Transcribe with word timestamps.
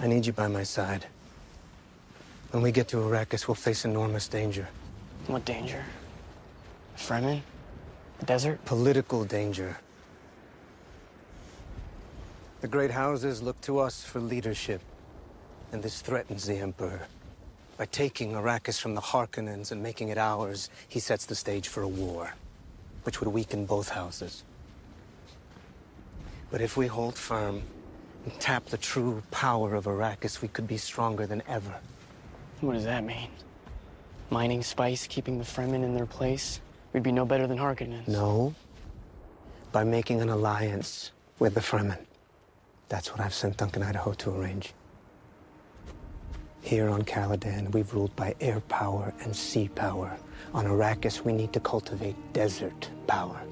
I 0.00 0.06
need 0.06 0.26
you 0.26 0.32
by 0.32 0.48
my 0.48 0.62
side. 0.64 1.06
When 2.50 2.62
we 2.62 2.72
get 2.72 2.88
to 2.88 2.98
Arrakis, 2.98 3.48
we'll 3.48 3.54
face 3.54 3.84
enormous 3.84 4.28
danger. 4.28 4.68
What 5.26 5.44
danger? 5.44 5.84
Fremen? 6.96 7.40
The 8.18 8.26
desert? 8.26 8.64
Political 8.64 9.24
danger. 9.24 9.76
The 12.60 12.68
great 12.68 12.90
houses 12.90 13.42
look 13.42 13.60
to 13.62 13.78
us 13.78 14.04
for 14.04 14.20
leadership, 14.20 14.80
and 15.72 15.82
this 15.82 16.00
threatens 16.00 16.46
the 16.46 16.56
Emperor. 16.56 17.06
By 17.76 17.86
taking 17.86 18.32
Arrakis 18.32 18.80
from 18.80 18.94
the 18.94 19.00
Harkonnens 19.00 19.72
and 19.72 19.82
making 19.82 20.08
it 20.08 20.18
ours, 20.18 20.70
he 20.88 21.00
sets 21.00 21.26
the 21.26 21.34
stage 21.34 21.68
for 21.68 21.82
a 21.82 21.88
war, 21.88 22.34
which 23.02 23.20
would 23.20 23.28
weaken 23.28 23.66
both 23.66 23.88
houses. 23.88 24.44
But 26.50 26.60
if 26.60 26.76
we 26.76 26.86
hold 26.86 27.16
firm 27.16 27.62
and 28.24 28.40
tap 28.40 28.66
the 28.66 28.78
true 28.78 29.22
power 29.30 29.74
of 29.74 29.84
Arrakis, 29.84 30.40
we 30.40 30.48
could 30.48 30.66
be 30.66 30.76
stronger 30.76 31.26
than 31.26 31.42
ever. 31.48 31.74
What 32.60 32.74
does 32.74 32.84
that 32.84 33.04
mean? 33.04 33.28
Mining 34.30 34.62
spice, 34.62 35.06
keeping 35.06 35.38
the 35.38 35.44
Fremen 35.44 35.84
in 35.84 35.94
their 35.94 36.06
place? 36.06 36.60
We'd 36.92 37.02
be 37.02 37.12
no 37.12 37.26
better 37.26 37.46
than 37.46 37.58
Harkonnen. 37.58 38.06
No. 38.08 38.54
By 39.72 39.84
making 39.84 40.20
an 40.20 40.28
alliance 40.28 41.12
with 41.38 41.54
the 41.54 41.60
Fremen. 41.60 41.98
That's 42.88 43.10
what 43.10 43.20
I've 43.20 43.34
sent 43.34 43.56
Duncan 43.56 43.82
Idaho 43.82 44.12
to 44.12 44.30
arrange. 44.34 44.72
Here 46.62 46.88
on 46.88 47.02
Caladan, 47.02 47.72
we've 47.72 47.92
ruled 47.92 48.14
by 48.16 48.34
air 48.40 48.60
power 48.60 49.12
and 49.20 49.36
sea 49.36 49.68
power. 49.68 50.16
On 50.54 50.64
Arrakis, 50.64 51.22
we 51.22 51.32
need 51.32 51.52
to 51.52 51.60
cultivate 51.60 52.16
desert 52.32 52.88
power. 53.06 53.42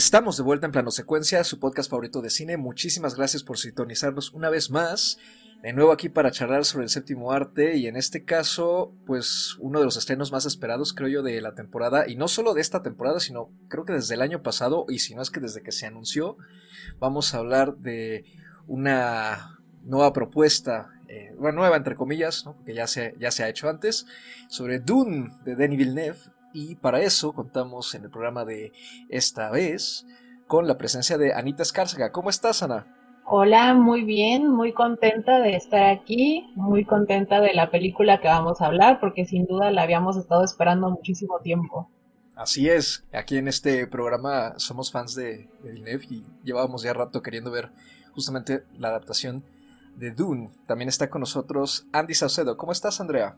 Estamos 0.00 0.38
de 0.38 0.42
vuelta 0.42 0.64
en 0.64 0.72
Plano 0.72 0.90
Secuencia, 0.90 1.44
su 1.44 1.60
podcast 1.60 1.90
favorito 1.90 2.22
de 2.22 2.30
cine. 2.30 2.56
Muchísimas 2.56 3.16
gracias 3.16 3.42
por 3.42 3.58
sintonizarnos 3.58 4.32
una 4.32 4.48
vez 4.48 4.70
más. 4.70 5.18
De 5.62 5.74
nuevo 5.74 5.92
aquí 5.92 6.08
para 6.08 6.30
charlar 6.30 6.64
sobre 6.64 6.84
el 6.84 6.88
séptimo 6.88 7.32
arte 7.32 7.76
y 7.76 7.86
en 7.86 7.96
este 7.96 8.24
caso, 8.24 8.94
pues 9.04 9.56
uno 9.58 9.78
de 9.78 9.84
los 9.84 9.98
estrenos 9.98 10.32
más 10.32 10.46
esperados, 10.46 10.94
creo 10.94 11.08
yo, 11.10 11.22
de 11.22 11.38
la 11.42 11.54
temporada. 11.54 12.08
Y 12.08 12.16
no 12.16 12.28
solo 12.28 12.54
de 12.54 12.62
esta 12.62 12.80
temporada, 12.80 13.20
sino 13.20 13.50
creo 13.68 13.84
que 13.84 13.92
desde 13.92 14.14
el 14.14 14.22
año 14.22 14.42
pasado, 14.42 14.86
y 14.88 15.00
si 15.00 15.14
no 15.14 15.20
es 15.20 15.28
que 15.28 15.40
desde 15.40 15.62
que 15.62 15.70
se 15.70 15.84
anunció, 15.84 16.38
vamos 16.98 17.34
a 17.34 17.38
hablar 17.38 17.76
de 17.76 18.24
una 18.66 19.58
nueva 19.82 20.14
propuesta, 20.14 20.88
eh, 21.08 21.34
bueno, 21.36 21.58
nueva 21.58 21.76
entre 21.76 21.94
comillas, 21.94 22.46
¿no? 22.46 22.56
porque 22.56 22.72
ya 22.72 22.86
se, 22.86 23.16
ya 23.18 23.30
se 23.30 23.44
ha 23.44 23.50
hecho 23.50 23.68
antes, 23.68 24.06
sobre 24.48 24.78
Dune 24.78 25.28
de 25.44 25.56
Denis 25.56 25.76
Villeneuve 25.76 26.20
y 26.52 26.76
para 26.76 27.00
eso 27.00 27.32
contamos 27.32 27.94
en 27.94 28.04
el 28.04 28.10
programa 28.10 28.44
de 28.44 28.72
esta 29.08 29.50
vez 29.50 30.06
con 30.46 30.66
la 30.66 30.78
presencia 30.78 31.16
de 31.16 31.32
Anita 31.32 31.62
Escárcega. 31.62 32.12
¿Cómo 32.12 32.30
estás, 32.30 32.62
Ana? 32.62 32.86
Hola, 33.24 33.74
muy 33.74 34.02
bien, 34.02 34.48
muy 34.48 34.72
contenta 34.72 35.38
de 35.38 35.54
estar 35.54 35.84
aquí, 35.84 36.50
muy 36.56 36.84
contenta 36.84 37.40
de 37.40 37.54
la 37.54 37.70
película 37.70 38.20
que 38.20 38.26
vamos 38.26 38.60
a 38.60 38.66
hablar, 38.66 38.98
porque 38.98 39.24
sin 39.24 39.46
duda 39.46 39.70
la 39.70 39.82
habíamos 39.82 40.16
estado 40.16 40.44
esperando 40.44 40.90
muchísimo 40.90 41.38
tiempo. 41.38 41.88
Así 42.34 42.68
es, 42.68 43.04
aquí 43.12 43.36
en 43.36 43.46
este 43.46 43.86
programa 43.86 44.54
somos 44.56 44.90
fans 44.90 45.14
de, 45.14 45.48
de 45.62 46.00
y 46.10 46.24
llevábamos 46.42 46.82
ya 46.82 46.92
rato 46.92 47.22
queriendo 47.22 47.52
ver 47.52 47.70
justamente 48.12 48.64
la 48.76 48.88
adaptación 48.88 49.44
de 49.94 50.10
Dune. 50.10 50.50
También 50.66 50.88
está 50.88 51.08
con 51.08 51.20
nosotros 51.20 51.86
Andy 51.92 52.14
Saucedo. 52.14 52.56
¿Cómo 52.56 52.72
estás, 52.72 53.00
Andrea? 53.00 53.36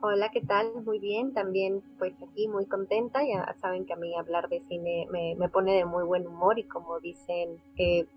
Hola, 0.00 0.30
¿qué 0.32 0.40
tal? 0.40 0.70
Muy 0.84 1.00
bien, 1.00 1.34
también 1.34 1.82
pues 1.98 2.14
aquí 2.22 2.46
muy 2.46 2.66
contenta, 2.66 3.20
ya 3.26 3.52
saben 3.60 3.84
que 3.84 3.94
a 3.94 3.96
mí 3.96 4.14
hablar 4.14 4.48
de 4.48 4.60
cine 4.60 5.08
me, 5.10 5.48
pone 5.48 5.74
de 5.74 5.84
muy 5.84 6.04
buen 6.04 6.24
humor 6.24 6.56
y 6.60 6.62
como 6.64 7.00
dicen, 7.00 7.60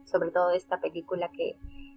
sobre 0.05 0.29
todo 0.29 0.49
de 0.49 0.57
esta 0.57 0.79
película 0.79 1.31
que, 1.35 1.55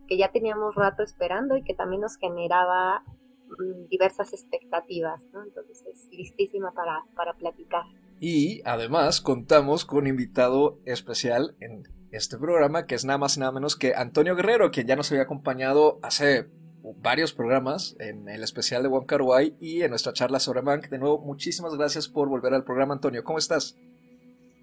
que 0.08 0.16
ya 0.16 0.32
teníamos 0.32 0.74
rato 0.74 1.02
esperando 1.02 1.58
y 1.58 1.62
que 1.62 1.74
también 1.74 2.00
nos 2.00 2.16
generaba 2.16 3.04
mm, 3.48 3.88
diversas 3.90 4.32
expectativas, 4.32 5.28
¿no? 5.34 5.42
Entonces, 5.42 6.08
listísima 6.10 6.72
para, 6.72 7.04
para 7.14 7.34
platicar. 7.34 7.84
Y 8.20 8.62
además 8.64 9.20
contamos 9.20 9.84
con 9.84 9.98
un 9.98 10.06
invitado 10.06 10.78
especial 10.86 11.56
en 11.60 11.82
este 12.10 12.38
programa, 12.38 12.86
que 12.86 12.94
es 12.94 13.04
nada 13.04 13.18
más 13.18 13.36
y 13.36 13.40
nada 13.40 13.52
menos 13.52 13.76
que 13.76 13.94
Antonio 13.94 14.34
Guerrero, 14.34 14.70
quien 14.70 14.86
ya 14.86 14.96
nos 14.96 15.10
había 15.12 15.24
acompañado 15.24 15.98
hace 16.02 16.48
varios 16.92 17.32
programas 17.32 17.96
en 17.98 18.28
el 18.28 18.42
especial 18.42 18.82
de 18.82 18.88
Wong 18.88 19.06
Kar 19.06 19.22
y 19.58 19.82
en 19.82 19.90
nuestra 19.90 20.12
charla 20.12 20.38
sobre 20.38 20.62
Mank. 20.62 20.88
De 20.88 20.98
nuevo, 20.98 21.18
muchísimas 21.18 21.74
gracias 21.76 22.08
por 22.08 22.28
volver 22.28 22.52
al 22.52 22.64
programa, 22.64 22.94
Antonio. 22.94 23.24
¿Cómo 23.24 23.38
estás? 23.38 23.76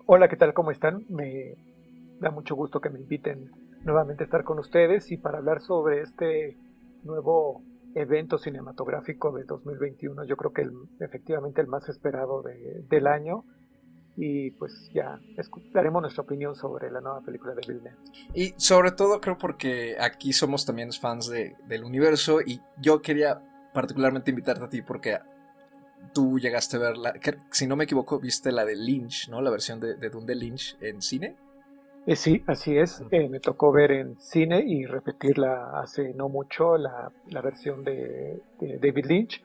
Hola, 0.05 0.27
¿qué 0.27 0.35
tal? 0.35 0.53
¿Cómo 0.53 0.71
están? 0.71 1.05
Me 1.09 1.55
da 2.19 2.29
mucho 2.29 2.55
gusto 2.55 2.79
que 2.79 2.89
me 2.89 2.99
inviten 2.99 3.49
nuevamente 3.83 4.23
a 4.23 4.25
estar 4.25 4.43
con 4.43 4.59
ustedes 4.59 5.11
y 5.11 5.17
para 5.17 5.39
hablar 5.39 5.61
sobre 5.61 6.01
este 6.01 6.57
nuevo 7.03 7.63
evento 7.95 8.37
cinematográfico 8.37 9.31
de 9.31 9.43
2021. 9.45 10.23
Yo 10.25 10.37
creo 10.37 10.53
que 10.53 10.69
efectivamente 11.03 11.61
el 11.61 11.67
más 11.67 11.89
esperado 11.89 12.43
del 12.89 13.07
año 13.07 13.45
y 14.23 14.51
pues 14.51 14.87
ya 14.93 15.19
daremos 15.73 15.99
nuestra 15.99 16.21
opinión 16.21 16.53
sobre 16.53 16.91
la 16.91 17.01
nueva 17.01 17.21
película 17.21 17.55
de 17.55 17.61
Villeneuve. 17.67 17.97
Y 18.35 18.53
sobre 18.55 18.91
todo 18.91 19.19
creo 19.19 19.35
porque 19.35 19.97
aquí 19.99 20.31
somos 20.31 20.63
también 20.63 20.93
fans 20.93 21.27
de, 21.27 21.55
del 21.67 21.83
universo 21.83 22.39
y 22.39 22.61
yo 22.79 23.01
quería 23.01 23.39
particularmente 23.73 24.29
invitarte 24.29 24.63
a 24.63 24.69
ti 24.69 24.83
porque 24.83 25.17
tú 26.13 26.37
llegaste 26.37 26.77
a 26.77 26.81
ver, 26.81 26.97
la, 26.97 27.13
si 27.49 27.65
no 27.65 27.75
me 27.75 27.85
equivoco, 27.85 28.19
viste 28.19 28.51
la 28.51 28.63
de 28.63 28.75
Lynch, 28.75 29.27
¿no? 29.27 29.41
La 29.41 29.49
versión 29.49 29.79
de, 29.79 29.95
de 29.95 30.09
Dune 30.11 30.27
de 30.27 30.35
Lynch 30.35 30.77
en 30.81 31.01
cine. 31.01 31.35
Eh, 32.05 32.15
sí, 32.15 32.43
así 32.45 32.77
es. 32.77 33.03
Eh, 33.09 33.27
me 33.27 33.39
tocó 33.39 33.71
ver 33.71 33.91
en 33.91 34.19
cine 34.19 34.63
y 34.63 34.85
repetirla 34.85 35.81
hace 35.81 36.13
no 36.13 36.29
mucho, 36.29 36.77
la, 36.77 37.11
la 37.27 37.41
versión 37.41 37.83
de, 37.83 38.39
de 38.59 38.77
David 38.77 39.05
Lynch. 39.07 39.43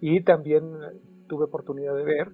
Y 0.00 0.22
también 0.22 0.64
tuve 1.28 1.44
oportunidad 1.44 1.94
de 1.94 2.02
ver 2.02 2.32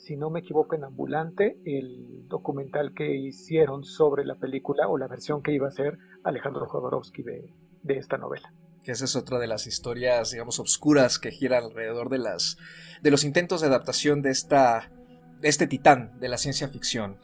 si 0.00 0.16
no 0.16 0.30
me 0.30 0.40
equivoco, 0.40 0.74
en 0.74 0.84
Ambulante, 0.84 1.58
el 1.64 2.26
documental 2.26 2.94
que 2.94 3.14
hicieron 3.14 3.84
sobre 3.84 4.24
la 4.24 4.36
película 4.36 4.88
o 4.88 4.96
la 4.96 5.08
versión 5.08 5.42
que 5.42 5.52
iba 5.52 5.68
a 5.68 5.72
ser 5.72 5.98
Alejandro 6.24 6.66
Jodorowsky 6.66 7.22
de, 7.22 7.52
esta 7.84 8.16
novela. 8.16 8.52
Que 8.82 8.92
esa 8.92 9.04
es 9.04 9.14
otra 9.14 9.38
de 9.38 9.46
las 9.46 9.66
historias, 9.66 10.30
digamos, 10.30 10.58
obscuras 10.58 11.18
que 11.18 11.30
giran 11.30 11.64
alrededor 11.64 12.08
de, 12.08 12.18
las, 12.18 12.56
de 13.02 13.10
los 13.10 13.24
intentos 13.24 13.60
de 13.60 13.66
adaptación 13.66 14.22
de, 14.22 14.30
esta, 14.30 14.90
de 15.38 15.48
este 15.48 15.66
titán 15.66 16.18
de 16.18 16.28
la 16.28 16.38
ciencia 16.38 16.68
ficción. 16.68 17.18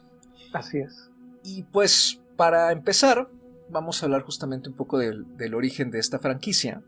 Así 0.53 0.77
es. 0.77 1.09
Y 1.43 1.63
pues, 1.63 2.21
para 2.35 2.71
empezar, 2.71 3.27
vamos 3.69 4.01
a 4.01 4.05
hablar 4.05 4.21
justamente 4.21 4.69
un 4.69 4.75
poco 4.75 4.99
del, 4.99 5.35
del 5.35 5.55
origen 5.55 5.89
de 5.89 5.97
esta 5.97 6.19
franquicia, 6.19 6.83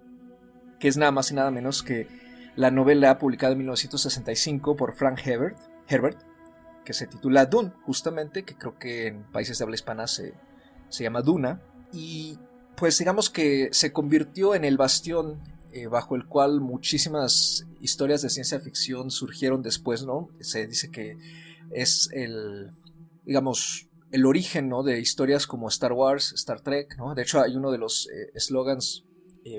que 0.79 0.87
es 0.87 0.97
nada 0.97 1.11
más 1.11 1.31
y 1.31 1.33
nada 1.33 1.49
menos 1.49 1.81
que 1.81 2.07
la 2.55 2.69
novela 2.69 3.17
publicada 3.17 3.53
en 3.53 3.59
1965 3.59 4.75
por 4.75 4.93
Frank 4.93 5.19
Herbert, 5.25 5.57
Herbert, 5.89 6.19
que 6.85 6.93
se 6.93 7.07
titula 7.07 7.45
Dune, 7.45 7.73
justamente, 7.83 8.43
que 8.43 8.55
creo 8.55 8.77
que 8.77 9.07
en 9.07 9.23
países 9.31 9.57
de 9.57 9.63
habla 9.63 9.75
hispana 9.75 10.07
se, 10.07 10.33
se 10.89 11.03
llama 11.03 11.21
Duna, 11.21 11.61
y 11.91 12.37
pues 12.75 12.97
digamos 12.97 13.29
que 13.29 13.69
se 13.71 13.91
convirtió 13.91 14.55
en 14.55 14.63
el 14.63 14.77
bastión 14.77 15.41
eh, 15.71 15.87
bajo 15.87 16.15
el 16.15 16.25
cual 16.25 16.61
muchísimas 16.61 17.67
historias 17.79 18.21
de 18.21 18.29
ciencia 18.29 18.59
ficción 18.59 19.11
surgieron 19.11 19.61
después, 19.61 20.03
¿no? 20.03 20.29
Se 20.39 20.65
dice 20.65 20.89
que 20.89 21.17
es 21.71 22.09
el, 22.11 22.71
digamos, 23.25 23.87
el 24.11 24.25
origen, 24.25 24.69
¿no? 24.69 24.81
De 24.81 24.99
historias 24.99 25.45
como 25.45 25.67
Star 25.67 25.93
Wars, 25.93 26.33
Star 26.33 26.61
Trek, 26.61 26.97
¿no? 26.97 27.13
De 27.13 27.21
hecho 27.21 27.41
hay 27.41 27.55
uno 27.55 27.71
de 27.71 27.77
los 27.77 28.07
eh, 28.09 28.31
eslogans 28.33 29.05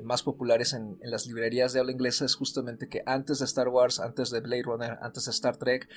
más 0.02 0.22
populares 0.22 0.72
en, 0.72 0.98
las 1.02 1.26
librerías 1.26 1.72
de 1.72 1.80
habla 1.80 1.92
inglesa 1.92 2.24
es 2.24 2.34
justamente 2.34 2.88
que 2.88 3.02
antes 3.06 3.38
de 3.38 3.44
Star 3.44 3.68
Wars, 3.68 4.00
antes 4.00 4.30
de 4.30 4.40
Blade 4.40 4.62
Runner, 4.62 4.98
antes 5.02 5.24
de 5.24 5.30
Star 5.30 5.56
Trek, 5.56 5.88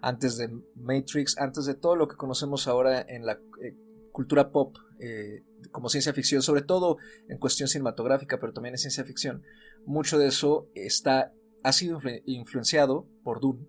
antes 0.00 0.36
de 0.36 0.50
Matrix, 0.74 1.38
antes 1.38 1.64
de 1.66 1.74
todo 1.74 1.96
lo 1.96 2.08
que 2.08 2.16
conocemos 2.16 2.68
ahora 2.68 3.04
en 3.08 3.26
la 3.26 3.40
eh, 3.62 3.76
cultura 4.12 4.50
pop 4.50 4.76
eh, 5.00 5.44
como 5.70 5.88
ciencia 5.88 6.12
ficción, 6.12 6.42
sobre 6.42 6.62
todo 6.62 6.98
en 7.28 7.38
cuestión 7.38 7.68
cinematográfica, 7.68 8.38
pero 8.40 8.52
también 8.52 8.74
en 8.74 8.78
ciencia 8.78 9.04
ficción, 9.04 9.42
mucho 9.84 10.18
de 10.18 10.28
eso 10.28 10.68
está, 10.74 11.32
ha 11.62 11.72
sido 11.72 12.00
influenciado 12.26 13.08
por 13.22 13.40
Dune, 13.40 13.66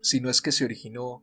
si 0.00 0.20
no 0.20 0.30
es 0.30 0.40
que 0.42 0.52
se 0.52 0.64
originó 0.64 1.22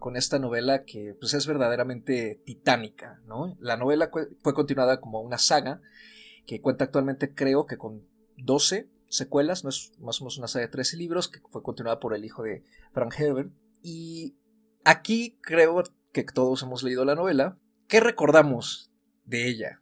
con, 0.00 0.16
esta 0.16 0.38
novela 0.38 0.84
que 0.84 1.14
pues, 1.20 1.34
es 1.34 1.46
verdaderamente 1.46 2.40
titánica. 2.46 3.20
¿no? 3.26 3.56
La 3.60 3.76
novela 3.76 4.10
fue 4.42 4.54
continuada 4.54 5.00
como 5.00 5.20
una 5.20 5.38
saga 5.38 5.82
que 6.46 6.60
cuenta 6.60 6.84
actualmente 6.84 7.34
creo 7.34 7.66
que 7.66 7.76
con 7.76 8.06
12 8.36 8.88
secuelas, 9.08 9.64
no 9.64 9.70
es 9.70 9.92
más 10.00 10.20
o 10.20 10.24
menos 10.24 10.38
una 10.38 10.48
saga 10.48 10.66
de 10.66 10.72
13 10.72 10.96
libros, 10.96 11.28
que 11.28 11.40
fue 11.50 11.62
continuada 11.62 12.00
por 12.00 12.14
el 12.14 12.24
hijo 12.24 12.42
de 12.42 12.64
Frank 12.92 13.14
Herbert. 13.18 13.50
Y 13.82 14.34
aquí 14.84 15.38
creo 15.42 15.82
que 16.12 16.24
todos 16.24 16.62
hemos 16.62 16.82
leído 16.82 17.04
la 17.04 17.14
novela. 17.14 17.56
¿Qué 17.88 18.00
recordamos 18.00 18.90
de 19.24 19.48
ella 19.48 19.80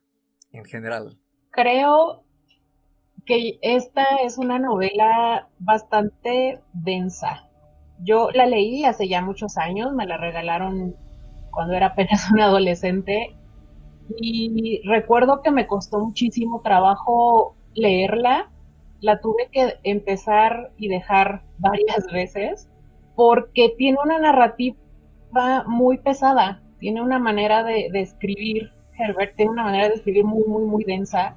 en 0.52 0.64
general? 0.64 1.18
Creo 1.50 2.24
que 3.24 3.58
esta 3.62 4.04
es 4.24 4.38
una 4.38 4.58
novela 4.58 5.48
bastante 5.58 6.60
densa. 6.72 7.48
Yo 8.00 8.30
la 8.32 8.46
leí 8.46 8.84
hace 8.84 9.08
ya 9.08 9.22
muchos 9.22 9.56
años, 9.56 9.92
me 9.92 10.06
la 10.06 10.16
regalaron 10.16 10.96
cuando 11.50 11.74
era 11.74 11.86
apenas 11.86 12.30
un 12.32 12.40
adolescente 12.40 13.36
y 14.20 14.80
recuerdo 14.84 15.42
que 15.42 15.50
me 15.50 15.66
costó 15.66 15.98
muchísimo 16.00 16.60
trabajo 16.62 17.54
leerla. 17.74 18.50
La 19.00 19.20
tuve 19.20 19.48
que 19.52 19.74
empezar 19.82 20.72
y 20.78 20.88
dejar 20.88 21.42
varias 21.58 22.06
veces 22.12 22.68
porque 23.16 23.74
tiene 23.76 23.98
una 24.02 24.18
narrativa 24.18 24.76
muy 25.66 25.98
pesada, 25.98 26.62
tiene 26.80 27.00
una 27.00 27.18
manera 27.18 27.62
de, 27.62 27.88
de 27.92 28.00
escribir, 28.00 28.72
Herbert 28.98 29.36
tiene 29.36 29.52
una 29.52 29.64
manera 29.64 29.88
de 29.88 29.94
escribir 29.94 30.24
muy, 30.24 30.44
muy, 30.44 30.64
muy 30.64 30.84
densa 30.84 31.36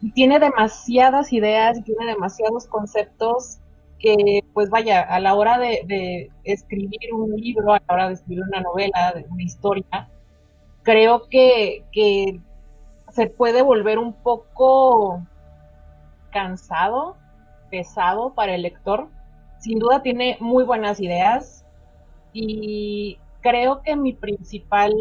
y 0.00 0.12
tiene 0.12 0.38
demasiadas 0.38 1.32
ideas 1.32 1.78
y 1.78 1.82
tiene 1.82 2.06
demasiados 2.06 2.66
conceptos 2.66 3.58
que, 3.98 4.44
pues 4.52 4.70
vaya, 4.70 5.02
a 5.02 5.18
la 5.20 5.34
hora 5.34 5.58
de, 5.58 6.30
escribir 6.44 7.12
un 7.12 7.34
libro, 7.34 7.72
a 7.74 7.82
la 7.86 7.94
hora 7.94 8.08
de 8.08 8.14
escribir 8.14 8.44
una 8.44 8.60
novela, 8.60 9.14
una 9.30 9.42
historia, 9.42 10.08
creo 10.88 11.28
que, 11.28 12.40
se 13.10 13.26
puede 13.26 13.60
volver 13.60 13.98
un 13.98 14.14
poco 14.14 15.22
cansado, 16.30 17.16
pesado 17.70 18.32
para 18.32 18.54
el 18.54 18.62
lector. 18.62 19.08
Sin 19.58 19.80
duda 19.80 20.00
tiene 20.00 20.38
muy 20.40 20.64
buenas 20.64 20.98
ideas 21.00 21.66
y 22.32 23.18
creo 23.42 23.82
que 23.82 23.96
mi 23.96 24.14
principal 24.14 24.94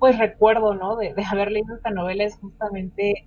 pues 0.00 0.18
recuerdo, 0.18 0.74
¿no? 0.74 0.96
De, 0.96 1.14
haber 1.30 1.52
leído 1.52 1.76
esta 1.76 1.90
novela 1.90 2.24
es 2.24 2.36
justamente 2.40 3.26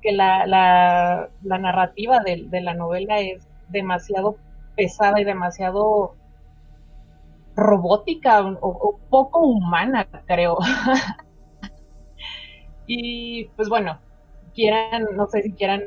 que 0.00 0.12
la, 0.12 0.46
la, 0.46 1.28
la 1.42 1.58
narrativa 1.58 2.20
de, 2.20 2.48
la 2.62 2.72
novela 2.72 3.20
es 3.20 3.46
demasiado 3.68 4.36
pesada 4.76 5.20
y 5.20 5.24
demasiado 5.24 6.14
robótica 7.56 8.42
o, 8.60 8.98
poco 9.10 9.40
humana, 9.40 10.06
creo. 10.26 10.58
y 12.86 13.44
pues 13.56 13.68
bueno, 13.68 13.98
quieran, 14.54 15.08
no 15.14 15.26
sé 15.26 15.42
si 15.42 15.52
quieran 15.52 15.82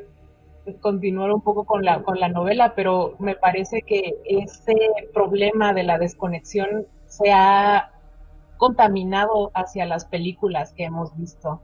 continuar 0.82 1.32
un 1.32 1.42
poco 1.42 1.66
con 1.66 1.84
la, 1.84 2.04
con 2.04 2.20
la 2.20 2.30
novela, 2.30 2.74
pero 2.76 3.16
me 3.20 3.36
parece 3.36 3.82
que 3.82 4.14
ese 4.26 4.76
problema 5.14 5.74
de 5.74 5.84
la 5.84 5.98
desconexión 5.98 6.88
se 7.06 7.32
ha 7.32 7.92
contaminado 8.58 9.52
hacia 9.54 9.86
las 9.86 10.06
películas 10.06 10.74
que 10.74 10.86
hemos 10.86 11.16
visto. 11.18 11.62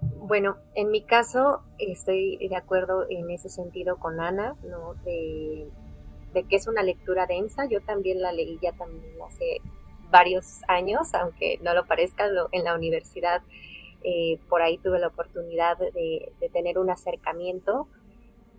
Bueno, 0.00 0.56
en 0.74 0.90
mi 0.90 1.02
caso 1.02 1.60
estoy 1.78 2.38
de 2.48 2.56
acuerdo 2.56 3.04
en 3.10 3.30
ese 3.30 3.50
sentido 3.50 3.98
con 3.98 4.20
Ana, 4.20 4.56
¿no? 4.62 4.94
De, 5.04 5.68
que 6.32 6.56
es 6.56 6.66
una 6.66 6.82
lectura 6.82 7.26
densa. 7.26 7.66
Yo 7.66 7.80
también 7.80 8.20
la 8.20 8.32
leí 8.32 8.58
ya 8.62 8.72
también 8.72 9.14
hace 9.26 9.60
varios 10.10 10.62
años, 10.68 11.14
aunque 11.14 11.58
no 11.62 11.74
lo 11.74 11.86
parezca, 11.86 12.28
en 12.52 12.64
la 12.64 12.74
universidad 12.74 13.42
eh, 14.02 14.38
por 14.48 14.62
ahí 14.62 14.78
tuve 14.78 14.98
la 14.98 15.08
oportunidad 15.08 15.76
de, 15.78 16.32
tener 16.52 16.78
un 16.78 16.90
acercamiento 16.90 17.86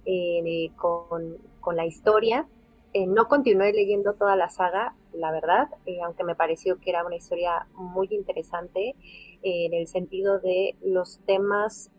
eh, 0.06 0.70
con, 0.76 1.40
la 1.76 1.86
historia. 1.86 2.48
Eh, 2.94 3.08
no 3.08 3.28
continué 3.28 3.72
leyendo 3.74 4.14
toda 4.14 4.36
la 4.36 4.50
saga, 4.50 4.96
la 5.14 5.32
verdad, 5.32 5.70
aunque 6.04 6.24
me 6.24 6.36
pareció 6.36 6.80
que 6.80 6.90
era 6.90 7.06
una 7.06 7.16
historia 7.16 7.68
muy 7.74 8.08
interesante 8.12 8.96
en 9.44 9.74
el 9.74 9.88
sentido 9.88 10.40
de 10.40 10.76
los 10.82 11.20
temas 11.26 11.90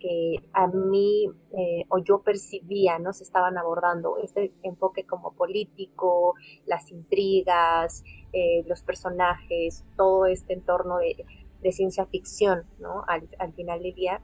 que 0.00 0.36
a 0.52 0.66
mí 0.66 1.30
eh, 1.52 1.84
o 1.88 1.98
yo 1.98 2.22
percibía, 2.22 2.98
¿no? 2.98 3.12
Se 3.12 3.22
estaban 3.22 3.58
abordando, 3.58 4.16
este 4.18 4.52
enfoque 4.62 5.04
como 5.04 5.32
político, 5.32 6.34
las 6.66 6.90
intrigas, 6.90 8.02
eh, 8.32 8.64
los 8.66 8.82
personajes, 8.82 9.84
todo 9.96 10.26
este 10.26 10.54
entorno 10.54 10.98
de, 10.98 11.24
ciencia 11.72 12.06
ficción, 12.06 12.64
¿no? 12.78 13.04
Al, 13.06 13.52
final 13.52 13.82
del 13.82 13.94
día. 13.94 14.22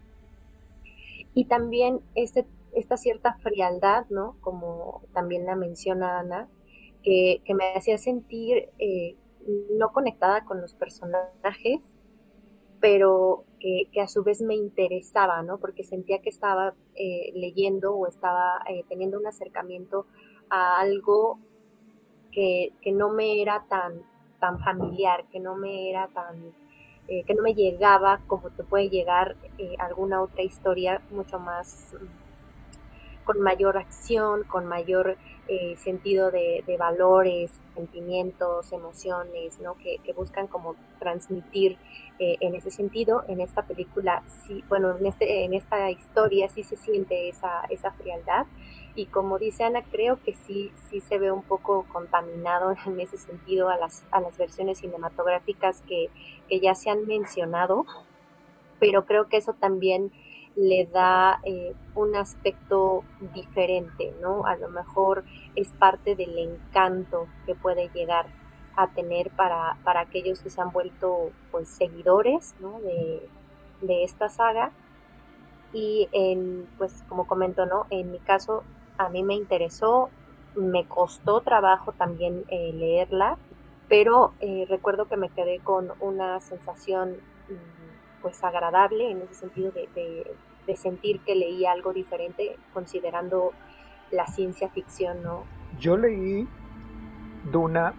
Y 1.35 1.45
también 1.45 2.01
este, 2.15 2.47
esta 2.75 2.97
cierta 2.97 3.35
frialdad, 3.35 4.07
¿no? 4.09 4.37
Como 4.41 5.03
también 5.13 5.45
la 5.45 5.55
menciona 5.55 6.19
Ana, 6.19 6.49
que, 7.03 7.43
me 7.55 7.75
hacía 7.75 7.99
sentir 7.99 8.71
eh, 8.79 9.17
no 9.79 9.93
conectada 9.93 10.45
con 10.45 10.61
los 10.61 10.75
personajes, 10.75 11.83
pero 12.81 13.45
que, 13.61 14.01
a 14.01 14.09
su 14.09 14.23
vez 14.23 14.43
me 14.43 14.55
interesaba, 14.55 15.43
¿no? 15.43 15.59
Porque 15.59 15.83
sentía 15.83 16.21
que 16.21 16.29
estaba 16.29 16.75
eh, 16.95 17.33
leyendo 17.35 17.95
o 17.95 18.07
estaba 18.07 18.63
eh, 18.69 18.85
teniendo 18.89 19.19
un 19.19 19.27
acercamiento 19.27 20.07
a 20.51 20.79
algo 20.79 21.39
que, 22.31 22.73
no 22.93 23.11
me 23.11 23.41
era 23.41 23.65
tan, 23.69 24.03
tan 24.39 24.61
familiar, 24.61 25.25
que 25.33 25.41
no 25.41 25.57
me 25.57 25.89
era 25.91 26.09
tan, 26.09 26.53
eh, 27.09 27.25
que 27.25 27.35
no 27.35 27.43
me 27.43 27.55
llegaba 27.55 28.21
como 28.27 28.51
te 28.51 28.63
puede 28.63 28.91
llegar 28.91 29.37
alguna 29.79 30.21
otra 30.21 30.43
historia 30.43 31.01
mucho 31.11 31.39
más 31.39 31.95
con 33.27 33.41
mayor 33.41 33.77
acción, 33.77 34.45
con 34.45 34.67
mayor 34.67 35.19
eh, 35.49 35.77
sentido 35.77 36.31
de, 36.31 36.63
valores, 36.79 37.51
sentimientos, 37.75 38.73
emociones, 38.73 39.61
¿no? 39.61 39.77
Que, 39.77 40.01
buscan 40.17 40.47
como 40.47 40.77
transmitir 40.99 41.77
eh, 42.19 42.37
en 42.41 42.55
ese 42.55 42.71
sentido. 42.71 43.25
En 43.29 43.41
esta 43.41 43.63
película, 43.63 44.23
sí, 44.47 44.65
bueno, 44.69 44.97
en, 44.97 45.07
este, 45.07 45.45
en 45.45 45.55
esta 45.55 45.91
historia 45.91 46.49
sí 46.49 46.63
se 46.63 46.77
siente 46.77 47.29
esa, 47.29 47.65
esa 47.69 47.91
frialdad. 47.93 48.47
Y 48.95 49.07
como 49.07 49.39
dice 49.39 49.65
Ana, 49.65 49.83
creo 49.83 50.23
que 50.23 50.33
sí, 50.33 50.73
sí 50.89 51.01
se 51.01 51.19
ve 51.19 51.31
un 51.31 51.43
poco 51.43 51.85
contaminado 51.93 52.75
en 52.87 53.01
ese 53.01 53.19
sentido 53.19 53.69
a 53.69 53.77
las, 53.77 54.07
a 54.13 54.21
las 54.21 54.39
versiones 54.39 54.79
cinematográficas 54.79 55.83
que, 55.83 56.11
que 56.49 56.61
ya 56.61 56.75
se 56.75 56.91
han 56.91 57.07
mencionado. 57.07 57.87
Pero 58.79 59.05
creo 59.05 59.29
que 59.29 59.37
eso 59.39 59.53
también 59.55 60.13
le 60.57 60.87
da 60.87 61.41
eh, 61.45 61.75
un 61.95 62.17
aspecto 62.17 63.05
diferente, 63.35 64.15
¿no? 64.21 64.47
A 64.47 64.57
lo 64.57 64.69
mejor 64.69 65.25
es 65.55 65.69
parte 65.73 66.17
del 66.17 66.37
encanto 66.39 67.29
que 67.45 67.55
puede 67.55 67.89
llegar 67.95 68.27
a 68.77 68.89
tener 68.89 69.31
para, 69.31 69.77
para 69.85 70.01
aquellos 70.01 70.41
que 70.41 70.51
se 70.51 70.61
han 70.61 70.71
vuelto 70.71 71.31
pues 71.51 71.69
seguidores 71.69 72.55
¿no? 72.61 72.79
de, 72.81 73.29
esta 74.05 74.29
saga 74.29 74.71
y 75.73 76.09
en 76.13 76.69
pues 76.79 77.05
como 77.09 77.27
comento 77.27 77.67
no 77.67 77.87
en 77.91 78.11
mi 78.11 78.19
caso 78.19 78.65
a 78.99 79.09
mí 79.09 79.23
me 79.23 79.35
interesó 79.35 80.11
me 80.55 80.87
costó 80.87 81.41
trabajo 81.41 81.93
también 81.93 82.45
eh, 82.49 82.73
leerla 82.73 83.39
pero 83.89 84.33
eh, 84.41 84.67
recuerdo 84.69 85.07
que 85.07 85.17
me 85.17 85.29
quedé 85.31 85.61
con 85.61 85.93
una 86.01 86.41
sensación 86.41 87.17
mm, 87.49 88.23
pues 88.23 88.43
agradable 88.45 89.11
en 89.11 89.23
ese 89.23 89.35
sentido 89.35 89.71
de, 89.73 89.89
de 89.95 90.35
sentir 90.75 91.21
que 91.21 91.37
leí 91.37 91.65
algo 91.67 91.93
diferente 91.93 92.57
considerando 92.75 93.53
la 94.11 94.27
ciencia 94.27 94.69
ficción, 94.71 95.23
¿no? 95.23 95.45
Yo 95.79 95.97
leí 95.97 96.49
Duna 97.53 97.95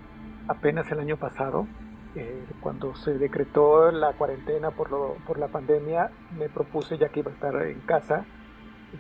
apenas 0.48 0.92
el 0.92 1.00
año 1.00 1.18
pasado, 1.18 1.68
eh, 2.16 2.46
cuando 2.62 2.96
se 2.96 3.18
decretó 3.18 3.92
la 3.92 4.14
cuarentena 4.14 4.72
por, 4.72 4.92
lo, 4.92 5.16
por 5.26 5.38
la 5.38 5.48
pandemia, 5.48 6.12
me 6.38 6.50
propuse 6.50 6.98
ya 6.98 7.10
que 7.10 7.20
iba 7.20 7.32
a 7.32 7.34
estar 7.34 7.56
en 7.64 7.80
casa, 7.82 8.26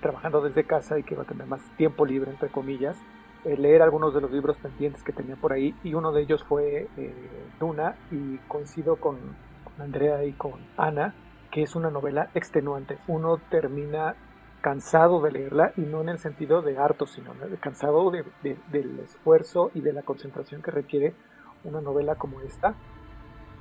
trabajando 0.01 0.41
desde 0.41 0.65
casa 0.65 0.99
y 0.99 1.03
que 1.03 1.13
iba 1.15 1.23
a 1.23 1.25
tener 1.25 1.47
más 1.47 1.61
tiempo 1.77 2.05
libre, 2.05 2.31
entre 2.31 2.49
comillas, 2.49 2.97
eh, 3.45 3.57
leer 3.57 3.81
algunos 3.81 4.13
de 4.13 4.21
los 4.21 4.31
libros 4.31 4.57
pendientes 4.57 5.03
que 5.03 5.13
tenía 5.13 5.35
por 5.35 5.53
ahí 5.53 5.73
y 5.83 5.93
uno 5.93 6.11
de 6.11 6.21
ellos 6.21 6.43
fue 6.43 6.87
eh, 6.97 7.13
Duna 7.59 7.95
y 8.11 8.37
coincido 8.47 8.97
con, 8.97 9.17
con 9.63 9.81
Andrea 9.81 10.23
y 10.25 10.33
con 10.33 10.53
Ana 10.75 11.13
es 11.63 11.75
una 11.75 11.89
novela 11.89 12.29
extenuante. 12.33 12.97
Uno 13.07 13.37
termina 13.49 14.15
cansado 14.61 15.21
de 15.21 15.31
leerla 15.31 15.71
y 15.77 15.81
no 15.81 16.01
en 16.01 16.09
el 16.09 16.19
sentido 16.19 16.61
de 16.61 16.77
harto, 16.77 17.07
sino 17.07 17.31
cansado 17.59 18.11
del 18.11 18.99
esfuerzo 18.99 19.71
y 19.73 19.81
de 19.81 19.93
la 19.93 20.01
concentración 20.01 20.61
que 20.61 20.71
requiere 20.71 21.13
una 21.63 21.81
novela 21.81 22.15
como 22.15 22.41
esta. 22.41 22.75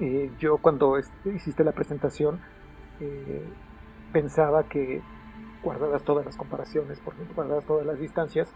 Eh, 0.00 0.30
yo 0.38 0.58
cuando 0.58 0.98
hiciste 1.24 1.64
la 1.64 1.72
presentación 1.72 2.40
eh, 3.00 3.44
pensaba 4.12 4.64
que, 4.64 5.02
guardadas 5.62 6.02
todas 6.04 6.24
las 6.24 6.36
comparaciones, 6.36 7.00
por 7.00 7.14
ejemplo, 7.14 7.34
guardadas 7.34 7.66
todas 7.66 7.86
las 7.86 7.98
distancias, 7.98 8.52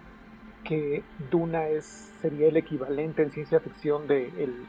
que 0.65 1.03
Duna 1.31 1.69
es, 1.69 1.85
sería 2.21 2.49
el 2.49 2.57
equivalente 2.57 3.23
en 3.23 3.31
ciencia 3.31 3.61
ficción 3.61 4.07
de 4.07 4.27
el 4.43 4.67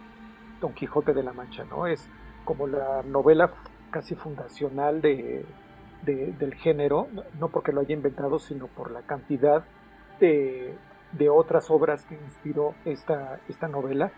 Don 0.62 0.74
Quijote 0.74 1.14
de 1.14 1.24
la 1.24 1.34
Mancha, 1.34 1.66
¿no? 1.66 1.88
Es 1.88 2.08
como 2.46 2.68
la 2.68 3.04
novela 3.04 3.52
casi 3.92 4.16
fundacional 4.16 5.02
de, 5.02 5.46
del 6.04 6.56
género, 6.56 7.08
no 7.40 7.50
porque 7.50 7.72
lo 7.72 7.82
haya 7.82 7.94
inventado, 7.94 8.40
sino 8.40 8.68
por 8.68 8.92
la 8.92 9.02
cantidad 9.04 9.64
de, 10.20 10.76
otras 11.30 11.70
obras 11.70 12.04
que 12.06 12.16
inspiró 12.16 12.74
esta, 12.86 13.40
esta 13.48 13.68
novela. 13.68 14.12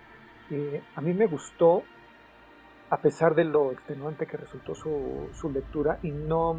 Eh, 0.49 0.81
a 0.95 1.01
mí 1.01 1.13
me 1.13 1.25
gustó, 1.25 1.83
a 2.89 2.97
pesar 2.97 3.35
de 3.35 3.43
lo 3.43 3.71
extenuante 3.71 4.27
que 4.27 4.37
resultó 4.37 4.75
su, 4.75 5.29
su 5.33 5.49
lectura, 5.49 5.99
y 6.03 6.11
no, 6.11 6.57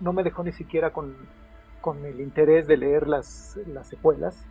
no 0.00 0.12
me 0.12 0.22
dejó 0.24 0.42
ni 0.42 0.52
siquiera 0.52 0.92
con, 0.92 1.16
con 1.80 2.04
el 2.04 2.20
interés 2.20 2.66
de 2.66 2.76
leer 2.76 3.06
las, 3.06 3.58
las 3.66 3.86
secuelas. 3.86 4.44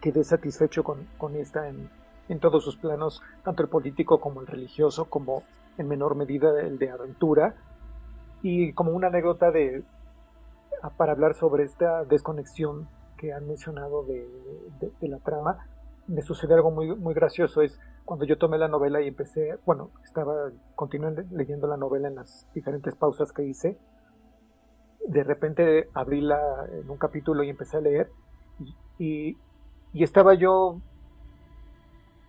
Quedé 0.00 0.24
satisfecho 0.24 0.84
con, 0.84 1.06
con 1.16 1.36
esta 1.36 1.68
en, 1.68 1.88
en 2.28 2.40
todos 2.40 2.64
sus 2.64 2.76
planos, 2.76 3.22
tanto 3.42 3.62
el 3.62 3.68
político 3.68 4.20
como 4.20 4.40
el 4.40 4.46
religioso, 4.46 5.06
como 5.06 5.42
en 5.78 5.88
menor 5.88 6.14
medida 6.14 6.60
el 6.60 6.78
de 6.78 6.90
aventura. 6.90 7.54
Y 8.42 8.72
como 8.74 8.92
una 8.92 9.08
anécdota 9.08 9.50
de, 9.50 9.82
para 10.96 11.12
hablar 11.12 11.34
sobre 11.34 11.64
esta 11.64 12.04
desconexión 12.04 12.88
que 13.16 13.32
han 13.32 13.46
mencionado 13.46 14.04
de, 14.04 14.28
de, 15.00 15.08
la 15.08 15.18
trama, 15.18 15.66
me 16.06 16.20
sucedió 16.22 16.56
algo 16.56 16.70
muy, 16.70 16.94
muy 16.94 17.14
gracioso. 17.14 17.62
Es 17.62 17.80
cuando 18.04 18.26
yo 18.26 18.36
tomé 18.36 18.58
la 18.58 18.68
novela 18.68 19.00
y 19.00 19.08
empecé, 19.08 19.58
bueno, 19.64 19.90
estaba, 20.04 20.50
continuando 20.74 21.22
leyendo 21.30 21.66
la 21.66 21.76
novela 21.76 22.08
en 22.08 22.16
las 22.16 22.46
diferentes 22.54 22.94
pausas 22.96 23.32
que 23.32 23.44
hice. 23.44 23.78
De 25.06 25.24
repente 25.24 25.88
abrí 25.94 26.20
la, 26.20 26.66
en 26.70 26.88
un 26.88 26.98
capítulo 26.98 27.42
y 27.42 27.50
empecé 27.50 27.78
a 27.78 27.80
leer. 27.80 28.10
Y, 28.98 29.36
y 29.92 30.02
estaba 30.02 30.34
yo 30.34 30.80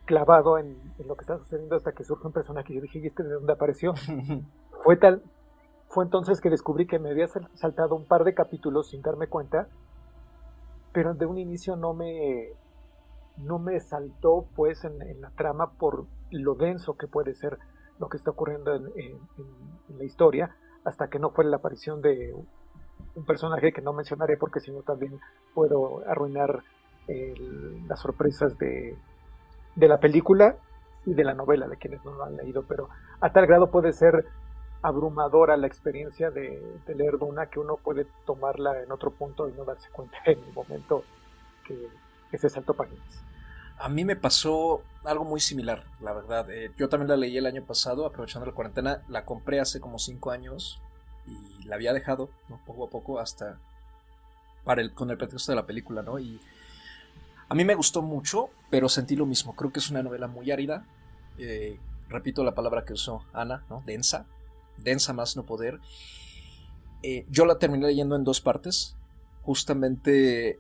clavado 0.06 0.58
en, 0.58 0.78
lo 1.06 1.16
que 1.16 1.22
está 1.22 1.38
sucediendo 1.38 1.76
hasta 1.76 1.92
que 1.92 2.04
surge 2.04 2.28
un 2.28 2.34
personaje 2.34 2.72
y 2.72 2.76
yo 2.76 2.82
dije, 2.82 3.00
¿y 3.00 3.08
este 3.08 3.24
de 3.24 3.34
dónde 3.34 3.54
apareció? 3.54 3.94
fue 4.84 4.98
tal, 4.98 5.22
fue 5.90 6.04
entonces 6.06 6.42
que 6.42 6.50
descubrí 6.50 6.88
que 6.88 7.00
me 7.00 7.10
había 7.10 7.28
saltado 7.54 7.96
un 7.96 8.06
par 8.06 8.24
de 8.24 8.34
capítulos 8.34 8.90
sin 8.90 9.02
darme 9.02 9.28
cuenta, 9.28 9.68
pero 10.94 11.14
de 11.14 11.26
un 11.26 11.38
inicio 11.38 11.76
no 11.76 11.94
me, 11.94 12.50
no 13.38 13.60
me 13.60 13.80
saltó 13.80 14.46
pues 14.56 14.84
en, 14.86 15.22
la 15.22 15.30
trama 15.32 15.72
por 15.72 16.06
lo 16.32 16.56
denso 16.56 16.96
que 16.96 17.08
puede 17.08 17.34
ser 17.34 17.58
lo 18.00 18.10
que 18.10 18.18
está 18.18 18.32
ocurriendo 18.32 18.76
en, 18.76 19.20
la 19.98 20.04
historia, 20.04 20.56
hasta 20.84 21.08
que 21.08 21.20
no 21.20 21.30
fue 21.32 21.46
la 21.46 21.58
aparición 21.58 22.02
de 22.02 22.36
un 23.16 23.26
personaje 23.26 23.72
que 23.72 23.82
no 23.82 23.94
mencionaré 23.94 24.38
porque 24.38 24.60
si 24.60 24.72
no 24.72 24.82
también 24.82 25.20
puedo 25.54 26.04
arruinar 26.08 26.64
las 27.88 28.00
sorpresas 28.00 28.58
de, 28.58 28.98
de 29.76 29.88
la 29.88 30.00
película 30.00 30.58
y 31.06 31.14
de 31.14 31.24
la 31.24 31.34
novela, 31.34 31.68
de 31.68 31.78
quienes 31.78 32.04
no 32.04 32.14
lo 32.14 32.24
han 32.24 32.36
leído, 32.38 32.64
pero 32.64 32.90
a 33.20 33.32
tal 33.32 33.46
grado 33.46 33.70
puede 33.70 33.94
ser 33.94 34.26
abrumadora 34.82 35.58
la 35.58 35.68
experiencia 35.68 36.30
de, 36.32 36.62
leer 36.88 37.18
Duna 37.18 37.48
que 37.48 37.60
uno 37.60 37.78
puede 37.78 38.06
tomarla 38.26 38.82
en 38.84 38.92
otro 38.92 39.12
punto 39.12 39.50
y 39.50 39.54
no 39.54 39.66
darse 39.66 39.90
cuenta 39.90 40.18
en 40.26 40.40
el 40.40 40.54
momento 40.54 41.04
que, 41.66 41.90
se 42.38 42.50
saltó 42.50 42.74
páginas. 42.74 43.24
A 43.78 43.88
mí 43.88 44.04
me 44.04 44.18
pasó 44.18 44.82
algo 45.06 45.24
muy 45.24 45.40
similar, 45.40 45.86
la 46.02 46.12
verdad. 46.12 46.50
Eh, 46.52 46.72
yo 46.76 46.90
también 46.90 47.08
la 47.08 47.16
leí 47.16 47.38
el 47.38 47.46
año 47.46 47.64
pasado, 47.64 48.06
aprovechando 48.06 48.46
la 48.46 48.52
cuarentena. 48.52 49.04
La 49.08 49.24
compré 49.24 49.62
hace 49.62 49.80
como 49.80 50.00
cinco 50.00 50.32
años 50.32 50.82
y 51.26 51.64
la 51.64 51.76
había 51.76 51.94
dejado, 51.94 52.30
poco 52.66 52.88
a 52.88 52.90
poco, 52.90 53.20
hasta 53.20 53.58
para 54.66 54.82
el, 54.82 54.94
con 54.94 55.12
el 55.12 55.18
pretexto 55.18 55.54
de 55.54 55.56
la 55.56 55.66
película, 55.66 56.02
¿no? 56.02 56.20
Y 56.20 56.42
a 57.48 57.56
mí 57.56 57.64
me 57.64 57.76
gustó 57.76 58.02
mucho, 58.02 58.50
pero 58.70 58.90
sentí 58.90 59.16
lo 59.16 59.26
mismo. 59.26 59.56
Creo 59.56 59.72
que 59.72 59.80
es 59.80 59.90
una 59.90 60.04
novela 60.04 60.28
muy 60.28 60.52
árida. 60.52 60.86
Eh, 61.38 61.80
repito 62.10 62.44
la 62.44 62.56
palabra 62.56 62.86
que 62.86 62.94
usó 62.94 63.24
Ana, 63.34 63.64
¿no? 63.70 63.84
Densa. 63.86 64.26
Densa 64.78 65.14
más 65.14 65.36
no 65.36 65.46
poder. 65.46 65.80
Eh, 67.04 67.26
yo 67.30 67.46
la 67.46 67.60
terminé 67.60 67.88
leyendo 67.88 68.16
en 68.16 68.24
dos 68.24 68.42
partes. 68.42 68.96
Justamente 69.44 70.60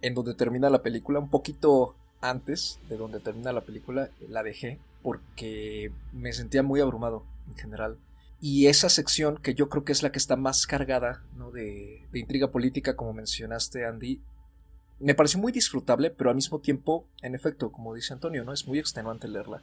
en 0.00 0.14
donde 0.14 0.34
termina 0.34 0.70
la 0.70 0.82
película, 0.82 1.18
un 1.18 1.30
poquito 1.30 1.94
antes 2.20 2.78
de 2.88 2.96
donde 2.96 3.20
termina 3.20 3.52
la 3.52 3.62
película, 3.62 4.10
la 4.28 4.42
dejé 4.42 4.78
porque 5.02 5.92
me 6.12 6.32
sentía 6.32 6.62
muy 6.62 6.80
abrumado 6.80 7.24
en 7.48 7.56
general. 7.56 7.98
Y 8.40 8.66
esa 8.66 8.88
sección, 8.88 9.38
que 9.38 9.54
yo 9.54 9.68
creo 9.68 9.84
que 9.84 9.92
es 9.92 10.02
la 10.02 10.12
que 10.12 10.18
está 10.18 10.36
más 10.36 10.66
cargada 10.66 11.22
¿no? 11.36 11.50
de, 11.50 12.06
de 12.10 12.18
intriga 12.18 12.50
política, 12.50 12.96
como 12.96 13.12
mencionaste, 13.12 13.86
Andy, 13.86 14.20
me 15.04 15.14
pareció 15.14 15.38
muy 15.38 15.52
disfrutable, 15.52 16.08
pero 16.10 16.30
al 16.30 16.36
mismo 16.36 16.60
tiempo, 16.60 17.06
en 17.20 17.34
efecto, 17.34 17.70
como 17.70 17.94
dice 17.94 18.14
Antonio, 18.14 18.42
¿no? 18.42 18.54
Es 18.54 18.66
muy 18.66 18.78
extenuante 18.78 19.28
leerla. 19.28 19.62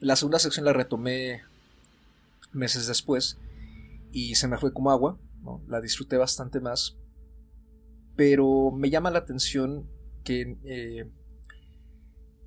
La 0.00 0.16
segunda 0.16 0.40
sección 0.40 0.64
la 0.64 0.72
retomé 0.72 1.42
meses 2.52 2.88
después 2.88 3.38
y 4.10 4.34
se 4.34 4.48
me 4.48 4.58
fue 4.58 4.72
como 4.72 4.90
agua, 4.90 5.16
¿no? 5.44 5.62
La 5.68 5.80
disfruté 5.80 6.16
bastante 6.16 6.58
más, 6.58 6.96
pero 8.16 8.72
me 8.72 8.90
llama 8.90 9.12
la 9.12 9.20
atención 9.20 9.88
que 10.24 10.56
eh, 10.64 11.08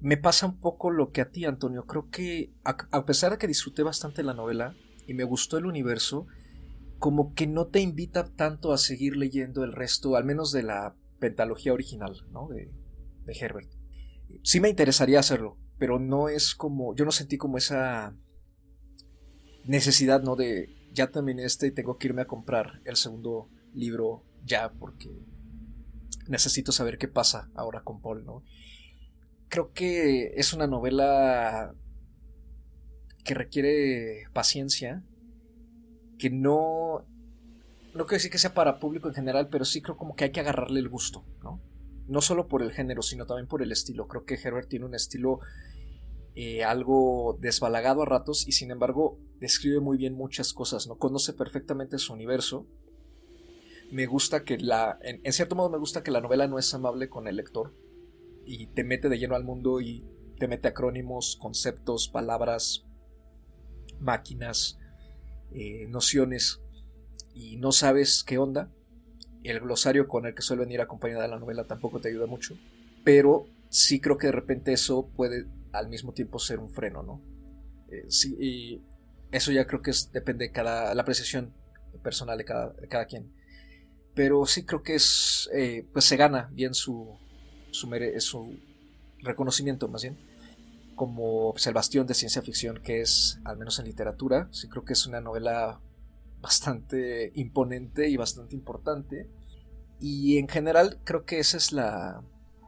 me 0.01 0.17
pasa 0.17 0.47
un 0.47 0.59
poco 0.59 0.89
lo 0.89 1.13
que 1.13 1.21
a 1.21 1.29
ti, 1.29 1.45
Antonio. 1.45 1.85
Creo 1.85 2.09
que 2.09 2.51
a 2.65 3.05
pesar 3.05 3.31
de 3.31 3.37
que 3.37 3.47
disfruté 3.47 3.83
bastante 3.83 4.21
la 4.21 4.33
novela 4.33 4.75
y 5.07 5.13
me 5.13 5.23
gustó 5.23 5.57
el 5.57 5.65
universo, 5.65 6.27
como 6.99 7.33
que 7.33 7.47
no 7.47 7.67
te 7.67 7.79
invita 7.79 8.27
tanto 8.35 8.73
a 8.73 8.77
seguir 8.77 9.15
leyendo 9.15 9.63
el 9.63 9.71
resto, 9.71 10.17
al 10.17 10.25
menos 10.25 10.51
de 10.51 10.63
la 10.63 10.93
pentalogía 11.19 11.73
original 11.73 12.15
¿no? 12.31 12.47
de, 12.47 12.71
de 13.25 13.33
Herbert. 13.33 13.69
Sí 14.43 14.59
me 14.59 14.69
interesaría 14.69 15.19
hacerlo, 15.19 15.57
pero 15.77 15.99
no 15.99 16.29
es 16.29 16.55
como, 16.55 16.95
yo 16.95 17.05
no 17.05 17.11
sentí 17.11 17.37
como 17.37 17.57
esa 17.57 18.15
necesidad, 19.65 20.21
¿no? 20.23 20.35
De 20.35 20.75
ya 20.93 21.11
terminé 21.11 21.43
este 21.43 21.67
y 21.67 21.71
tengo 21.71 21.97
que 21.97 22.07
irme 22.07 22.23
a 22.23 22.27
comprar 22.27 22.81
el 22.85 22.95
segundo 22.95 23.49
libro 23.73 24.23
ya 24.43 24.71
porque 24.71 25.09
necesito 26.27 26.71
saber 26.71 26.97
qué 26.97 27.07
pasa 27.07 27.49
ahora 27.53 27.83
con 27.83 28.01
Paul, 28.01 28.25
¿no? 28.25 28.43
Creo 29.49 29.71
que 29.71 30.33
es 30.35 30.53
una 30.53 30.67
novela 30.67 31.73
que 33.23 33.33
requiere 33.33 34.23
paciencia, 34.33 35.03
que 36.17 36.29
no 36.29 37.05
no 37.97 38.05
quiero 38.05 38.17
decir 38.17 38.31
que 38.31 38.37
sea 38.37 38.53
para 38.53 38.79
público 38.79 39.09
en 39.09 39.15
general, 39.15 39.49
pero 39.49 39.65
sí 39.65 39.81
creo 39.81 39.97
como 39.97 40.15
que 40.15 40.25
hay 40.25 40.31
que 40.31 40.39
agarrarle 40.39 40.79
el 40.79 40.89
gusto, 40.89 41.25
¿no? 41.43 41.61
No 42.07 42.21
solo 42.21 42.47
por 42.47 42.61
el 42.61 42.71
género, 42.71 43.01
sino 43.01 43.25
también 43.25 43.47
por 43.47 43.61
el 43.61 43.71
estilo. 43.71 44.07
Creo 44.07 44.23
que 44.23 44.35
Herbert 44.35 44.69
tiene 44.69 44.85
un 44.85 44.95
estilo 44.95 45.39
eh, 46.35 46.63
algo 46.63 47.37
desbalagado 47.41 48.03
a 48.03 48.05
ratos 48.05 48.47
y 48.47 48.51
sin 48.51 48.71
embargo 48.71 49.19
describe 49.39 49.79
muy 49.79 49.97
bien 49.97 50.13
muchas 50.13 50.53
cosas, 50.53 50.87
¿no? 50.87 50.97
Conoce 50.97 51.33
perfectamente 51.33 51.97
su 51.97 52.13
universo. 52.13 52.67
Me 53.91 54.05
gusta 54.05 54.43
que 54.43 54.57
la... 54.57 54.99
En, 55.01 55.33
cierto 55.33 55.55
modo 55.55 55.69
me 55.69 55.79
gusta 55.79 56.03
que 56.03 56.11
la 56.11 56.21
novela 56.21 56.47
no 56.47 56.59
es 56.59 56.73
amable 56.73 57.09
con 57.09 57.27
el 57.27 57.37
lector 57.37 57.73
y 58.45 58.67
te 58.67 58.83
mete 58.83 59.09
de 59.09 59.17
lleno 59.17 59.35
al 59.35 59.43
mundo 59.43 59.81
y 59.81 60.05
te 60.37 60.47
mete 60.47 60.67
acrónimos, 60.67 61.37
conceptos, 61.41 62.07
palabras, 62.07 62.85
máquinas, 63.99 64.77
eh, 65.51 65.87
nociones 65.89 66.61
y 67.37 67.57
no 67.57 67.71
sabes 67.71 68.23
qué 68.23 68.39
onda, 68.39 68.71
el 69.43 69.59
glosario 69.59 70.07
con 70.07 70.25
el 70.25 70.33
que 70.33 70.41
suele 70.41 70.63
venir 70.63 70.81
acompañada 70.81 71.27
la 71.27 71.39
novela 71.39 71.65
tampoco 71.65 72.01
te 72.01 72.09
ayuda 72.09 72.25
mucho, 72.25 72.57
pero 73.03 73.47
sí 73.69 73.99
creo 73.99 74.17
que 74.17 74.27
de 74.27 74.33
repente 74.33 74.73
eso 74.73 75.07
puede 75.15 75.45
al 75.71 75.87
mismo 75.87 76.13
tiempo 76.13 76.39
ser 76.39 76.59
un 76.59 76.71
freno, 76.71 77.03
¿no? 77.03 77.21
Eh, 77.89 78.05
sí, 78.09 78.81
eso 79.31 79.51
ya 79.51 79.67
creo 79.67 79.81
que 79.81 79.91
es, 79.91 80.11
depende 80.11 80.45
de 80.45 80.51
cada, 80.51 80.93
la 80.95 81.01
apreciación 81.03 81.53
personal 82.03 82.37
de 82.37 82.45
cada, 82.45 82.73
cada 82.89 83.05
quien. 83.05 83.31
Pero 84.15 84.45
sí 84.47 84.65
creo 84.65 84.81
que 84.81 84.95
es, 84.95 85.47
eh, 85.53 85.85
pues 85.93 86.05
se 86.05 86.17
gana 86.17 86.49
bien 86.51 86.73
su, 86.73 87.17
su, 87.69 87.87
su 88.17 88.57
reconocimiento 89.19 89.87
más 89.87 90.01
bien 90.01 90.17
como 90.95 91.51
pues, 91.51 91.67
el 91.67 91.75
bastión 91.75 92.07
de 92.07 92.15
ciencia 92.15 92.41
ficción 92.41 92.81
que 92.81 93.01
es, 93.01 93.39
al 93.45 93.57
menos 93.57 93.77
en 93.77 93.85
literatura, 93.85 94.49
sí 94.51 94.67
creo 94.67 94.83
que 94.83 94.93
es 94.93 95.05
una 95.05 95.21
novela 95.21 95.79
bastante 96.41 97.31
imponente 97.35 98.09
y 98.09 98.17
bastante 98.17 98.55
importante. 98.55 99.29
Y 99.99 100.37
en 100.37 100.47
general 100.47 100.99
creo 101.03 101.25
que 101.25 101.39
esa 101.39 101.57
es 101.57 101.71
la, 101.71 102.23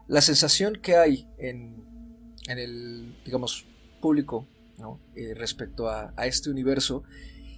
la 0.07 0.21
sensación 0.21 0.75
que 0.81 0.95
hay 0.95 1.27
en, 1.38 1.83
en 2.47 2.57
el, 2.57 3.15
digamos, 3.23 3.65
público. 4.01 4.47
Eh, 5.15 5.33
respecto 5.35 5.89
a, 5.89 6.13
a, 6.15 6.25
este 6.25 6.49
universo 6.49 7.03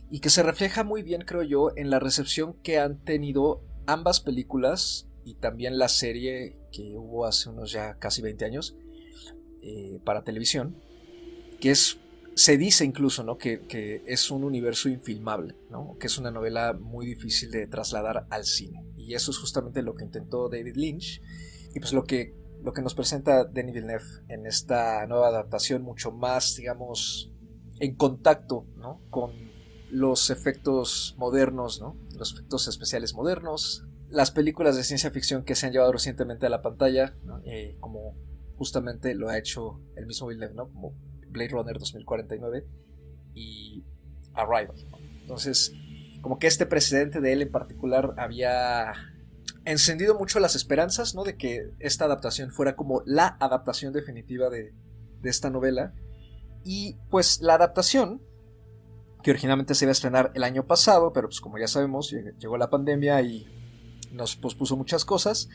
y 0.10 0.22
que 0.22 0.32
se 0.32 0.42
refleja 0.42 0.84
muy 0.84 1.04
bien, 1.04 1.22
creo 1.22 1.44
yo, 1.44 1.72
en 1.76 1.92
la 1.92 2.00
recepción 2.00 2.54
que 2.64 2.80
han 2.80 2.98
tenido 2.98 3.62
ambas 3.86 4.22
películas 4.22 5.08
y 5.24 5.36
también 5.36 5.78
la 5.78 5.88
serie 5.88 6.58
que 6.72 6.98
hubo 6.98 7.26
hace 7.26 7.50
unos 7.50 7.72
ya 7.72 7.94
casi 8.00 8.24
20 8.24 8.44
años 8.46 8.76
eh, 9.62 10.00
para 10.04 10.24
televisión, 10.24 10.76
que 11.60 11.70
es 11.70 12.00
se 12.36 12.58
dice 12.58 12.86
incluso 12.86 13.24
¿no? 13.24 13.38
que, 13.38 14.04
es 14.06 14.32
un 14.32 14.44
universo 14.44 14.90
infilmable, 14.90 15.56
¿no? 15.70 15.98
que 16.00 16.08
es 16.08 16.18
una 16.18 16.32
novela 16.32 16.74
muy 16.74 17.06
difícil 17.06 17.52
de 17.52 17.68
trasladar 17.68 18.28
al 18.30 18.46
cine. 18.46 18.86
Y 18.96 19.14
eso 19.14 19.32
es 19.32 19.38
justamente 19.38 19.82
lo 19.82 19.96
que 19.96 20.06
intentó 20.06 20.50
David 20.50 20.76
Lynch. 20.76 21.22
Y 21.74 21.80
pues 21.80 21.94
lo 21.94 22.04
que 22.04 22.36
lo 22.64 22.74
que 22.74 22.82
nos 22.82 22.94
presenta 22.94 23.44
Denis 23.44 23.74
Villeneuve 23.74 24.06
en 24.28 24.46
esta 24.46 25.06
nueva 25.08 25.30
adaptación, 25.30 25.82
mucho 25.82 26.12
más, 26.12 26.56
digamos, 26.56 27.32
en 27.80 27.96
contacto 27.96 28.68
con 29.10 29.32
los 29.90 30.30
efectos 30.30 31.16
modernos, 31.18 31.82
los 32.18 32.34
efectos 32.34 32.68
especiales 32.68 33.14
modernos, 33.16 33.86
las 34.10 34.32
películas 34.32 34.76
de 34.76 34.84
ciencia 34.84 35.10
ficción 35.10 35.44
que 35.44 35.56
se 35.56 35.66
han 35.66 35.74
llevado 35.74 35.92
recientemente 35.92 36.46
a 36.46 36.50
la 36.50 36.62
pantalla, 36.62 37.16
eh, 37.46 37.78
como 37.80 38.16
justamente 38.58 39.16
lo 39.16 39.30
ha 39.30 39.40
hecho 39.40 39.82
el 39.96 40.06
mismo 40.06 40.28
Villeneuve, 40.28 40.54
¿no? 40.54 40.70
Blade 41.32 41.50
Runner 41.50 41.78
2049 41.78 42.66
y 43.34 43.84
Arrival. 44.34 44.76
Entonces, 45.22 45.74
como 46.22 46.40
que 46.40 46.48
este 46.48 46.66
precedente 46.66 47.20
de 47.20 47.34
él 47.34 47.42
en 47.42 47.52
particular 47.52 48.14
había 48.18 48.94
encendido 49.66 50.18
mucho 50.18 50.40
las 50.40 50.56
esperanzas, 50.56 51.16
¿no? 51.16 51.24
De 51.24 51.38
que 51.38 51.72
esta 51.80 52.06
adaptación 52.06 52.52
fuera 52.52 52.76
como 52.76 53.04
la 53.06 53.38
adaptación 53.40 53.94
definitiva 53.94 54.50
de, 54.50 54.74
esta 55.24 55.50
novela. 55.50 55.94
Y 56.64 56.98
pues 57.10 57.42
la 57.42 57.56
adaptación, 57.56 58.22
que 59.24 59.32
originalmente 59.32 59.76
se 59.76 59.86
iba 59.86 59.92
a 59.92 59.94
estrenar 59.94 60.32
el 60.34 60.44
año 60.44 60.66
pasado, 60.66 61.14
pero 61.14 61.28
pues 61.28 61.42
como 61.42 61.60
ya 61.60 61.68
sabemos, 61.68 62.14
llegó 62.40 62.58
la 62.58 62.70
pandemia 62.70 63.22
y 63.22 63.48
nos 64.12 64.36
pospuso 64.36 64.76
muchas 64.78 65.06
cosas. 65.06 65.50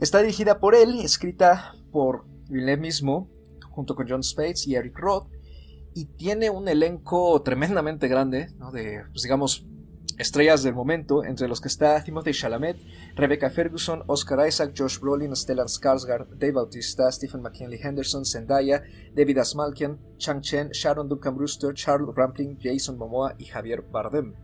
Está 0.00 0.20
dirigida 0.20 0.60
por 0.60 0.74
él 0.74 0.96
y 0.96 1.02
escrita 1.02 1.74
por 1.90 2.26
Villeneuve 2.48 2.82
mismo, 2.82 3.30
junto 3.78 3.94
con 3.94 4.08
John 4.08 4.24
Spates 4.24 4.66
y 4.66 4.74
Eric 4.74 4.98
Roth, 4.98 5.28
y 5.94 6.06
tiene 6.06 6.50
un 6.50 6.66
elenco 6.66 7.40
tremendamente 7.42 8.08
grande, 8.08 8.48
de, 8.72 9.04
pues 9.12 9.22
digamos, 9.22 9.64
estrellas 10.18 10.64
del 10.64 10.74
momento, 10.74 11.22
entre 11.22 11.46
los 11.46 11.60
que 11.60 11.68
está 11.68 12.02
Timothy 12.02 12.32
Chalamet, 12.32 12.76
Rebecca 13.14 13.50
Ferguson, 13.50 14.02
Oscar 14.08 14.48
Isaac, 14.48 14.74
Josh 14.76 14.98
Brolin, 14.98 15.36
Stellan 15.36 15.68
Skarsgård, 15.68 16.26
Dave 16.30 16.54
Bautista, 16.54 17.12
Stephen 17.12 17.40
McKinley 17.40 17.78
Henderson, 17.80 18.24
Zendaya, 18.24 18.82
David 19.14 19.38
Asmalkian, 19.38 19.96
Chang 20.16 20.40
Chen, 20.40 20.70
Sharon 20.72 21.08
Duncan 21.08 21.36
Brewster, 21.36 21.72
Charles 21.72 22.12
Rampling, 22.16 22.58
Jason 22.60 22.98
Momoa 22.98 23.36
y 23.38 23.44
Javier 23.44 23.82
Bardem. 23.82 24.34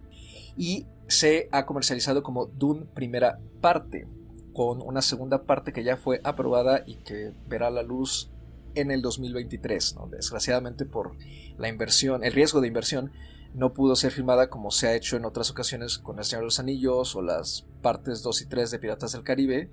Y 0.57 0.87
se 1.09 1.49
ha 1.50 1.67
comercializado 1.67 2.23
como 2.23 2.47
Dune 2.47 2.87
primera 2.95 3.41
parte, 3.61 4.07
con 4.53 4.81
una 4.81 5.03
segunda 5.03 5.43
parte 5.43 5.73
que 5.73 5.83
ya 5.83 5.97
fue 5.97 6.21
aprobada 6.23 6.85
y 6.87 6.99
que 6.99 7.33
verá 7.49 7.71
la 7.71 7.83
luz 7.83 8.31
en 8.75 8.90
el 8.90 9.02
2023, 9.02 9.97
desgraciadamente 10.11 10.85
por 10.85 11.16
la 11.59 11.69
inversión, 11.69 12.25
el 12.25 12.33
riesgo 12.33 12.61
de 12.61 12.69
inversión 12.69 13.12
no 13.54 13.73
pudo 13.73 13.95
ser 13.95 14.11
filmada 14.11 14.50
como 14.50 14.71
se 14.71 14.88
ha 14.88 14.95
hecho 14.95 15.16
en 15.16 15.25
otras 15.25 15.50
ocasiones 15.50 15.99
con 15.99 16.19
El 16.19 16.25
Señor 16.25 16.43
de 16.43 16.47
los 16.47 16.59
Anillos 16.59 17.14
o 17.14 17.23
las 17.23 17.66
partes 17.83 18.23
2 18.23 18.43
y 18.43 18.47
3 18.47 18.71
de 18.73 18.78
Piratas 18.78 19.12
del 19.12 19.23
Caribe, 19.23 19.71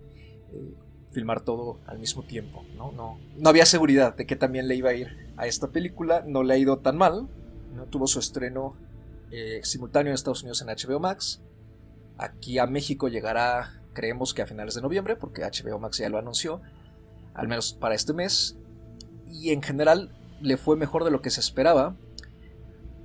eh, 0.54 0.76
filmar 1.12 1.42
todo 1.42 1.80
al 1.88 1.98
mismo 1.98 2.24
tiempo. 2.24 2.64
¿no? 2.76 3.20
Había 3.44 3.66
seguridad 3.66 4.16
de 4.16 4.28
que 4.28 4.36
también 4.36 4.68
le 4.68 4.76
iba 4.76 4.92
a 4.92 4.94
ir 4.94 5.32
a 5.38 5.48
esta 5.48 5.70
película, 5.70 6.24
no 6.26 6.44
le 6.44 6.54
ha 6.54 6.58
ido 6.58 6.78
tan 6.78 6.98
mal, 6.98 7.28
no 7.76 7.86
tuvo 7.86 8.06
su 8.06 8.20
estreno 8.20 8.76
eh, 9.32 9.62
simultáneo 9.64 10.12
en 10.12 10.16
Estados 10.16 10.44
Unidos 10.44 10.62
en 10.62 10.68
HBO 10.68 11.00
Max, 11.00 11.42
aquí 12.18 12.60
a 12.60 12.68
México 12.68 13.08
llegará 13.08 13.82
creemos 13.94 14.34
que 14.34 14.42
a 14.42 14.48
finales 14.48 14.76
de 14.76 14.82
noviembre, 14.82 15.16
porque 15.16 15.44
HBO 15.44 15.80
Max 15.80 15.98
ya 15.98 16.10
lo 16.10 16.18
anunció, 16.18 16.62
al 17.34 17.48
menos 17.48 17.74
para 17.74 17.96
este 17.96 18.14
mes, 18.14 18.58
y 19.32 19.52
en 19.52 19.62
general 19.62 20.12
le 20.42 20.58
fue 20.58 20.76
mejor 20.76 21.04
de 21.04 21.12
lo 21.12 21.22
que 21.22 21.30
se 21.30 21.40
esperaba, 21.40 21.96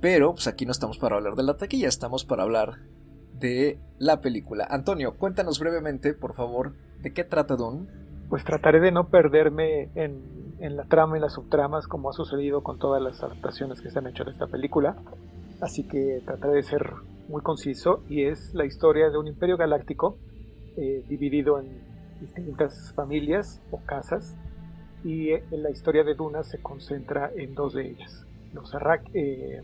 pero 0.01 0.33
pues 0.33 0.47
aquí 0.47 0.65
no 0.65 0.71
estamos 0.71 0.97
para 0.97 1.15
hablar 1.15 1.35
de 1.35 1.43
la 1.43 1.57
taquilla, 1.57 1.87
estamos 1.87 2.25
para 2.25 2.43
hablar 2.43 2.75
de 3.39 3.79
la 3.99 4.21
película. 4.21 4.67
Antonio, 4.69 5.15
cuéntanos 5.17 5.59
brevemente, 5.59 6.13
por 6.13 6.33
favor, 6.33 6.73
de 7.01 7.13
qué 7.13 7.23
trata 7.23 7.55
Dune. 7.55 7.87
Pues 8.29 8.43
trataré 8.43 8.79
de 8.79 8.91
no 8.91 9.07
perderme 9.07 9.89
en, 9.95 10.55
en, 10.59 10.75
la 10.75 10.83
trama 10.83 11.17
y 11.17 11.21
las 11.21 11.33
subtramas 11.33 11.87
como 11.87 12.09
ha 12.09 12.13
sucedido 12.13 12.61
con 12.61 12.77
todas 12.77 13.01
las 13.01 13.23
adaptaciones 13.23 13.81
que 13.81 13.89
se 13.89 13.99
han 13.99 14.07
hecho 14.07 14.25
de 14.25 14.31
esta 14.31 14.47
película. 14.47 14.97
Así 15.61 15.87
que 15.87 16.21
trataré 16.25 16.53
de 16.55 16.63
ser 16.63 16.91
muy 17.29 17.41
conciso 17.41 18.03
y 18.09 18.25
es 18.25 18.53
la 18.53 18.65
historia 18.65 19.09
de 19.09 19.17
un 19.17 19.27
imperio 19.27 19.57
galáctico 19.57 20.17
eh, 20.75 21.03
dividido 21.07 21.59
en 21.59 21.81
distintas 22.19 22.93
familias 22.93 23.61
o 23.71 23.79
casas 23.85 24.35
y 25.03 25.31
en 25.31 25.43
eh, 25.51 25.57
la 25.57 25.69
historia 25.69 26.03
de 26.03 26.15
Duna 26.15 26.43
se 26.43 26.61
concentra 26.61 27.31
en 27.35 27.55
dos 27.55 27.73
de 27.73 27.89
ellas 27.89 28.27
los 28.53 28.73
eh, 29.13 29.61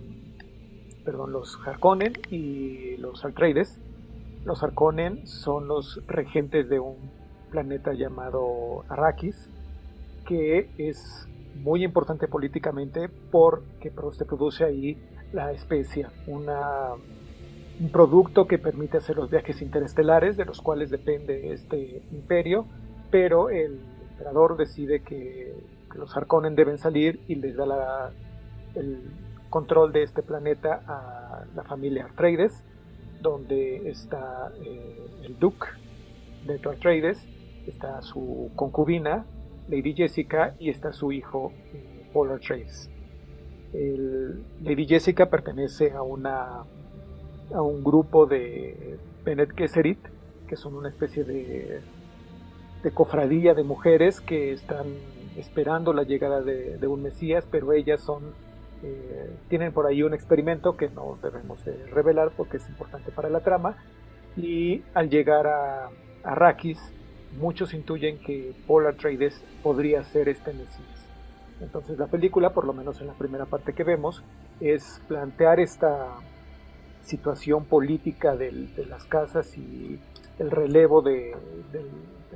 perdón, 1.04 1.32
los 1.32 1.58
Harkonnen 1.66 2.14
y 2.30 2.98
los 2.98 3.26
Atreides. 3.26 3.80
Los 4.46 4.62
Harkonnen 4.62 5.26
son 5.26 5.68
los 5.68 6.06
regentes 6.08 6.70
de 6.70 6.80
un 6.80 6.96
planeta 7.50 7.94
llamado 7.94 8.84
Arrakis, 8.90 9.50
que 10.28 10.70
es 10.78 11.28
muy 11.56 11.84
importante 11.84 12.28
políticamente 12.28 13.10
porque 13.32 13.92
se 14.12 14.26
produce 14.26 14.64
ahí 14.64 14.98
la 15.32 15.52
especia, 15.52 16.12
una, 16.28 16.92
un 17.80 17.90
producto 17.90 18.48
que 18.48 18.58
permite 18.58 18.98
hacer 18.98 19.16
los 19.16 19.30
viajes 19.30 19.62
interestelares, 19.62 20.36
de 20.38 20.46
los 20.46 20.62
cuales 20.62 20.90
depende 20.90 21.54
este 21.54 22.04
imperio, 22.12 22.66
pero 23.10 23.50
el 23.50 23.80
emperador 24.14 24.58
decide 24.58 25.02
que, 25.02 25.54
los 25.96 26.18
Harkonnen 26.18 26.56
deben 26.56 26.80
salir 26.80 27.20
y 27.28 27.36
les 27.36 27.56
da 27.56 28.12
el 28.74 29.00
control 29.52 29.94
de 29.94 30.02
este 30.02 30.24
planeta 30.24 30.82
a 30.88 31.46
la 31.56 31.64
familia 31.66 32.06
Atreides, 32.06 32.64
donde 33.22 33.92
está 33.92 34.52
eh, 34.66 35.06
el 35.22 35.38
Duke 35.38 35.68
de 36.48 36.56
Atreides, 36.56 37.28
está 37.68 38.02
su 38.02 38.50
concubina, 38.56 39.28
Lady 39.70 39.94
Jessica, 39.94 40.56
y 40.58 40.72
está 40.72 40.94
su 40.94 41.12
hijo, 41.12 41.54
Paul 42.12 42.32
Atreides. 42.32 42.90
Lady 43.72 44.88
Jessica 44.88 45.30
pertenece 45.30 45.92
a, 45.92 46.02
una, 46.02 46.64
a 47.54 47.62
un 47.62 47.84
grupo 47.84 48.26
de 48.26 48.98
Bene 49.24 49.46
Gesserit, 49.56 50.00
que 50.48 50.56
son 50.56 50.74
una 50.76 50.90
especie 50.90 51.24
de, 51.24 51.82
de 52.84 52.92
cofradía 52.92 53.54
de 53.54 53.64
mujeres 53.64 54.22
que 54.22 54.52
están 54.52 54.86
esperando 55.38 55.94
la 55.94 56.04
llegada 56.04 56.42
de, 56.42 56.78
de 56.78 56.88
un 56.88 57.02
Mesías, 57.02 57.48
pero 57.50 57.74
ellas 57.74 58.02
son 58.02 58.34
eh, 58.84 59.30
tienen 59.48 59.72
por 59.72 59.88
ahí 59.88 60.04
un 60.04 60.14
experimento 60.14 60.76
que 60.76 60.90
no 60.90 61.18
debemos 61.24 61.64
revelar 61.92 62.32
porque 62.36 62.58
es 62.58 62.68
importante 62.68 63.12
para 63.12 63.30
la 63.30 63.40
trama. 63.40 63.78
Y 64.36 64.84
al 64.94 65.10
llegar 65.10 65.48
a 65.48 65.90
Arrakis, 66.24 66.80
muchos 67.40 67.74
intuyen 67.74 68.20
que 68.20 68.54
Paul 68.68 68.88
Atreides 68.88 69.42
podría 69.62 70.04
ser 70.04 70.28
este 70.28 70.52
Mesías. 70.52 71.08
Entonces 71.62 71.98
la 71.98 72.08
película, 72.08 72.50
por 72.50 72.66
lo 72.66 72.74
menos 72.74 73.00
en 73.00 73.08
la 73.08 73.14
primera 73.14 73.46
parte 73.46 73.74
que 73.74 73.86
vemos, 73.86 74.22
es 74.60 75.02
plantear 75.08 75.62
esta 75.62 76.18
situación 77.04 77.64
política 77.66 78.36
de 78.36 78.68
las 78.90 79.06
casas 79.06 79.58
y 79.58 79.98
el 80.40 80.52
relevo 80.52 81.02
del, 81.02 81.34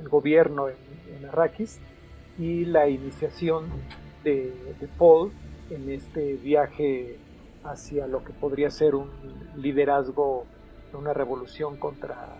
gobierno 0.06 0.68
en, 0.68 0.76
Arrakis 1.26 1.80
y 2.38 2.64
la 2.64 2.88
iniciación 2.88 3.66
de, 4.22 4.52
de 4.78 4.88
Paul 4.98 5.32
en 5.70 5.90
este 5.90 6.34
viaje 6.34 7.18
hacia 7.64 8.06
lo 8.06 8.24
que 8.24 8.32
podría 8.32 8.70
ser 8.70 8.94
un 8.94 9.10
liderazgo 9.56 10.46
de 10.90 10.96
una 10.96 11.12
revolución 11.12 11.76
contra, 11.76 12.36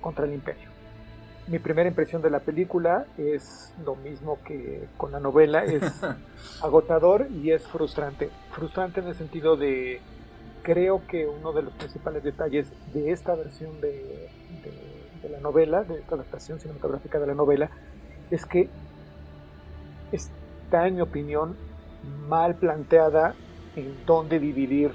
contra 0.00 0.24
el 0.24 0.34
imperio. 0.34 0.68
Mi 1.48 1.58
primera 1.58 1.88
impresión 1.88 2.20
de 2.20 2.30
la 2.30 2.40
película 2.40 3.06
es 3.16 3.72
lo 3.82 3.96
mismo 3.96 4.38
que 4.44 4.86
con 4.96 5.12
la 5.12 5.20
novela, 5.20 5.64
es 5.64 5.82
agotador 6.62 7.26
y 7.30 7.52
es 7.52 7.66
frustrante. 7.66 8.28
Frustrante 8.50 9.00
en 9.00 9.08
el 9.08 9.14
sentido 9.14 9.56
de, 9.56 10.00
creo 10.62 11.06
que 11.06 11.26
uno 11.26 11.52
de 11.52 11.62
los 11.62 11.72
principales 11.72 12.22
detalles 12.22 12.68
de 12.92 13.12
esta 13.12 13.34
versión 13.34 13.80
de, 13.80 14.28
de 14.62 14.97
la 15.28 15.40
novela, 15.40 15.84
de 15.84 15.98
esta 15.98 16.14
adaptación 16.14 16.60
cinematográfica 16.60 17.18
de 17.18 17.26
la 17.26 17.34
novela, 17.34 17.70
es 18.30 18.46
que 18.46 18.68
está, 20.12 20.86
en 20.86 20.96
mi 20.96 21.00
opinión, 21.00 21.56
mal 22.28 22.54
planteada 22.54 23.34
en 23.76 23.94
dónde 24.06 24.38
dividir 24.38 24.92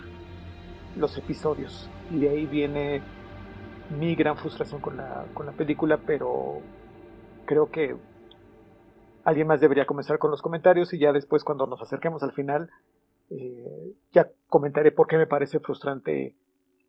los 0.96 1.18
episodios. 1.18 1.90
Y 2.12 2.20
de 2.20 2.30
ahí 2.30 2.46
viene 2.46 3.02
mi 3.98 4.16
gran 4.16 4.38
frustración 4.38 4.82
con 4.82 4.98
la, 4.98 5.26
con 5.34 5.46
la 5.46 5.52
película, 5.52 5.98
pero 5.98 6.62
creo 7.46 7.70
que 7.70 7.96
alguien 9.24 9.48
más 9.48 9.62
debería 9.62 9.86
comenzar 9.86 10.20
con 10.20 10.32
los 10.32 10.42
comentarios 10.42 10.94
y 10.94 11.00
ya 11.00 11.12
después 11.12 11.44
cuando 11.44 11.66
nos 11.68 11.82
acerquemos 11.82 12.24
al 12.24 12.32
final 12.32 12.70
eh, 13.30 13.94
ya 14.12 14.30
comentaré 14.48 14.92
por 14.92 15.08
qué 15.08 15.18
me 15.18 15.28
parece 15.28 15.60
frustrante 15.60 16.36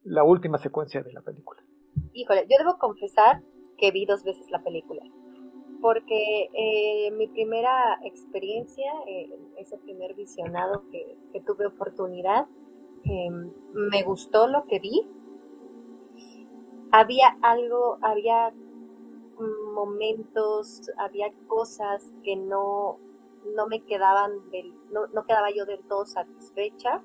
la 0.04 0.24
última 0.24 0.58
secuencia 0.58 1.02
de 1.02 1.12
la 1.12 1.20
película. 1.20 1.62
Híjole, 2.14 2.46
yo 2.48 2.56
debo 2.58 2.78
confesar 2.78 3.42
que 3.76 3.90
vi 3.90 4.06
dos 4.06 4.24
veces 4.24 4.50
la 4.50 4.62
película 4.62 5.02
porque 5.84 6.48
eh, 6.54 7.10
mi 7.10 7.26
primera 7.28 8.00
experiencia, 8.04 8.90
eh, 9.06 9.28
ese 9.58 9.76
primer 9.76 10.14
visionado 10.14 10.82
que, 10.90 11.42
tuve 11.44 11.66
oportunidad, 11.66 12.46
em, 13.04 13.52
me 13.74 14.02
gustó 14.02 14.46
lo 14.46 14.64
que 14.64 14.78
vi. 14.78 15.06
Había 16.90 17.36
algo, 17.42 17.98
había 18.00 18.54
momentos, 19.74 20.90
había 20.96 21.30
cosas 21.48 22.14
que 22.22 22.34
no, 22.34 22.98
no 23.54 23.66
me 23.66 23.82
quedaban 23.82 24.48
del, 24.50 24.72
no, 24.90 25.06
no 25.08 25.26
quedaba 25.26 25.50
yo 25.50 25.66
del 25.66 25.80
todo 25.80 26.06
satisfecha. 26.06 27.02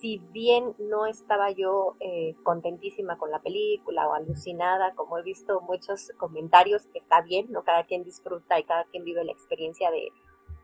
Si 0.00 0.18
bien 0.32 0.74
no 0.78 1.06
estaba 1.06 1.50
yo 1.50 1.96
eh, 2.00 2.36
contentísima 2.42 3.18
con 3.18 3.30
la 3.30 3.40
película 3.40 4.08
o 4.08 4.14
alucinada, 4.14 4.94
como 4.94 5.18
he 5.18 5.22
visto 5.22 5.60
muchos 5.60 6.12
comentarios, 6.16 6.86
está 6.94 7.20
bien, 7.22 7.50
¿no? 7.50 7.62
Cada 7.64 7.84
quien 7.84 8.04
disfruta 8.04 8.58
y 8.58 8.64
cada 8.64 8.84
quien 8.84 9.04
vive 9.04 9.24
la 9.24 9.32
experiencia 9.32 9.90
de, 9.90 10.12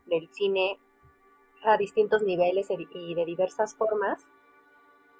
del 0.05 0.29
cine 0.31 0.79
a 1.63 1.77
distintos 1.77 2.21
niveles 2.21 2.67
y 2.69 3.15
de 3.15 3.25
diversas 3.25 3.75
formas 3.75 4.25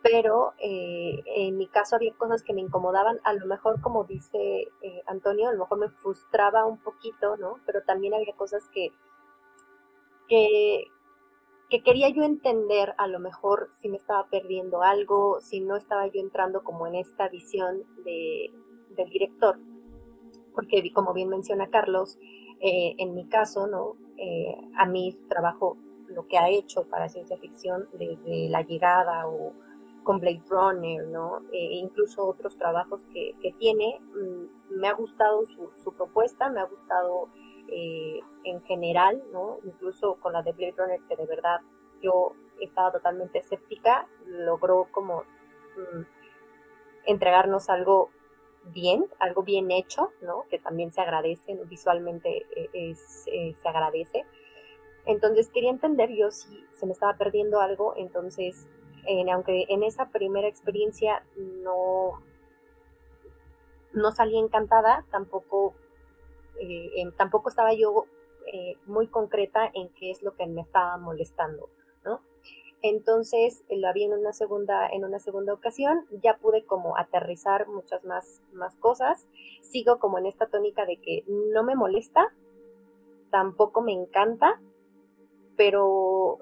pero 0.05 0.53
eh, 0.59 1.19
en 1.25 1.57
mi 1.57 1.65
caso 1.65 1.95
había 1.95 2.13
cosas 2.13 2.43
que 2.43 2.53
me 2.53 2.61
incomodaban, 2.61 3.19
a 3.23 3.33
lo 3.33 3.47
mejor 3.47 3.81
como 3.81 4.03
dice 4.03 4.67
eh, 4.83 5.01
Antonio, 5.07 5.49
a 5.49 5.51
lo 5.51 5.57
mejor 5.57 5.79
me 5.79 5.89
frustraba 5.89 6.63
un 6.63 6.77
poquito, 6.77 7.37
¿no? 7.37 7.59
Pero 7.65 7.81
también 7.81 8.13
había 8.13 8.35
cosas 8.35 8.69
que, 8.71 8.91
que, 10.29 10.91
quería 11.69 12.09
yo 12.09 12.23
entender, 12.23 12.93
a 12.97 13.07
lo 13.07 13.19
mejor 13.19 13.69
si 13.79 13.89
me 13.89 13.97
estaba 13.97 14.27
perdiendo 14.29 14.81
algo, 14.81 15.39
si 15.41 15.59
no 15.59 15.75
estaba 15.75 16.07
yo 16.07 16.21
entrando 16.21 16.63
como 16.63 16.87
en 16.87 16.95
esta 16.95 17.27
visión 17.29 17.83
de, 18.03 18.51
del 18.95 19.09
director, 19.09 19.59
porque 20.53 20.91
como 20.93 21.13
bien 21.13 21.29
menciona 21.29 21.69
Carlos, 21.69 22.17
eh, 22.61 22.95
en 22.97 23.13
mi 23.13 23.27
caso, 23.27 23.67
¿no? 23.67 23.97
a 24.77 24.85
mí 24.85 25.13
trabajo, 25.27 25.77
lo 26.07 26.25
que 26.27 26.37
ha 26.37 26.49
hecho 26.49 26.87
para 26.87 27.09
ciencia 27.09 27.37
ficción 27.37 27.89
desde 27.93 28.47
la 28.47 28.61
llegada 28.61 29.27
o 29.27 29.53
con 30.05 30.19
Blade 30.21 30.43
Runner, 30.47 31.05
¿no? 31.07 31.41
E 31.51 31.75
incluso 31.75 32.25
otros 32.25 32.57
trabajos 32.57 33.01
que, 33.11 33.35
tiene. 33.59 33.99
Mm, 34.13 34.79
me 34.79 34.87
ha 34.87 34.93
gustado 34.93 35.43
su, 35.83 35.91
propuesta, 35.93 36.49
me 36.49 36.61
ha 36.61 36.65
gustado 36.65 37.27
eh, 37.69 38.19
en 38.43 38.61
general. 38.63 39.21
Incluso 39.63 40.15
con 40.15 40.33
la 40.33 40.41
de 40.41 40.53
Blade 40.53 40.75
Runner, 40.77 41.01
que 41.07 41.15
de 41.15 41.25
verdad 41.25 41.61
yo 42.01 42.33
estaba 42.59 42.91
totalmente 42.91 43.39
escéptica, 43.39 44.07
logró 44.25 44.87
como 44.91 45.23
mm, 45.23 46.01
entregarnos 47.05 47.69
algo 47.69 48.09
bien, 48.73 49.05
algo 49.19 49.43
bien 49.43 49.71
hecho. 49.71 50.11
Que 50.49 50.59
también 50.59 50.91
se 50.91 51.01
agradece, 51.01 51.59
visualmente 51.65 52.45
eh, 52.55 52.69
eh, 52.73 53.53
se 53.55 53.67
agradece. 53.67 54.25
Entonces 55.05 55.49
quería 55.49 55.69
entender 55.69 56.09
yo 56.11 56.31
si 56.31 56.65
se 56.71 56.85
me 56.85 56.93
estaba 56.93 57.15
perdiendo 57.17 57.61
algo, 57.61 57.93
entonces 57.95 58.67
aunque 59.31 59.65
en 59.69 59.83
esa 59.83 60.09
primera 60.09 60.47
experiencia 60.47 61.23
no, 61.37 62.19
no 63.95 64.11
salí 64.11 64.37
encantada, 64.37 65.05
tampoco, 65.09 65.73
eh, 66.59 66.91
tampoco 67.17 67.49
estaba 67.49 67.73
yo 67.73 68.05
eh, 68.51 68.77
muy 68.85 69.07
concreta 69.07 69.69
en 69.73 69.89
qué 69.89 70.11
es 70.11 70.21
lo 70.21 70.35
que 70.35 70.45
me 70.47 70.61
estaba 70.61 70.97
molestando, 70.97 71.69
¿no? 72.03 72.21
Entonces 72.81 73.63
lo 73.69 73.87
había 73.87 74.05
en 74.05 74.13
una 74.13 74.33
segunda, 74.33 74.87
en 74.87 75.03
una 75.03 75.17
segunda 75.17 75.53
ocasión, 75.53 76.05
ya 76.21 76.37
pude 76.37 76.63
como 76.65 76.97
aterrizar 76.97 77.67
muchas 77.67 78.05
más, 78.05 78.41
más 78.53 78.75
cosas. 78.75 79.27
Sigo 79.61 79.97
como 79.97 80.19
en 80.19 80.27
esta 80.27 80.47
tónica 80.47 80.85
de 80.85 80.97
que 80.97 81.23
no 81.27 81.63
me 81.63 81.75
molesta, 81.75 82.31
tampoco 83.31 83.81
me 83.81 83.93
encanta, 83.93 84.61
pero 85.57 86.39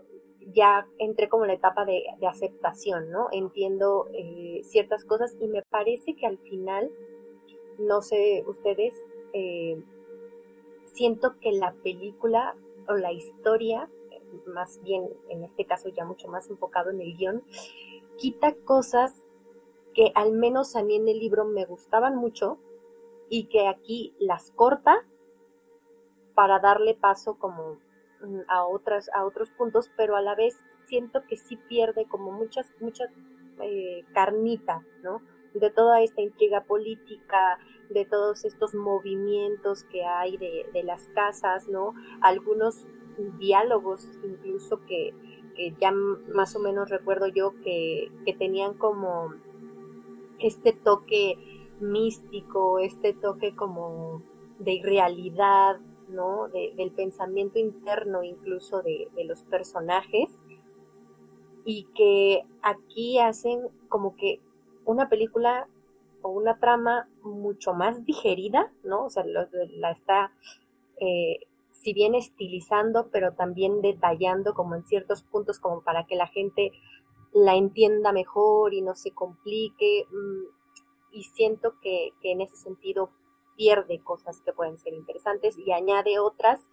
ya 0.53 0.85
entré 0.99 1.29
como 1.29 1.45
en 1.45 1.49
la 1.49 1.53
etapa 1.53 1.85
de, 1.85 2.03
aceptación, 2.27 3.09
¿no? 3.09 3.27
Entiendo 3.31 4.07
eh, 4.13 4.61
ciertas 4.63 5.05
cosas 5.05 5.35
y 5.39 5.47
me 5.47 5.61
parece 5.61 6.15
que 6.15 6.25
al 6.25 6.37
final, 6.39 6.91
no 7.79 8.01
sé 8.01 8.43
ustedes, 8.47 8.93
eh, 9.33 9.81
siento 10.93 11.39
que 11.39 11.51
la 11.51 11.73
película 11.83 12.55
o 12.87 12.93
la 12.93 13.11
historia, 13.11 13.89
más 14.47 14.81
bien 14.81 15.09
en 15.29 15.43
este 15.43 15.65
caso 15.65 15.89
ya 15.89 16.05
mucho 16.05 16.27
más 16.27 16.49
enfocado 16.49 16.89
en 16.89 17.01
el 17.01 17.15
guion, 17.15 17.43
quita 18.17 18.55
cosas 18.55 19.25
que 19.93 20.11
al 20.15 20.31
menos 20.31 20.75
a 20.75 20.83
mí 20.83 20.95
en 20.95 21.07
el 21.07 21.19
libro 21.19 21.45
me 21.45 21.65
gustaban 21.65 22.15
mucho 22.15 22.57
y 23.29 23.45
que 23.45 23.67
aquí 23.67 24.15
las 24.19 24.51
corta 24.51 25.05
para 26.33 26.59
darle 26.59 26.95
paso 26.95 27.37
como 27.37 27.77
Mm, 28.23 28.39
a 28.47 28.65
otras 28.65 29.09
a 29.13 29.25
otros 29.25 29.49
puntos 29.51 29.91
pero 29.97 30.15
a 30.15 30.21
la 30.21 30.33
vez 30.33 30.57
siento 30.87 31.23
que 31.27 31.35
sí 31.35 31.57
pierde 31.57 32.05
como 32.07 32.31
muchas 32.31 32.71
mucha 32.79 33.05
eh, 33.61 34.05
carnita 34.13 34.81
no 35.03 35.21
de 35.53 35.69
toda 35.69 36.01
esta 36.01 36.21
intriga 36.21 36.63
política 36.63 37.59
de 37.89 38.05
todos 38.05 38.45
estos 38.45 38.73
movimientos 38.73 39.83
que 39.83 40.03
hay 40.03 40.37
de, 40.37 40.83
las 40.83 41.07
casas 41.09 41.67
no 41.67 41.93
algunos 42.21 42.85
diálogos 43.39 44.07
incluso 44.23 44.83
que, 44.85 45.13
ya 45.79 45.91
más 45.91 46.55
o 46.55 46.59
menos 46.59 46.89
recuerdo 46.89 47.27
yo 47.27 47.53
que, 47.63 48.11
que 48.25 48.33
tenían 48.33 48.73
como 48.73 49.33
este 50.39 50.73
toque 50.73 51.37
místico 51.79 52.79
este 52.79 53.13
toque 53.13 53.55
como 53.55 54.23
de 54.59 54.73
irrealidad 54.73 55.79
¿no? 56.09 56.47
del 56.49 56.91
pensamiento 56.91 57.59
interno 57.59 58.23
incluso 58.23 58.81
de, 58.81 59.09
los 59.25 59.43
personajes 59.43 60.29
y 61.65 61.85
que 61.95 62.43
aquí 62.61 63.19
hacen 63.19 63.61
como 63.89 64.15
que 64.15 64.39
una 64.85 65.09
película 65.09 65.67
o 66.21 66.29
una 66.29 66.59
trama 66.59 67.07
mucho 67.21 67.73
más 67.73 68.05
digerida, 68.05 68.71
¿no? 68.83 69.05
O 69.05 69.09
sea, 69.09 69.23
la 69.25 69.91
está, 69.91 70.31
eh, 70.99 71.39
si 71.71 71.93
bien 71.93 72.15
estilizando, 72.15 73.09
pero 73.11 73.33
también 73.33 73.81
detallando 73.81 74.53
como 74.53 74.75
en 74.75 74.85
ciertos 74.85 75.23
puntos 75.23 75.59
como 75.59 75.81
para 75.81 76.05
que 76.05 76.15
la 76.15 76.27
gente 76.27 76.71
la 77.33 77.55
entienda 77.55 78.11
mejor 78.11 78.73
y 78.73 78.81
no 78.81 78.95
se 78.95 79.11
complique. 79.11 80.05
Mm, 80.11 80.43
y 81.11 81.23
siento 81.23 81.79
que 81.81 82.11
en 82.23 82.41
ese 82.41 82.55
sentido 82.55 83.09
pierde 83.55 83.99
cosas 83.99 84.41
que 84.41 84.53
pueden 84.53 84.77
ser 84.77 84.93
interesantes 84.93 85.57
y 85.57 85.71
añade 85.71 86.19
otras 86.19 86.69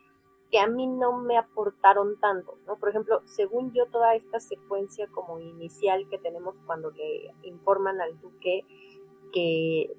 que 0.51 0.59
a 0.59 0.67
mí 0.67 0.87
no 0.87 1.19
me 1.19 1.39
aportaron 1.39 2.19
tanto, 2.19 2.59
¿no? 2.67 2.77
Por 2.77 2.89
ejemplo, 2.89 3.23
según 3.25 3.73
yo, 3.73 3.87
toda 3.87 4.15
esta 4.15 4.41
secuencia 4.41 5.07
como 5.09 5.39
inicial 5.39 6.09
que 6.09 6.19
tenemos 6.19 6.57
cuando 6.67 6.91
le 6.91 7.33
informan 7.43 8.01
al 8.01 8.21
duque 8.21 8.65
que, 9.33 9.95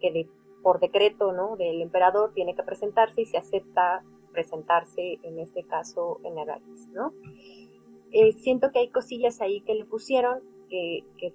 que 0.00 0.28
por 0.62 0.80
decreto, 0.80 1.32
¿no? 1.32 1.56
Del 1.56 1.80
emperador 1.80 2.32
tiene 2.34 2.56
que 2.56 2.64
presentarse 2.64 3.22
y 3.22 3.26
se 3.26 3.38
acepta 3.38 4.02
presentarse, 4.32 5.20
en 5.22 5.38
este 5.38 5.62
caso, 5.62 6.20
en 6.24 6.38
Aralis, 6.38 6.88
¿no? 6.88 7.12
Eh, 8.10 8.32
siento 8.32 8.72
que 8.72 8.80
hay 8.80 8.90
cosillas 8.90 9.40
ahí 9.40 9.60
que 9.60 9.74
le 9.74 9.84
pusieron 9.84 10.40
que, 10.68 11.04
que 11.18 11.34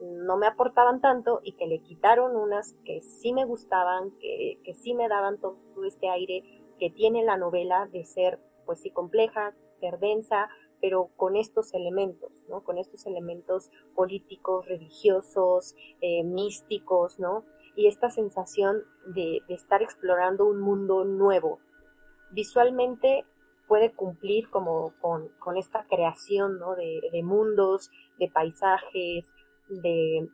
no 0.00 0.38
me 0.38 0.46
aportaban 0.46 1.02
tanto 1.02 1.40
y 1.42 1.52
que 1.52 1.66
le 1.66 1.80
quitaron 1.80 2.34
unas 2.34 2.74
que 2.84 3.02
sí 3.02 3.34
me 3.34 3.44
gustaban, 3.44 4.12
que, 4.20 4.58
que 4.64 4.74
sí 4.74 4.94
me 4.94 5.08
daban 5.08 5.38
todo 5.38 5.58
este 5.86 6.08
aire 6.08 6.59
que 6.80 6.90
tiene 6.90 7.22
la 7.22 7.36
novela 7.36 7.86
de 7.92 8.04
ser, 8.04 8.40
pues 8.64 8.80
sí, 8.80 8.90
compleja, 8.90 9.54
ser 9.78 9.98
densa, 10.00 10.48
pero 10.80 11.10
con 11.16 11.36
estos 11.36 11.74
elementos, 11.74 12.32
¿no? 12.48 12.64
Con 12.64 12.78
estos 12.78 13.06
elementos 13.06 13.70
políticos, 13.94 14.66
religiosos, 14.66 15.74
eh, 16.00 16.24
místicos, 16.24 17.20
¿no? 17.20 17.44
Y 17.76 17.86
esta 17.86 18.10
sensación 18.10 18.82
de, 19.06 19.42
estar 19.48 19.82
explorando 19.82 20.46
un 20.46 20.60
mundo 20.60 21.04
nuevo. 21.04 21.60
Visualmente 22.30 23.24
puede 23.68 23.92
cumplir 23.92 24.48
como 24.50 24.94
con, 25.00 25.30
esta 25.56 25.84
creación, 25.84 26.58
¿no? 26.58 26.74
De, 26.74 27.22
mundos, 27.22 27.90
de 28.18 28.28
paisajes, 28.28 29.26
de, 29.68 30.28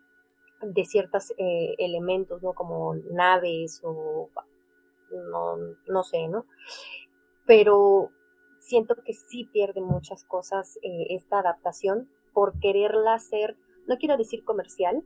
de 0.63 0.85
ciertos 0.85 1.33
eh, 1.39 1.75
elementos, 1.79 2.41
¿no? 2.43 2.53
Como 2.55 2.95
naves 3.11 3.81
o 3.83 4.31
no, 5.11 5.57
no 5.87 6.03
sé, 6.05 6.29
¿no? 6.29 6.47
Pero 7.47 8.11
siento 8.59 8.97
que 9.05 9.15
sí 9.15 9.45
pierde 9.53 9.81
muchas 9.81 10.25
cosas 10.25 10.79
eh, 10.83 11.07
esta 11.11 11.39
adaptación 11.39 12.09
por 12.33 12.59
quererla 12.59 13.15
hacer, 13.15 13.57
no 13.87 13.97
quiero 13.97 14.17
decir 14.17 14.45
comercial, 14.45 15.05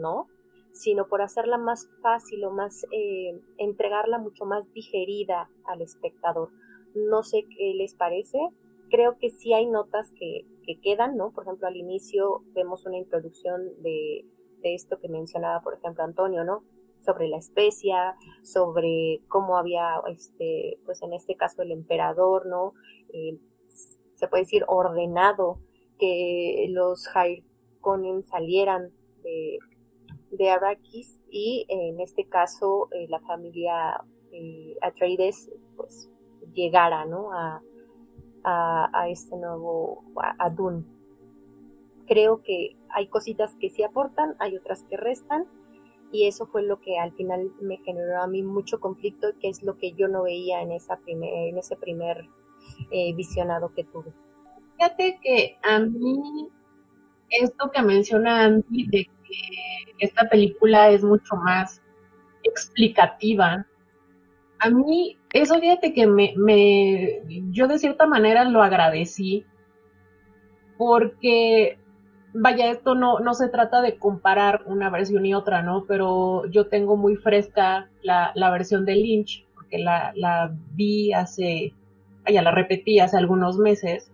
no, 0.00 0.26
sino 0.72 1.06
por 1.06 1.20
hacerla 1.22 1.58
más 1.58 1.88
fácil 2.00 2.44
o 2.44 2.50
más, 2.50 2.86
eh, 2.90 3.40
entregarla 3.58 4.18
mucho 4.18 4.46
más 4.46 4.72
digerida 4.72 5.50
al 5.64 5.82
espectador. 5.82 6.50
No 6.94 7.22
sé 7.22 7.44
qué 7.56 7.74
les 7.74 7.94
parece, 7.94 8.38
creo 8.90 9.18
que 9.18 9.30
sí 9.30 9.52
hay 9.52 9.66
notas 9.66 10.10
que, 10.12 10.46
que 10.64 10.80
quedan, 10.80 11.16
¿no? 11.16 11.30
Por 11.32 11.44
ejemplo, 11.44 11.68
al 11.68 11.76
inicio 11.76 12.42
vemos 12.54 12.86
una 12.86 12.98
introducción 12.98 13.62
de, 13.82 14.24
de 14.62 14.74
esto 14.74 14.98
que 14.98 15.08
mencionaba, 15.08 15.60
por 15.60 15.74
ejemplo, 15.74 16.04
Antonio, 16.04 16.44
¿no? 16.44 16.64
Sobre 17.04 17.28
la 17.28 17.38
especia, 17.38 18.16
sobre 18.42 19.20
cómo 19.28 19.56
había, 19.56 20.00
este, 20.08 20.78
pues 20.84 21.02
en 21.02 21.12
este 21.12 21.36
caso 21.36 21.62
el 21.62 21.72
emperador, 21.72 22.46
¿no? 22.46 22.74
Eh, 23.12 23.38
se 24.14 24.28
puede 24.28 24.44
decir 24.44 24.64
ordenado 24.68 25.58
que 25.98 26.66
los 26.70 27.08
Harkonnen 27.08 28.22
salieran 28.22 28.90
de, 29.22 29.58
de 30.30 30.50
Arrakis 30.50 31.20
y 31.30 31.66
en 31.68 32.00
este 32.00 32.26
caso 32.26 32.88
eh, 32.92 33.06
la 33.08 33.20
familia 33.20 34.00
eh, 34.32 34.76
Atreides 34.80 35.50
pues 35.76 36.08
llegara 36.54 37.04
¿no? 37.04 37.32
a, 37.32 37.62
a, 38.44 39.08
este 39.08 39.36
nuevo, 39.36 40.04
a, 40.16 40.50
Dune. 40.50 40.84
Creo 42.06 42.42
que 42.42 42.76
hay 42.90 43.06
cositas 43.08 43.54
que 43.56 43.70
sí 43.70 43.82
aportan, 43.82 44.34
hay 44.38 44.56
otras 44.56 44.84
que 44.84 44.96
restan 44.96 45.46
y 46.12 46.26
eso 46.26 46.46
fue 46.46 46.62
lo 46.62 46.80
que 46.80 46.98
al 46.98 47.12
final 47.12 47.50
me 47.60 47.78
generó 47.78 48.22
a 48.22 48.26
mí 48.26 48.42
mucho 48.42 48.78
conflicto 48.78 49.28
que 49.40 49.48
es 49.48 49.62
lo 49.62 49.78
que 49.78 49.92
yo 49.92 50.08
no 50.08 50.22
veía 50.24 50.60
en, 50.60 50.72
esa 50.72 51.00
en 51.06 51.58
ese 51.58 51.76
primer 51.76 52.28
eh, 52.90 53.12
visionado 53.14 53.72
que 53.74 53.84
tuve. 53.84 54.12
Fíjate 54.76 55.18
que 55.22 55.58
a 55.62 55.80
mí 55.80 56.48
esto 57.30 57.70
que 57.70 57.82
menciona 57.82 58.44
Andy 58.44 58.86
de 58.88 59.04
que 59.04 59.94
esta 59.98 60.28
película 60.28 60.90
es 60.90 61.02
mucho 61.02 61.34
más 61.36 61.82
explicativa, 62.42 63.66
a 64.58 64.70
mí 64.70 65.18
eso 65.32 65.58
fíjate 65.58 65.92
que 65.94 66.06
me, 66.06 66.34
me, 66.36 67.22
yo 67.50 67.66
de 67.66 67.78
cierta 67.78 68.06
manera 68.06 68.44
lo 68.44 68.62
agradecí 68.62 69.44
porque 70.76 71.78
vaya, 72.34 72.70
esto 72.70 72.94
no, 72.94 73.20
no 73.20 73.34
se 73.34 73.48
trata 73.48 73.80
de 73.82 73.98
comparar 73.98 74.62
una 74.66 74.90
versión 74.90 75.26
y 75.26 75.34
otra, 75.34 75.62
¿no? 75.62 75.84
Pero 75.86 76.46
yo 76.46 76.68
tengo 76.68 76.96
muy 76.96 77.16
fresca 77.16 77.88
la, 78.02 78.32
la 78.34 78.50
versión 78.50 78.84
de 78.84 78.96
Lynch, 78.96 79.46
porque 79.54 79.78
la, 79.78 80.12
la 80.14 80.52
vi 80.74 81.12
hace, 81.12 81.74
vaya, 82.24 82.42
la 82.42 82.50
repetí 82.50 83.00
hace 83.00 83.16
algunos 83.16 83.58
meses. 83.58 84.10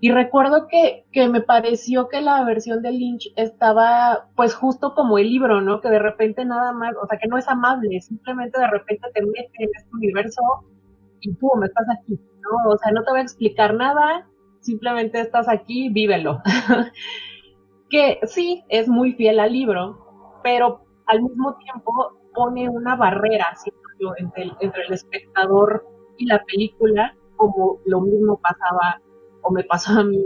Y 0.00 0.10
recuerdo 0.10 0.66
que, 0.66 1.04
que 1.12 1.28
me 1.28 1.42
pareció 1.42 2.08
que 2.08 2.20
la 2.20 2.42
versión 2.44 2.82
de 2.82 2.90
Lynch 2.90 3.32
estaba 3.36 4.26
pues 4.34 4.52
justo 4.54 4.94
como 4.94 5.16
el 5.18 5.28
libro, 5.28 5.60
¿no? 5.60 5.80
Que 5.80 5.90
de 5.90 6.00
repente 6.00 6.44
nada 6.44 6.72
más, 6.72 6.94
o 7.00 7.06
sea, 7.06 7.18
que 7.18 7.28
no 7.28 7.38
es 7.38 7.46
amable, 7.46 8.00
simplemente 8.00 8.58
de 8.58 8.66
repente 8.66 9.08
te 9.14 9.22
mete 9.22 9.50
en 9.58 9.70
este 9.76 9.90
universo 9.92 10.42
y 11.20 11.32
pum, 11.34 11.62
estás 11.62 11.86
aquí, 11.88 12.18
¿no? 12.40 12.70
O 12.72 12.76
sea, 12.78 12.90
no 12.90 13.04
te 13.04 13.12
voy 13.12 13.20
a 13.20 13.22
explicar 13.22 13.74
nada, 13.74 14.26
simplemente 14.62 15.20
estás 15.20 15.48
aquí, 15.48 15.90
vívelo. 15.90 16.40
que 17.90 18.20
sí, 18.24 18.64
es 18.68 18.88
muy 18.88 19.12
fiel 19.12 19.38
al 19.38 19.52
libro, 19.52 20.40
pero 20.42 20.84
al 21.06 21.22
mismo 21.22 21.56
tiempo 21.56 21.92
pone 22.34 22.68
una 22.68 22.96
barrera 22.96 23.48
entre 24.18 24.44
el, 24.44 24.52
entre 24.60 24.82
el 24.84 24.92
espectador 24.94 25.86
y 26.16 26.26
la 26.26 26.42
película, 26.44 27.14
como 27.36 27.80
lo 27.84 28.00
mismo 28.00 28.40
pasaba 28.40 29.00
o 29.42 29.50
me 29.50 29.64
pasó 29.64 30.00
a 30.00 30.04
mí 30.04 30.24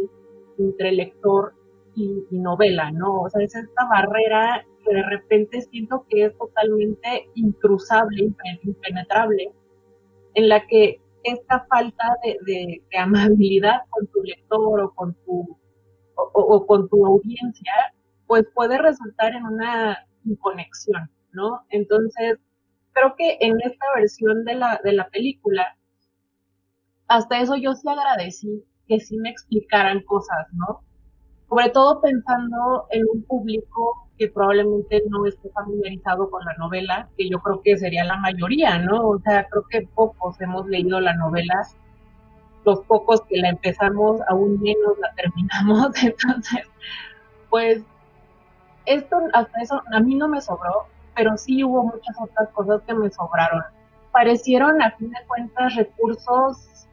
entre 0.58 0.92
lector 0.92 1.54
y, 1.94 2.24
novela, 2.30 2.90
¿no? 2.90 3.22
O 3.22 3.30
sea, 3.30 3.42
es 3.42 3.54
esta 3.54 3.88
barrera 3.88 4.64
que 4.84 4.94
de 4.94 5.02
repente 5.02 5.62
siento 5.62 6.04
que 6.08 6.26
es 6.26 6.38
totalmente 6.38 7.28
incruzable, 7.34 8.32
impenetrable, 8.62 9.50
en 10.34 10.48
la 10.48 10.66
que 10.66 11.00
esta 11.32 11.66
falta 11.68 12.16
de, 12.22 12.82
amabilidad 12.98 13.80
con 13.90 14.06
tu 14.08 14.22
lector 14.22 14.80
o 14.80 14.94
con 14.94 15.14
tu, 15.24 15.58
o, 16.14 16.66
con 16.66 16.88
tu 16.88 17.06
audiencia, 17.06 17.72
pues 18.26 18.44
puede 18.54 18.78
resultar 18.78 19.34
en 19.34 19.44
una 19.44 19.98
inconexión, 20.24 21.10
¿no? 21.32 21.60
Entonces, 21.70 22.38
creo 22.92 23.14
que 23.16 23.38
en 23.40 23.60
esta 23.60 23.86
versión 23.94 24.44
de 24.44 24.54
la, 24.54 24.80
de 24.82 24.92
la 24.92 25.08
película, 25.08 25.76
hasta 27.08 27.40
eso 27.40 27.56
yo 27.56 27.74
sí 27.74 27.88
agradecí 27.88 28.64
que 28.88 29.00
sí 29.00 29.16
me 29.18 29.30
explicaran 29.30 30.02
cosas, 30.02 30.46
¿no? 30.52 30.82
Sobre 31.48 31.70
todo 31.70 32.00
pensando 32.00 32.86
en 32.90 33.04
un 33.12 33.22
público 33.24 34.05
que 34.18 34.28
probablemente 34.28 35.02
no 35.08 35.26
esté 35.26 35.50
familiarizado 35.50 36.30
con 36.30 36.44
la 36.44 36.54
novela, 36.54 37.08
que 37.16 37.28
yo 37.28 37.38
creo 37.40 37.60
que 37.62 37.76
sería 37.76 38.04
la 38.04 38.16
mayoría, 38.16 38.78
¿no? 38.78 39.08
O 39.08 39.18
sea, 39.20 39.46
creo 39.48 39.64
que 39.68 39.88
pocos 39.94 40.40
hemos 40.40 40.66
leído 40.66 41.00
la 41.00 41.14
novela, 41.14 41.66
los 42.64 42.80
pocos 42.80 43.20
que 43.22 43.38
la 43.38 43.50
empezamos, 43.50 44.20
aún 44.28 44.60
menos 44.60 44.98
la 45.00 45.12
terminamos, 45.14 45.90
entonces, 46.02 46.66
pues, 47.50 47.82
esto, 48.86 49.18
hasta 49.32 49.60
eso, 49.60 49.82
a 49.92 50.00
mí 50.00 50.14
no 50.14 50.28
me 50.28 50.40
sobró, 50.40 50.86
pero 51.14 51.36
sí 51.36 51.64
hubo 51.64 51.84
muchas 51.84 52.16
otras 52.20 52.48
cosas 52.50 52.82
que 52.82 52.94
me 52.94 53.10
sobraron. 53.10 53.62
Parecieron, 54.12 54.80
a 54.80 54.92
fin 54.92 55.10
de 55.10 55.26
cuentas, 55.26 55.74
recursos, 55.74 56.86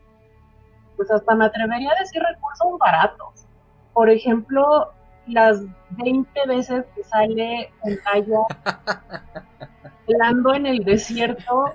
pues 0.97 1.09
hasta 1.11 1.35
me 1.35 1.45
atrevería 1.45 1.91
a 1.91 1.99
decir 1.99 2.21
recursos 2.21 2.79
baratos. 2.79 3.45
Por 3.93 4.09
ejemplo, 4.09 4.91
las 5.27 5.61
20 5.91 6.47
veces 6.47 6.85
que 6.95 7.03
sale 7.03 7.71
el 7.85 7.99
gallo 8.05 8.45
volando 10.07 10.53
en 10.53 10.65
el 10.65 10.83
desierto, 10.83 11.65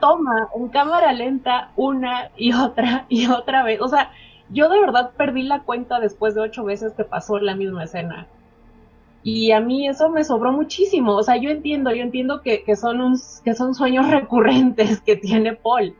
toma 0.00 0.48
en 0.54 0.68
cámara 0.68 1.12
lenta 1.12 1.70
una 1.76 2.30
y 2.36 2.52
otra 2.52 3.06
y 3.08 3.26
otra 3.26 3.62
vez. 3.62 3.80
O 3.80 3.88
sea, 3.88 4.10
yo 4.50 4.68
de 4.68 4.80
verdad 4.80 5.12
perdí 5.16 5.42
la 5.42 5.60
cuenta 5.60 6.00
después 6.00 6.34
de 6.34 6.42
ocho 6.42 6.64
veces 6.64 6.92
que 6.94 7.04
pasó 7.04 7.38
la 7.38 7.54
misma 7.54 7.84
escena. 7.84 8.26
Y 9.22 9.52
a 9.52 9.60
mí 9.60 9.86
eso 9.86 10.08
me 10.08 10.24
sobró 10.24 10.52
muchísimo. 10.52 11.14
O 11.14 11.22
sea, 11.22 11.36
yo 11.36 11.50
entiendo, 11.50 11.92
yo 11.92 12.02
entiendo 12.02 12.40
que, 12.40 12.62
que 12.62 12.74
son, 12.74 13.00
un, 13.00 13.18
que 13.44 13.54
son 13.54 13.74
sueños 13.74 14.08
recurrentes 14.10 15.00
que 15.00 15.16
tiene 15.16 15.54
Paul. 15.54 15.94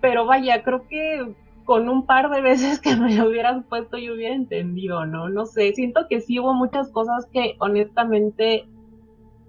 Pero 0.00 0.26
vaya, 0.26 0.62
creo 0.62 0.86
que 0.86 1.34
con 1.68 1.90
un 1.90 2.06
par 2.06 2.30
de 2.30 2.40
veces 2.40 2.80
que 2.80 2.96
me 2.96 3.14
lo 3.14 3.28
hubieras 3.28 3.62
puesto 3.68 3.98
yo 3.98 4.14
hubiera 4.14 4.34
entendido, 4.34 5.04
¿no? 5.04 5.28
No 5.28 5.44
sé, 5.44 5.74
siento 5.74 6.08
que 6.08 6.22
sí 6.22 6.40
hubo 6.40 6.54
muchas 6.54 6.88
cosas 6.88 7.26
que 7.26 7.56
honestamente 7.58 8.64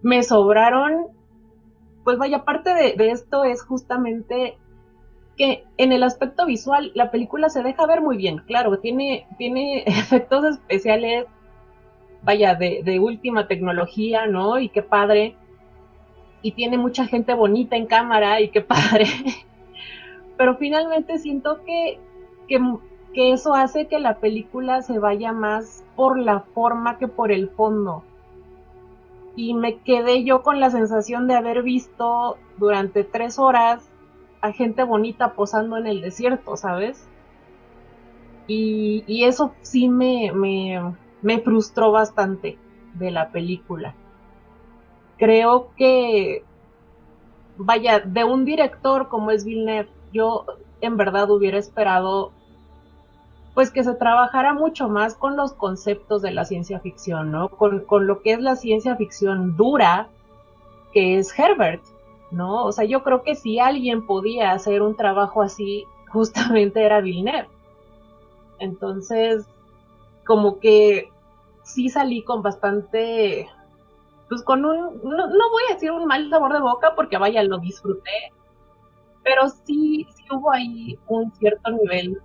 me 0.02 0.22
sobraron. 0.22 1.06
Pues 2.04 2.18
vaya, 2.18 2.44
parte 2.44 2.74
de, 2.74 3.12
esto 3.12 3.46
es 3.46 3.64
justamente 3.64 4.58
que 5.38 5.64
en 5.78 5.94
el 5.94 6.04
aspecto 6.04 6.46
visual 6.46 6.92
la 6.94 7.10
película 7.10 7.48
se 7.48 7.64
deja 7.64 7.88
ver 7.88 8.02
muy 8.02 8.18
bien, 8.18 8.40
claro, 8.40 8.80
tiene, 8.80 9.26
tiene 9.38 9.84
efectos 9.86 10.44
especiales, 10.44 11.26
vaya, 12.22 12.54
de, 12.54 12.82
de 12.84 13.00
última 13.00 13.48
tecnología, 13.48 14.28
¿no? 14.28 14.60
Y 14.60 14.68
qué 14.68 14.84
padre. 14.84 15.38
Y 16.42 16.52
tiene 16.52 16.78
mucha 16.78 17.06
gente 17.06 17.34
bonita 17.34 17.78
en 17.78 17.86
cámara 17.86 18.42
y 18.42 18.50
qué 18.50 18.60
padre. 18.60 19.06
Pero 20.38 20.58
finalmente 20.58 21.18
siento 21.18 21.64
que 21.64 21.98
que, 22.50 23.32
eso 23.32 23.54
hace 23.54 23.88
que 23.88 24.00
la 24.00 24.20
película 24.20 24.82
se 24.82 25.00
vaya 25.00 25.32
más 25.32 25.86
por 25.96 26.20
la 26.20 26.42
forma 26.42 26.98
que 26.98 27.08
por 27.08 27.32
el 27.32 27.50
fondo. 27.50 28.04
Y 29.36 29.54
me 29.54 29.78
quedé 29.78 30.24
yo 30.24 30.42
con 30.42 30.60
la 30.60 30.70
sensación 30.70 31.28
de 31.28 31.36
haber 31.36 31.64
visto 31.64 32.38
durante 32.58 33.04
tres 33.04 33.40
horas 33.40 33.90
a 34.42 34.52
gente 34.52 34.84
bonita 34.84 35.34
posando 35.34 35.78
en 35.78 35.88
el 35.88 36.02
desierto, 36.02 36.58
¿sabes? 36.58 37.08
Y, 38.48 39.24
eso 39.24 39.54
sí 39.62 39.90
me, 39.90 40.32
me, 40.34 40.96
me 41.22 41.40
frustró 41.40 41.92
bastante 41.92 42.58
de 42.96 43.12
la 43.12 43.30
película. 43.32 43.94
Creo 45.18 45.70
que, 45.78 46.44
vaya, 47.58 48.00
de 48.00 48.24
un 48.24 48.46
director 48.46 49.08
como 49.08 49.32
es 49.32 49.46
Villeneuve, 49.46 49.90
yo 50.12 50.46
en 50.82 50.98
verdad 50.98 51.30
hubiera 51.30 51.58
esperado 51.58 52.32
pues 53.60 53.72
que 53.72 53.84
se 53.84 53.94
trabajara 53.94 54.54
mucho 54.54 54.88
más 54.88 55.16
con 55.16 55.36
los 55.36 55.52
conceptos 55.52 56.22
de 56.22 56.32
la 56.32 56.46
ciencia 56.46 56.80
ficción, 56.80 57.30
¿no? 57.30 57.50
Con, 57.50 58.08
lo 58.08 58.22
que 58.22 58.32
es 58.32 58.40
la 58.40 58.56
ciencia 58.56 58.96
ficción 58.96 59.58
dura, 59.58 60.08
que 60.94 61.18
es 61.18 61.38
Herbert, 61.38 61.84
¿no? 62.32 62.64
O 62.64 62.72
sea, 62.72 62.86
yo 62.86 63.04
creo 63.04 63.22
que 63.22 63.36
si 63.36 63.60
alguien 63.60 64.08
podía 64.08 64.54
hacer 64.54 64.82
un 64.82 64.96
trabajo 64.96 65.42
así, 65.42 65.84
justamente 66.14 66.86
era 66.86 67.02
Villeneuve. 67.02 67.50
Entonces, 68.60 69.46
como 70.26 70.60
que 70.60 71.10
sí 71.64 71.90
salí 71.90 72.24
con 72.24 72.42
bastante, 72.42 73.50
pues 74.30 74.42
con 74.42 74.64
un, 74.64 75.02
no, 75.04 75.28
no 75.28 75.50
voy 75.52 75.64
a 75.70 75.74
decir 75.74 75.92
un 75.92 76.06
mal 76.06 76.30
sabor 76.30 76.54
de 76.54 76.62
boca 76.62 76.94
porque 76.96 77.18
vaya, 77.18 77.44
lo 77.44 77.58
disfruté, 77.58 78.32
pero 79.22 79.50
sí, 79.50 80.08
sí 80.16 80.24
hubo 80.32 80.50
ahí 80.50 80.98
un 81.10 81.30
cierto 81.34 81.72
nivel 81.72 82.22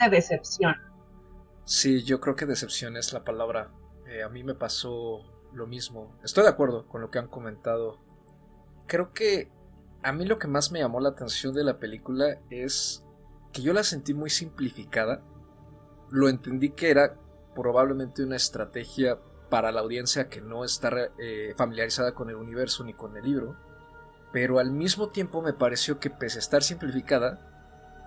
de 0.00 0.10
decepción. 0.10 0.74
Sí, 1.64 2.02
yo 2.02 2.20
creo 2.20 2.36
que 2.36 2.46
decepción 2.46 2.96
es 2.96 3.12
la 3.12 3.24
palabra. 3.24 3.70
Eh, 4.06 4.22
a 4.22 4.28
mí 4.28 4.44
me 4.44 4.54
pasó 4.54 5.22
lo 5.52 5.66
mismo. 5.66 6.18
Estoy 6.22 6.44
de 6.44 6.50
acuerdo 6.50 6.86
con 6.88 7.00
lo 7.00 7.10
que 7.10 7.18
han 7.18 7.28
comentado. 7.28 7.98
Creo 8.86 9.12
que 9.12 9.50
a 10.02 10.12
mí 10.12 10.26
lo 10.26 10.38
que 10.38 10.48
más 10.48 10.70
me 10.72 10.80
llamó 10.80 11.00
la 11.00 11.10
atención 11.10 11.54
de 11.54 11.64
la 11.64 11.78
película 11.78 12.38
es 12.50 13.04
que 13.52 13.62
yo 13.62 13.72
la 13.72 13.82
sentí 13.82 14.12
muy 14.12 14.28
simplificada. 14.28 15.22
Lo 16.10 16.28
entendí 16.28 16.70
que 16.70 16.90
era 16.90 17.16
probablemente 17.54 18.22
una 18.22 18.36
estrategia 18.36 19.18
para 19.48 19.72
la 19.72 19.80
audiencia 19.80 20.28
que 20.28 20.40
no 20.40 20.64
está 20.64 20.90
eh, 21.18 21.54
familiarizada 21.56 22.12
con 22.12 22.28
el 22.28 22.36
universo 22.36 22.84
ni 22.84 22.92
con 22.92 23.16
el 23.16 23.24
libro. 23.24 23.56
Pero 24.32 24.58
al 24.58 24.72
mismo 24.72 25.10
tiempo 25.10 25.40
me 25.40 25.52
pareció 25.52 26.00
que 26.00 26.10
pese 26.10 26.38
a 26.38 26.40
estar 26.40 26.62
simplificada, 26.62 27.53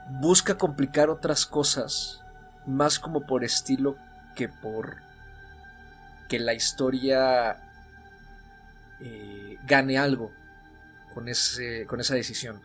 busca 0.10 0.58
complicar 0.58 1.10
otras 1.10 1.46
cosas 1.46 2.22
más 2.66 3.00
como 3.00 3.26
por 3.26 3.44
estilo 3.44 3.98
que 4.36 4.50
por 4.50 4.98
que 6.28 6.40
la 6.40 6.54
historia 6.54 7.58
eh, 9.00 9.58
gane 9.66 9.98
algo 9.98 10.32
con, 11.14 11.28
ese, 11.30 11.86
con 11.88 12.00
esa 12.00 12.16
decisión. 12.16 12.62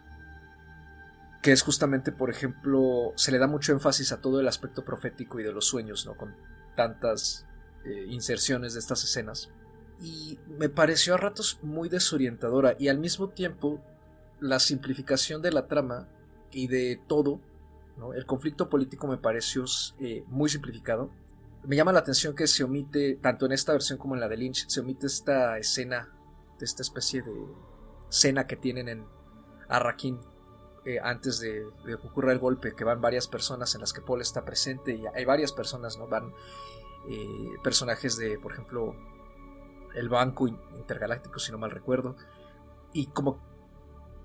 Que 1.40 1.52
es 1.52 1.62
justamente, 1.62 2.12
por 2.12 2.30
ejemplo, 2.30 3.12
se 3.16 3.32
le 3.32 3.38
da 3.38 3.46
mucho 3.46 3.72
énfasis 3.72 4.12
a 4.12 4.20
todo 4.20 4.40
el 4.40 4.48
aspecto 4.48 4.84
profético 4.84 5.40
y 5.40 5.42
de 5.42 5.52
los 5.52 5.66
sueños, 5.66 6.06
¿no? 6.06 6.14
Con 6.16 6.34
tantas 6.76 7.46
eh, 7.84 8.06
inserciones 8.08 8.74
de 8.74 8.80
estas 8.80 9.02
escenas. 9.04 9.50
Y 10.00 10.38
me 10.46 10.68
pareció 10.68 11.14
a 11.14 11.18
ratos 11.18 11.58
muy 11.62 11.88
desorientadora 11.88 12.76
y 12.78 12.88
al 12.88 12.98
mismo 12.98 13.28
tiempo 13.28 13.80
la 14.40 14.58
simplificación 14.58 15.42
de 15.42 15.52
la 15.52 15.68
trama 15.68 16.08
y 16.52 16.68
de 16.68 17.00
todo, 17.06 17.40
el 18.14 18.26
conflicto 18.26 18.68
político 18.68 19.06
me 19.06 19.18
pareció 19.18 19.64
eh, 20.00 20.24
muy 20.28 20.48
simplificado. 20.48 21.10
Me 21.64 21.76
llama 21.76 21.92
la 21.92 22.00
atención 22.00 22.34
que 22.34 22.46
se 22.46 22.64
omite, 22.64 23.18
tanto 23.20 23.46
en 23.46 23.52
esta 23.52 23.72
versión 23.72 23.98
como 23.98 24.14
en 24.14 24.20
la 24.20 24.28
de 24.28 24.36
Lynch, 24.36 24.66
se 24.68 24.80
omite 24.80 25.06
esta 25.06 25.58
escena, 25.58 26.12
de 26.58 26.64
esta 26.64 26.82
especie 26.82 27.22
de 27.22 27.32
escena 28.10 28.46
que 28.46 28.56
tienen 28.56 28.88
en 28.88 29.06
Arraquín 29.68 30.20
eh, 30.84 30.98
antes 31.02 31.38
de, 31.38 31.64
que 31.84 31.94
ocurra 31.94 32.32
el 32.32 32.40
golpe, 32.40 32.74
que 32.74 32.84
van 32.84 33.00
varias 33.00 33.28
personas 33.28 33.74
en 33.74 33.80
las 33.80 33.92
que 33.92 34.00
Paul 34.00 34.20
está 34.20 34.44
presente 34.44 34.94
y 34.94 35.04
hay 35.14 35.24
varias 35.24 35.52
personas, 35.52 35.96
¿no? 35.96 36.08
Van 36.08 36.32
eh, 37.08 37.48
personajes 37.62 38.16
de, 38.16 38.38
por 38.38 38.52
ejemplo, 38.52 38.96
el 39.94 40.08
Banco 40.08 40.48
Intergaláctico, 40.48 41.38
si 41.38 41.52
no 41.52 41.58
mal 41.58 41.70
recuerdo, 41.70 42.16
y 42.92 43.06
como 43.06 43.38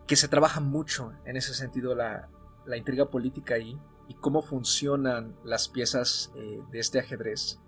que 0.08 0.16
se 0.16 0.28
trabaja 0.28 0.60
mucho 0.60 1.14
en 1.26 1.38
ese 1.38 1.54
sentido 1.54 1.94
la, 1.94 2.30
la 2.66 2.78
intriga 2.78 3.10
política 3.10 3.56
ahí 3.56 3.80
y 4.08 4.14
cómo 4.16 4.42
funcionan 4.42 5.36
las 5.44 5.68
piezas 5.68 6.32
eh, 6.36 6.62
de 6.72 6.80
este 6.80 7.00
ajedrez. 7.00 7.60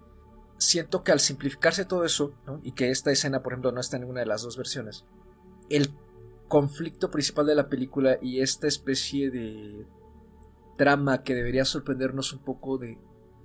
Siento 0.58 1.04
que 1.04 1.12
al 1.12 1.20
simplificarse 1.20 1.86
todo 1.86 2.04
eso, 2.04 2.34
y 2.64 2.74
que 2.74 2.92
esta 2.92 3.12
escena, 3.12 3.42
por 3.42 3.54
ejemplo, 3.54 3.72
no 3.72 3.80
está 3.80 3.96
en 3.96 4.02
ninguna 4.02 4.22
de 4.22 4.26
las 4.26 4.42
dos 4.42 4.58
versiones, 4.58 5.06
el 5.70 5.94
conflicto 6.48 7.12
principal 7.12 7.46
de 7.46 7.56
la 7.56 7.70
película 7.70 8.18
y 8.22 8.42
esta 8.42 8.68
especie 8.68 9.30
de 9.30 9.86
trama 10.78 11.24
que 11.24 11.36
debería 11.36 11.64
sorprendernos 11.64 12.34
un 12.34 12.40
poco 12.40 12.78
de 12.78 12.98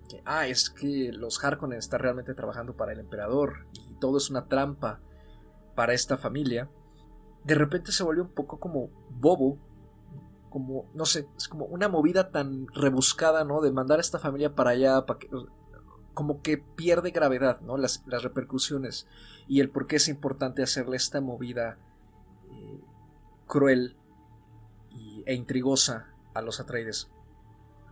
que, 0.09 0.23
ah, 0.25 0.47
es 0.47 0.71
que 0.71 1.11
los 1.13 1.43
Harkonnen 1.43 1.79
están 1.79 2.01
realmente 2.01 2.35
trabajando 2.35 2.77
para 2.77 2.93
el 2.93 3.01
emperador 3.01 3.67
y 3.73 3.95
todo 4.01 4.19
es 4.19 4.31
una 4.31 4.47
trampa 4.47 5.01
para 5.75 5.95
esta 5.95 6.17
familia, 6.17 6.71
de 7.45 7.55
repente 7.55 7.93
se 7.93 8.03
volvió 8.03 8.23
un 8.23 8.31
poco 8.31 8.59
como 8.59 8.91
bobo 9.11 9.59
como, 10.55 10.89
no 10.95 11.05
sé, 11.05 11.27
es 11.37 11.49
como 11.49 11.65
una 11.65 11.89
movida 11.89 12.31
tan 12.31 12.69
rebuscada, 12.69 13.43
¿no? 13.43 13.61
De 13.61 13.73
mandar 13.73 13.99
a 13.99 14.01
esta 14.01 14.21
familia 14.21 14.55
para 14.55 14.71
allá, 14.71 15.05
para 15.05 15.19
que, 15.19 15.29
como 16.15 16.43
que 16.43 16.59
pierde 16.59 17.11
gravedad, 17.11 17.61
¿no? 17.63 17.77
Las, 17.77 18.05
repercusiones 18.07 19.09
y 19.49 19.59
el 19.59 19.69
por 19.69 19.89
qué 19.89 19.97
es 19.97 20.07
importante 20.07 20.63
hacerle 20.63 20.97
esta 20.97 21.21
movida 21.21 21.77
eh, 22.53 22.81
cruel 23.49 23.97
e 25.27 25.35
intrigosa 25.35 26.15
a 26.35 26.41
los 26.41 26.61
Atreides. 26.61 27.11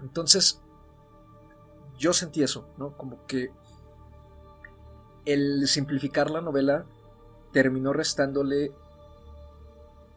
Entonces, 0.01 0.63
yo 1.99 2.13
sentí 2.13 2.45
eso, 2.45 2.69
¿no? 2.79 2.97
Como 2.97 3.27
que 3.27 3.51
el 5.25 5.67
simplificar 5.67 6.31
la 6.31 6.41
novela 6.41 6.87
terminó 7.53 7.93
restándole 7.93 8.73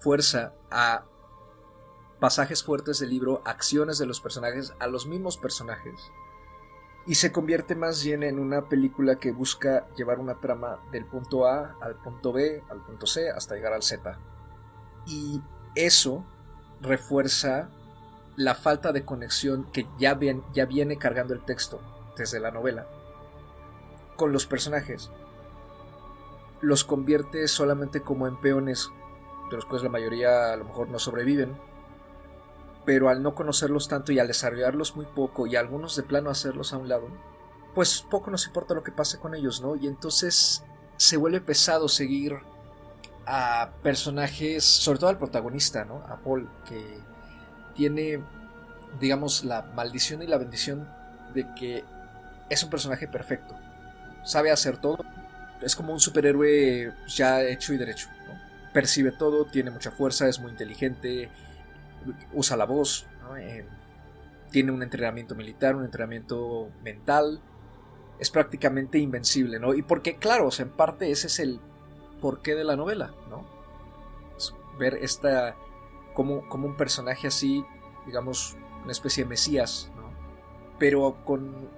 fuerza 0.05 0.53
a 0.69 1.03
pasajes 2.19 2.63
fuertes 2.63 2.99
del 2.99 3.09
libro, 3.09 3.41
acciones 3.43 3.97
de 3.97 4.05
los 4.05 4.21
personajes, 4.21 4.71
a 4.77 4.85
los 4.85 5.07
mismos 5.07 5.35
personajes. 5.35 5.99
Y 7.07 7.15
se 7.15 7.31
convierte 7.31 7.73
más 7.73 8.03
bien 8.03 8.21
en 8.21 8.37
una 8.37 8.69
película 8.69 9.15
que 9.15 9.31
busca 9.31 9.89
llevar 9.95 10.19
una 10.19 10.39
trama 10.39 10.79
del 10.91 11.05
punto 11.05 11.47
A 11.47 11.75
al 11.81 11.95
punto 11.95 12.31
B, 12.33 12.61
al 12.69 12.85
punto 12.85 13.07
C, 13.07 13.31
hasta 13.31 13.55
llegar 13.55 13.73
al 13.73 13.81
Z. 13.81 14.19
Y 15.07 15.41
eso 15.73 16.23
refuerza 16.81 17.71
la 18.35 18.53
falta 18.53 18.91
de 18.91 19.05
conexión 19.05 19.71
que 19.71 19.87
ya, 19.97 20.19
ya 20.53 20.65
viene 20.67 20.97
cargando 20.99 21.33
el 21.33 21.43
texto 21.43 21.81
desde 22.15 22.39
la 22.39 22.51
novela 22.51 22.87
con 24.17 24.31
los 24.31 24.45
personajes. 24.45 25.09
Los 26.61 26.83
convierte 26.83 27.47
solamente 27.47 28.01
como 28.01 28.27
en 28.27 28.39
peones, 28.39 28.91
de 29.49 29.55
los 29.55 29.65
cuales 29.65 29.83
la 29.83 29.89
mayoría 29.89 30.53
a 30.53 30.55
lo 30.55 30.65
mejor 30.65 30.89
no 30.89 30.99
sobreviven, 30.99 31.57
pero 32.85 33.09
al 33.09 33.23
no 33.23 33.35
conocerlos 33.35 33.87
tanto 33.87 34.11
y 34.11 34.19
al 34.19 34.27
desarrollarlos 34.27 34.95
muy 34.95 35.05
poco 35.05 35.47
y 35.47 35.55
algunos 35.55 35.95
de 35.95 36.03
plano 36.03 36.29
hacerlos 36.29 36.73
a 36.73 36.77
un 36.77 36.87
lado, 36.87 37.07
pues 37.73 38.01
poco 38.01 38.31
nos 38.31 38.45
importa 38.47 38.73
lo 38.73 38.83
que 38.83 38.91
pase 38.91 39.19
con 39.19 39.35
ellos, 39.35 39.61
¿no? 39.61 39.75
Y 39.75 39.87
entonces 39.87 40.63
se 40.97 41.17
vuelve 41.17 41.41
pesado 41.41 41.89
seguir 41.89 42.37
a 43.25 43.71
personajes, 43.81 44.63
sobre 44.63 44.99
todo 44.99 45.09
al 45.09 45.17
protagonista, 45.17 45.83
¿no? 45.83 45.97
A 46.07 46.17
Paul, 46.17 46.49
que 46.67 46.99
tiene, 47.73 48.23
digamos, 48.99 49.43
la 49.43 49.63
maldición 49.75 50.21
y 50.21 50.27
la 50.27 50.37
bendición 50.37 50.87
de 51.33 51.47
que 51.55 51.83
es 52.49 52.63
un 52.63 52.69
personaje 52.69 53.07
perfecto. 53.07 53.55
Sabe 54.23 54.51
hacer 54.51 54.77
todo. 54.77 55.03
Es 55.61 55.75
como 55.75 55.93
un 55.93 55.99
superhéroe 55.99 56.93
ya 57.07 57.41
hecho 57.43 57.73
y 57.73 57.77
derecho. 57.77 58.09
¿No? 58.75 58.81
Percibe 58.81 59.11
todo, 59.11 59.45
tiene 59.45 59.71
mucha 59.71 59.91
fuerza, 59.91 60.27
es 60.27 60.39
muy 60.39 60.51
inteligente, 60.51 61.29
usa 62.33 62.57
la 62.57 62.65
voz, 62.65 63.07
eh, 63.39 63.65
tiene 64.51 64.71
un 64.71 64.83
entrenamiento 64.83 65.35
militar, 65.35 65.75
un 65.75 65.83
entrenamiento 65.83 66.69
mental, 66.83 67.41
es 68.19 68.29
prácticamente 68.29 68.97
invencible, 68.99 69.59
¿no? 69.59 69.73
Y 69.73 69.81
porque, 69.81 70.17
claro, 70.17 70.49
en 70.57 70.69
parte 70.69 71.11
ese 71.11 71.27
es 71.27 71.39
el 71.39 71.59
porqué 72.21 72.55
de 72.55 72.63
la 72.63 72.75
novela, 72.75 73.13
¿no? 73.29 73.55
ver 74.77 74.95
esta, 75.01 75.55
como, 76.13 76.47
como 76.49 76.67
un 76.67 76.75
personaje 76.75 77.27
así, 77.27 77.65
digamos, 78.05 78.57
una 78.83 78.91
especie 78.91 79.23
de 79.23 79.29
mesías, 79.29 79.89
¿no? 79.95 80.11
Pero 80.77 81.23
con 81.23 81.69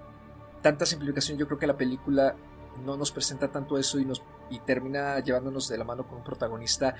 tanta 0.63 0.85
simplificación 0.85 1.37
yo 1.37 1.45
creo 1.45 1.59
que 1.59 1.67
la 1.67 1.77
película 1.77 2.35
no 2.83 2.97
nos 2.97 3.11
presenta 3.11 3.51
tanto 3.51 3.77
eso 3.77 3.99
y, 3.99 4.05
nos, 4.05 4.23
y 4.49 4.59
termina 4.59 5.19
llevándonos 5.19 5.67
de 5.67 5.77
la 5.77 5.83
mano 5.83 6.07
con 6.07 6.19
un 6.19 6.23
protagonista 6.23 6.95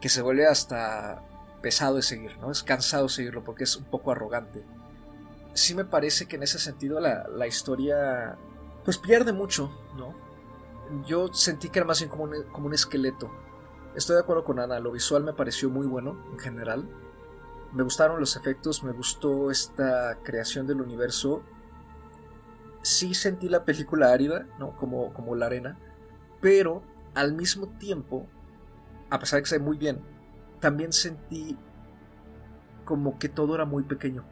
que 0.00 0.08
se 0.08 0.22
vuelve 0.22 0.46
hasta 0.46 1.22
pesado 1.60 1.96
de 1.96 2.02
seguir, 2.02 2.38
¿no? 2.38 2.50
Es 2.50 2.62
cansado 2.62 3.08
seguirlo 3.08 3.44
porque 3.44 3.64
es 3.64 3.76
un 3.76 3.84
poco 3.84 4.10
arrogante. 4.10 4.64
Sí 5.54 5.74
me 5.74 5.84
parece 5.84 6.26
que 6.26 6.36
en 6.36 6.44
ese 6.44 6.58
sentido 6.58 7.00
la, 7.00 7.46
historia 7.46 8.36
pues 8.84 8.98
pierde 8.98 9.32
mucho, 9.32 9.70
¿no? 9.96 10.14
Yo 11.06 11.32
sentí 11.32 11.68
que 11.68 11.80
era 11.80 11.86
más 11.86 11.98
bien 12.00 12.10
como 12.10 12.24
un, 12.24 12.42
como 12.52 12.66
un 12.66 12.74
esqueleto. 12.74 13.30
Estoy 13.94 14.14
de 14.14 14.22
acuerdo 14.22 14.44
con 14.44 14.60
Ana, 14.60 14.78
lo 14.78 14.92
visual 14.92 15.24
me 15.24 15.32
pareció 15.32 15.68
muy 15.68 15.86
bueno 15.86 16.24
en 16.32 16.38
general. 16.38 16.88
Me 17.72 17.82
gustaron 17.82 18.20
los 18.20 18.36
efectos, 18.36 18.82
me 18.82 18.92
gustó 18.92 19.50
esta 19.50 20.18
creación 20.22 20.66
del 20.66 20.80
universo. 20.80 21.42
Sí 22.82 23.14
sentí 23.14 23.48
la 23.48 23.64
película 23.64 24.12
árida, 24.12 24.46
¿no? 24.58 24.76
Como, 24.76 25.12
como 25.12 25.34
la 25.34 25.46
arena. 25.46 25.78
Pero 26.40 26.82
al 27.14 27.34
mismo 27.34 27.68
tiempo, 27.78 28.26
a 29.10 29.18
pesar 29.18 29.40
de 29.40 29.48
que 29.48 29.58
ve 29.58 29.64
muy 29.64 29.76
bien, 29.76 30.00
también 30.60 30.92
sentí 30.92 31.56
como 32.84 33.18
que 33.18 33.28
todo 33.28 33.54
era 33.54 33.64
muy 33.64 33.82
pequeño. 33.82 34.24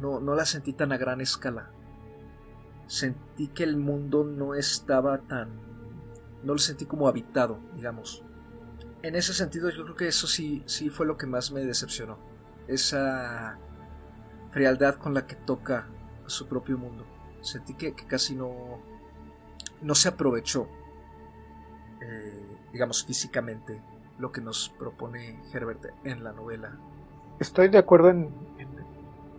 No, 0.00 0.20
no 0.20 0.34
la 0.34 0.44
sentí 0.44 0.72
tan 0.72 0.92
a 0.92 0.96
gran 0.96 1.20
escala. 1.20 1.70
Sentí 2.86 3.48
que 3.48 3.64
el 3.64 3.76
mundo 3.76 4.24
no 4.24 4.54
estaba 4.54 5.18
tan... 5.18 5.50
No 6.44 6.52
lo 6.52 6.58
sentí 6.58 6.86
como 6.86 7.08
habitado, 7.08 7.58
digamos. 7.74 8.22
En 9.02 9.16
ese 9.16 9.34
sentido 9.34 9.70
yo 9.70 9.84
creo 9.84 9.96
que 9.96 10.08
eso 10.08 10.26
sí, 10.26 10.62
sí 10.66 10.90
fue 10.90 11.06
lo 11.06 11.16
que 11.16 11.26
más 11.26 11.50
me 11.50 11.64
decepcionó. 11.64 12.18
Esa 12.68 13.58
frialdad 14.52 14.96
con 14.96 15.14
la 15.14 15.26
que 15.26 15.36
toca 15.36 15.88
su 16.26 16.46
propio 16.46 16.78
mundo. 16.78 17.04
Sentí 17.40 17.74
que, 17.74 17.94
casi 17.94 18.34
no, 18.34 18.80
no 19.82 19.94
se 19.94 20.08
aprovechó, 20.08 20.68
eh, 22.00 22.46
digamos, 22.72 23.04
físicamente 23.04 23.80
lo 24.18 24.32
que 24.32 24.40
nos 24.40 24.70
propone 24.78 25.40
Herbert 25.52 25.86
en 26.04 26.24
la 26.24 26.32
novela. 26.32 26.76
Estoy 27.38 27.68
de 27.68 27.78
acuerdo 27.78 28.10
en, 28.10 28.30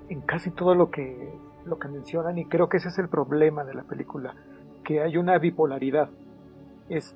en, 0.10 0.22
casi 0.22 0.52
todo 0.52 0.76
lo 0.76 0.92
que, 0.92 1.34
lo 1.66 1.80
que 1.80 1.88
mencionan 1.88 2.38
y 2.38 2.46
creo 2.46 2.70
que 2.70 2.78
ese 2.78 2.90
es 2.90 3.00
el 3.00 3.10
problema 3.10 3.64
de 3.64 3.74
la 3.74 3.84
película, 3.84 4.36
que 4.84 5.02
hay 5.02 5.18
una 5.18 5.38
bipolaridad. 5.40 6.10
Es 6.90 7.16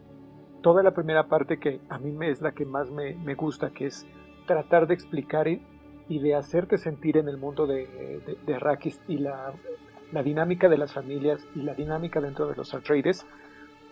toda 0.62 0.84
la 0.84 0.92
primera 0.92 1.28
parte 1.28 1.60
que 1.60 1.82
a 1.90 2.00
mí 2.00 2.12
me 2.12 2.30
es 2.30 2.42
la 2.42 2.52
que 2.52 2.66
más 2.66 2.90
me, 2.90 3.14
me 3.16 3.36
gusta, 3.36 3.70
que 3.70 3.88
es 3.88 4.06
tratar 4.48 4.88
de 4.88 4.94
explicar 4.94 5.48
y, 5.48 5.62
de 6.10 6.36
hacerte 6.36 6.78
sentir 6.78 7.16
en 7.16 7.30
el 7.30 7.38
mundo 7.38 7.66
de, 7.66 7.88
de, 8.26 8.38
de 8.46 8.94
y 9.08 9.18
la, 9.20 9.54
la, 10.12 10.24
dinámica 10.24 10.70
de 10.70 10.78
las 10.78 10.94
familias 10.94 11.46
y 11.56 11.62
la 11.62 11.74
dinámica 11.74 12.22
dentro 12.22 12.48
de 12.48 12.56
los 12.56 12.74
Atreides, 12.74 13.26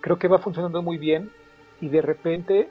creo 0.01 0.17
que 0.17 0.27
va 0.27 0.39
funcionando 0.39 0.81
muy 0.81 0.97
bien 0.97 1.31
y 1.81 1.89
de 1.89 2.01
repente 2.01 2.69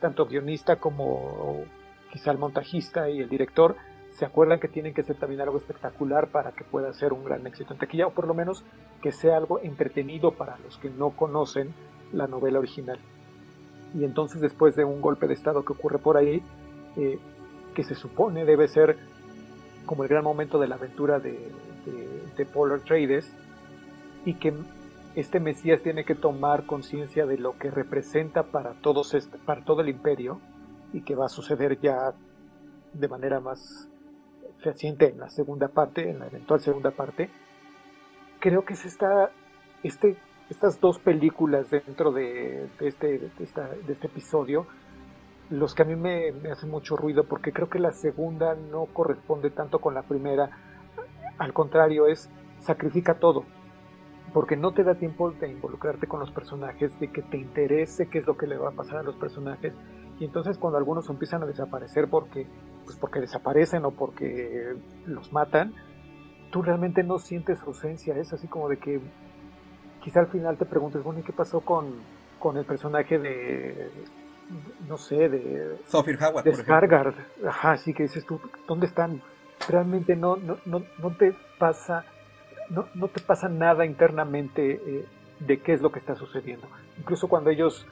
tanto 0.00 0.26
guionista 0.26 0.76
como 0.76 1.64
quizá 2.12 2.30
el 2.30 2.38
montajista 2.38 3.10
y 3.10 3.20
el 3.20 3.28
director 3.28 3.76
se 4.16 4.24
acuerdan 4.24 4.60
que 4.60 4.68
tienen 4.68 4.94
que 4.94 5.02
ser 5.02 5.16
también 5.16 5.42
algo 5.42 5.58
espectacular 5.58 6.28
para 6.28 6.52
que 6.52 6.64
pueda 6.64 6.90
ser 6.94 7.12
un 7.12 7.22
gran 7.22 7.46
éxito 7.46 7.74
en 7.74 7.78
taquilla, 7.78 8.06
o 8.06 8.12
por 8.12 8.26
lo 8.26 8.32
menos 8.32 8.64
que 9.02 9.12
sea 9.12 9.36
algo 9.36 9.60
entretenido 9.60 10.32
para 10.32 10.56
los 10.58 10.78
que 10.78 10.88
no 10.88 11.10
conocen 11.10 11.74
la 12.14 12.26
novela 12.26 12.58
original. 12.58 12.98
Y 13.94 14.04
entonces 14.04 14.40
después 14.40 14.74
de 14.74 14.84
un 14.84 15.02
golpe 15.02 15.26
de 15.26 15.34
estado 15.34 15.66
que 15.66 15.74
ocurre 15.74 15.98
por 15.98 16.16
ahí, 16.16 16.42
eh, 16.96 17.18
que 17.74 17.84
se 17.84 17.94
supone 17.94 18.46
debe 18.46 18.68
ser 18.68 18.96
como 19.84 20.02
el 20.02 20.08
gran 20.08 20.24
momento 20.24 20.58
de 20.58 20.68
la 20.68 20.76
aventura 20.76 21.18
de, 21.18 21.52
Polar 22.44 22.80
Trades, 22.80 23.32
y 24.24 24.34
que 24.34 24.52
este 25.14 25.40
Mesías 25.40 25.82
tiene 25.82 26.04
que 26.04 26.14
tomar 26.14 26.66
conciencia 26.66 27.24
de 27.26 27.38
lo 27.38 27.56
que 27.58 27.70
representa 27.70 28.44
para, 28.44 28.74
todos 28.74 29.14
este, 29.14 29.38
para 29.38 29.64
todo 29.64 29.80
el 29.80 29.88
imperio, 29.88 30.40
y 30.92 31.02
que 31.02 31.14
va 31.14 31.26
a 31.26 31.30
suceder 31.30 31.80
ya 31.80 32.14
de 32.92 33.08
manera 33.08 33.40
más 33.40 33.88
fehaciente 34.58 35.08
en 35.08 35.20
la 35.20 35.28
segunda 35.28 35.68
parte, 35.68 36.10
en 36.10 36.18
la 36.18 36.26
eventual 36.26 36.60
segunda 36.60 36.90
parte, 36.90 37.30
creo 38.40 38.64
que 38.64 38.74
es 38.74 38.84
esta, 38.84 39.30
este, 39.82 40.16
estas 40.50 40.80
dos 40.80 40.98
películas 40.98 41.70
dentro 41.70 42.12
de, 42.12 42.68
este, 42.80 43.30
este 43.38 44.06
episodio 44.06 44.66
los 45.50 45.74
que 45.74 45.82
a 45.82 45.84
mí 45.84 45.94
me, 45.94 46.32
me 46.32 46.50
hacen 46.50 46.70
mucho 46.70 46.96
ruido 46.96 47.24
porque 47.24 47.52
creo 47.52 47.68
que 47.68 47.78
la 47.78 47.92
segunda 47.92 48.54
no 48.54 48.86
corresponde 48.86 49.50
tanto 49.50 49.78
con 49.78 49.94
la 49.94 50.02
primera, 50.02 50.50
al 51.38 51.52
contrario 51.52 52.06
es 52.06 52.30
sacrifica 52.60 53.14
todo, 53.14 53.44
porque 54.32 54.56
no 54.56 54.72
te 54.72 54.84
da 54.84 54.94
tiempo 54.94 55.30
de 55.30 55.48
involucrarte 55.48 56.06
con 56.06 56.20
los 56.20 56.30
personajes, 56.30 56.98
de 57.00 57.08
que 57.08 57.22
te 57.22 57.36
interese 57.36 58.08
qué 58.08 58.18
es 58.18 58.26
lo 58.26 58.36
que 58.36 58.46
le 58.46 58.58
va 58.58 58.70
a 58.70 58.72
pasar 58.72 58.98
a 58.98 59.02
los 59.02 59.16
personajes, 59.16 59.74
y 60.18 60.24
entonces 60.24 60.58
cuando 60.58 60.78
algunos 60.78 61.08
empiezan 61.08 61.42
a 61.42 61.46
desaparecer 61.46 62.08
porque, 62.08 62.46
pues 62.84 62.96
porque 62.96 63.20
desaparecen 63.20 63.84
o 63.84 63.90
porque 63.90 64.74
los 65.06 65.32
matan, 65.32 65.74
tú 66.50 66.62
realmente 66.62 67.02
no 67.02 67.18
sientes 67.18 67.58
su 67.58 67.66
ausencia, 67.66 68.16
es 68.16 68.32
así 68.32 68.48
como 68.48 68.68
de 68.68 68.78
que 68.78 69.00
quizá 70.02 70.20
al 70.20 70.28
final 70.28 70.56
te 70.56 70.64
preguntes, 70.64 71.02
bueno, 71.02 71.20
¿y 71.20 71.22
qué 71.22 71.32
pasó 71.32 71.60
con, 71.60 71.94
con 72.38 72.56
el 72.56 72.64
personaje 72.64 73.18
de, 73.18 73.90
no 74.88 74.96
sé, 74.96 75.28
de... 75.28 75.78
Sophie 75.86 76.16
Howard, 76.16 76.44
de 76.44 76.52
Ajá, 77.46 77.72
así 77.72 77.92
que 77.92 78.04
dices 78.04 78.24
tú, 78.24 78.40
¿dónde 78.66 78.86
están? 78.86 79.20
Realmente 79.68 80.16
no, 80.16 80.36
no, 80.36 80.58
no, 80.64 80.82
no 80.98 81.10
te 81.10 81.34
pasa... 81.58 82.04
No, 82.68 82.86
no 82.94 83.06
te 83.06 83.20
pasa 83.20 83.48
nada 83.48 83.86
internamente 83.86 84.72
eh, 84.72 85.06
de 85.38 85.60
qué 85.60 85.72
es 85.72 85.82
lo 85.82 85.92
que 85.92 86.00
está 86.00 86.16
sucediendo. 86.16 86.66
Incluso 86.98 87.28
cuando 87.28 87.50
ellos 87.50 87.86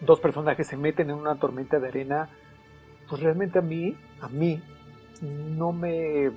dos 0.00 0.20
personajes 0.20 0.68
se 0.68 0.76
meten 0.76 1.10
en 1.10 1.16
una 1.16 1.34
tormenta 1.34 1.80
de 1.80 1.88
arena, 1.88 2.28
pues 3.08 3.20
realmente 3.20 3.58
a 3.58 3.62
mí, 3.62 3.96
a 4.20 4.28
mí, 4.28 4.62
no 5.22 5.72
me, 5.72 6.30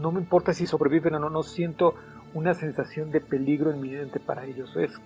no 0.00 0.10
me 0.12 0.20
importa 0.20 0.52
si 0.52 0.66
sobreviven 0.66 1.14
o 1.14 1.18
no, 1.18 1.30
no 1.30 1.42
siento 1.42 1.94
una 2.32 2.54
sensación 2.54 3.10
de 3.10 3.20
peligro 3.20 3.70
inminente 3.70 4.18
para 4.18 4.44
ellos. 4.44 4.76
Es 4.76 5.00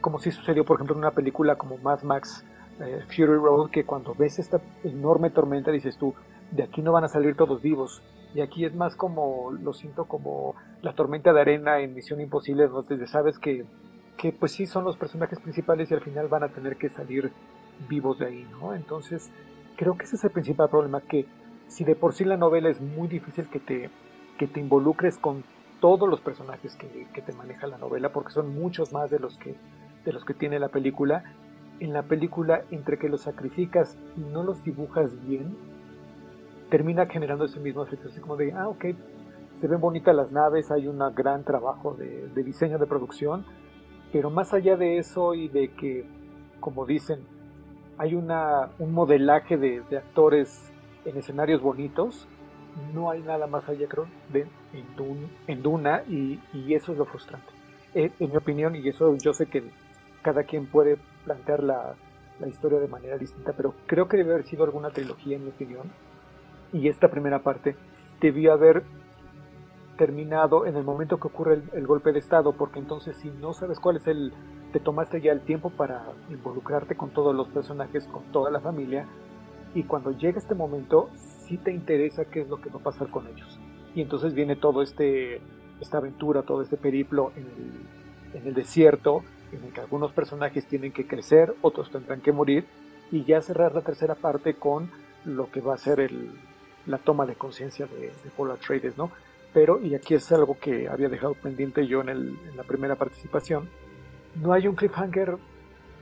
como 0.00 0.18
si 0.18 0.30
sucedió, 0.30 0.64
por 0.64 0.76
ejemplo, 0.76 0.94
en 0.94 1.00
una 1.00 1.12
película 1.12 1.56
como 1.56 1.78
Mad 1.78 2.02
Max 2.02 2.44
eh, 2.80 3.04
Fury 3.06 3.26
Road, 3.26 3.70
que 3.70 3.84
cuando 3.84 4.14
ves 4.14 4.38
esta 4.38 4.60
enorme 4.82 5.30
tormenta 5.30 5.70
dices 5.70 5.96
tú, 5.96 6.14
de 6.50 6.62
aquí 6.62 6.82
no 6.82 6.92
van 6.92 7.04
a 7.04 7.08
salir 7.08 7.36
todos 7.36 7.62
vivos. 7.62 8.02
Y 8.34 8.40
aquí 8.42 8.64
es 8.64 8.74
más 8.74 8.94
como, 8.94 9.50
lo 9.50 9.72
siento 9.72 10.04
como 10.04 10.54
la 10.82 10.94
tormenta 10.94 11.32
de 11.32 11.40
arena 11.40 11.80
en 11.80 11.94
Misión 11.94 12.20
Imposible, 12.20 12.68
donde 12.68 13.06
sabes 13.06 13.38
que 13.38 13.66
que 14.20 14.32
pues 14.32 14.52
sí 14.52 14.66
son 14.66 14.84
los 14.84 14.98
personajes 14.98 15.40
principales 15.40 15.90
y 15.90 15.94
al 15.94 16.02
final 16.02 16.28
van 16.28 16.42
a 16.42 16.50
tener 16.50 16.76
que 16.76 16.90
salir 16.90 17.32
vivos 17.88 18.18
de 18.18 18.26
ahí, 18.26 18.46
¿no? 18.50 18.74
Entonces, 18.74 19.30
creo 19.76 19.96
que 19.96 20.04
ese 20.04 20.16
es 20.16 20.24
el 20.24 20.30
principal 20.30 20.68
problema, 20.68 21.00
que 21.00 21.24
si 21.68 21.84
de 21.84 21.94
por 21.94 22.12
sí 22.12 22.26
la 22.26 22.36
novela 22.36 22.68
es 22.68 22.82
muy 22.82 23.08
difícil 23.08 23.48
que 23.48 23.60
te, 23.60 23.88
que 24.38 24.46
te 24.46 24.60
involucres 24.60 25.16
con 25.16 25.42
todos 25.80 26.06
los 26.06 26.20
personajes 26.20 26.76
que, 26.76 27.06
que, 27.14 27.22
te 27.22 27.32
maneja 27.32 27.66
la 27.66 27.78
novela, 27.78 28.12
porque 28.12 28.32
son 28.32 28.54
muchos 28.54 28.92
más 28.92 29.10
de 29.10 29.20
los 29.20 29.38
que, 29.38 29.54
de 30.04 30.12
los 30.12 30.26
que 30.26 30.34
tiene 30.34 30.58
la 30.58 30.68
película, 30.68 31.24
en 31.78 31.94
la 31.94 32.02
película, 32.02 32.64
entre 32.70 32.98
que 32.98 33.08
los 33.08 33.22
sacrificas 33.22 33.96
y 34.18 34.20
no 34.20 34.42
los 34.42 34.62
dibujas 34.62 35.18
bien, 35.26 35.56
termina 36.70 37.06
generando 37.06 37.44
ese 37.44 37.60
mismo 37.60 37.82
efecto, 37.82 38.08
así 38.08 38.20
como 38.20 38.36
de, 38.36 38.52
ah, 38.52 38.68
ok, 38.68 38.86
se 39.60 39.68
ven 39.68 39.80
bonitas 39.80 40.14
las 40.14 40.32
naves, 40.32 40.70
hay 40.70 40.86
un 40.86 40.98
gran 41.14 41.44
trabajo 41.44 41.94
de, 41.94 42.28
diseño 42.42 42.78
de 42.78 42.86
producción, 42.86 43.44
pero 44.12 44.30
más 44.30 44.54
allá 44.54 44.76
de 44.76 44.98
eso 44.98 45.34
y 45.34 45.48
de 45.48 45.68
que, 45.72 46.06
como 46.60 46.86
dicen, 46.86 47.20
hay 47.98 48.14
una, 48.14 48.70
un 48.78 48.92
modelaje 48.92 49.58
de, 49.58 49.82
actores 49.96 50.72
en 51.04 51.18
escenarios 51.18 51.60
bonitos, 51.60 52.26
no 52.94 53.10
hay 53.10 53.20
nada 53.20 53.46
más 53.46 53.68
allá, 53.68 53.86
creo, 53.88 54.06
de, 54.32 54.46
en, 55.46 55.62
Duna 55.62 56.04
y, 56.08 56.40
eso 56.72 56.92
es 56.92 56.98
lo 56.98 57.04
frustrante. 57.04 57.48
Eh, 57.94 58.12
en 58.20 58.30
mi 58.30 58.36
opinión, 58.36 58.76
y 58.76 58.88
eso 58.88 59.16
yo 59.16 59.34
sé 59.34 59.46
que 59.46 59.64
cada 60.22 60.44
quien 60.44 60.66
puede 60.66 60.96
plantear 61.24 61.62
la, 61.62 61.96
la 62.38 62.48
historia 62.48 62.78
de 62.78 62.88
manera 62.88 63.18
distinta, 63.18 63.52
pero 63.52 63.74
creo 63.86 64.08
que 64.08 64.16
debe 64.16 64.32
haber 64.32 64.46
sido 64.46 64.64
alguna 64.64 64.90
trilogía, 64.90 65.36
en 65.36 65.44
mi 65.44 65.50
opinión, 65.50 65.90
y 66.72 66.88
esta 66.88 67.08
primera 67.08 67.40
parte 67.40 67.76
debió 68.20 68.52
haber 68.52 68.84
terminado 69.96 70.64
en 70.64 70.76
el 70.76 70.84
momento 70.84 71.18
que 71.18 71.28
ocurre 71.28 71.60
el, 71.74 71.86
golpe 71.86 72.12
de 72.12 72.20
estado, 72.20 72.52
porque 72.52 72.78
entonces 72.78 73.16
si 73.18 73.28
no 73.28 73.52
sabes 73.52 73.78
cuál 73.78 73.96
es 73.96 74.06
el, 74.06 74.32
te 74.72 74.80
tomaste 74.80 75.20
ya 75.20 75.32
el 75.32 75.42
tiempo 75.42 75.68
para 75.68 76.04
involucrarte 76.30 76.96
con 76.96 77.10
todos 77.10 77.34
los 77.34 77.48
personajes, 77.48 78.06
con 78.06 78.22
toda 78.32 78.50
la 78.50 78.60
familia, 78.60 79.06
y 79.74 79.82
cuando 79.82 80.12
llega 80.12 80.38
este 80.38 80.54
momento, 80.54 81.10
sí 81.14 81.58
te 81.58 81.70
interesa 81.70 82.24
qué 82.24 82.40
es 82.40 82.48
lo 82.48 82.60
que 82.60 82.70
va 82.70 82.80
a 82.80 82.82
pasar 82.82 83.10
con 83.10 83.26
ellos. 83.26 83.58
Y 83.94 84.00
entonces 84.00 84.32
viene 84.32 84.56
todo 84.56 84.82
este, 84.82 85.40
esta 85.80 85.98
aventura, 85.98 86.42
todo 86.42 86.62
este 86.62 86.76
periplo 86.76 87.32
en 87.36 87.44
el, 87.44 88.40
en 88.40 88.48
el 88.48 88.54
desierto, 88.54 89.22
en 89.52 89.64
el 89.64 89.72
que 89.72 89.80
algunos 89.82 90.12
personajes 90.12 90.66
tienen 90.66 90.92
que 90.92 91.06
crecer, 91.06 91.54
otros 91.60 91.90
tendrán 91.90 92.22
que 92.22 92.32
morir, 92.32 92.64
y 93.12 93.24
ya 93.24 93.42
cerrar 93.42 93.74
la 93.74 93.82
tercera 93.82 94.14
parte 94.14 94.54
con 94.54 94.90
lo 95.26 95.50
que 95.50 95.60
va 95.60 95.74
a 95.74 95.78
ser 95.78 96.00
el, 96.00 96.30
la 96.86 96.98
toma 96.98 97.26
de 97.26 97.34
conciencia 97.34 97.86
de, 97.86 98.08
de 98.08 98.56
Trades, 98.58 98.96
¿no? 98.96 99.10
pero, 99.52 99.80
y 99.80 99.94
aquí 99.94 100.14
es 100.14 100.30
algo 100.32 100.58
que 100.58 100.88
había 100.88 101.08
dejado 101.08 101.34
pendiente 101.34 101.86
yo 101.86 102.00
en, 102.02 102.38
la 102.56 102.62
primera 102.62 102.96
participación, 102.96 103.68
no 104.36 104.52
hay 104.52 104.68
un 104.68 104.76
cliffhanger, 104.76 105.36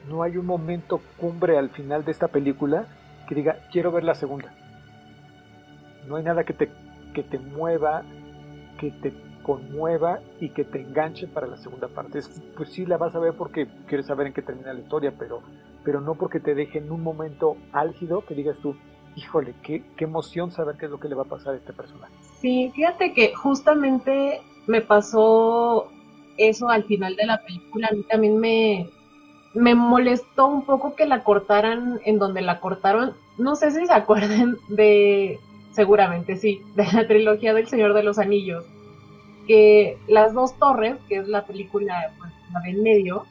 no 0.09 0.23
hay 0.23 0.37
un 0.37 0.47
momento 0.47 1.01
cumbre 1.17 1.57
al 1.57 1.71
final 1.71 2.05
de 2.05 2.13
esta 2.13 2.29
película 2.29 2.87
que 3.27 3.35
diga, 3.35 3.59
quiero 3.73 3.91
ver 3.93 4.05
la 4.05 4.15
segunda. 4.15 4.55
No 6.07 6.17
hay 6.17 6.25
nada 6.25 6.45
que 6.45 6.53
te, 6.53 6.71
que 7.15 7.23
te 7.23 7.39
mueva, 7.39 8.03
que 8.79 8.91
te 8.91 9.13
conmueva 9.43 10.21
y 10.41 10.51
que 10.51 10.65
te 10.65 10.81
enganche 10.81 11.27
para 11.27 11.47
la 11.47 11.57
segunda 11.57 11.89
parte. 11.89 12.21
pues 12.57 12.71
sí, 12.71 12.87
la 12.87 12.97
vas 12.97 13.15
a 13.15 13.19
ver 13.19 13.35
porque 13.35 13.67
quieres 13.87 14.07
saber 14.07 14.27
en 14.27 14.33
qué 14.33 14.43
termina 14.43 14.73
la 14.73 14.81
historia, 14.81 15.13
pero, 15.19 15.43
pero 15.85 16.01
no 16.01 16.15
porque 16.15 16.41
te 16.41 16.55
deje 16.55 16.79
en 16.79 16.91
un 16.91 17.03
momento 17.03 17.57
álgido 17.73 18.25
que 18.27 18.35
digas 18.35 18.59
tú, 18.59 18.77
híjole, 19.19 19.55
qué, 19.63 19.83
qué 19.97 20.05
emoción 20.05 20.53
saber 20.53 20.77
qué 20.79 20.87
es 20.87 20.91
lo 20.91 21.01
que 21.01 21.09
le 21.09 21.17
va 21.17 21.23
a 21.23 21.27
pasar 21.27 21.55
a 21.55 21.57
este 21.57 21.73
personaje. 21.73 22.13
Sí, 22.41 22.71
fíjate 22.75 23.13
que 23.13 23.35
justamente 23.35 24.41
me 24.67 24.81
pasó 24.81 25.91
eso 26.37 26.69
al 26.69 26.85
final 26.85 27.17
de 27.17 27.27
la 27.27 27.43
película. 27.43 27.89
A 27.91 27.95
mí 27.95 28.05
también 28.05 28.39
me, 28.39 28.89
me 29.55 29.75
molestó 29.75 30.47
un 30.47 30.65
poco 30.65 30.95
que 30.95 31.07
la 31.07 31.25
cortaran 31.25 32.01
en 32.05 32.19
donde 32.19 32.43
la 32.43 32.61
cortaron. 32.61 33.15
No 33.39 33.57
sé 33.57 33.73
si 33.73 33.87
se 33.87 33.93
acuerdan 33.93 34.57
de, 34.69 35.41
seguramente 35.73 36.37
sí, 36.37 36.63
de 36.77 36.87
la 36.93 37.07
trilogía 37.09 37.55
del 37.55 37.67
Señor 37.67 37.95
de 37.95 38.05
los 38.05 38.19
Anillos. 38.19 38.65
Que 39.49 39.99
las 40.07 40.33
dos 40.33 40.57
torres, 40.59 40.97
que 41.09 41.17
es 41.17 41.29
la 41.29 41.45
película, 41.45 42.13
pues, 42.19 42.33
la 42.53 42.61
de 42.61 42.71
en 42.71 42.83
medio, 42.83 43.25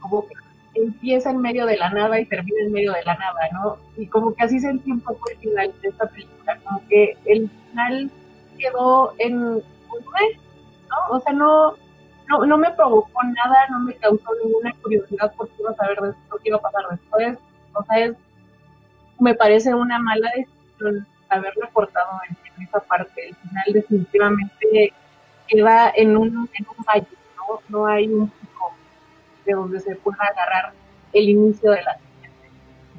como 0.00 0.26
que 0.28 0.34
empieza 0.74 1.30
en 1.30 1.40
medio 1.40 1.66
de 1.66 1.76
la 1.76 1.90
nada 1.90 2.18
y 2.18 2.26
termina 2.26 2.62
en 2.62 2.72
medio 2.72 2.92
de 2.92 3.04
la 3.04 3.14
nada, 3.14 3.40
¿no? 3.52 3.76
Y 3.96 4.06
como 4.06 4.34
que 4.34 4.44
así 4.44 4.58
sentí 4.60 4.90
un 4.90 5.00
poco 5.00 5.30
el 5.30 5.36
final 5.38 5.72
de 5.82 5.88
esta 5.88 6.06
película, 6.06 6.58
como 6.64 6.82
que 6.88 7.16
el 7.26 7.50
final 7.50 8.10
quedó 8.58 9.14
en 9.18 9.34
un 9.34 9.62
¿no? 10.88 11.16
O 11.16 11.20
sea, 11.20 11.32
no, 11.32 11.74
no, 12.28 12.46
no 12.46 12.58
me 12.58 12.70
provocó 12.70 13.22
nada, 13.22 13.66
no 13.70 13.80
me 13.80 13.94
causó 13.94 14.28
ninguna 14.42 14.72
curiosidad 14.82 15.32
porque 15.36 15.54
iba 15.58 15.70
a 15.70 15.74
saber 15.74 16.00
de 16.00 16.14
lo 16.30 16.38
que 16.38 16.48
iba 16.48 16.56
a 16.56 16.60
pasar 16.60 16.82
después. 16.90 17.38
O 17.74 17.84
sea, 17.84 17.98
es, 17.98 18.16
me 19.18 19.34
parece 19.34 19.74
una 19.74 19.98
mala 19.98 20.30
decisión 20.36 21.06
haberlo 21.28 21.68
cortado 21.72 22.20
en, 22.28 22.36
esa 22.62 22.80
parte. 22.80 23.28
El 23.28 23.34
final 23.34 23.64
definitivamente 23.72 24.92
queda 25.48 25.92
en 25.96 26.16
un, 26.16 26.28
en 26.28 26.66
un 26.76 26.84
valle, 26.86 27.06
¿no? 27.36 27.60
No 27.68 27.86
hay 27.86 28.06
un 28.06 28.30
de 29.44 29.52
donde 29.52 29.80
se 29.80 29.94
pueda 29.96 30.24
agarrar 30.24 30.72
el 31.12 31.28
inicio 31.28 31.70
de 31.70 31.82
la 31.82 31.98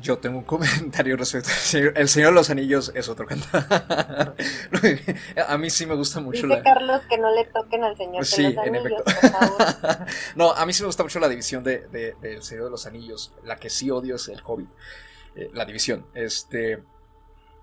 yo 0.04 0.18
tengo 0.18 0.40
un 0.40 0.44
comentario 0.44 1.16
respecto 1.16 1.50
al 1.50 1.56
señor. 1.56 1.94
El 1.96 2.10
Señor 2.10 2.32
de 2.32 2.36
los 2.36 2.50
Anillos 2.50 2.92
es 2.94 3.08
otro 3.08 3.26
cantar. 3.26 4.36
a 5.48 5.58
mí 5.58 5.70
sí 5.70 5.86
me 5.86 5.96
gusta 5.96 6.20
mucho 6.20 6.46
Dice 6.46 6.62
Carlos 6.62 7.02
que 7.10 7.18
no 7.18 7.34
le 7.34 7.46
toquen 7.46 7.86
al 7.86 7.96
Señor 7.96 8.26
de 8.26 8.44
los 8.44 8.58
Anillos, 8.58 9.02
por 9.02 9.14
favor. 9.14 10.08
no, 10.36 10.52
a 10.52 10.66
mí 10.66 10.74
sí 10.74 10.84
me 10.84 10.88
gusta 10.88 11.04
mucho 11.04 11.22
la 11.22 11.30
división 11.30 11.64
de, 11.64 11.88
de, 11.88 12.42
Señor 12.42 12.66
de 12.66 12.72
los 12.72 12.86
Anillos. 12.86 13.34
La 13.46 13.56
que 13.56 13.70
sí 13.70 13.90
odio 13.92 14.18
es 14.18 14.28
el 14.28 14.42
Hobbit. 14.44 14.68
Eh, 15.36 15.50
la 15.54 15.64
división. 15.64 16.06
Este. 16.14 16.84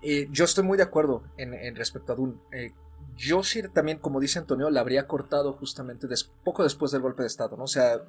Eh, 0.01 0.27
yo 0.31 0.45
estoy 0.45 0.63
muy 0.63 0.77
de 0.77 0.83
acuerdo 0.83 1.21
en, 1.37 1.75
respecto 1.75 2.13
a 2.13 2.15
Dune. 2.15 2.37
Eh, 2.51 2.71
yo 3.15 3.43
sí 3.43 3.61
también, 3.71 3.99
como 3.99 4.19
dice 4.19 4.39
Antonio, 4.39 4.71
la 4.71 4.79
habría 4.81 5.05
cortado 5.05 5.53
justamente 5.53 6.07
poco 6.43 6.63
después 6.63 6.91
del 6.91 7.01
golpe 7.01 7.21
de 7.21 7.27
Estado, 7.27 7.55
¿no? 7.55 7.65
O 7.65 7.67
sea, 7.67 8.01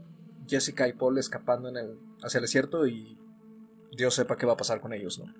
Jessica 0.47 0.88
y 0.88 0.93
Paul 0.93 1.18
escapando 1.18 1.68
en 1.68 1.76
el, 1.76 1.99
hacia 2.22 2.38
el 2.38 2.43
desierto 2.43 2.86
y 2.86 3.18
Dios 3.97 4.14
sepa 4.14 4.36
qué 4.36 4.47
va 4.47 4.55
a 4.55 4.57
pasar 4.57 4.80
con 4.80 4.93
ellos, 4.93 5.18
¿no? 5.18 5.32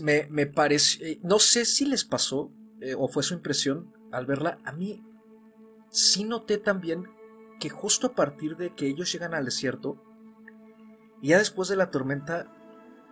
Me, 0.00 0.26
me 0.30 0.46
parece, 0.46 1.12
eh, 1.12 1.20
no 1.22 1.38
sé 1.38 1.64
si 1.64 1.84
les 1.84 2.04
pasó 2.04 2.50
o 2.98 3.08
fue 3.08 3.22
su 3.22 3.34
impresión 3.34 3.92
al 4.12 4.26
verla, 4.26 4.58
a 4.64 4.72
mí 4.72 5.02
sí 5.90 6.24
noté 6.24 6.58
también 6.58 7.04
que 7.58 7.70
justo 7.70 8.08
a 8.08 8.14
partir 8.14 8.56
de 8.56 8.74
que 8.74 8.86
ellos 8.86 9.12
llegan 9.12 9.34
al 9.34 9.44
desierto, 9.44 10.02
ya 11.22 11.38
después 11.38 11.68
de 11.68 11.76
la 11.76 11.90
tormenta, 11.90 12.52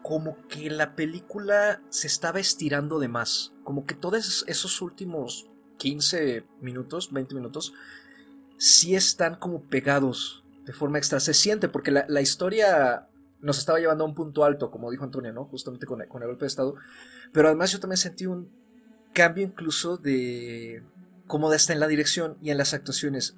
como 0.03 0.37
que 0.49 0.71
la 0.71 0.95
película 0.95 1.83
se 1.89 2.07
estaba 2.07 2.39
estirando 2.39 2.99
de 2.99 3.09
más. 3.09 3.55
Como 3.65 3.87
que 3.87 3.95
todos 3.95 4.45
esos 4.47 4.83
últimos 4.83 5.49
15 5.79 6.45
minutos, 6.61 7.11
20 7.13 7.35
minutos, 7.35 7.73
sí 8.59 8.95
están 8.95 9.37
como 9.37 9.63
pegados 9.63 10.44
de 10.65 10.73
forma 10.73 10.99
extra. 10.99 11.21
Se 11.21 11.35
siente 11.35 11.69
porque 11.69 11.91
la, 11.91 12.21
historia 12.21 13.09
nos 13.41 13.59
estaba 13.59 13.79
llevando 13.79 14.05
a 14.05 14.07
un 14.07 14.15
punto 14.15 14.45
alto, 14.45 14.71
como 14.71 14.91
dijo 14.91 15.05
Antonio, 15.05 15.33
¿no? 15.33 15.45
Justamente 15.47 15.87
con 15.87 16.03
con 16.09 16.23
el 16.23 16.29
golpe 16.29 16.45
de 16.45 16.49
estado. 16.49 16.77
Pero 17.33 17.49
además 17.49 17.73
yo 17.73 17.81
también 17.81 17.99
sentí 17.99 18.27
un 18.27 18.51
cambio 19.13 19.45
incluso 19.45 19.97
de... 19.97 20.83
como 21.27 21.49
de 21.49 21.57
hasta 21.57 21.73
en 21.73 21.81
la 21.81 21.87
dirección 21.87 22.37
y 22.43 22.51
en 22.51 22.59
las 22.59 22.75
actuaciones. 22.75 23.37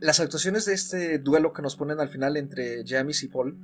Las 0.00 0.20
actuaciones 0.20 0.66
de 0.66 0.74
este 0.74 1.18
duelo 1.18 1.54
que 1.54 1.62
nos 1.62 1.76
ponen 1.76 2.00
al 2.00 2.10
final 2.10 2.36
entre 2.36 2.84
James 2.86 3.22
y 3.22 3.28
Paul, 3.28 3.56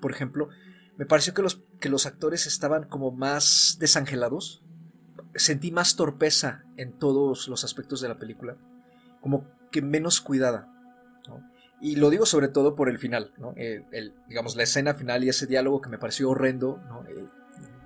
por 0.00 0.12
ejemplo, 0.12 0.50
me 0.98 1.06
pareció 1.06 1.32
que 1.32 1.42
los, 1.42 1.62
que 1.80 1.88
los 1.88 2.04
actores 2.04 2.46
estaban 2.46 2.84
como 2.84 3.10
más 3.10 3.76
desangelados. 3.80 4.62
Sentí 5.34 5.70
más 5.70 5.96
torpeza 5.96 6.64
en 6.76 6.98
todos 6.98 7.48
los 7.48 7.64
aspectos 7.64 8.00
de 8.00 8.08
la 8.08 8.18
película. 8.18 8.56
Como 9.20 9.46
que 9.70 9.82
menos 9.82 10.20
cuidada. 10.20 10.75
Y 11.80 11.96
lo 11.96 12.10
digo 12.10 12.26
sobre 12.26 12.48
todo 12.48 12.74
por 12.74 12.88
el 12.88 12.98
final, 12.98 13.32
¿no? 13.38 13.52
Eh, 13.56 13.84
digamos, 14.28 14.56
la 14.56 14.62
escena 14.62 14.94
final 14.94 15.24
y 15.24 15.28
ese 15.28 15.46
diálogo 15.46 15.80
que 15.80 15.90
me 15.90 15.98
pareció 15.98 16.30
horrendo, 16.30 16.80
eh, 17.08 17.26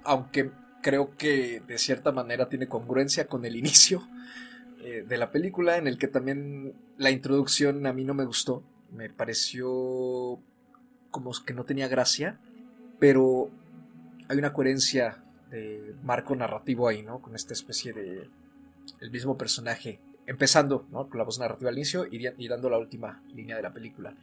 aunque 0.05 0.53
creo 0.82 1.16
que 1.16 1.61
de 1.66 1.78
cierta 1.78 2.12
manera 2.12 2.49
tiene 2.49 2.68
congruencia 2.68 3.26
con 3.26 3.45
el 3.45 3.57
inicio 3.64 4.07
eh, 4.82 5.05
de 5.07 5.18
la 5.18 5.30
película, 5.30 5.76
en 5.76 5.86
el 5.86 5.99
que 5.99 6.09
también 6.09 6.74
la 6.99 7.11
introducción 7.11 7.86
a 7.86 7.93
mí 7.93 8.05
no 8.05 8.14
me 8.14 8.24
gustó, 8.24 8.62
me 8.93 9.11
pareció 9.11 10.38
como 11.11 11.32
que 11.45 11.55
no 11.55 11.64
tenía 11.64 11.88
gracia 11.88 12.38
pero 13.01 13.51
hay 14.28 14.38
una 14.38 14.53
coherencia 14.53 15.24
de 15.51 15.97
marco 16.05 16.36
narrativo 16.36 16.86
ahí, 16.86 17.03
¿no? 17.03 17.20
Con 17.20 17.34
esta 17.34 17.55
especie 17.55 17.93
de 17.93 18.28
el 19.01 19.11
mismo 19.11 19.36
personaje, 19.36 19.99
empezando 20.27 20.87
¿no? 20.91 21.09
con 21.09 21.18
la 21.18 21.25
voz 21.25 21.39
narrativa 21.39 21.71
al 21.71 21.77
inicio 21.77 22.07
y, 22.11 22.49
dando 22.49 22.71
la 22.71 22.79
última 22.79 23.23
línea 23.35 23.57
de 23.57 23.62
la 23.62 23.73
película. 23.73 24.14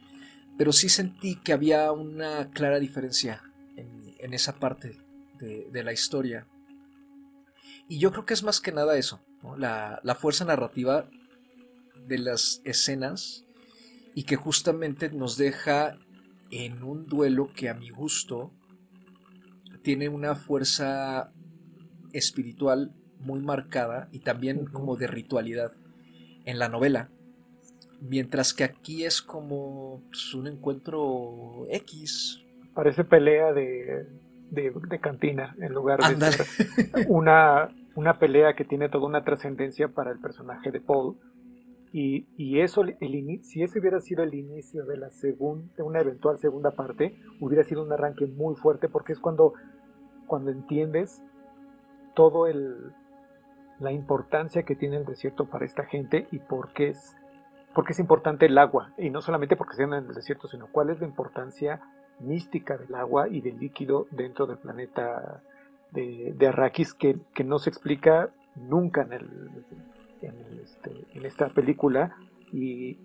Pero 0.56 0.72
sí 0.72 0.88
sentí 0.88 1.36
que 1.36 1.52
había 1.52 1.92
una 1.92 2.50
clara 2.50 2.78
diferencia 2.80 3.42
en, 3.76 4.34
esa 4.34 4.58
parte 4.58 5.00
de, 5.38 5.82
la 5.84 5.92
historia. 5.92 6.46
Y 7.88 7.98
yo 7.98 8.10
creo 8.10 8.26
que 8.26 8.34
es 8.34 8.42
más 8.42 8.60
que 8.60 8.72
nada 8.72 8.96
eso, 8.96 9.20
la, 9.56 10.00
la 10.02 10.14
fuerza 10.14 10.44
narrativa 10.44 11.08
de 12.06 12.18
las 12.18 12.60
escenas 12.64 13.44
y 14.14 14.24
que 14.24 14.36
justamente 14.36 15.10
nos 15.10 15.36
deja 15.36 15.96
en 16.50 16.82
un 16.82 17.06
duelo 17.06 17.52
que 17.54 17.68
a 17.68 17.74
mi 17.74 17.90
gusto 17.90 18.52
tiene 19.82 20.08
una 20.08 20.34
fuerza 20.34 21.32
espiritual 22.12 22.92
muy 23.20 23.40
marcada 23.40 24.08
y 24.12 24.20
también 24.20 24.66
como 24.66 24.96
de 24.96 25.06
ritualidad 25.06 25.72
en 26.48 26.58
la 26.58 26.68
novela. 26.70 27.10
Mientras 28.00 28.54
que 28.54 28.64
aquí 28.64 29.04
es 29.04 29.20
como 29.20 30.02
pues, 30.08 30.34
un 30.34 30.46
encuentro 30.46 31.66
X. 31.68 32.42
Parece 32.74 33.04
pelea 33.04 33.52
de, 33.52 34.06
de, 34.50 35.00
cantina 35.00 35.54
en 35.60 35.74
lugar 35.74 35.98
de 35.98 36.32
ser 36.32 37.06
una, 37.08 37.68
una 37.96 38.18
pelea 38.18 38.54
que 38.54 38.64
tiene 38.64 38.88
toda 38.88 39.06
una 39.06 39.24
trascendencia 39.24 39.88
para 39.88 40.10
el 40.10 40.20
personaje 40.20 40.70
de 40.70 40.80
Paul. 40.80 41.18
Y, 41.92 42.26
y, 42.36 42.60
eso, 42.60 42.82
el, 42.82 43.40
si 43.42 43.62
ese 43.62 43.80
hubiera 43.80 44.00
sido 44.00 44.22
el 44.22 44.34
inicio 44.34 44.86
de 44.86 44.96
la 44.96 45.10
segunda, 45.10 45.70
de 45.76 45.82
una 45.82 46.00
eventual 46.00 46.38
segunda 46.38 46.70
parte, 46.70 47.18
hubiera 47.40 47.64
sido 47.64 47.82
un 47.82 47.92
arranque 47.92 48.26
muy 48.26 48.54
fuerte 48.56 48.88
porque 48.88 49.12
es 49.12 49.18
cuando 49.18 49.52
cuando 50.26 50.50
entiendes 50.50 51.22
todo 52.14 52.46
el 52.46 52.92
la 53.80 53.92
importancia 53.92 54.62
que 54.62 54.76
tiene 54.76 54.96
el 54.96 55.04
desierto 55.04 55.46
para 55.46 55.64
esta 55.64 55.84
gente 55.84 56.26
y 56.30 56.38
por 56.38 56.72
qué 56.72 56.88
es 56.88 57.16
porque 57.74 57.92
es 57.92 58.00
importante 58.00 58.46
el 58.46 58.58
agua. 58.58 58.92
Y 58.98 59.10
no 59.10 59.20
solamente 59.20 59.54
porque 59.54 59.72
estén 59.72 59.92
en 59.92 60.06
el 60.06 60.14
desierto 60.14 60.48
sino 60.48 60.66
cuál 60.68 60.90
es 60.90 61.00
la 61.00 61.06
importancia 61.06 61.80
mística 62.18 62.76
del 62.76 62.94
agua 62.94 63.28
y 63.28 63.40
del 63.40 63.58
líquido 63.58 64.06
dentro 64.10 64.46
del 64.46 64.58
planeta 64.58 65.42
de, 65.92 66.34
de 66.36 66.46
Arrakis 66.48 66.94
que, 66.94 67.18
no 67.44 67.58
se 67.58 67.70
explica 67.70 68.30
nunca 68.56 69.02
en, 69.02 69.12
el, 69.12 69.50
en, 70.22 70.60
este, 70.62 71.06
en 71.14 71.24
esta 71.24 71.48
película. 71.50 72.16
Y, 72.52 72.98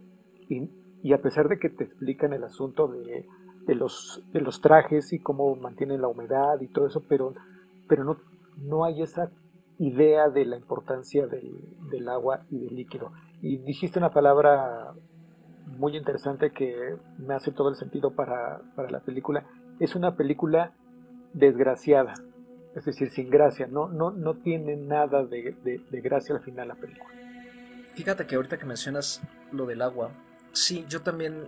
y, 0.49 1.13
a 1.13 1.21
pesar 1.21 1.49
de 1.49 1.59
que 1.59 1.69
te 1.69 1.83
explican 1.83 2.33
el 2.33 2.43
asunto 2.43 2.87
de 2.87 3.27
de 3.65 3.75
los, 3.75 4.21
de 4.31 4.41
los 4.41 4.61
trajes 4.61 5.13
y 5.13 5.19
cómo 5.19 5.55
mantienen 5.55 6.01
la 6.01 6.07
humedad 6.07 6.59
y 6.61 6.67
todo 6.67 6.87
eso, 6.87 7.01
pero, 7.07 7.33
pero 7.87 8.03
no, 8.03 8.17
no 8.57 8.85
hay 8.85 9.01
esa 9.01 9.31
idea 9.79 10.29
de 10.29 10.45
la 10.45 10.57
importancia 10.57 11.27
del, 11.27 12.09
agua 12.09 12.45
y 12.49 12.59
del 12.59 12.75
líquido. 12.75 13.11
Y 13.41 13.57
dijiste 13.57 13.99
una 13.99 14.11
palabra 14.11 14.93
muy 15.65 15.95
interesante 15.97 16.51
que 16.51 16.95
me 17.17 17.33
hace 17.33 17.51
todo 17.51 17.69
el 17.69 17.75
sentido 17.75 18.11
para, 18.11 18.61
la 18.89 18.99
película. 18.99 19.45
Es 19.79 19.95
una 19.95 20.15
película 20.15 20.73
desgraciada, 21.33 22.13
es 22.75 22.85
decir, 22.85 23.09
sin 23.09 23.29
gracia, 23.29 23.67
no, 23.67 23.87
no, 23.87 24.11
no 24.11 24.35
tiene 24.35 24.75
nada 24.75 25.25
de, 25.25 25.55
de 25.63 26.01
gracia 26.01 26.35
al 26.35 26.41
final 26.41 26.67
la 26.67 26.75
película. 26.75 27.09
Fíjate 27.95 28.25
que 28.25 28.35
ahorita 28.35 28.57
que 28.57 28.65
mencionas 28.65 29.21
lo 29.51 29.65
del 29.65 29.81
agua, 29.81 30.11
sí, 30.51 30.85
yo 30.89 31.01
también 31.01 31.47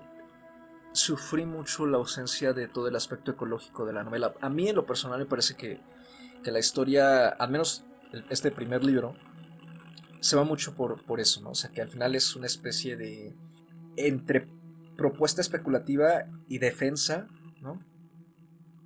sufrí 0.95 1.45
mucho 1.45 1.86
la 1.86 1.97
ausencia 1.97 2.53
de 2.53 2.67
todo 2.67 2.88
el 2.88 2.95
aspecto 2.95 3.32
ecológico 3.32 3.86
de 3.86 3.93
la 3.93 4.03
novela. 4.03 4.34
A 4.41 4.49
mí 4.49 4.69
en 4.69 4.76
lo 4.76 4.86
personal 4.86 5.19
me 5.19 5.26
parece 5.26 5.55
que, 5.55 5.80
la 6.43 6.59
historia, 6.59 7.30
al 7.30 7.49
menos 7.49 7.84
este 8.30 8.51
primer 8.51 8.84
libro, 8.84 9.16
se 10.20 10.36
va 10.36 10.43
mucho 10.43 10.76
por, 10.76 11.03
por 11.05 11.20
eso, 11.20 11.41
¿no? 11.41 11.51
O 11.51 11.55
sea, 11.55 11.72
que 11.72 11.82
al 11.82 11.89
final 11.89 12.16
es 12.16 12.36
una 12.36 12.47
especie 12.47 12.97
de 12.97 13.36
entre 13.97 14.47
propuesta 14.95 15.41
especulativa 15.41 16.26
y 16.47 16.59
defensa, 16.59 17.28
¿no? 17.61 17.84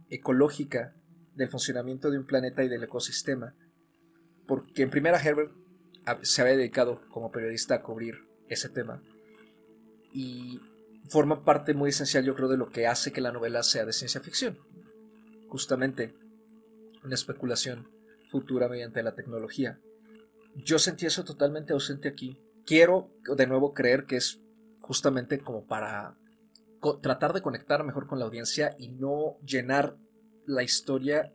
ecológica 0.09 0.95
del 1.35 1.49
funcionamiento 1.49 2.11
de 2.11 2.17
un 2.17 2.25
planeta 2.25 2.63
y 2.63 2.69
del 2.69 2.83
ecosistema. 2.83 3.55
Porque 4.47 4.81
en 4.81 4.89
primera 4.89 5.21
Herbert 5.21 5.53
se 6.23 6.41
había 6.41 6.57
dedicado 6.57 7.01
como 7.09 7.31
periodista 7.31 7.75
a 7.75 7.81
cubrir 7.83 8.15
ese 8.49 8.69
tema. 8.69 9.01
Y 10.11 10.59
forma 11.09 11.45
parte 11.45 11.73
muy 11.73 11.89
esencial, 11.89 12.25
yo 12.25 12.35
creo, 12.35 12.49
de 12.49 12.57
lo 12.57 12.69
que 12.69 12.87
hace 12.87 13.11
que 13.11 13.21
la 13.21 13.31
novela 13.31 13.63
sea 13.63 13.85
de 13.85 13.93
ciencia 13.93 14.21
ficción. 14.21 14.57
Justamente 15.47 16.15
una 17.03 17.15
especulación 17.15 17.87
futura 18.29 18.69
mediante 18.69 19.03
la 19.03 19.15
tecnología. 19.15 19.79
Yo 20.55 20.79
sentí 20.79 21.05
eso 21.05 21.23
totalmente 21.23 21.73
ausente 21.73 22.07
aquí. 22.07 22.39
Quiero 22.65 23.11
de 23.35 23.47
nuevo 23.47 23.73
creer 23.73 24.05
que 24.05 24.17
es 24.17 24.39
justamente 24.81 25.39
como 25.39 25.65
para 25.65 26.15
tratar 27.01 27.33
de 27.33 27.41
conectar 27.41 27.83
mejor 27.83 28.07
con 28.07 28.19
la 28.19 28.25
audiencia 28.25 28.75
y 28.77 28.89
no 28.89 29.37
llenar 29.45 29.97
la 30.45 30.63
historia 30.63 31.33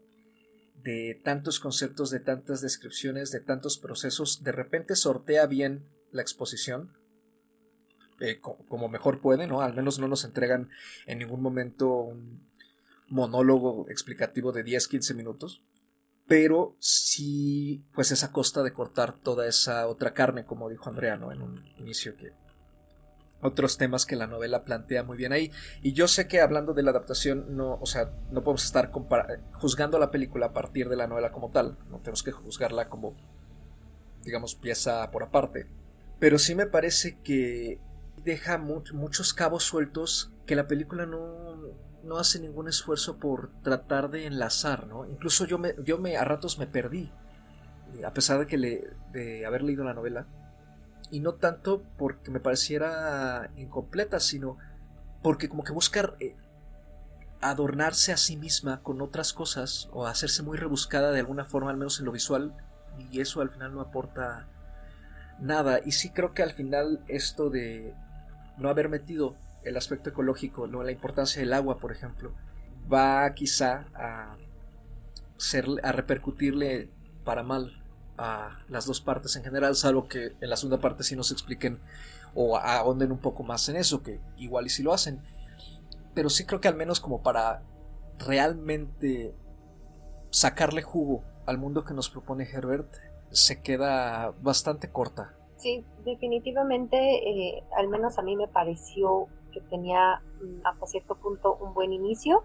de 0.82 1.20
tantos 1.24 1.60
conceptos, 1.60 2.10
de 2.10 2.20
tantas 2.20 2.60
descripciones, 2.60 3.30
de 3.30 3.40
tantos 3.40 3.78
procesos. 3.78 4.42
De 4.42 4.52
repente 4.52 4.96
sortea 4.96 5.46
bien 5.46 5.88
la 6.12 6.22
exposición 6.22 6.92
eh, 8.20 8.40
como 8.40 8.88
mejor 8.88 9.20
puede, 9.20 9.46
¿no? 9.46 9.60
Al 9.60 9.74
menos 9.74 9.98
no 9.98 10.08
nos 10.08 10.24
entregan 10.24 10.70
en 11.06 11.18
ningún 11.18 11.42
momento 11.42 11.90
un 11.90 12.48
monólogo 13.08 13.86
explicativo 13.88 14.52
de 14.52 14.62
10, 14.62 14.88
15 14.88 15.14
minutos. 15.14 15.62
Pero 16.26 16.76
sí, 16.78 17.84
pues 17.94 18.10
es 18.10 18.24
a 18.24 18.32
costa 18.32 18.62
de 18.62 18.72
cortar 18.72 19.12
toda 19.12 19.46
esa 19.46 19.86
otra 19.86 20.14
carne, 20.14 20.46
como 20.46 20.70
dijo 20.70 20.88
Andrea, 20.88 21.16
¿no? 21.16 21.32
En 21.32 21.42
un 21.42 21.66
inicio 21.78 22.16
que 22.16 22.32
otros 23.42 23.76
temas 23.76 24.06
que 24.06 24.16
la 24.16 24.26
novela 24.26 24.64
plantea 24.64 25.02
muy 25.04 25.18
bien 25.18 25.32
ahí. 25.32 25.52
Y 25.82 25.92
yo 25.92 26.08
sé 26.08 26.26
que 26.26 26.40
hablando 26.40 26.72
de 26.72 26.82
la 26.82 26.92
adaptación, 26.92 27.54
no, 27.56 27.74
o 27.74 27.84
sea, 27.84 28.10
no 28.30 28.42
podemos 28.42 28.64
estar 28.64 28.90
juzgando 29.52 29.98
la 29.98 30.10
película 30.10 30.46
a 30.46 30.52
partir 30.54 30.88
de 30.88 30.96
la 30.96 31.06
novela 31.06 31.30
como 31.30 31.50
tal. 31.50 31.76
No 31.90 31.98
tenemos 31.98 32.22
que 32.22 32.32
juzgarla 32.32 32.88
como, 32.88 33.14
digamos, 34.22 34.54
pieza 34.54 35.10
por 35.10 35.22
aparte. 35.22 35.66
Pero 36.18 36.38
sí 36.38 36.54
me 36.54 36.66
parece 36.66 37.18
que 37.20 37.80
deja 38.24 38.56
muchos 38.56 39.34
cabos 39.34 39.64
sueltos 39.64 40.32
que 40.46 40.56
la 40.56 40.66
película 40.66 41.04
no, 41.04 41.56
no, 42.04 42.18
hace 42.18 42.40
ningún 42.40 42.68
esfuerzo 42.68 43.18
por 43.18 43.50
tratar 43.62 44.10
de 44.10 44.26
enlazar, 44.26 44.86
¿no? 44.86 45.06
Incluso 45.06 45.46
yo 45.46 45.58
me, 45.58 45.74
yo 45.84 45.98
me 45.98 46.16
a 46.16 46.24
ratos 46.24 46.58
me 46.58 46.66
perdí 46.66 47.10
a 48.02 48.12
pesar 48.12 48.38
de 48.40 48.46
que 48.46 48.56
le, 48.56 48.90
de 49.12 49.46
haber 49.46 49.62
leído 49.62 49.84
la 49.84 49.94
novela, 49.94 50.26
y 51.10 51.20
no 51.20 51.34
tanto 51.34 51.82
porque 51.96 52.30
me 52.30 52.40
pareciera 52.40 53.50
incompleta, 53.56 54.18
sino 54.18 54.56
porque 55.22 55.48
como 55.48 55.62
que 55.62 55.72
buscar 55.72 56.16
eh, 56.18 56.34
adornarse 57.40 58.12
a 58.12 58.16
sí 58.16 58.36
misma 58.36 58.82
con 58.82 59.00
otras 59.00 59.32
cosas 59.32 59.88
o 59.92 60.06
hacerse 60.06 60.42
muy 60.42 60.58
rebuscada 60.58 61.12
de 61.12 61.20
alguna 61.20 61.44
forma, 61.44 61.70
al 61.70 61.76
menos 61.76 61.98
en 62.00 62.06
lo 62.06 62.12
visual, 62.12 62.54
y 62.98 63.20
eso 63.20 63.40
al 63.40 63.50
final 63.50 63.74
no 63.74 63.80
aporta 63.80 64.48
nada. 65.38 65.80
Y 65.84 65.92
sí 65.92 66.10
creo 66.10 66.32
que 66.32 66.42
al 66.42 66.52
final 66.52 67.04
esto 67.06 67.50
de 67.50 67.94
no 68.56 68.68
haber 68.68 68.88
metido 68.88 69.36
el 69.64 69.76
aspecto 69.76 70.10
ecológico, 70.10 70.66
¿no? 70.66 70.82
la 70.82 70.92
importancia 70.92 71.40
del 71.40 71.52
agua, 71.52 71.78
por 71.78 71.92
ejemplo, 71.92 72.32
va 72.92 73.32
quizá 73.34 73.86
a, 73.94 74.36
ser, 75.36 75.66
a 75.82 75.92
repercutirle 75.92 76.88
para 77.24 77.42
mal 77.42 77.82
a 78.16 78.60
las 78.68 78.86
dos 78.86 79.00
partes 79.00 79.34
en 79.36 79.42
general, 79.42 79.74
salvo 79.74 80.06
que 80.06 80.32
en 80.40 80.50
la 80.50 80.56
segunda 80.56 80.78
parte 80.78 81.02
sí 81.02 81.16
nos 81.16 81.32
expliquen 81.32 81.80
o 82.34 82.56
ahonden 82.56 83.12
un 83.12 83.18
poco 83.18 83.42
más 83.42 83.68
en 83.68 83.76
eso, 83.76 84.02
que 84.02 84.20
igual 84.36 84.66
y 84.66 84.70
si 84.70 84.82
lo 84.82 84.92
hacen. 84.92 85.20
Pero 86.14 86.30
sí 86.30 86.44
creo 86.44 86.60
que 86.60 86.68
al 86.68 86.76
menos 86.76 87.00
como 87.00 87.22
para 87.22 87.62
realmente 88.18 89.34
sacarle 90.30 90.82
jugo 90.82 91.22
al 91.46 91.58
mundo 91.58 91.84
que 91.84 91.94
nos 91.94 92.08
propone 92.08 92.44
Herbert, 92.44 92.92
se 93.30 93.60
queda 93.62 94.32
bastante 94.42 94.90
corta. 94.90 95.34
Sí, 95.56 95.84
definitivamente, 96.04 96.96
eh, 96.96 97.64
al 97.76 97.88
menos 97.88 98.18
a 98.18 98.22
mí 98.22 98.36
me 98.36 98.48
pareció 98.48 99.28
que 99.54 99.60
tenía 99.62 100.20
mm, 100.42 100.66
hasta 100.66 100.86
cierto 100.86 101.14
punto 101.14 101.56
un 101.60 101.72
buen 101.72 101.92
inicio, 101.92 102.42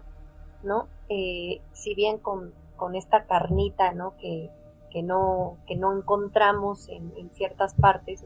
¿no? 0.62 0.88
Eh, 1.08 1.60
si 1.72 1.94
bien 1.94 2.18
con, 2.18 2.54
con, 2.76 2.94
esta 2.94 3.26
carnita, 3.26 3.92
¿no? 3.92 4.16
Que, 4.16 4.50
que 4.90 5.02
no, 5.02 5.58
que 5.66 5.76
no 5.76 5.96
encontramos 5.96 6.88
en, 6.88 7.30
ciertas 7.32 7.74
partes, 7.74 8.24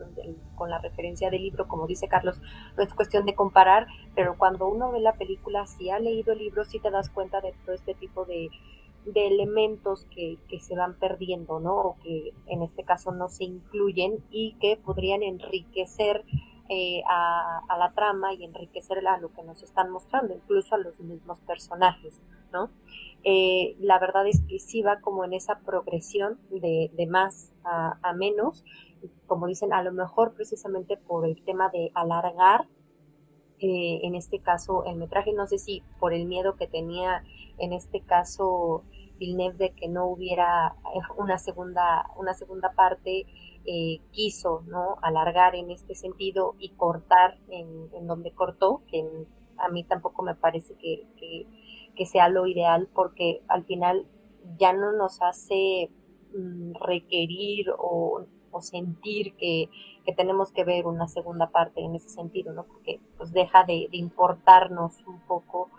con 0.56 0.70
la 0.70 0.78
referencia 0.78 1.30
del 1.30 1.42
libro, 1.42 1.68
como 1.68 1.86
dice 1.86 2.08
Carlos, 2.08 2.40
no 2.76 2.82
es 2.82 2.92
cuestión 2.94 3.26
de 3.26 3.34
comparar, 3.34 3.86
pero 4.14 4.36
cuando 4.38 4.66
uno 4.68 4.90
ve 4.90 5.00
la 5.00 5.12
película, 5.12 5.66
si 5.66 5.90
ha 5.90 5.98
leído 5.98 6.32
el 6.32 6.38
libro, 6.38 6.64
sí 6.64 6.80
te 6.80 6.90
das 6.90 7.10
cuenta 7.10 7.40
de 7.40 7.54
todo 7.64 7.74
este 7.74 7.94
tipo 7.94 8.24
de, 8.24 8.48
de 9.04 9.26
elementos 9.26 10.06
que, 10.06 10.38
que, 10.48 10.58
se 10.60 10.74
van 10.74 10.94
perdiendo, 10.98 11.60
¿no? 11.60 11.76
O 11.76 11.96
que 12.02 12.32
en 12.46 12.62
este 12.62 12.82
caso 12.82 13.12
no 13.12 13.28
se 13.28 13.44
incluyen 13.44 14.24
y 14.30 14.54
que 14.54 14.76
podrían 14.76 15.22
enriquecer 15.22 16.24
eh, 16.68 17.02
a, 17.06 17.76
la 17.78 17.92
trama 17.92 18.32
y 18.32 18.44
enriquecer 18.44 19.06
a 19.06 19.18
lo 19.18 19.32
que 19.32 19.42
nos 19.42 19.62
están 19.62 19.90
mostrando, 19.90 20.34
incluso 20.34 20.74
a 20.74 20.78
los 20.78 20.98
mismos 21.00 21.40
personajes, 21.40 22.20
¿no? 22.52 22.70
Eh, 23.22 23.76
la 23.80 23.98
verdad 23.98 24.26
es 24.26 24.40
que 24.48 24.58
sí 24.58 24.82
va 24.82 25.00
como 25.00 25.24
en 25.24 25.34
esa 25.34 25.58
progresión 25.60 26.38
de, 26.50 26.90
de 26.94 27.06
más 27.06 27.52
a, 27.64 28.12
menos, 28.14 28.64
como 29.26 29.46
dicen, 29.46 29.72
a 29.72 29.82
lo 29.82 29.92
mejor 29.92 30.32
precisamente 30.34 30.96
por 30.96 31.26
el 31.26 31.42
tema 31.42 31.68
de 31.68 31.90
alargar, 31.94 32.66
eh, 33.58 34.00
en 34.02 34.14
este 34.14 34.40
caso, 34.40 34.84
el 34.84 34.96
metraje, 34.96 35.32
no 35.32 35.46
sé 35.46 35.58
si 35.58 35.82
por 35.98 36.14
el 36.14 36.26
miedo 36.26 36.56
que 36.56 36.66
tenía 36.66 37.24
en 37.58 37.72
este 37.72 38.00
caso 38.00 38.84
Villeneuve 39.18 39.56
de 39.56 39.70
que 39.70 39.88
no 39.88 40.06
hubiera 40.06 40.76
una 41.16 41.38
segunda, 41.38 42.10
una 42.16 42.34
segunda 42.34 42.72
parte, 42.72 43.26
eh, 43.66 44.00
quiso 44.10 44.62
¿no? 44.66 44.96
alargar 45.00 45.54
en 45.54 45.70
este 45.70 45.94
sentido 45.94 46.54
y 46.58 46.70
cortar 46.70 47.38
en, 47.48 48.06
donde 48.06 48.30
cortó, 48.32 48.82
que 48.88 49.08
a 49.56 49.68
mí 49.70 49.84
tampoco 49.84 50.22
me 50.22 50.34
parece 50.34 50.74
que, 50.74 51.06
que, 51.96 52.06
sea 52.06 52.28
lo 52.28 52.46
ideal 52.46 52.90
porque 52.92 53.40
al 53.48 53.64
final 53.64 54.06
ya 54.58 54.74
no 54.74 54.92
nos 54.92 55.22
hace 55.22 55.90
mm, 56.36 56.74
requerir 56.74 57.70
o, 57.78 58.26
sentir 58.60 59.34
que, 59.34 59.68
que, 60.04 60.12
tenemos 60.12 60.52
que 60.52 60.62
ver 60.62 60.86
una 60.86 61.08
segunda 61.08 61.48
parte 61.48 61.80
en 61.80 61.96
ese 61.96 62.08
sentido, 62.08 62.52
¿no? 62.52 62.64
Porque 62.64 63.00
pues 63.16 63.32
deja 63.32 63.64
de, 63.64 63.88
importarnos 63.90 65.02
un 65.08 65.20
poco 65.20 65.70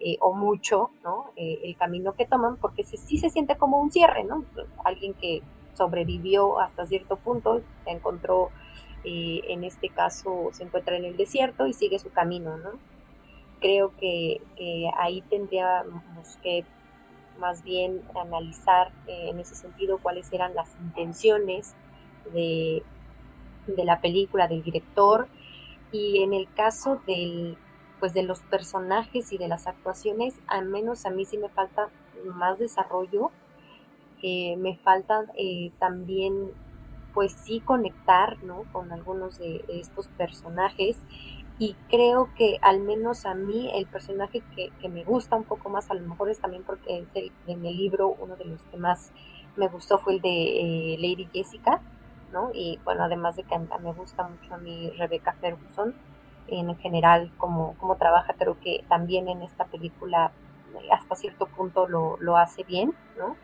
eh, 0.00 0.16
o 0.20 0.32
mucho, 0.32 0.90
¿no? 1.04 1.32
Eh, 1.36 1.60
el 1.64 1.76
camino 1.76 2.14
que 2.14 2.24
toman, 2.24 2.56
porque 2.56 2.84
sí 2.84 3.18
se 3.18 3.28
siente 3.28 3.58
como 3.58 3.80
un 3.80 3.90
cierre, 3.90 4.24
¿no? 4.24 4.46
Alguien 4.82 5.12
que 5.12 5.42
sobrevivió 5.74 6.60
hasta 6.60 6.86
cierto 6.86 7.16
punto, 7.16 7.62
se 7.84 7.90
encontró, 7.90 8.50
eh, 9.04 9.40
en 9.48 9.64
este 9.64 9.88
caso, 9.88 10.50
se 10.52 10.64
encuentra 10.64 10.96
en 10.96 11.04
el 11.04 11.16
desierto 11.16 11.66
y 11.66 11.72
sigue 11.72 11.98
su 11.98 12.10
camino, 12.10 12.56
¿no? 12.56 12.70
Creo 13.60 13.92
que, 13.96 14.40
ahí 14.96 15.22
tendríamos 15.22 16.36
que 16.42 16.64
más 17.38 17.62
bien 17.62 18.02
analizar 18.14 18.92
eh, 19.06 19.30
en 19.30 19.40
ese 19.40 19.54
sentido 19.54 19.98
cuáles 19.98 20.32
eran 20.32 20.54
las 20.54 20.76
intenciones 20.80 21.74
de, 22.32 22.82
de 23.66 23.84
la 23.84 24.00
película, 24.00 24.48
del 24.48 24.62
director, 24.62 25.28
y 25.92 26.22
en 26.22 26.32
el 26.32 26.52
caso 26.52 27.00
del, 27.06 27.56
pues 28.00 28.14
de 28.14 28.22
los 28.22 28.40
personajes 28.40 29.32
y 29.32 29.38
de 29.38 29.46
las 29.46 29.66
actuaciones, 29.66 30.34
al 30.48 30.66
menos 30.66 31.06
a 31.06 31.10
mí 31.10 31.24
sí 31.24 31.38
me 31.38 31.48
falta 31.48 31.88
más 32.24 32.58
desarrollo 32.58 33.30
me 34.22 34.76
falta 34.76 35.24
eh, 35.36 35.72
también 35.78 36.50
pues 37.12 37.32
sí 37.32 37.60
conectar 37.60 38.42
¿no? 38.42 38.64
con 38.72 38.92
algunos 38.92 39.38
de, 39.38 39.64
estos 39.68 40.08
personajes 40.08 40.96
y 41.58 41.76
creo 41.88 42.30
que 42.36 42.58
al 42.62 42.80
menos 42.80 43.26
a 43.26 43.34
mí 43.34 43.70
el 43.74 43.86
personaje 43.86 44.42
que, 44.56 44.88
me 44.88 45.04
gusta 45.04 45.36
un 45.36 45.44
poco 45.44 45.68
más, 45.68 45.90
a 45.90 45.94
lo 45.94 46.00
mejor 46.08 46.30
es 46.30 46.40
también 46.40 46.62
porque 46.64 46.98
es 46.98 47.08
el, 47.14 47.32
en 47.46 47.64
el 47.64 47.76
libro 47.76 48.16
uno 48.18 48.36
de 48.36 48.46
los 48.46 48.62
que 48.64 48.76
más 48.76 49.12
me 49.56 49.68
gustó 49.68 49.98
fue 49.98 50.14
el 50.14 50.20
de 50.22 50.94
eh, 50.94 50.96
Lady 50.98 51.28
Jessica, 51.32 51.80
¿no? 52.32 52.50
Y 52.54 52.80
bueno, 52.84 53.04
además 53.04 53.36
de 53.36 53.42
que 53.42 53.58
me 53.58 53.92
gusta 53.92 54.26
mucho 54.26 54.54
a 54.54 54.58
mí 54.58 54.90
Rebecca 54.96 55.34
Ferguson, 55.40 55.94
en 56.48 56.74
general 56.78 57.30
como, 57.36 57.74
como 57.78 57.96
trabaja, 57.96 58.34
creo 58.34 58.58
que 58.60 58.84
también 58.88 59.28
en 59.28 59.42
esta 59.42 59.66
película 59.66 60.32
eh, 60.74 60.88
hasta 60.90 61.14
cierto 61.14 61.46
punto 61.46 61.86
lo, 61.86 62.16
lo 62.18 62.36
hace 62.38 62.64
bien, 62.64 62.94
¿no? 63.18 63.36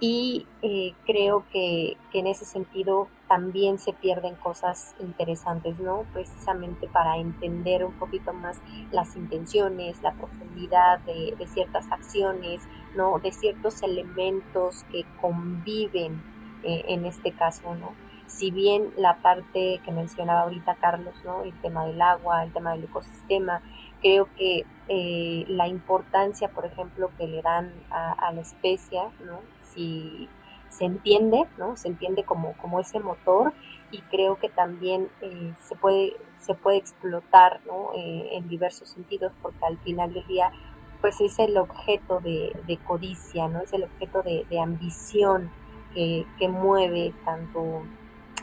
Y 0.00 0.46
eh, 0.62 0.94
creo 1.04 1.44
que, 1.52 1.98
en 2.14 2.26
ese 2.26 2.46
sentido 2.46 3.08
también 3.28 3.78
se 3.78 3.92
pierden 3.92 4.34
cosas 4.34 4.96
interesantes, 4.98 5.78
¿no? 5.78 6.04
Precisamente 6.14 6.88
para 6.88 7.18
entender 7.18 7.84
un 7.84 7.92
poquito 7.92 8.32
más 8.32 8.60
las 8.90 9.14
intenciones, 9.14 10.02
la 10.02 10.12
profundidad 10.12 10.98
de, 11.00 11.36
ciertas 11.46 11.92
acciones, 11.92 12.62
¿no? 12.96 13.18
De 13.18 13.30
ciertos 13.30 13.82
elementos 13.82 14.84
que 14.90 15.04
conviven 15.20 16.22
eh, 16.64 16.84
en 16.88 17.04
este 17.04 17.32
caso, 17.32 17.74
¿no? 17.74 17.92
Si 18.26 18.50
bien 18.50 18.92
la 18.96 19.18
parte 19.18 19.80
que 19.84 19.92
mencionaba 19.92 20.42
ahorita 20.42 20.76
Carlos, 20.76 21.14
¿no? 21.24 21.42
El 21.42 21.52
tema 21.60 21.84
del 21.84 22.00
agua, 22.00 22.42
el 22.42 22.52
tema 22.52 22.72
del 22.72 22.84
ecosistema, 22.84 23.60
creo 24.00 24.28
que 24.36 24.64
eh, 24.88 25.44
la 25.46 25.68
importancia, 25.68 26.48
por 26.48 26.64
ejemplo, 26.64 27.10
que 27.18 27.28
le 27.28 27.42
dan 27.42 27.72
a 27.90 28.32
la 28.32 28.40
especie, 28.40 29.02
¿no? 29.24 29.40
Si 29.72 30.28
se 30.70 30.84
entiende, 30.84 31.46
¿no? 31.58 31.76
Se 31.76 31.88
entiende 31.88 32.24
como, 32.24 32.54
como 32.54 32.80
ese 32.80 33.00
motor 33.00 33.52
y 33.90 34.00
creo 34.02 34.38
que 34.38 34.48
también 34.48 35.08
eh, 35.20 35.52
se, 35.60 35.74
puede, 35.74 36.16
se 36.40 36.54
puede 36.54 36.78
explotar, 36.78 37.60
¿no? 37.66 37.90
Eh, 37.96 38.30
en 38.32 38.48
diversos 38.48 38.88
sentidos 38.88 39.32
porque 39.42 39.64
al 39.66 39.78
final 39.78 40.14
del 40.14 40.26
día 40.26 40.52
pues 41.00 41.20
es 41.20 41.38
el 41.38 41.56
objeto 41.56 42.20
de, 42.20 42.78
codicia, 42.86 43.48
¿no? 43.48 43.60
Es 43.60 43.72
el 43.72 43.84
objeto 43.84 44.22
de, 44.22 44.60
ambición 44.60 45.50
que, 45.94 46.26
mueve 46.48 47.14
tanto 47.24 47.82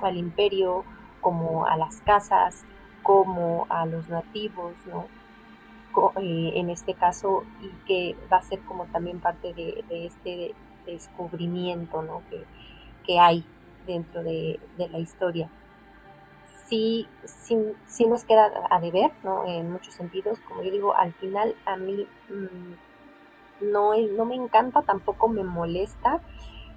al 0.01 0.17
imperio 0.17 0.83
como 1.21 1.67
a 1.67 1.77
las 1.77 2.01
casas, 2.01 2.65
como 3.03 3.67
a 3.69 3.85
los 3.85 4.09
nativos, 4.09 4.73
¿no? 4.87 5.05
Eh, 6.19 6.53
en 6.55 6.71
este 6.71 6.95
caso, 6.95 7.43
y 7.61 7.69
que 7.85 8.15
va 8.31 8.37
a 8.37 8.41
ser 8.41 8.59
como 8.61 8.85
también 8.85 9.19
parte 9.19 9.53
de 9.53 10.05
este 10.05 10.55
descubrimiento 10.93 12.01
¿no? 12.01 12.23
que, 12.29 12.43
que 13.05 13.19
hay 13.19 13.45
dentro 13.85 14.23
de, 14.23 14.59
la 14.77 14.99
historia. 14.99 15.49
Sí, 16.67 17.07
sí, 17.23 18.05
nos 18.05 18.25
queda 18.25 18.51
a 18.69 18.79
deber, 18.81 19.11
¿no? 19.23 19.45
En 19.47 19.71
muchos 19.71 19.93
sentidos, 19.93 20.37
como 20.47 20.61
yo 20.63 20.71
digo, 20.71 20.93
al 20.93 21.13
final 21.13 21.55
a 21.65 21.77
mí 21.77 22.05
mm, 22.29 23.71
no, 23.71 23.95
no 23.95 24.25
me 24.25 24.35
encanta, 24.35 24.81
tampoco 24.81 25.29
me 25.29 25.45
molesta, 25.45 26.19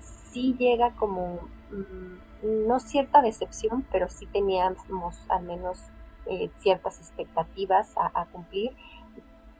sí 0.00 0.54
llega 0.58 0.92
como, 0.92 1.40
mm, 1.72 2.68
no 2.68 2.78
cierta 2.78 3.20
decepción, 3.20 3.84
pero 3.90 4.08
sí 4.08 4.26
teníamos 4.26 5.18
al 5.28 5.42
menos 5.42 5.82
eh, 6.26 6.50
ciertas 6.58 6.98
expectativas 7.00 7.92
a, 7.96 8.26
cumplir 8.26 8.70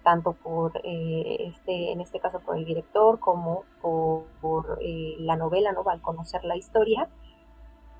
tanto 0.02 0.32
por 0.32 0.80
eh, 0.84 1.36
este, 1.48 1.92
en 1.92 2.00
este 2.00 2.20
caso 2.20 2.40
por 2.40 2.56
el 2.56 2.64
director 2.64 3.18
como 3.18 3.64
por, 3.80 4.78
eh, 4.80 5.16
la 5.18 5.36
novela, 5.36 5.72
¿no? 5.72 5.82
Al 5.88 6.00
conocer 6.00 6.44
la 6.44 6.56
historia. 6.56 7.08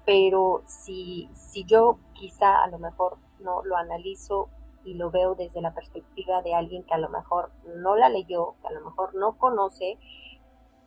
Pero 0.07 0.63
si, 0.67 1.29
si 1.35 1.65
yo 1.65 1.99
quizá 2.15 2.63
a 2.63 2.69
lo 2.69 2.79
mejor 2.79 3.19
no 3.41 3.63
lo 3.65 3.77
analizo 3.77 4.49
y 4.85 4.95
lo 4.95 5.11
veo 5.11 5.35
desde 5.35 5.61
la 5.61 5.75
perspectiva 5.75 6.43
de 6.43 6.55
alguien 6.55 6.85
que 6.85 6.95
a 6.95 6.99
lo 6.99 7.11
mejor 7.11 7.51
no 7.77 7.97
la 7.97 8.09
leyó, 8.09 8.55
que 8.63 8.69
a 8.69 8.73
lo 8.73 8.85
mejor 8.85 9.15
no 9.15 9.37
conoce, 9.37 9.99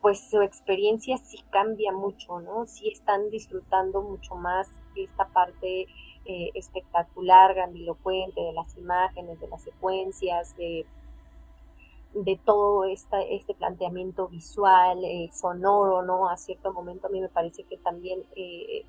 pues 0.02 0.30
su 0.30 0.42
experiencia 0.42 1.18
sí 1.18 1.44
cambia 1.50 1.94
mucho, 1.94 2.40
¿no? 2.42 2.66
Sí 2.66 2.90
están 2.90 3.30
disfrutando 3.30 4.02
mucho 4.02 4.36
más 4.36 4.70
esta 4.96 5.28
parte 5.30 5.88
eh, 6.26 6.52
espectacular, 6.56 7.54
grandilocuente 7.54 8.42
de 8.42 8.54
las 8.54 8.76
imágenes, 8.78 9.40
de 9.40 9.48
las 9.48 9.62
secuencias, 9.62 10.58
de, 10.58 10.86
de 12.14 12.40
todo 12.44 12.86
esta, 12.86 13.22
este 13.22 13.54
planteamiento 13.54 14.28
visual, 14.28 15.04
eh, 15.04 15.30
sonoro, 15.34 16.04
¿no? 16.04 16.30
A 16.30 16.38
cierto 16.38 16.74
momento 16.74 17.08
a 17.08 17.10
mí 17.10 17.20
me 17.20 17.30
parece 17.30 17.64
que 17.64 17.78
también 17.78 18.24
eh, 18.36 18.86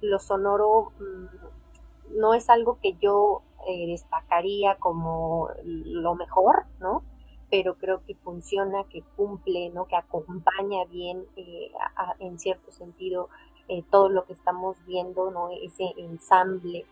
lo 0.00 0.18
sonoro 0.18 0.92
mm, 1.00 2.18
no 2.18 2.34
es 2.34 2.48
algo 2.50 2.78
que 2.80 2.94
yo 3.00 3.42
destacaría 3.88 4.76
como 4.76 5.48
lo 5.64 6.14
mejor, 6.14 6.66
¿no? 6.78 7.02
pero 7.50 7.76
creo 7.76 8.04
que 8.04 8.14
funciona, 8.14 8.84
que 8.84 9.02
cumple, 9.16 9.70
¿no? 9.70 9.86
que 9.86 9.96
acompaña 9.96 10.84
bien 10.90 11.24
eh, 11.36 11.70
en 12.18 12.38
cierto 12.38 12.70
sentido 12.72 13.28
eh, 13.68 13.82
todo 13.90 14.08
lo 14.08 14.24
que 14.24 14.32
estamos 14.32 14.76
viendo, 14.86 15.30
¿no? 15.30 15.50
ese 15.50 15.92
ensamble 15.96 16.86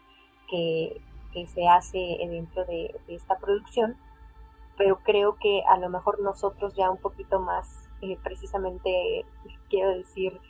que, 0.49 1.01
se 1.53 1.67
hace 1.67 1.99
dentro 2.31 2.65
de, 2.65 2.95
esta 3.09 3.37
producción, 3.39 3.97
pero 4.77 4.99
creo 4.99 5.37
que 5.37 5.63
a 5.69 5.79
lo 5.79 5.89
mejor 5.89 6.21
nosotros 6.21 6.75
ya 6.75 6.91
un 6.91 6.99
poquito 6.99 7.41
más, 7.41 7.89
eh, 8.01 8.19
precisamente, 8.23 9.25
quiero 9.69 9.91
decir, 9.91 10.41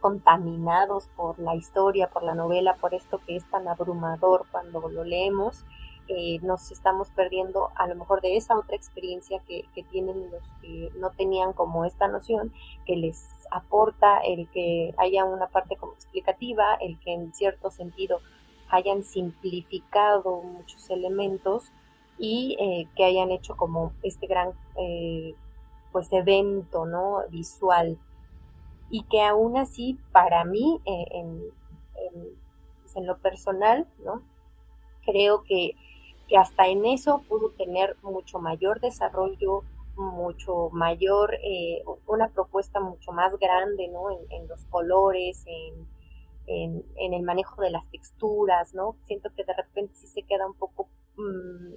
contaminados 0.00 1.08
por 1.16 1.38
la 1.38 1.54
historia, 1.56 2.08
por 2.08 2.22
la 2.22 2.34
novela, 2.34 2.76
por 2.76 2.94
esto 2.94 3.20
que 3.26 3.36
es 3.36 3.50
tan 3.50 3.66
abrumador 3.68 4.46
cuando 4.50 4.88
lo 4.88 5.04
leemos, 5.04 5.64
eh, 6.08 6.40
nos 6.42 6.72
estamos 6.72 7.08
perdiendo 7.10 7.70
a 7.76 7.86
lo 7.86 7.94
mejor 7.94 8.20
de 8.20 8.36
esa 8.36 8.58
otra 8.58 8.74
experiencia 8.74 9.40
que, 9.46 9.64
tienen 9.90 10.30
los 10.30 10.42
que 10.60 10.90
no 10.98 11.10
tenían 11.10 11.52
como 11.52 11.84
esta 11.84 12.08
noción, 12.08 12.52
que 12.86 12.96
les 12.96 13.24
aporta 13.50 14.18
el 14.18 14.48
que 14.48 14.94
haya 14.98 15.24
una 15.24 15.46
parte 15.46 15.76
como 15.76 15.92
explicativa, 15.92 16.74
el 16.80 16.98
que 17.00 17.14
en 17.14 17.32
cierto 17.32 17.70
sentido 17.70 18.20
hayan 18.68 19.04
simplificado 19.04 20.42
muchos 20.42 20.90
elementos 20.90 21.70
y 22.18 22.56
eh, 22.60 22.88
que 22.96 23.04
hayan 23.04 23.30
hecho 23.30 23.56
como 23.56 23.92
este 24.02 24.26
gran 24.26 24.52
eh, 24.76 25.34
pues 25.90 26.12
evento 26.12 26.86
no 26.86 27.20
visual 27.30 27.98
y 28.90 29.02
que 29.04 29.22
aún 29.22 29.56
así 29.56 29.98
para 30.12 30.44
mí 30.44 30.80
en, 30.84 31.42
pues, 32.82 32.96
en, 32.96 33.06
lo 33.06 33.18
personal 33.18 33.86
no 34.04 34.22
creo 35.04 35.42
que 35.42 35.74
que 36.28 36.38
hasta 36.38 36.66
en 36.68 36.86
eso 36.86 37.22
pudo 37.28 37.50
tener 37.50 37.96
mucho 38.02 38.38
mayor 38.38 38.80
desarrollo, 38.80 39.64
mucho 39.96 40.70
mayor, 40.70 41.34
eh, 41.44 41.82
una 42.06 42.28
propuesta 42.28 42.80
mucho 42.80 43.12
más 43.12 43.38
grande, 43.38 43.88
¿no? 43.88 44.10
En, 44.30 44.48
los 44.48 44.64
colores, 44.66 45.44
en, 45.46 45.86
en, 46.46 47.12
el 47.14 47.22
manejo 47.22 47.60
de 47.60 47.70
las 47.70 47.88
texturas, 47.90 48.74
¿no? 48.74 48.96
Siento 49.04 49.30
que 49.36 49.44
de 49.44 49.52
repente 49.52 49.94
sí 49.96 50.06
se 50.06 50.22
queda 50.22 50.46
un 50.46 50.54
poco 50.54 50.88
mm, 51.16 51.72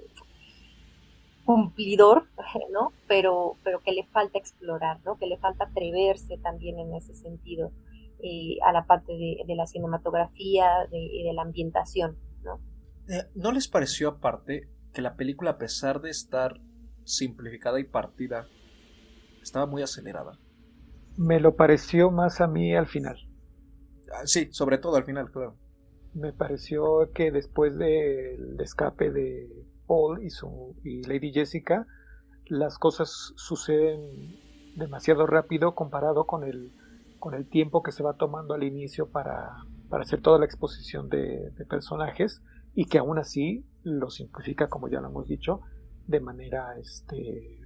cumplidor, 1.45 2.27
¿no? 2.73 2.91
Pero, 3.07 3.57
pero 3.63 3.79
que 3.79 3.91
le 3.91 4.03
falta 4.03 4.37
explorar, 4.37 4.99
¿no? 5.05 5.17
Que 5.17 5.27
le 5.27 5.37
falta 5.37 5.65
atreverse 5.65 6.37
también 6.39 6.79
en 6.79 6.93
ese 6.95 7.13
sentido 7.13 7.71
eh, 8.21 8.57
a 8.65 8.73
la 8.73 8.85
parte 8.85 9.13
de, 9.13 9.43
de 9.45 9.55
la 9.55 9.67
cinematografía 9.67 10.87
y 10.91 11.23
de 11.23 11.33
la 11.33 11.43
ambientación, 11.43 12.17
¿no? 12.43 12.59
Eh, 13.07 13.23
¿No 13.35 13.51
les 13.51 13.67
pareció 13.67 14.09
aparte 14.09 14.69
que 14.93 15.01
la 15.01 15.15
película, 15.15 15.51
a 15.51 15.57
pesar 15.57 16.01
de 16.01 16.09
estar 16.09 16.59
simplificada 17.03 17.79
y 17.79 17.83
partida, 17.83 18.47
estaba 19.41 19.67
muy 19.67 19.83
acelerada? 19.83 20.39
Me 21.17 21.39
lo 21.39 21.55
pareció 21.55 22.11
más 22.11 22.41
a 22.41 22.47
mí 22.47 22.75
al 22.75 22.87
final. 22.87 23.17
Ah, 24.11 24.25
sí, 24.25 24.49
sobre 24.51 24.77
todo 24.79 24.95
al 24.95 25.05
final, 25.05 25.31
claro. 25.31 25.57
Me 26.13 26.33
pareció 26.33 27.11
que 27.13 27.31
después 27.31 27.77
del 27.77 28.59
escape 28.59 29.11
de 29.11 29.47
Paul 29.87 30.23
y, 30.23 30.29
su, 30.29 30.75
y 30.83 31.03
Lady 31.03 31.31
Jessica, 31.31 31.85
las 32.47 32.77
cosas 32.77 33.33
suceden 33.35 34.01
demasiado 34.75 35.25
rápido 35.25 35.73
comparado 35.73 36.25
con 36.25 36.43
el, 36.43 36.73
con 37.19 37.33
el 37.33 37.47
tiempo 37.47 37.81
que 37.81 37.91
se 37.91 38.03
va 38.03 38.17
tomando 38.17 38.53
al 38.53 38.63
inicio 38.63 39.09
para, 39.09 39.55
para 39.89 40.03
hacer 40.03 40.21
toda 40.21 40.39
la 40.39 40.45
exposición 40.45 41.09
de, 41.09 41.51
personajes 41.69 42.43
y 42.73 42.85
que 42.85 42.97
aún 42.97 43.17
así 43.17 43.65
lo 43.83 44.09
simplifica, 44.09 44.67
como 44.67 44.89
ya 44.89 44.99
lo 44.99 45.07
hemos 45.07 45.27
dicho, 45.27 45.61
de 46.07 46.19
manera, 46.19 46.77
este, 46.77 47.59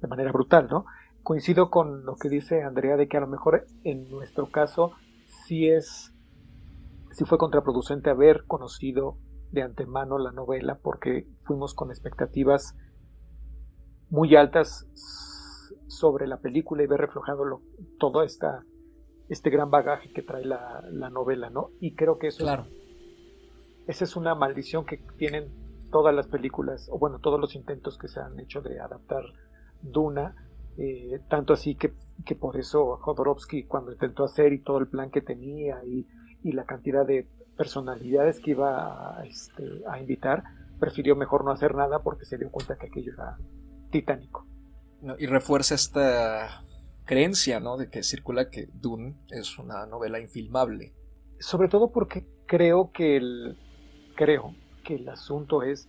de 0.00 0.08
manera 0.08 0.30
brutal, 0.30 0.68
¿no? 0.70 0.84
Coincido 1.22 1.70
con 1.70 2.04
lo 2.04 2.16
que 2.16 2.28
dice 2.28 2.62
Andrea 2.62 2.96
de 2.96 3.08
que 3.08 3.16
a 3.16 3.20
lo 3.20 3.26
mejor 3.26 3.66
en 3.82 4.08
nuestro 4.10 4.50
caso 4.50 4.92
sí 5.46 5.68
es, 5.68 6.14
sí 7.12 7.24
fue 7.24 7.38
contraproducente 7.38 8.10
haber 8.10 8.44
conocido 8.46 9.16
de 9.54 9.62
antemano 9.62 10.18
la 10.18 10.32
novela 10.32 10.78
porque 10.82 11.26
fuimos 11.44 11.74
con 11.74 11.90
expectativas 11.90 12.76
muy 14.10 14.36
altas 14.36 14.86
sobre 15.86 16.26
la 16.26 16.38
película 16.38 16.82
y 16.82 16.86
ver 16.86 17.00
reflejado 17.00 17.44
lo, 17.44 17.62
todo 17.98 18.22
esta, 18.22 18.64
este 19.28 19.50
gran 19.50 19.70
bagaje 19.70 20.12
que 20.12 20.22
trae 20.22 20.44
la, 20.44 20.84
la 20.90 21.10
novela, 21.10 21.50
¿no? 21.50 21.70
Y 21.80 21.94
creo 21.94 22.18
que 22.18 22.28
eso 22.28 22.44
claro 22.44 22.66
esa 23.86 24.04
es 24.04 24.16
una 24.16 24.34
maldición 24.34 24.84
que 24.84 24.98
tienen 25.18 25.48
todas 25.90 26.14
las 26.14 26.26
películas, 26.26 26.88
o 26.90 26.98
bueno, 26.98 27.18
todos 27.18 27.40
los 27.40 27.54
intentos 27.54 27.98
que 27.98 28.08
se 28.08 28.20
han 28.20 28.38
hecho 28.40 28.60
de 28.62 28.80
adaptar 28.80 29.22
Duna, 29.82 30.34
eh, 30.76 31.20
tanto 31.28 31.52
así 31.52 31.76
que, 31.76 31.92
que, 32.24 32.34
por 32.34 32.56
eso 32.56 32.96
Jodorowsky 32.96 33.64
cuando 33.64 33.92
intentó 33.92 34.24
hacer 34.24 34.52
y 34.52 34.62
todo 34.62 34.78
el 34.78 34.88
plan 34.88 35.10
que 35.10 35.20
tenía 35.20 35.84
y, 35.84 36.06
la 36.52 36.64
cantidad 36.64 37.06
de 37.06 37.26
personalidades 37.56 38.40
que 38.40 38.52
iba 38.52 39.18
a, 39.18 39.24
este, 39.24 39.82
a 39.88 39.98
invitar, 40.00 40.44
prefirió 40.78 41.16
mejor 41.16 41.44
no 41.44 41.50
hacer 41.50 41.74
nada 41.74 42.02
porque 42.02 42.24
se 42.24 42.38
dio 42.38 42.50
cuenta 42.50 42.76
que 42.76 42.86
aquello 42.86 43.12
era 43.12 43.38
titánico. 43.90 44.46
y 45.18 45.26
refuerza 45.26 45.74
esta 45.74 46.64
creencia, 47.04 47.60
¿no? 47.60 47.76
De 47.76 47.88
que 47.88 48.02
circula 48.02 48.50
que 48.50 48.68
Dune 48.72 49.14
es 49.30 49.58
una 49.58 49.86
novela 49.86 50.18
infilmable. 50.20 50.92
Sobre 51.38 51.68
todo 51.68 51.90
porque 51.90 52.26
creo 52.46 52.90
que 52.92 53.16
el, 53.16 53.58
creo 54.16 54.54
que 54.82 54.96
el 54.96 55.08
asunto 55.08 55.62
es 55.62 55.88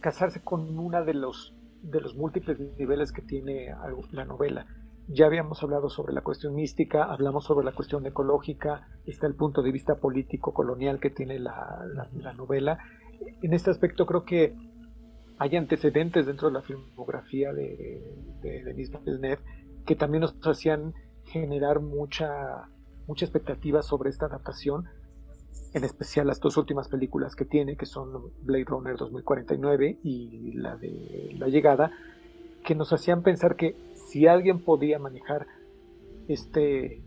casarse 0.00 0.40
con 0.40 0.78
una 0.78 1.02
de 1.02 1.14
los, 1.14 1.54
de 1.82 2.00
los 2.00 2.14
múltiples 2.14 2.58
niveles 2.78 3.12
que 3.12 3.22
tiene 3.22 3.74
la 4.12 4.24
novela. 4.24 4.66
Ya 5.08 5.26
habíamos 5.26 5.62
hablado 5.62 5.90
sobre 5.90 6.14
la 6.14 6.22
cuestión 6.22 6.54
mística, 6.54 7.04
hablamos 7.04 7.44
sobre 7.44 7.64
la 7.64 7.72
cuestión 7.72 8.06
ecológica, 8.06 8.88
está 9.04 9.26
el 9.26 9.34
punto 9.34 9.62
de 9.62 9.70
vista 9.70 9.96
político 9.96 10.54
colonial 10.54 10.98
que 10.98 11.10
tiene 11.10 11.38
la, 11.38 11.84
novela. 12.36 12.78
En 13.42 13.52
este 13.52 13.70
aspecto 13.70 14.06
creo 14.06 14.24
que 14.24 14.56
hay 15.38 15.56
antecedentes 15.56 16.26
dentro 16.26 16.48
de 16.48 16.54
la 16.54 16.62
filmografía 16.62 17.52
de, 17.52 18.02
de 18.40 18.64
Denis 18.64 18.90
Villeneuve 19.04 19.42
que 19.84 19.96
también 19.96 20.22
nos 20.22 20.34
hacían 20.42 20.94
generar 21.24 21.80
mucha, 21.80 22.68
mucha 23.06 23.24
expectativa 23.24 23.82
sobre 23.82 24.10
esta 24.10 24.26
adaptación, 24.26 24.86
en 25.72 25.84
especial 25.84 26.26
las 26.26 26.40
dos 26.40 26.56
últimas 26.56 26.88
películas 26.88 27.34
que 27.36 27.44
tiene, 27.44 27.76
que 27.76 27.86
son 27.86 28.32
Blade 28.42 28.64
Runner 28.64 28.96
2049 28.96 29.98
y 30.02 30.52
la 30.52 30.76
de 30.76 31.34
La 31.38 31.48
Llegada, 31.48 31.90
que 32.64 32.74
nos 32.74 32.92
hacían 32.92 33.22
pensar 33.22 33.56
que 33.56 33.76
si 34.14 34.28
alguien 34.28 34.60
podía 34.60 35.00
manejar 35.00 35.48
este, 36.28 37.02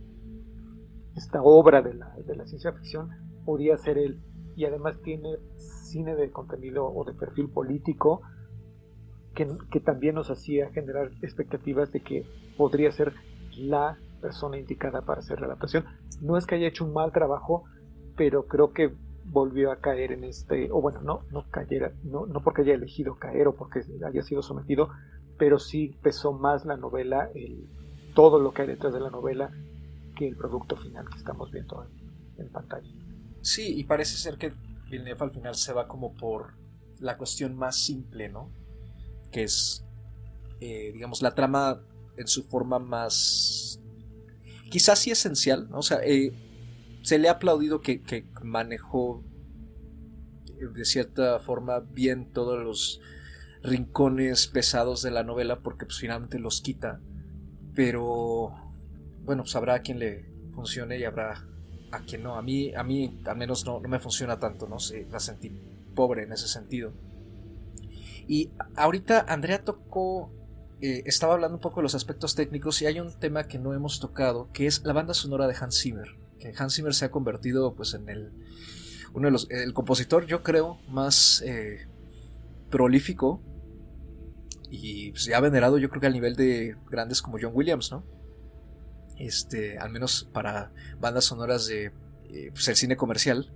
esta 1.15 1.41
obra 1.41 1.81
de 1.81 1.93
la, 1.93 2.13
de 2.17 2.35
la 2.35 2.43
ciencia 2.43 2.73
ficción, 2.73 3.11
podía 3.45 3.77
ser 3.77 3.97
él. 3.97 4.19
Y 4.57 4.65
además 4.65 5.01
tiene 5.01 5.37
cine 5.55 6.17
de 6.17 6.31
contenido 6.31 6.85
o 6.85 7.05
de 7.05 7.13
perfil 7.13 7.49
político 7.49 8.23
que, 9.33 9.47
que 9.71 9.79
también 9.79 10.15
nos 10.15 10.29
hacía 10.29 10.69
generar 10.71 11.11
expectativas 11.21 11.93
de 11.93 12.01
que 12.01 12.25
podría 12.57 12.91
ser 12.91 13.13
la 13.55 13.97
persona 14.19 14.57
indicada 14.57 15.03
para 15.03 15.21
hacer 15.21 15.39
la 15.39 15.47
adaptación. 15.47 15.85
No 16.19 16.35
es 16.35 16.45
que 16.45 16.55
haya 16.55 16.67
hecho 16.67 16.83
un 16.83 16.91
mal 16.91 17.13
trabajo, 17.13 17.63
pero 18.17 18.47
creo 18.47 18.73
que 18.73 18.91
volvió 19.23 19.71
a 19.71 19.77
caer 19.77 20.11
en 20.11 20.25
este, 20.25 20.69
o 20.73 20.81
bueno, 20.81 20.99
no, 21.03 21.19
no 21.31 21.45
cayera, 21.51 21.93
no, 22.03 22.25
no 22.25 22.43
porque 22.43 22.63
haya 22.63 22.73
elegido 22.73 23.15
caer 23.15 23.47
o 23.47 23.55
porque 23.55 23.79
haya 24.05 24.23
sido 24.23 24.41
sometido, 24.41 24.89
pero 25.37 25.59
sí 25.59 25.95
pesó 26.01 26.33
más 26.33 26.65
la 26.65 26.77
novela, 26.77 27.29
el, 27.35 27.67
todo 28.13 28.39
lo 28.39 28.53
que 28.53 28.63
hay 28.63 28.67
detrás 28.67 28.93
de 28.93 28.99
la 28.99 29.09
novela, 29.09 29.51
que 30.15 30.27
el 30.27 30.35
producto 30.35 30.75
final 30.77 31.07
que 31.09 31.17
estamos 31.17 31.51
viendo 31.51 31.87
en, 32.37 32.49
pantalla. 32.49 32.87
Sí, 33.41 33.79
y 33.79 33.83
parece 33.83 34.17
ser 34.17 34.37
que 34.37 34.53
Villeneuve 34.89 35.25
al 35.25 35.31
final 35.31 35.55
se 35.55 35.73
va 35.73 35.87
como 35.87 36.13
por 36.15 36.53
la 36.99 37.17
cuestión 37.17 37.55
más 37.55 37.75
simple, 37.75 38.29
¿no? 38.29 38.49
Que 39.31 39.43
es, 39.43 39.85
eh, 40.59 40.91
digamos, 40.93 41.21
la 41.21 41.35
trama 41.35 41.81
en 42.17 42.27
su 42.27 42.43
forma 42.43 42.79
más, 42.79 43.79
quizás 44.71 44.99
sí 44.99 45.11
esencial, 45.11 45.69
¿no? 45.69 45.79
O 45.79 45.83
sea, 45.83 45.99
eh, 46.03 46.33
se 47.03 47.19
le 47.19 47.29
ha 47.29 47.33
aplaudido 47.33 47.81
que, 47.81 48.25
manejó 48.41 49.23
eh, 50.59 50.67
de 50.73 50.85
cierta 50.85 51.39
forma 51.39 51.79
bien 51.79 52.31
todos 52.33 52.61
los 52.63 52.99
rincones 53.67 54.47
pesados 54.47 55.03
de 55.03 55.11
la 55.11 55.23
novela 55.23 55.59
porque 55.59 55.85
pues 55.85 55.99
finalmente 55.99 56.39
los 56.39 56.61
quita 56.61 56.99
pero 57.77 58.51
bueno, 59.23 59.43
pues 59.43 59.55
a 59.55 59.79
quien 59.81 59.99
le 59.99 60.25
funcione 60.55 60.97
y 60.97 61.03
habrá 61.03 61.45
a 61.91 61.99
quien 61.99 62.23
no. 62.23 62.35
A 62.35 62.41
mí, 62.41 62.73
a 62.73 62.83
mí 62.83 63.21
al 63.23 63.37
menos 63.37 63.67
no, 63.67 63.79
me 63.81 63.99
funciona 63.99 64.39
tanto, 64.39 64.67
¿no? 64.67 64.79
sé, 64.79 65.05
la 65.11 65.19
sentí 65.19 65.51
pobre 65.93 66.23
en 66.23 66.33
ese 66.33 66.47
sentido. 66.47 66.91
Y 68.27 68.49
ahorita 68.75 69.27
Andrea 69.29 69.63
tocó, 69.63 70.31
eh, 70.81 71.03
estaba 71.05 71.35
hablando 71.35 71.57
un 71.57 71.61
poco 71.61 71.81
de 71.81 71.83
los 71.83 71.93
aspectos 71.93 72.33
técnicos 72.33 72.81
y 72.81 72.87
hay 72.87 72.99
un 72.99 73.13
tema 73.19 73.47
que 73.47 73.59
no 73.59 73.75
hemos 73.75 73.99
tocado, 73.99 74.49
que 74.53 74.65
es 74.65 74.83
la 74.83 74.93
banda 74.93 75.13
sonora 75.13 75.45
de 75.45 75.55
Hans 75.55 75.79
Zimmer. 75.79 76.17
Que 76.39 76.53
Hans 76.57 76.75
Zimmer 76.75 76.95
se 76.95 77.05
ha 77.05 77.11
convertido 77.11 77.75
pues 77.75 77.93
en 77.93 78.09
el, 78.09 78.31
uno 79.13 79.27
de 79.27 79.31
los, 79.31 79.51
el 79.51 79.75
compositor 79.75 80.25
yo 80.25 80.41
creo 80.41 80.79
más 80.89 81.43
eh, 81.45 81.87
prolífico 82.71 83.39
y 84.69 85.11
pues, 85.11 85.25
ya 85.25 85.39
venerado 85.39 85.77
yo 85.77 85.89
creo 85.89 86.01
que 86.01 86.07
al 86.07 86.13
nivel 86.13 86.35
de 86.35 86.75
grandes 86.89 87.21
como 87.21 87.37
John 87.41 87.51
Williams, 87.53 87.91
¿no? 87.91 88.03
Este, 89.17 89.77
al 89.79 89.89
menos 89.89 90.29
para 90.31 90.71
bandas 90.99 91.25
sonoras 91.25 91.67
de 91.67 91.91
eh, 92.29 92.49
pues, 92.51 92.67
el 92.67 92.75
cine 92.75 92.95
comercial. 92.97 93.51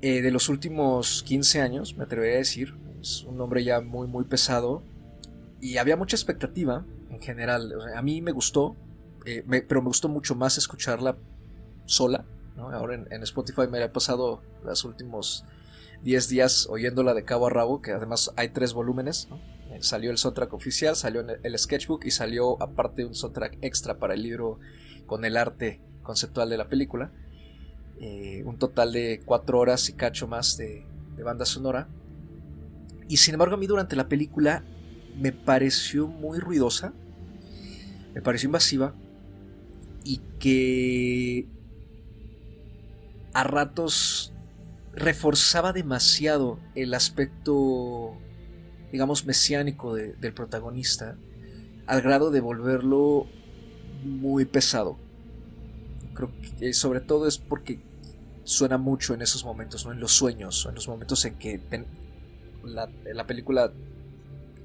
de 0.00 0.30
los 0.30 0.48
últimos 0.48 1.22
15 1.22 1.60
años, 1.60 1.96
me 1.96 2.04
atrevería 2.04 2.36
a 2.36 2.38
decir, 2.38 2.74
es 3.02 3.24
un 3.24 3.36
nombre 3.36 3.64
ya 3.64 3.80
muy, 3.80 4.06
muy 4.06 4.24
pesado. 4.24 4.82
Y 5.60 5.76
había 5.76 5.96
mucha 5.96 6.16
expectativa 6.16 6.84
en 7.10 7.20
general. 7.20 7.72
a 7.94 8.02
mí 8.02 8.22
me 8.22 8.32
gustó, 8.32 8.76
eh, 9.26 9.44
pero 9.68 9.82
me 9.82 9.88
gustó 9.88 10.08
mucho 10.08 10.34
más 10.34 10.56
escucharla 10.58 11.16
sola. 11.84 12.24
Ahora 12.56 12.94
en, 12.94 13.22
Spotify 13.22 13.62
me 13.70 13.82
he 13.82 13.88
pasado 13.88 14.42
los 14.64 14.84
últimos 14.84 15.44
10 16.02 16.28
días 16.28 16.66
oyéndola 16.70 17.14
de 17.14 17.24
cabo 17.24 17.46
a 17.46 17.50
rabo, 17.50 17.82
que 17.82 17.92
además 17.92 18.32
hay 18.36 18.50
tres 18.50 18.72
volúmenes. 18.72 19.28
Eh, 19.30 19.61
salió 19.80 20.10
el 20.10 20.18
soundtrack 20.18 20.52
oficial, 20.52 20.96
salió 20.96 21.20
el 21.20 21.58
sketchbook 21.58 22.04
y 22.04 22.10
salió 22.10 22.62
aparte 22.62 23.04
un 23.04 23.14
soundtrack 23.14 23.58
extra 23.62 23.98
para 23.98 24.14
el 24.14 24.22
libro 24.22 24.58
con 25.06 25.24
el 25.24 25.36
arte 25.36 25.80
conceptual 26.02 26.50
de 26.50 26.56
la 26.56 26.68
película. 26.68 27.12
Eh, 28.00 28.42
un 28.44 28.58
total 28.58 28.92
de 28.92 29.22
4 29.24 29.58
horas 29.58 29.88
y 29.88 29.92
cacho 29.92 30.26
más 30.26 30.56
de 30.56 30.84
banda 31.22 31.44
sonora. 31.44 31.88
Y 33.08 33.18
sin 33.18 33.34
embargo 33.34 33.54
a 33.54 33.58
mí 33.58 33.66
durante 33.66 33.96
la 33.96 34.08
película 34.08 34.64
me 35.16 35.32
pareció 35.32 36.06
muy 36.06 36.38
ruidosa, 36.38 36.92
me 38.14 38.22
pareció 38.22 38.48
invasiva 38.48 38.94
y 40.04 40.20
que 40.38 41.46
a 43.34 43.44
ratos 43.44 44.32
reforzaba 44.94 45.72
demasiado 45.72 46.58
el 46.74 46.94
aspecto, 46.94 48.16
digamos, 48.92 49.24
mesiánico 49.24 49.94
del 49.94 50.34
protagonista, 50.34 51.16
al 51.86 52.02
grado 52.02 52.30
de 52.30 52.40
volverlo 52.40 53.26
muy 54.04 54.44
pesado. 54.44 54.98
Creo 56.14 56.30
que 56.58 56.74
sobre 56.74 57.00
todo 57.00 57.26
es 57.26 57.38
porque 57.38 57.80
suena 58.44 58.76
mucho 58.76 59.14
en 59.14 59.22
esos 59.22 59.44
momentos, 59.44 59.86
¿no? 59.86 59.92
en 59.92 60.00
los 60.00 60.12
sueños, 60.12 60.66
en 60.68 60.74
los 60.74 60.86
momentos 60.86 61.24
en 61.24 61.36
que 61.36 61.58
la, 62.64 62.90
la, 63.12 63.26
película 63.26 63.72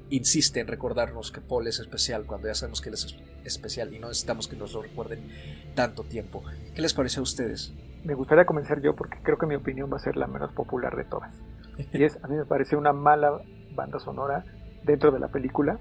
insiste 0.10 0.60
en 0.60 0.68
recordarnos 0.68 1.32
que 1.32 1.42
Paul 1.42 1.68
es 1.68 1.80
especial 1.80 2.26
cuando 2.26 2.48
ya 2.48 2.56
sabemos 2.56 2.82
que 2.82 2.90
él 2.90 2.96
es 2.96 3.16
especial 3.46 3.94
y 3.94 4.00
no 4.00 4.10
necesitamos 4.10 4.48
que 4.48 4.56
nos 4.56 4.74
lo 4.74 4.82
recuerden 4.82 5.32
tanto 5.74 6.04
tiempo. 6.04 6.44
¿Qué 6.76 6.82
les 6.82 6.94
parece 6.94 7.20
a 7.20 7.24
ustedes? 7.24 7.74
Me 8.04 8.14
gustaría 8.14 8.46
comenzar 8.46 8.82
yo 8.82 8.96
porque 8.96 9.20
creo 9.24 9.38
que 9.38 9.46
mi 9.46 9.56
opinión 9.56 9.92
va 9.92 9.98
a 9.98 10.00
ser 10.00 10.18
la 10.18 10.28
menos 10.28 10.52
popular 10.52 10.96
de 10.98 11.06
todas. 11.06 11.34
Y 11.94 12.04
es, 12.04 12.18
a 12.24 12.28
mí 12.28 12.36
me 12.36 12.46
parece 12.46 12.76
una 12.76 12.92
mala 12.92 13.42
banda 13.78 14.00
sonora 14.00 14.44
dentro 14.84 15.12
de 15.12 15.20
la 15.20 15.30
película. 15.30 15.80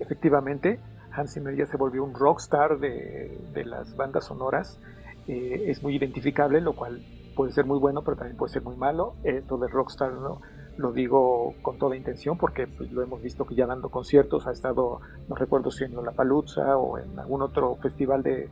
Efectivamente, 0.00 0.80
Hans 1.12 1.34
Zimmer 1.34 1.54
ya 1.54 1.66
se 1.66 1.76
volvió 1.76 2.02
un 2.02 2.14
rockstar 2.14 2.78
de, 2.78 3.38
de 3.52 3.64
las 3.66 3.94
bandas 3.96 4.24
sonoras. 4.24 4.80
Eh, 5.26 5.64
es 5.66 5.82
muy 5.82 5.94
identificable, 5.94 6.62
lo 6.62 6.74
cual 6.74 7.04
puede 7.36 7.52
ser 7.52 7.66
muy 7.66 7.78
bueno, 7.78 8.02
pero 8.02 8.16
también 8.16 8.38
puede 8.38 8.52
ser 8.54 8.62
muy 8.62 8.76
malo. 8.76 9.14
Esto 9.24 9.58
de 9.58 9.68
rockstar 9.68 10.12
no, 10.12 10.40
lo 10.78 10.92
digo 10.92 11.54
con 11.60 11.76
toda 11.76 11.96
intención 11.96 12.38
porque 12.38 12.66
pues, 12.66 12.90
lo 12.92 13.02
hemos 13.02 13.20
visto 13.20 13.44
que 13.44 13.54
ya 13.54 13.66
dando 13.66 13.90
conciertos, 13.90 14.46
ha 14.46 14.52
estado, 14.52 15.00
no 15.28 15.34
recuerdo 15.34 15.70
si 15.70 15.84
en 15.84 15.94
La 16.04 16.12
Paluzza 16.12 16.76
o 16.78 16.98
en 16.98 17.18
algún 17.18 17.42
otro 17.42 17.76
festival 17.76 18.22
de, 18.22 18.48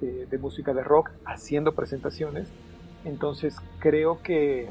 de, 0.00 0.38
música 0.38 0.72
de 0.74 0.84
rock, 0.84 1.10
haciendo 1.24 1.74
presentaciones. 1.74 2.52
Entonces 3.04 3.56
creo 3.78 4.22
que 4.22 4.68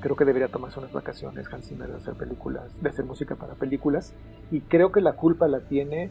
creo 0.00 0.16
que 0.16 0.24
debería 0.24 0.48
tomarse 0.48 0.78
unas 0.78 0.92
vacaciones 0.92 1.46
Hans 1.52 1.68
Zimmer 1.68 1.88
de 1.88 1.96
hacer 1.96 2.14
películas, 2.14 2.82
de 2.82 2.88
hacer 2.88 3.04
música 3.04 3.36
para 3.36 3.54
películas. 3.54 4.14
Y 4.50 4.62
creo 4.62 4.92
que 4.92 5.00
la 5.00 5.12
culpa 5.12 5.46
la 5.46 5.60
tiene 5.60 6.10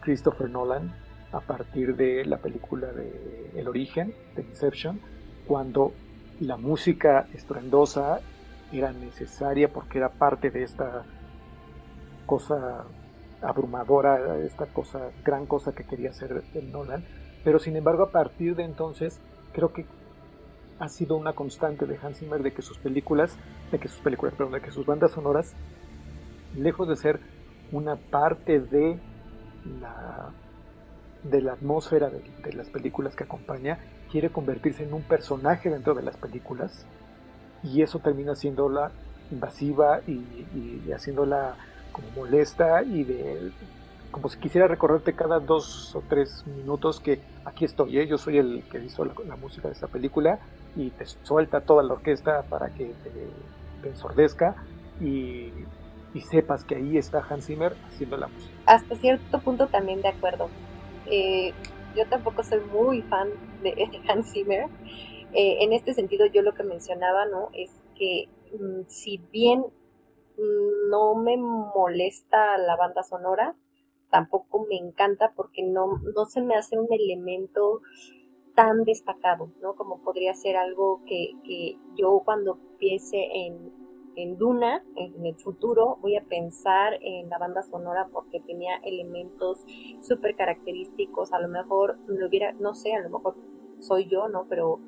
Christopher 0.00 0.50
Nolan 0.50 0.92
a 1.32 1.40
partir 1.40 1.96
de 1.96 2.24
la 2.24 2.38
película 2.38 2.88
de 2.92 3.50
El 3.54 3.68
origen, 3.68 4.14
de 4.34 4.42
Inception, 4.42 5.00
cuando 5.46 5.92
la 6.40 6.56
música 6.56 7.26
estruendosa 7.34 8.20
era 8.72 8.92
necesaria 8.92 9.68
porque 9.68 9.98
era 9.98 10.08
parte 10.08 10.50
de 10.50 10.62
esta 10.62 11.04
cosa 12.26 12.84
abrumadora, 13.42 14.38
esta 14.38 14.66
cosa, 14.66 15.10
gran 15.24 15.46
cosa 15.46 15.72
que 15.72 15.84
quería 15.84 16.10
hacer 16.10 16.42
Nolan. 16.70 17.04
Pero 17.44 17.58
sin 17.58 17.76
embargo, 17.76 18.04
a 18.04 18.10
partir 18.10 18.54
de 18.56 18.64
entonces, 18.64 19.20
creo 19.52 19.72
que 19.72 19.84
ha 20.82 20.88
sido 20.88 21.16
una 21.16 21.32
constante 21.32 21.86
de 21.86 21.96
Hans 22.02 22.18
Zimmer 22.18 22.42
de 22.42 22.52
que 22.52 22.60
sus 22.60 22.76
películas, 22.76 23.36
de 23.70 23.78
que 23.78 23.86
sus 23.86 24.00
películas, 24.00 24.34
perdón, 24.34 24.54
de 24.54 24.60
que 24.60 24.72
sus 24.72 24.84
bandas 24.84 25.12
sonoras, 25.12 25.54
lejos 26.56 26.88
de 26.88 26.96
ser 26.96 27.20
una 27.70 27.94
parte 27.94 28.58
de 28.58 28.98
la 29.80 30.30
de 31.22 31.40
la 31.40 31.52
atmósfera 31.52 32.10
de, 32.10 32.52
las 32.52 32.68
películas 32.68 33.14
que 33.14 33.22
acompaña, 33.22 33.78
quiere 34.10 34.30
convertirse 34.30 34.82
en 34.82 34.92
un 34.92 35.02
personaje 35.02 35.70
dentro 35.70 35.94
de 35.94 36.02
las 36.02 36.16
películas 36.16 36.84
y 37.62 37.82
eso 37.82 38.00
termina 38.00 38.32
haciéndola 38.32 38.90
invasiva 39.30 40.00
y, 40.08 40.90
haciéndola 40.90 41.54
como 41.92 42.08
molesta 42.16 42.82
y 42.82 43.04
de 43.04 43.52
como 44.10 44.28
si 44.28 44.36
quisiera 44.38 44.66
recorrerte 44.66 45.14
cada 45.14 45.38
dos 45.38 45.94
o 45.94 46.02
tres 46.08 46.44
minutos 46.44 46.98
que 46.98 47.20
aquí 47.44 47.64
estoy, 47.64 47.98
¿eh? 47.98 48.08
yo 48.08 48.18
soy 48.18 48.38
el 48.38 48.64
que 48.68 48.84
hizo 48.84 49.04
la, 49.04 49.36
música 49.36 49.68
de 49.68 49.74
esta 49.74 49.86
película 49.86 50.40
y 50.76 50.90
te 50.90 51.06
suelta 51.06 51.60
toda 51.60 51.82
la 51.82 51.94
orquesta 51.94 52.42
para 52.42 52.72
que 52.74 52.86
te, 53.82 53.88
ensordezca 53.88 54.56
y, 55.00 55.50
sepas 56.30 56.64
que 56.64 56.76
ahí 56.76 56.98
está 56.98 57.24
Hans 57.28 57.46
Zimmer 57.46 57.74
haciendo 57.88 58.16
la 58.16 58.28
música. 58.28 58.52
Hasta 58.66 58.94
cierto 58.96 59.40
punto 59.40 59.66
también 59.68 60.02
de 60.02 60.08
acuerdo. 60.08 60.48
Eh, 61.06 61.52
yo 61.96 62.06
tampoco 62.06 62.42
soy 62.42 62.60
muy 62.72 63.02
fan 63.02 63.28
de 63.62 63.88
Hans 64.08 64.32
Zimmer. 64.32 64.66
Eh, 65.32 65.64
en 65.64 65.72
este 65.72 65.94
sentido, 65.94 66.26
yo 66.26 66.42
lo 66.42 66.52
que 66.52 66.62
mencionaba, 66.62 67.24
¿no? 67.26 67.48
Es 67.54 67.70
que 67.96 68.28
mm, 68.52 68.82
si 68.88 69.18
bien 69.32 69.60
mm, 69.60 70.90
no 70.90 71.14
me 71.14 71.36
molesta 71.38 72.58
la 72.58 72.76
banda 72.76 73.02
sonora, 73.02 73.54
tampoco 74.10 74.66
me 74.68 74.76
encanta 74.76 75.32
porque 75.34 75.62
no, 75.62 75.98
no 76.14 76.26
se 76.26 76.42
me 76.42 76.54
hace 76.54 76.78
un 76.78 76.92
elemento 76.92 77.80
tan 78.54 78.84
destacado, 78.84 79.50
¿no? 79.60 79.74
Como 79.74 79.98
podría 80.02 80.34
ser 80.34 80.56
algo 80.56 81.00
que, 81.06 81.32
que 81.44 81.78
yo 81.96 82.22
cuando 82.24 82.58
piense 82.78 83.16
en, 83.32 83.72
en 84.16 84.36
Duna, 84.36 84.84
en, 84.96 85.24
el 85.24 85.36
futuro, 85.36 85.98
voy 86.00 86.16
a 86.16 86.24
pensar 86.24 86.98
en 87.00 87.30
la 87.30 87.38
banda 87.38 87.62
sonora 87.62 88.08
porque 88.12 88.40
tenía 88.40 88.76
elementos 88.84 89.64
súper 90.00 90.36
característicos, 90.36 91.32
a 91.32 91.40
lo 91.40 91.48
mejor 91.48 91.98
no 92.08 92.26
hubiera, 92.26 92.52
no 92.52 92.74
sé, 92.74 92.92
a 92.92 93.00
lo 93.00 93.10
mejor 93.10 93.36
soy 93.78 94.08
yo, 94.08 94.28
¿no? 94.28 94.46
Pero 94.48 94.80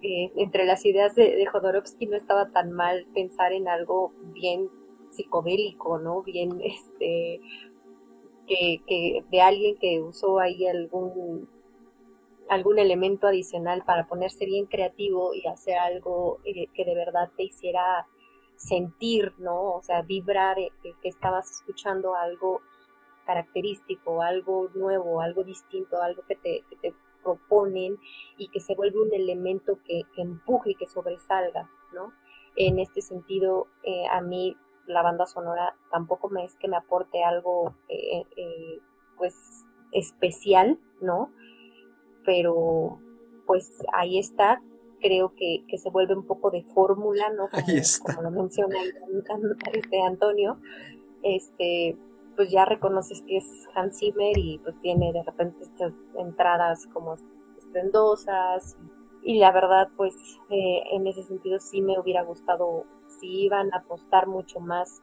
entre 0.00 0.66
las 0.66 0.84
ideas 0.84 1.14
de, 1.14 1.46
Jodorowsky 1.46 2.06
no 2.06 2.16
estaba 2.16 2.50
tan 2.50 2.72
mal 2.72 3.06
pensar 3.14 3.52
en 3.52 3.68
algo 3.68 4.12
bien 4.34 4.68
psicodélico, 5.10 5.98
¿no? 5.98 6.22
Bien, 6.22 6.60
este, 6.62 7.40
que, 8.46 9.24
de 9.30 9.40
alguien 9.40 9.76
que 9.78 10.00
usó 10.00 10.38
ahí 10.38 10.66
algún 10.66 11.48
algún 12.48 12.78
elemento 12.78 13.26
adicional 13.26 13.84
para 13.84 14.06
ponerse 14.06 14.44
bien 14.46 14.66
creativo 14.66 15.34
y 15.34 15.46
hacer 15.46 15.78
algo 15.78 16.40
eh, 16.44 16.68
que 16.74 16.84
de 16.84 16.94
verdad 16.94 17.30
te 17.36 17.44
hiciera 17.44 18.06
sentir, 18.56 19.34
¿no? 19.38 19.74
O 19.74 19.82
sea, 19.82 20.02
vibrar 20.02 20.58
eh, 20.58 20.70
que 21.02 21.08
estabas 21.08 21.50
escuchando 21.50 22.14
algo 22.14 22.62
característico, 23.26 24.22
algo 24.22 24.68
nuevo, 24.74 25.20
algo 25.20 25.44
distinto, 25.44 26.00
algo 26.02 26.22
que 26.26 26.36
te, 26.36 26.94
proponen 27.22 27.98
y 28.36 28.48
que 28.48 28.60
se 28.60 28.74
vuelve 28.74 29.00
un 29.00 29.14
elemento 29.14 29.78
que, 29.86 30.02
empuje 30.18 30.72
y 30.72 30.74
que 30.74 30.86
sobresalga, 30.86 31.70
¿no? 31.94 32.12
En 32.54 32.78
este 32.78 33.00
sentido, 33.00 33.66
eh, 33.82 34.04
a 34.10 34.20
mí 34.20 34.58
la 34.86 35.00
banda 35.00 35.24
sonora 35.24 35.74
tampoco 35.90 36.28
me 36.28 36.44
es 36.44 36.54
que 36.56 36.68
me 36.68 36.76
aporte 36.76 37.24
algo, 37.24 37.74
eh, 37.88 38.78
pues, 39.16 39.64
especial, 39.92 40.78
¿no? 41.00 41.30
Pero, 42.24 42.98
pues, 43.46 43.82
ahí 43.92 44.18
está. 44.18 44.62
Creo 45.00 45.34
que, 45.34 45.64
se 45.76 45.90
vuelve 45.90 46.14
un 46.14 46.26
poco 46.26 46.50
de 46.50 46.62
fórmula, 46.62 47.30
¿no? 47.30 47.48
Como, 47.48 48.22
lo 48.22 48.30
menciona 48.30 48.76
este 49.72 50.00
Antonio. 50.02 50.58
Este, 51.22 51.96
pues 52.36 52.50
ya 52.50 52.64
reconoces 52.64 53.22
que 53.22 53.38
es 53.38 53.68
Hans 53.74 53.98
Zimmer 53.98 54.36
y 54.36 54.58
pues 54.58 54.78
tiene 54.80 55.12
de 55.12 55.22
repente 55.22 55.62
estas 55.62 55.92
entradas 56.18 56.86
como 56.92 57.16
estrendosas 57.58 58.76
y 59.22 59.38
la 59.38 59.52
verdad 59.52 59.88
pues 59.96 60.14
eh, 60.50 60.82
en 60.92 61.06
ese 61.06 61.22
sentido 61.22 61.58
sí 61.58 61.80
me 61.80 61.98
hubiera 61.98 62.22
gustado 62.22 62.84
si 63.08 63.44
iban 63.44 63.72
a 63.72 63.78
apostar 63.78 64.26
mucho 64.26 64.60
más 64.60 65.02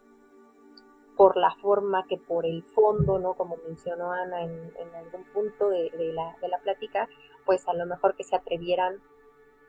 por 1.22 1.38
la 1.38 1.52
forma 1.52 2.08
que 2.08 2.18
por 2.18 2.48
el 2.48 2.64
fondo, 2.64 3.20
¿no? 3.20 3.36
Como 3.36 3.56
mencionó 3.58 4.12
Ana 4.12 4.42
en, 4.42 4.74
algún 4.96 5.24
punto 5.26 5.70
de, 5.70 5.92
la, 6.16 6.36
de 6.42 6.48
la 6.48 6.58
plática, 6.58 7.08
pues 7.46 7.68
a 7.68 7.76
lo 7.76 7.86
mejor 7.86 8.16
que 8.16 8.24
se 8.24 8.36
atrevieran 8.36 9.00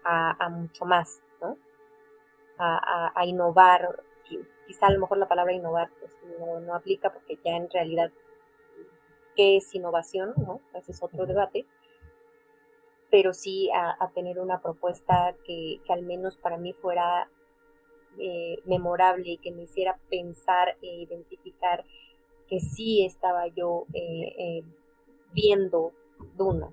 a, 0.02 0.48
mucho 0.48 0.86
más, 0.86 1.20
¿no? 1.42 1.58
A, 2.56 3.12
a, 3.14 3.26
innovar, 3.26 4.02
quizá 4.66 4.86
a 4.86 4.92
lo 4.92 5.00
mejor 5.00 5.18
la 5.18 5.28
palabra 5.28 5.52
innovar 5.52 5.90
pues 6.00 6.18
no, 6.40 6.58
no, 6.60 6.74
aplica 6.74 7.12
porque 7.12 7.38
ya 7.44 7.54
en 7.54 7.68
realidad, 7.68 8.10
¿qué 9.36 9.58
es 9.58 9.74
innovación? 9.74 10.32
¿no? 10.38 10.62
Ese 10.72 10.92
es 10.92 11.02
otro 11.02 11.26
debate, 11.26 11.66
pero 13.10 13.34
sí 13.34 13.68
a, 13.74 14.08
tener 14.14 14.38
una 14.38 14.62
propuesta 14.62 15.34
que, 15.44 15.82
que 15.84 15.92
al 15.92 16.00
menos 16.00 16.38
para 16.38 16.56
mí 16.56 16.72
fuera 16.72 17.28
eh, 18.18 18.58
memorable 18.66 19.32
y 19.32 19.38
que 19.38 19.52
me 19.52 19.62
hiciera 19.62 19.98
pensar 20.08 20.76
e 20.82 21.02
identificar 21.02 21.84
que 22.48 22.60
sí 22.60 23.04
estaba 23.04 23.46
yo 23.48 23.86
eh, 23.94 24.34
eh, 24.38 24.64
viendo 25.32 25.92
Duna. 26.36 26.70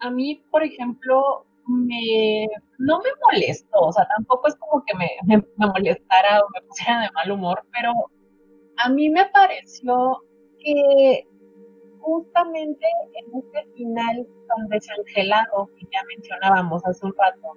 A 0.00 0.10
mí, 0.10 0.42
por 0.50 0.62
ejemplo, 0.62 1.44
me, 1.66 2.46
no 2.78 2.98
me 2.98 3.10
molestó, 3.24 3.80
o 3.80 3.92
sea, 3.92 4.06
tampoco 4.16 4.48
es 4.48 4.56
como 4.56 4.84
que 4.84 4.94
me, 4.94 5.10
me, 5.26 5.42
molestara 5.66 6.40
o 6.40 6.48
me 6.54 6.66
pusiera 6.68 7.00
de 7.00 7.10
mal 7.12 7.30
humor, 7.30 7.64
pero 7.72 7.92
a 8.76 8.88
mí 8.88 9.08
me 9.08 9.24
pareció 9.26 10.22
que 10.60 11.26
justamente 11.98 12.86
en 13.14 13.38
este 13.40 13.72
final 13.74 14.26
tan 14.46 14.68
desangelado 14.68 15.68
que 15.76 15.86
ya 15.92 16.04
mencionábamos 16.16 16.84
hace 16.86 17.04
un 17.04 17.14
rato, 17.16 17.52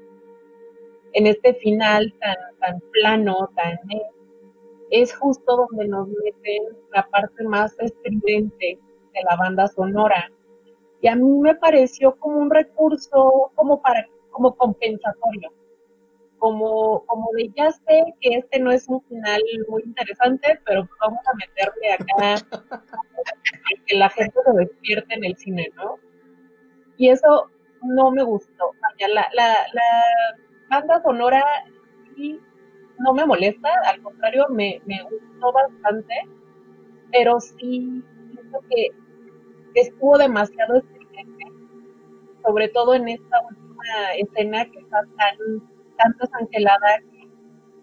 en 1.13 1.27
este 1.27 1.53
final 1.55 2.13
tan, 2.19 2.35
tan 2.59 2.79
plano, 2.91 3.49
tan 3.55 3.77
es 4.91 5.15
justo 5.15 5.67
donde 5.69 5.87
nos 5.87 6.07
meten 6.07 6.63
la 6.93 7.07
parte 7.09 7.43
más 7.43 7.75
estridente 7.79 8.79
de 9.13 9.23
la 9.29 9.35
banda 9.35 9.67
sonora. 9.67 10.31
Y 11.01 11.07
a 11.07 11.15
mí 11.15 11.39
me 11.39 11.55
pareció 11.55 12.15
como 12.17 12.37
un 12.39 12.49
recurso 12.49 13.51
como 13.55 13.81
para 13.81 14.05
como 14.31 14.55
compensatorio. 14.55 15.51
Como, 16.37 17.05
como 17.05 17.31
de 17.33 17.51
ya 17.55 17.69
sé 17.69 18.01
que 18.21 18.35
este 18.35 18.59
no 18.59 18.71
es 18.71 18.87
un 18.87 19.01
final 19.03 19.41
muy 19.67 19.83
interesante, 19.83 20.57
pero 20.65 20.87
vamos 21.01 21.19
a 21.27 21.35
meterle 21.35 21.91
acá 21.91 22.45
para 22.69 23.83
que 23.85 23.97
la 23.97 24.09
gente 24.09 24.33
se 24.45 24.57
despierte 24.57 25.15
en 25.15 25.25
el 25.25 25.35
cine, 25.35 25.69
¿no? 25.75 25.97
Y 26.95 27.09
eso 27.09 27.49
no 27.83 28.11
me 28.11 28.23
gustó. 28.23 28.71
la, 28.99 29.29
la, 29.33 29.67
la 29.73 29.83
banda 30.69 31.01
sonora 31.01 31.43
sí 32.15 32.39
no 32.99 33.13
me 33.13 33.25
molesta, 33.25 33.69
al 33.85 34.01
contrario, 34.01 34.47
me, 34.49 34.81
me 34.85 35.01
gustó 35.03 35.53
bastante, 35.53 36.13
pero 37.11 37.39
sí 37.39 38.03
siento 38.33 38.59
que, 38.69 38.87
estuvo 39.75 40.17
demasiado 40.17 40.77
estridente, 40.77 41.45
sobre 42.43 42.67
todo 42.69 42.95
en 42.95 43.07
esta 43.07 43.37
última 43.47 44.13
escena 44.17 44.65
que 44.65 44.79
está 44.79 45.03
tan, 45.15 45.37
tan 45.95 46.17
desangelada 46.19 47.01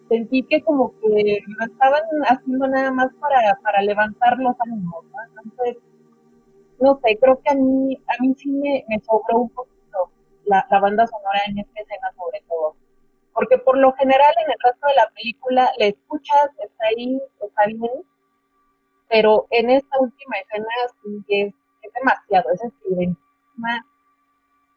sentí 0.09 0.43
que 0.43 0.63
como 0.63 0.93
que 1.01 1.39
lo 1.47 1.65
estaban 1.65 2.03
haciendo 2.27 2.69
nada 2.69 2.91
más 2.93 3.09
para, 3.21 3.59
para 3.63 3.83
levantar 3.83 4.37
los 4.39 4.55
ánimos, 4.61 5.05
¿no? 5.05 5.43
Entonces, 5.43 5.83
no 6.81 7.01
sé, 7.03 7.19
creo 7.21 7.41
que 7.43 7.51
a 7.51 7.55
mí, 7.55 7.97
a 8.07 8.23
mí 8.23 8.35
sí 8.37 8.51
me, 8.51 8.85
me 8.89 9.01
sobró 9.01 9.43
un 9.43 9.51
poquito 9.51 9.76
la, 10.47 10.67
la 10.71 10.81
banda 10.81 11.07
sonora 11.07 11.41
en 11.49 11.59
esta 11.59 11.81
escena 11.81 12.13
sobre 12.17 12.41
todo 12.49 12.77
porque 13.37 13.59
por 13.59 13.77
lo 13.77 13.93
general 13.93 14.33
en 14.45 14.51
el 14.51 14.57
resto 14.65 14.87
de 14.89 14.95
la 14.95 15.11
película 15.15 15.71
la 15.79 15.87
escuchas, 15.87 16.51
está 16.59 16.87
ahí, 16.87 17.21
está 17.39 17.67
bien, 17.67 18.03
pero 19.11 19.47
en 19.51 19.71
esta 19.71 19.99
última 20.01 20.37
escena 20.39 20.67
sí 21.03 21.23
es, 21.29 21.55
demasiado, 21.95 22.51
es 22.51 22.63
evidentísima, 22.87 23.87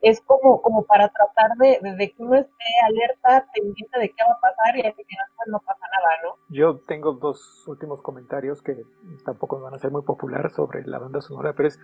es 0.01 0.21
como, 0.21 0.61
como 0.61 0.83
para 0.83 1.07
tratar 1.07 1.55
de, 1.57 1.79
de, 1.81 2.11
que 2.11 2.21
uno 2.21 2.35
esté 2.35 2.65
alerta, 2.85 3.47
pendiente 3.53 3.97
de 3.97 4.09
qué 4.09 4.23
va 4.27 4.33
a 4.33 4.39
pasar 4.41 4.75
y 4.75 4.85
al 4.85 4.93
final 4.93 5.25
pues 5.37 5.47
no 5.47 5.59
pasa 5.59 5.85
nada, 5.93 6.15
¿no? 6.23 6.35
Yo 6.49 6.79
tengo 6.85 7.13
dos 7.13 7.65
últimos 7.65 8.01
comentarios 8.01 8.61
que 8.61 8.83
tampoco 9.23 9.59
van 9.61 9.73
a 9.73 9.79
ser 9.79 9.91
muy 9.91 10.01
populares 10.01 10.53
sobre 10.53 10.85
la 10.85 10.99
banda 10.99 11.21
sonora, 11.21 11.53
pero 11.53 11.69
es 11.69 11.79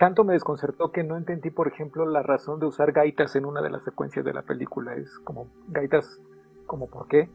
tanto 0.00 0.24
me 0.24 0.32
desconcertó 0.32 0.92
que 0.92 1.04
no 1.04 1.18
entendí, 1.18 1.50
por 1.50 1.68
ejemplo, 1.68 2.06
la 2.06 2.22
razón 2.22 2.58
de 2.58 2.64
usar 2.64 2.90
gaitas 2.90 3.36
en 3.36 3.44
una 3.44 3.60
de 3.60 3.68
las 3.68 3.84
secuencias 3.84 4.24
de 4.24 4.32
la 4.32 4.40
película. 4.40 4.94
Es 4.94 5.18
como 5.18 5.48
gaitas, 5.68 6.18
como 6.66 6.88
por 6.88 7.06
qué. 7.06 7.28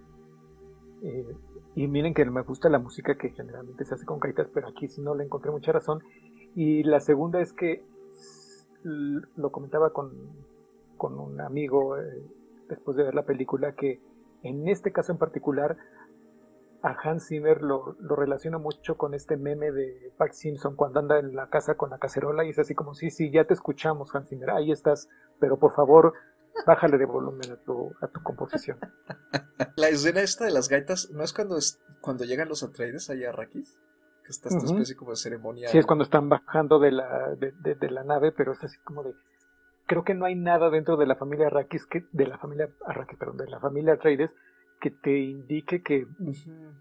Eh, 1.03 1.37
y 1.75 1.87
miren 1.87 2.15
que 2.15 2.25
me 2.25 2.41
gusta 2.41 2.67
la 2.69 2.79
música 2.79 3.19
que 3.19 3.29
generalmente 3.29 3.85
se 3.85 3.93
hace 3.93 4.05
con 4.07 4.19
gaitas, 4.19 4.49
pero 4.51 4.67
aquí 4.67 4.87
sí 4.87 4.99
no 4.99 5.13
le 5.13 5.25
encontré 5.25 5.51
mucha 5.51 5.71
razón. 5.71 6.03
Y 6.55 6.81
la 6.81 7.01
segunda 7.01 7.39
es 7.39 7.53
que 7.53 7.83
lo 8.83 9.51
comentaba 9.51 9.93
con, 9.93 10.11
con 10.97 11.19
un 11.19 11.39
amigo 11.41 11.99
eh, 11.99 12.23
después 12.67 12.97
de 12.97 13.03
ver 13.03 13.13
la 13.13 13.25
película, 13.25 13.73
que 13.73 14.01
en 14.41 14.67
este 14.69 14.91
caso 14.91 15.11
en 15.11 15.19
particular 15.19 15.77
a 16.85 16.95
Hans 17.01 17.27
Zimmer 17.27 17.63
lo, 17.63 17.95
lo 17.99 18.15
relaciono 18.15 18.59
mucho 18.59 18.95
con 18.95 19.15
este 19.15 19.37
meme 19.37 19.71
de 19.71 20.13
Bart 20.19 20.33
Simpson 20.33 20.75
cuando 20.75 20.99
anda 20.99 21.17
en 21.17 21.35
la 21.35 21.49
casa 21.49 21.73
con 21.75 21.89
la 21.89 21.97
cacerola 21.97 22.45
y 22.45 22.49
es 22.49 22.59
así 22.59 22.75
como, 22.75 22.93
sí, 22.93 23.09
sí, 23.09 23.31
ya 23.31 23.45
te 23.45 23.55
escuchamos, 23.55 24.13
Hans 24.13 24.29
Zimmer, 24.29 24.51
ahí 24.51 24.71
estás, 24.71 25.09
pero 25.39 25.57
por 25.57 25.73
favor, 25.73 26.13
bájale 26.67 26.99
de 26.99 27.05
volumen 27.05 27.51
a 27.51 27.55
tu, 27.55 27.91
a 28.01 28.07
tu 28.07 28.21
composición. 28.21 28.77
La 29.75 29.89
escena 29.89 30.21
esta 30.21 30.45
de 30.45 30.51
las 30.51 30.69
gaitas, 30.69 31.09
¿no 31.09 31.23
es 31.23 31.33
cuando, 31.33 31.57
es, 31.57 31.81
cuando 32.01 32.23
llegan 32.23 32.49
los 32.49 32.61
Atreides 32.61 33.09
allá 33.09 33.27
a 33.27 33.29
Arrakis? 33.31 33.79
Que 34.23 34.29
está 34.29 34.49
esta 34.49 34.65
especie 34.65 34.95
como 34.95 35.11
de 35.11 35.17
ceremonia. 35.17 35.69
Sí, 35.69 35.77
es 35.77 35.85
cuando 35.85 36.03
están 36.03 36.29
bajando 36.29 36.79
de 36.79 36.91
la, 36.91 37.35
de, 37.35 37.51
de, 37.51 37.89
la 37.91 38.03
nave, 38.03 38.31
pero 38.31 38.53
es 38.53 38.63
así 38.63 38.77
como 38.83 39.03
de... 39.03 39.13
Creo 39.85 40.03
que 40.03 40.13
no 40.13 40.25
hay 40.25 40.35
nada 40.35 40.69
dentro 40.69 40.97
de 40.97 41.05
la 41.05 41.15
familia 41.15 41.47
Arrakis, 41.47 41.85
que, 41.85 42.05
de 42.11 42.27
la 42.27 42.37
familia 42.37 42.69
Arrakis, 42.85 43.17
perdón, 43.17 43.37
de 43.37 43.47
la 43.47 43.59
familia 43.59 43.93
Atreides, 43.93 44.35
que 44.79 44.91
te 44.91 45.17
indique 45.17 45.81
que, 45.81 46.07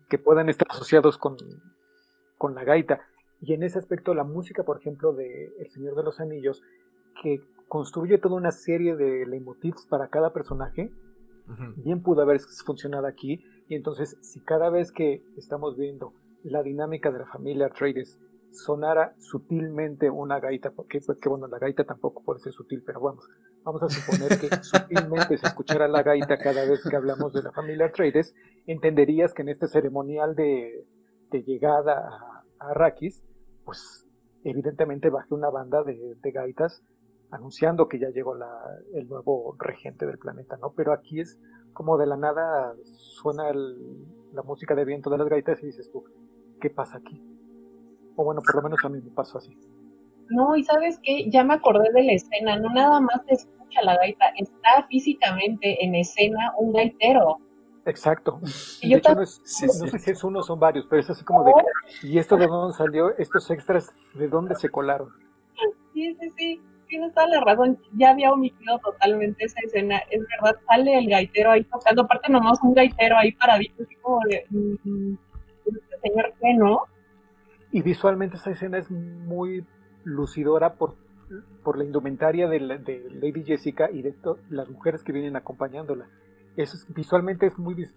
que 0.09 0.19
puedan 0.19 0.49
estar 0.49 0.67
asociados 0.71 1.19
con, 1.19 1.37
con 2.39 2.55
la 2.55 2.65
gaita. 2.65 3.01
Y 3.41 3.53
en 3.53 3.63
ese 3.63 3.79
aspecto, 3.79 4.15
la 4.15 4.25
música, 4.25 4.63
por 4.65 4.79
ejemplo, 4.79 5.13
de 5.13 5.53
El 5.59 5.69
Señor 5.69 5.95
de 5.95 6.03
los 6.03 6.21
Anillos, 6.21 6.63
que 7.23 7.41
construye 7.69 8.19
toda 8.19 8.37
una 8.37 8.53
serie 8.53 8.97
de 8.97 9.27
leitmotivs 9.27 9.87
para 9.87 10.09
cada 10.09 10.33
personaje, 10.33 10.93
bien 11.77 12.03
pudo 12.03 12.23
haber 12.23 12.41
funcionado 12.41 13.07
aquí. 13.07 13.45
Y 13.69 13.75
entonces, 13.75 14.17
si 14.21 14.41
cada 14.41 14.71
vez 14.71 14.93
que 14.93 15.23
estamos 15.37 15.77
viendo 15.77 16.13
la 16.43 16.63
dinámica 16.63 17.11
de 17.11 17.21
la 17.21 17.27
familia 17.27 17.67
Atreides 17.67 18.19
sonara 18.51 19.15
sutilmente 19.19 20.11
una 20.11 20.41
gaita, 20.41 20.71
porque 20.71 21.01
pues, 21.01 21.19
bueno, 21.27 21.49
la 21.49 21.59
gaita 21.59 21.85
tampoco 21.85 22.23
puede 22.23 22.41
ser 22.41 22.53
sutil, 22.53 22.83
pero 22.85 23.01
vamos, 23.01 23.29
vamos 23.65 23.83
a 23.83 23.89
suponer 23.89 24.39
que 24.39 24.49
sutilmente 24.63 25.39
se 25.39 25.47
escuchara 25.47 25.89
la 25.89 26.03
gaita 26.03 26.37
cada 26.37 26.65
vez 26.67 26.87
que 26.89 26.97
hablamos 26.97 27.33
de 27.33 27.43
la 27.43 27.53
familia 27.53 27.87
Atreides, 27.87 28.35
entenderías 28.67 29.33
que 29.33 29.43
en 29.43 29.49
este 29.49 29.67
ceremonial 29.69 30.35
de, 30.37 30.87
llegada 31.33 31.95
a, 32.61 32.71
Arrakis, 32.71 33.25
pues 33.65 34.07
evidentemente 34.45 35.11
baje 35.11 35.35
una 35.35 35.51
banda 35.51 35.83
de, 35.83 36.17
gaitas 36.31 36.83
anunciando 37.31 37.89
que 37.89 37.99
ya 37.99 38.11
llegó 38.11 38.37
la, 38.37 38.49
el 38.95 39.09
nuevo 39.09 39.57
regente 39.59 40.07
del 40.07 40.19
planeta, 40.19 40.57
¿no? 40.59 40.73
Pero 40.77 40.93
aquí 40.93 41.21
es 41.21 41.39
como 41.73 41.99
de 41.99 42.07
la 42.07 42.17
nada 42.17 42.75
suena 42.85 43.53
la 43.53 44.43
música 44.45 44.77
de 44.77 44.85
viento 44.85 45.11
de 45.11 45.19
las 45.19 45.29
gaitas 45.29 45.61
y 45.63 45.67
dices 45.67 45.91
tú, 45.91 46.05
¿qué 46.61 46.71
pasa 46.71 46.99
aquí? 46.99 47.21
O 48.15 48.25
bueno, 48.25 48.41
por 48.43 48.55
lo 48.55 48.63
menos 48.63 48.85
a 48.85 48.89
mí 48.89 49.01
me 49.01 49.11
pasó 49.11 49.39
así. 49.39 49.59
No, 50.29 50.57
y 50.57 50.65
sabes 50.65 50.99
qué, 51.03 51.29
ya 51.31 51.45
me 51.45 51.55
acordé 51.55 51.91
de 51.93 52.03
la 52.03 52.13
escena, 52.13 52.57
no 52.59 52.73
nada 52.73 53.01
más 53.01 53.21
se 53.27 53.35
escucha 53.75 53.83
la 53.83 53.97
gaita, 53.97 54.27
está 54.37 54.87
físicamente 54.89 55.85
en 55.85 55.95
escena 55.95 56.53
un 56.59 56.73
gaitero. 56.73 57.39
Exacto. 57.87 58.41
Y 58.81 58.91
de 58.91 58.97
hecho, 58.97 59.15
no, 59.15 59.27
sé 59.27 59.99
si 59.99 60.11
es 60.11 60.25
uno 60.25 60.41
o 60.41 60.43
son 60.43 60.59
varios, 60.59 60.87
pero 60.89 61.01
es 61.01 61.11
así 61.11 61.25
como 61.25 61.45
de, 61.45 61.53
¿y 62.03 62.19
esto 62.19 62.37
de 62.37 62.47
dónde 62.47 62.75
salió? 62.77 63.17
¿Estos 63.19 63.51
extras 63.51 63.95
de 64.15 64.29
dónde 64.29 64.55
se 64.55 64.71
colaron? 64.71 65.11
Sí, 65.93 66.17
sí, 66.19 66.31
sí, 66.37 66.63
tienes 66.89 67.13
toda 67.13 67.27
la 67.29 67.41
razón, 67.41 67.79
ya 67.93 68.11
había 68.11 68.33
omitido 68.33 68.79
totalmente 68.79 69.45
esa 69.45 69.61
escena, 69.61 69.99
es 70.11 70.21
verdad, 70.29 70.59
sale 70.67 70.99
el 70.99 71.09
gaitero 71.09 71.53
ahí 71.53 71.63
tocando, 71.65 72.03
aparte 72.03 72.33
nomás 72.33 72.59
un 72.63 72.75
gaitero 72.75 73.17
ahí 73.17 73.33
paradito, 73.33 73.83
así 73.83 73.95
como 73.97 74.19
de, 74.29 74.45
mm, 74.51 74.75
mm, 74.83 75.19
este 75.67 76.09
señor 76.09 76.33
qué, 76.41 76.55
¿no? 76.55 76.83
Y 77.71 77.83
visualmente 77.83 78.37
esa 78.37 78.51
escena 78.51 78.79
es 78.79 78.91
muy 78.91 79.65
lucidora 80.05 80.75
por, 80.75 80.97
por 81.63 81.79
la 81.79 81.85
indumentaria 81.85 82.49
de, 82.49 82.61
Lady 82.61 83.45
Jessica 83.45 83.91
y 83.91 84.03
de 84.03 84.15
las 84.51 84.69
mujeres 84.69 85.03
que 85.03 85.13
vienen 85.13 85.37
acompañándola. 85.37 86.09
Eso 86.57 86.79
visualmente 86.89 87.47
es 87.47 87.59
muy, 87.59 87.89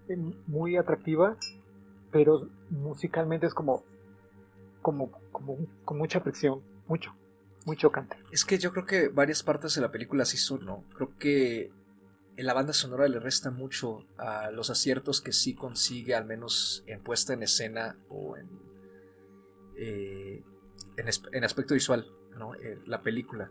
muy 0.46 0.76
atractiva, 0.76 1.36
pero 2.10 2.48
musicalmente 2.70 3.46
es 3.46 3.54
como, 3.54 3.84
como, 4.82 5.10
como 5.30 5.58
con 5.84 5.98
mucha 5.98 6.20
fricción, 6.20 6.60
mucho, 6.88 7.14
muy 7.64 7.76
chocante. 7.76 8.16
Es 8.32 8.44
que 8.44 8.58
yo 8.58 8.72
creo 8.72 8.86
que 8.86 9.08
varias 9.08 9.42
partes 9.42 9.74
de 9.74 9.80
la 9.80 9.92
película 9.92 10.24
sí 10.24 10.36
son, 10.36 10.64
¿no? 10.64 10.84
Creo 10.94 11.16
que 11.18 11.70
en 12.38 12.46
la 12.46 12.54
banda 12.54 12.72
sonora 12.72 13.08
le 13.08 13.18
resta 13.18 13.50
mucho 13.50 14.04
a 14.16 14.50
los 14.52 14.70
aciertos 14.70 15.20
que 15.20 15.32
sí 15.32 15.54
consigue, 15.54 16.14
al 16.14 16.24
menos 16.24 16.84
en 16.86 17.02
puesta 17.02 17.32
en 17.32 17.42
escena 17.42 17.96
o 18.08 18.36
en, 18.36 18.48
eh, 19.76 20.42
en, 21.32 21.44
aspecto 21.44 21.74
visual, 21.74 22.06
¿no? 22.38 22.54
Eh, 22.54 22.80
la 22.86 23.02
película. 23.02 23.50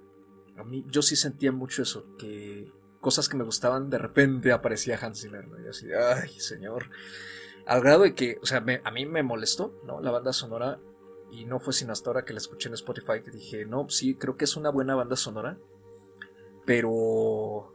A 0.57 0.63
mí, 0.63 0.85
yo 0.89 1.01
sí 1.01 1.15
sentía 1.15 1.51
mucho 1.51 1.83
eso, 1.83 2.05
que 2.17 2.71
cosas 2.99 3.29
que 3.29 3.37
me 3.37 3.43
gustaban, 3.43 3.89
de 3.89 3.97
repente 3.99 4.51
aparecía 4.51 4.97
Hans 5.01 5.21
Zimmer, 5.21 5.47
¿no? 5.47 5.63
Y 5.63 5.67
así, 5.67 5.87
ay, 5.93 6.29
señor. 6.39 6.89
Al 7.65 7.81
grado 7.81 8.03
de 8.03 8.15
que, 8.15 8.39
o 8.41 8.45
sea, 8.45 8.63
a 8.83 8.91
mí 8.91 9.05
me 9.05 9.23
molestó, 9.23 9.79
¿no? 9.85 10.01
La 10.01 10.11
banda 10.11 10.33
sonora, 10.33 10.79
y 11.31 11.45
no 11.45 11.59
fue 11.59 11.73
sin 11.73 11.89
hasta 11.89 12.09
ahora 12.09 12.25
que 12.25 12.33
la 12.33 12.39
escuché 12.39 12.69
en 12.69 12.75
Spotify 12.75 13.21
que 13.23 13.31
dije, 13.31 13.65
no, 13.65 13.89
sí, 13.89 14.15
creo 14.15 14.37
que 14.37 14.45
es 14.45 14.55
una 14.55 14.69
buena 14.69 14.95
banda 14.95 15.15
sonora, 15.15 15.57
pero 16.65 17.73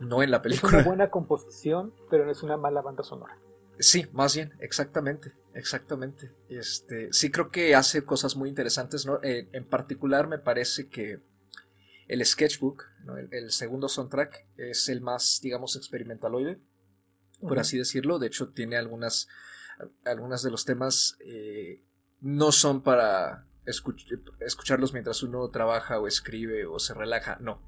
no 0.00 0.22
en 0.22 0.30
la 0.30 0.42
película. 0.42 0.78
Es 0.78 0.84
una 0.84 0.84
buena 0.84 1.10
composición, 1.10 1.94
pero 2.10 2.24
no 2.24 2.32
es 2.32 2.42
una 2.42 2.56
mala 2.56 2.82
banda 2.82 3.02
sonora. 3.02 3.38
Sí, 3.78 4.06
más 4.12 4.34
bien, 4.34 4.54
exactamente, 4.60 5.32
exactamente. 5.56 6.32
Este, 6.48 7.12
sí 7.12 7.30
creo 7.30 7.50
que 7.50 7.74
hace 7.74 8.04
cosas 8.04 8.36
muy 8.36 8.48
interesantes, 8.48 9.06
¿no? 9.06 9.20
Eh, 9.22 9.48
en 9.52 9.64
particular 9.64 10.28
me 10.28 10.38
parece 10.38 10.88
que 10.88 11.20
el 12.08 12.24
sketchbook, 12.24 12.84
el, 13.30 13.50
segundo 13.50 13.88
soundtrack, 13.88 14.46
es 14.56 14.88
el 14.88 15.00
más, 15.00 15.40
digamos, 15.42 15.76
experimentaloide, 15.76 16.58
por 17.40 17.58
así 17.58 17.78
decirlo. 17.78 18.18
De 18.18 18.28
hecho, 18.28 18.50
tiene 18.50 18.76
algunas, 18.76 19.28
algunas 20.04 20.42
de 20.42 20.50
los 20.50 20.64
temas 20.64 21.16
eh, 21.20 21.82
no 22.20 22.52
son 22.52 22.82
para 22.82 23.46
escucharlos 23.66 24.92
mientras 24.92 25.24
uno 25.24 25.48
trabaja 25.48 25.98
o 25.98 26.06
escribe 26.06 26.66
o 26.66 26.78
se 26.78 26.94
relaja, 26.94 27.38
no. 27.40 27.60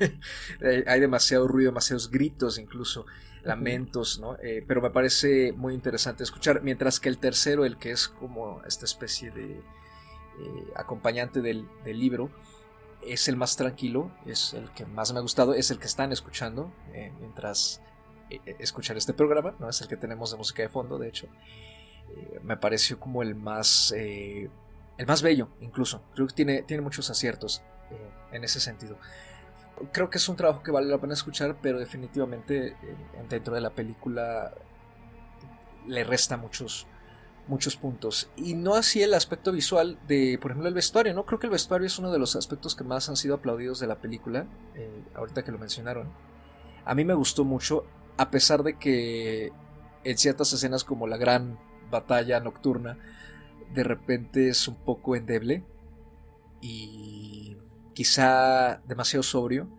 Hay 0.86 1.00
demasiado 1.00 1.48
ruido, 1.48 1.70
demasiados 1.70 2.10
gritos 2.10 2.58
incluso, 2.58 3.06
lamentos, 3.46 4.18
¿no? 4.18 4.36
Eh, 4.42 4.64
pero 4.66 4.82
me 4.82 4.90
parece 4.90 5.52
muy 5.52 5.72
interesante 5.72 6.24
escuchar, 6.24 6.62
mientras 6.62 6.98
que 6.98 7.08
el 7.08 7.18
tercero, 7.18 7.64
el 7.64 7.78
que 7.78 7.92
es 7.92 8.08
como 8.08 8.60
esta 8.64 8.84
especie 8.84 9.30
de 9.30 9.52
eh, 9.52 10.72
acompañante 10.74 11.40
del, 11.40 11.68
libro, 11.84 12.28
es 13.02 13.28
el 13.28 13.36
más 13.36 13.56
tranquilo, 13.56 14.10
es 14.26 14.52
el 14.52 14.70
que 14.72 14.84
más 14.84 15.12
me 15.12 15.20
ha 15.20 15.22
gustado, 15.22 15.54
es 15.54 15.70
el 15.70 15.78
que 15.78 15.86
están 15.86 16.12
escuchando 16.12 16.72
eh, 16.92 17.12
mientras 17.20 17.80
escuchan 18.58 18.96
este 18.96 19.14
programa, 19.14 19.54
¿no? 19.60 19.68
Es 19.68 19.80
el 19.80 19.86
que 19.86 19.96
tenemos 19.96 20.32
de 20.32 20.36
música 20.36 20.62
de 20.62 20.68
fondo, 20.68 20.98
de 20.98 21.08
hecho. 21.08 21.28
me 22.42 22.56
pareció 22.56 22.98
como 22.98 23.22
el 23.22 23.36
más 23.36 23.92
el 23.92 25.06
más 25.06 25.22
bello 25.22 25.48
incluso. 25.60 26.02
Creo 26.12 26.26
que 26.26 26.34
tiene, 26.34 26.62
tiene 26.62 26.82
muchos 26.82 27.08
aciertos 27.08 27.62
en 28.32 28.42
ese 28.42 28.58
sentido. 28.58 28.98
Creo 29.92 30.10
que 30.10 30.18
es 30.18 30.28
un 30.28 30.36
trabajo 30.36 30.62
que 30.62 30.70
vale 30.70 30.88
la 30.88 30.98
pena 30.98 31.14
escuchar, 31.14 31.56
pero 31.60 31.78
definitivamente 31.78 32.68
eh, 32.68 32.76
dentro 33.28 33.54
de 33.54 33.60
la 33.60 33.70
película 33.70 34.52
le 35.86 36.04
resta 36.04 36.36
muchos, 36.36 36.86
muchos 37.48 37.76
puntos. 37.76 38.30
Y 38.36 38.54
no 38.54 38.74
así 38.74 39.02
el 39.02 39.14
aspecto 39.14 39.52
visual 39.52 39.98
de, 40.06 40.38
por 40.40 40.50
ejemplo, 40.50 40.68
el 40.68 40.74
vestuario, 40.74 41.14
¿no? 41.14 41.26
Creo 41.26 41.38
que 41.38 41.46
el 41.46 41.52
vestuario 41.52 41.86
es 41.86 41.98
uno 41.98 42.10
de 42.10 42.18
los 42.18 42.36
aspectos 42.36 42.74
que 42.74 42.84
más 42.84 43.08
han 43.08 43.16
sido 43.16 43.34
aplaudidos 43.34 43.78
de 43.80 43.86
la 43.86 44.00
película, 44.00 44.46
eh, 44.74 45.04
ahorita 45.14 45.44
que 45.44 45.52
lo 45.52 45.58
mencionaron. 45.58 46.08
A 46.84 46.94
mí 46.94 47.04
me 47.04 47.14
gustó 47.14 47.44
mucho, 47.44 47.84
a 48.16 48.30
pesar 48.30 48.62
de 48.62 48.78
que 48.78 49.52
en 50.04 50.18
ciertas 50.18 50.52
escenas 50.52 50.84
como 50.84 51.06
la 51.06 51.16
gran 51.16 51.58
batalla 51.90 52.40
nocturna, 52.40 52.98
de 53.74 53.82
repente 53.82 54.48
es 54.48 54.68
un 54.68 54.76
poco 54.76 55.16
endeble 55.16 55.64
y 56.60 57.25
quizá 57.96 58.82
demasiado 58.86 59.22
sobrio, 59.22 59.70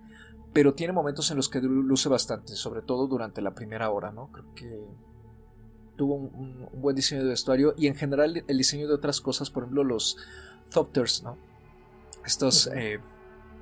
pero 0.51 0.73
tiene 0.73 0.91
momentos 0.91 1.29
en 1.29 1.37
los 1.37 1.49
que 1.49 1.61
luce 1.61 2.09
bastante, 2.09 2.55
sobre 2.55 2.81
todo 2.81 3.05
durante 3.05 3.43
la 3.43 3.53
primera 3.53 3.91
hora, 3.91 4.11
¿no? 4.11 4.31
Creo 4.31 4.55
que 4.55 4.85
tuvo 5.95 6.15
un, 6.15 6.67
buen 6.73 6.95
diseño 6.95 7.21
de 7.21 7.29
vestuario 7.29 7.75
y 7.77 7.85
en 7.85 7.93
general 7.93 8.43
el 8.47 8.57
diseño 8.57 8.87
de 8.87 8.95
otras 8.95 9.21
cosas, 9.21 9.51
por 9.51 9.63
ejemplo 9.63 9.83
los 9.83 10.17
Thopters, 10.71 11.21
¿no? 11.21 11.37
Estos 12.25 12.71
eh, 12.73 12.99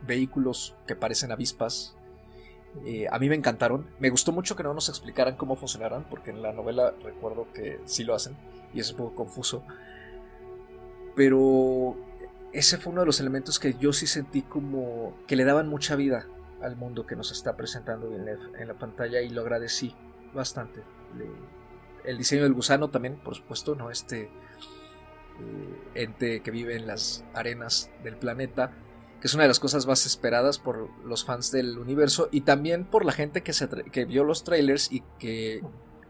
vehículos 0.07 0.73
que 0.87 0.95
parecen 0.95 1.33
avispas. 1.33 1.93
Eh, 2.85 3.07
a 3.11 3.19
mí 3.19 3.27
me 3.27 3.35
encantaron. 3.35 3.87
Me 3.99 4.09
gustó 4.09 4.31
mucho 4.31 4.55
que 4.55 4.63
no 4.63 4.73
nos 4.73 4.87
explicaran 4.87 5.35
cómo 5.35 5.57
funcionaran, 5.57 6.05
porque 6.09 6.31
en 6.31 6.41
la 6.41 6.53
novela 6.53 6.93
recuerdo 7.03 7.47
que 7.53 7.81
sí 7.83 8.05
lo 8.05 8.15
hacen 8.15 8.37
y 8.73 8.79
es 8.79 8.91
un 8.91 8.97
poco 8.97 9.15
confuso. 9.15 9.63
Pero 11.13 11.97
ese 12.55 12.77
fue 12.77 12.93
uno 12.93 13.01
de 13.01 13.07
los 13.07 13.19
elementos 13.19 13.59
que 13.59 13.73
yo 13.73 13.91
sí 13.91 14.07
sentí 14.07 14.41
como 14.41 15.17
que 15.27 15.35
le 15.35 15.43
daban 15.43 15.67
mucha 15.67 15.97
vida 15.97 16.25
al 16.61 16.77
mundo 16.77 17.05
que 17.05 17.17
nos 17.17 17.31
está 17.31 17.57
presentando 17.57 18.09
en 18.15 18.67
la 18.67 18.73
pantalla 18.75 19.21
y 19.21 19.29
lo 19.29 19.41
agradecí 19.41 19.93
bastante. 20.33 20.81
El 22.05 22.17
diseño 22.17 22.43
del 22.43 22.53
gusano 22.53 22.89
también, 22.89 23.17
por 23.17 23.35
supuesto, 23.35 23.75
¿no? 23.75 23.91
Este 23.91 24.23
eh, 24.23 24.29
ente 25.95 26.39
que 26.39 26.51
vive 26.51 26.77
en 26.77 26.87
las 26.87 27.25
arenas 27.33 27.91
del 28.03 28.15
planeta, 28.15 28.71
que 29.19 29.27
es 29.27 29.33
una 29.33 29.43
de 29.43 29.49
las 29.49 29.59
cosas 29.59 29.85
más 29.85 30.05
esperadas 30.05 30.57
por 30.57 30.89
los 31.03 31.25
fans 31.25 31.51
del 31.51 31.77
universo 31.77 32.29
y 32.31 32.41
también 32.41 32.85
por 32.85 33.03
la 33.03 33.11
gente 33.11 33.43
que, 33.43 33.51
se 33.51 33.67
que 33.67 34.05
vio 34.05 34.23
los 34.23 34.45
trailers 34.45 34.91
y 34.93 35.03
que 35.19 35.61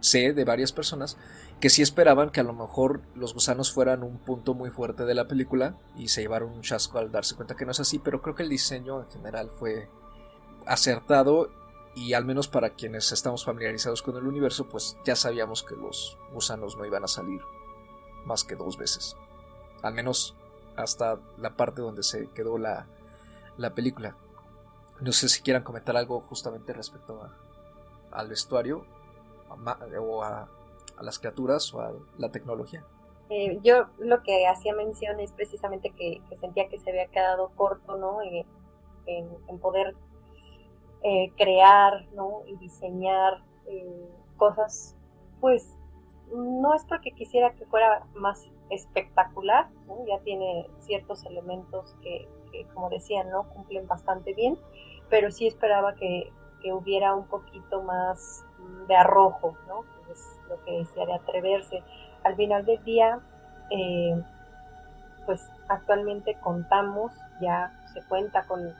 sé 0.06 0.34
de 0.34 0.46
varias 0.46 0.72
personas 0.72 1.18
que 1.60 1.70
sí 1.70 1.82
esperaban 1.82 2.30
que 2.30 2.40
a 2.40 2.44
lo 2.44 2.54
mejor 2.54 3.02
los 3.16 3.34
gusanos 3.34 3.72
fueran 3.72 4.04
un 4.04 4.20
punto 4.20 4.54
muy 4.54 4.70
fuerte 4.70 5.06
de 5.06 5.16
la 5.16 5.28
película 5.28 5.78
y 5.98 6.10
se 6.10 6.22
llevaron 6.22 6.52
un 6.52 6.62
chasco 6.62 7.00
al 7.00 7.12
darse 7.12 7.36
cuenta 7.36 7.56
que 7.56 7.66
no 7.66 7.72
es 7.72 7.80
así, 7.80 8.00
pero 8.00 8.22
creo 8.22 8.36
que 8.36 8.44
el 8.44 8.50
diseño 8.50 9.02
en 9.02 9.10
general 9.10 9.50
fue 9.50 9.90
acertado 10.66 11.50
y 11.96 12.14
al 12.14 12.26
menos 12.26 12.48
para 12.48 12.72
quienes 12.72 13.12
estamos 13.12 13.46
familiarizados 13.46 14.02
con 14.02 14.18
el 14.18 14.28
universo, 14.28 14.68
pues 14.68 14.98
ya 15.06 15.16
sabíamos 15.16 15.64
que 15.64 15.76
los 15.76 16.18
gusanos 16.34 16.78
no 16.78 16.86
iban 16.86 17.04
a 17.04 17.08
salir 17.08 17.42
más 18.26 18.44
que 18.44 18.56
dos 18.56 18.78
veces. 18.78 19.16
Al 19.82 19.94
menos 19.94 20.36
hasta 20.76 21.20
la 21.38 21.56
parte 21.56 21.82
donde 21.82 22.04
se 22.04 22.30
quedó 22.32 22.58
la, 22.58 22.88
la 23.58 23.74
película. 23.74 24.18
No 25.00 25.14
sé 25.14 25.30
si 25.30 25.42
quieran 25.42 25.64
comentar 25.64 25.96
algo 25.96 26.22
justamente 26.22 26.74
respecto 26.74 27.22
a, 27.22 27.38
al 28.12 28.28
vestuario 28.28 28.86
o 29.50 30.24
a 30.24 30.48
las 31.02 31.20
criaturas 31.20 31.74
o 31.74 31.82
a 31.82 31.94
la 32.18 32.32
tecnología. 32.32 32.86
Eh, 33.30 33.60
yo 33.64 33.88
lo 33.98 34.22
que 34.22 34.46
hacía 34.46 34.76
mención 34.76 35.20
es 35.20 35.32
precisamente 35.32 35.90
que, 35.92 36.22
sentía 36.40 36.70
que 36.70 36.78
se 36.78 36.92
había 36.92 37.08
quedado 37.08 37.50
corto, 37.56 37.98
¿no? 37.98 38.22
Eh, 38.22 38.46
en, 39.08 39.60
poder 39.60 39.96
eh, 41.04 41.32
crear, 41.36 42.08
¿no? 42.14 42.42
Y 42.48 42.56
diseñar 42.58 43.44
cosas, 44.38 44.96
pues, 45.42 45.76
no 46.32 46.76
es 46.76 46.84
porque 46.86 47.12
quisiera 47.12 47.54
que 47.54 47.66
fuera 47.66 48.06
más 48.14 48.50
espectacular, 48.70 49.70
Ya 50.08 50.20
tiene 50.20 50.68
ciertos 50.80 51.26
elementos 51.26 51.96
que, 52.02 52.28
que, 52.52 52.66
como 52.74 52.90
decían, 52.90 53.30
¿no? 53.30 53.50
Cumplen 53.50 53.88
bastante 53.88 54.34
bien, 54.34 54.58
pero 55.10 55.32
sí 55.32 55.48
esperaba 55.48 55.96
que, 55.96 56.32
que 56.62 56.74
hubiera 56.74 57.16
un 57.16 57.28
poquito 57.28 57.82
más 57.82 58.46
de 58.88 58.96
arrojo, 58.96 59.58
¿no? 59.68 59.84
es 60.12 60.40
lo 60.50 60.64
que 60.64 60.80
decía 60.80 61.06
de 61.06 61.14
atreverse. 61.14 61.84
Al 62.24 62.36
final 62.36 62.66
del 62.66 62.84
día, 62.84 63.20
eh, 63.70 64.22
pues 65.26 65.50
actualmente 65.68 66.38
contamos, 66.42 67.14
ya 67.42 67.72
se 67.94 68.02
cuenta 68.04 68.44
con 68.44 68.74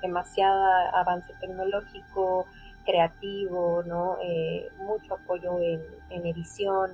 demasiado 0.00 0.62
avance 0.94 1.32
tecnológico, 1.40 2.46
creativo, 2.84 3.82
¿no? 3.86 4.16
Eh, 4.22 4.68
mucho 4.78 5.14
apoyo 5.14 5.58
en, 5.60 6.26
edición, 6.26 6.92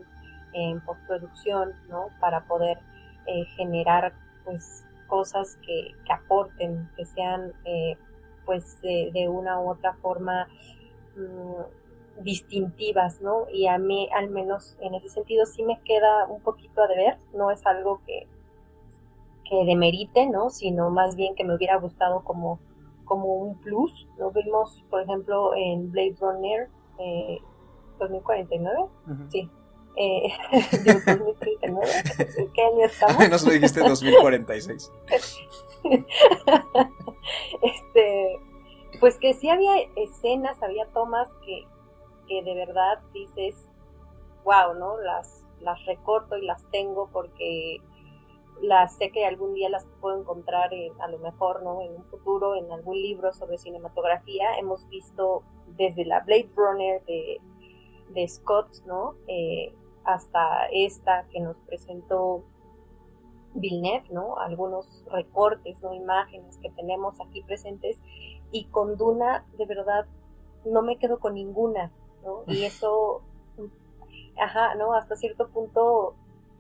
en 0.53 0.81
postproducción, 0.81 1.73
¿no? 1.89 2.09
Para 2.21 2.43
poder 2.43 2.79
eh, 3.27 3.45
generar 3.57 4.13
pues 4.45 4.85
cosas 5.07 5.57
que, 5.65 5.95
aporten, 6.11 6.89
que 6.97 7.05
sean 7.07 7.53
pues 8.45 8.81
de, 8.81 9.29
una 9.29 9.61
u 9.61 9.71
otra 9.71 9.95
forma 9.95 10.49
mm, 11.17 11.63
distintivas, 12.23 13.21
¿no? 13.21 13.47
Y 13.53 13.67
a 13.67 13.79
mí, 13.79 14.09
al 14.15 14.31
menos 14.31 14.77
en 14.81 14.95
ese 14.95 15.09
sentido, 15.09 15.47
sí 15.47 15.63
me 15.63 15.81
queda 15.83 16.27
un 16.27 16.41
poquito 16.41 16.83
a 16.83 16.89
deber, 16.89 17.19
no 17.35 17.51
es 17.51 17.65
algo 17.67 18.01
que, 18.07 18.27
que 19.49 19.65
demerite, 19.65 20.27
¿no? 20.27 20.51
Sino 20.51 20.91
más 20.91 21.17
bien 21.17 21.35
que 21.35 21.45
me 21.45 21.55
hubiera 21.55 21.77
gustado 21.77 22.25
como, 22.25 22.59
como 23.05 23.35
un 23.35 23.59
plus. 23.61 24.09
Lo 24.19 24.31
vimos, 24.31 24.85
por 24.91 25.03
ejemplo, 25.03 25.55
en 25.55 25.91
Blade 25.91 26.17
Runner 26.21 26.69
eh, 26.99 27.39
2049, 27.99 28.79
sí. 29.31 29.51
Eh, 29.97 30.29
2039, 30.87 31.87
¿en 32.37 32.53
qué 32.53 32.63
año 32.63 32.85
estamos? 32.85 33.29
Nos 33.31 33.45
lo 33.45 33.53
dijiste 33.53 33.81
2046. 33.81 34.93
este, 37.63 38.39
pues 39.01 39.19
que 39.19 39.35
sí 39.35 39.49
había 39.49 39.73
escenas, 39.97 40.63
había 40.63 40.87
tomas 40.87 41.29
que, 41.45 41.67
que 42.29 42.43
de 42.43 42.55
verdad 42.55 43.01
dices, 43.13 43.69
wow, 44.45 44.75
¿no? 44.75 44.99
Las, 44.99 45.45
las 45.61 45.85
recorto 45.87 46.37
y 46.37 46.45
las 46.45 46.65
tengo 46.71 47.09
porque 47.13 47.79
las 48.61 48.97
sé 48.97 49.11
que 49.11 49.25
algún 49.25 49.55
día 49.55 49.69
las 49.69 49.87
puedo 50.01 50.21
encontrar 50.21 50.71
a 51.01 51.09
lo 51.09 51.19
mejor 51.19 51.63
no 51.63 51.81
en 51.83 51.95
un 51.95 52.05
futuro 52.05 52.57
en 52.57 52.71
algún 52.73 52.97
libro 52.97 53.33
sobre 53.33 53.59
cinematografía. 53.59 54.59
Hemos 54.59 54.89
visto 54.89 55.43
desde 55.77 56.05
la 56.05 56.21
Blade 56.21 56.51
Runner 56.57 57.05
de, 57.05 57.41
de 58.11 58.29
Scott 58.29 58.69
no 58.87 59.15
eh, 59.27 59.75
hasta 60.05 60.67
esta 60.73 61.27
que 61.31 61.41
nos 61.41 61.59
presentó 61.61 62.45
Villeneuve 63.55 64.09
no 64.11 64.39
algunos 64.39 65.05
recortes 65.11 65.83
no 65.83 65.95
imágenes 65.95 66.59
que 66.59 66.71
tenemos 66.71 67.21
aquí 67.21 67.43
presentes. 67.43 67.99
Y 68.51 68.65
con 68.67 68.97
Duna 68.97 69.45
de 69.57 69.67
verdad 69.67 70.07
no 70.65 70.83
me 70.83 70.97
quedo 70.97 71.19
con 71.19 71.35
ninguna 71.35 71.93
no 72.25 72.45
y 72.47 72.65
eso 72.65 73.23
ajá 74.41 74.75
no 74.75 74.95
hasta 74.95 75.17
cierto 75.17 75.49
punto 75.49 76.15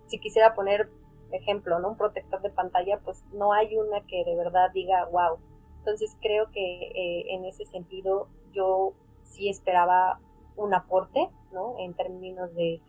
si 0.07 0.19
quisiera 0.19 0.55
poner 0.55 0.89
ejemplo, 1.33 1.79
¿no? 1.79 1.91
Un 1.91 1.97
protector 1.97 2.41
de 2.43 2.51
pantalla, 2.51 2.99
pues 3.05 3.25
no 3.33 3.53
hay 3.53 3.77
una 3.77 4.01
que 4.07 4.25
de 4.25 4.37
verdad 4.37 4.71
diga, 4.73 5.05
wow. 5.07 5.39
Entonces 5.79 6.17
creo 6.21 6.51
que 6.51 6.61
eh, 6.61 7.35
en 7.35 7.45
ese 7.45 7.65
sentido 7.65 8.29
yo 8.53 8.93
sí 9.25 9.49
esperaba 9.49 10.21
un 10.57 10.75
aporte, 10.75 11.29
¿no? 11.53 11.77
En 11.79 11.95
términos 11.95 12.55
de 12.55 12.81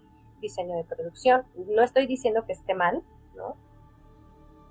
diseño 0.42 0.76
de 0.76 0.84
producción. 0.84 1.44
No 1.68 1.84
estoy 1.84 2.08
diciendo 2.08 2.46
que 2.46 2.54
esté 2.54 2.74
mal, 2.74 3.04
¿no? 3.36 3.56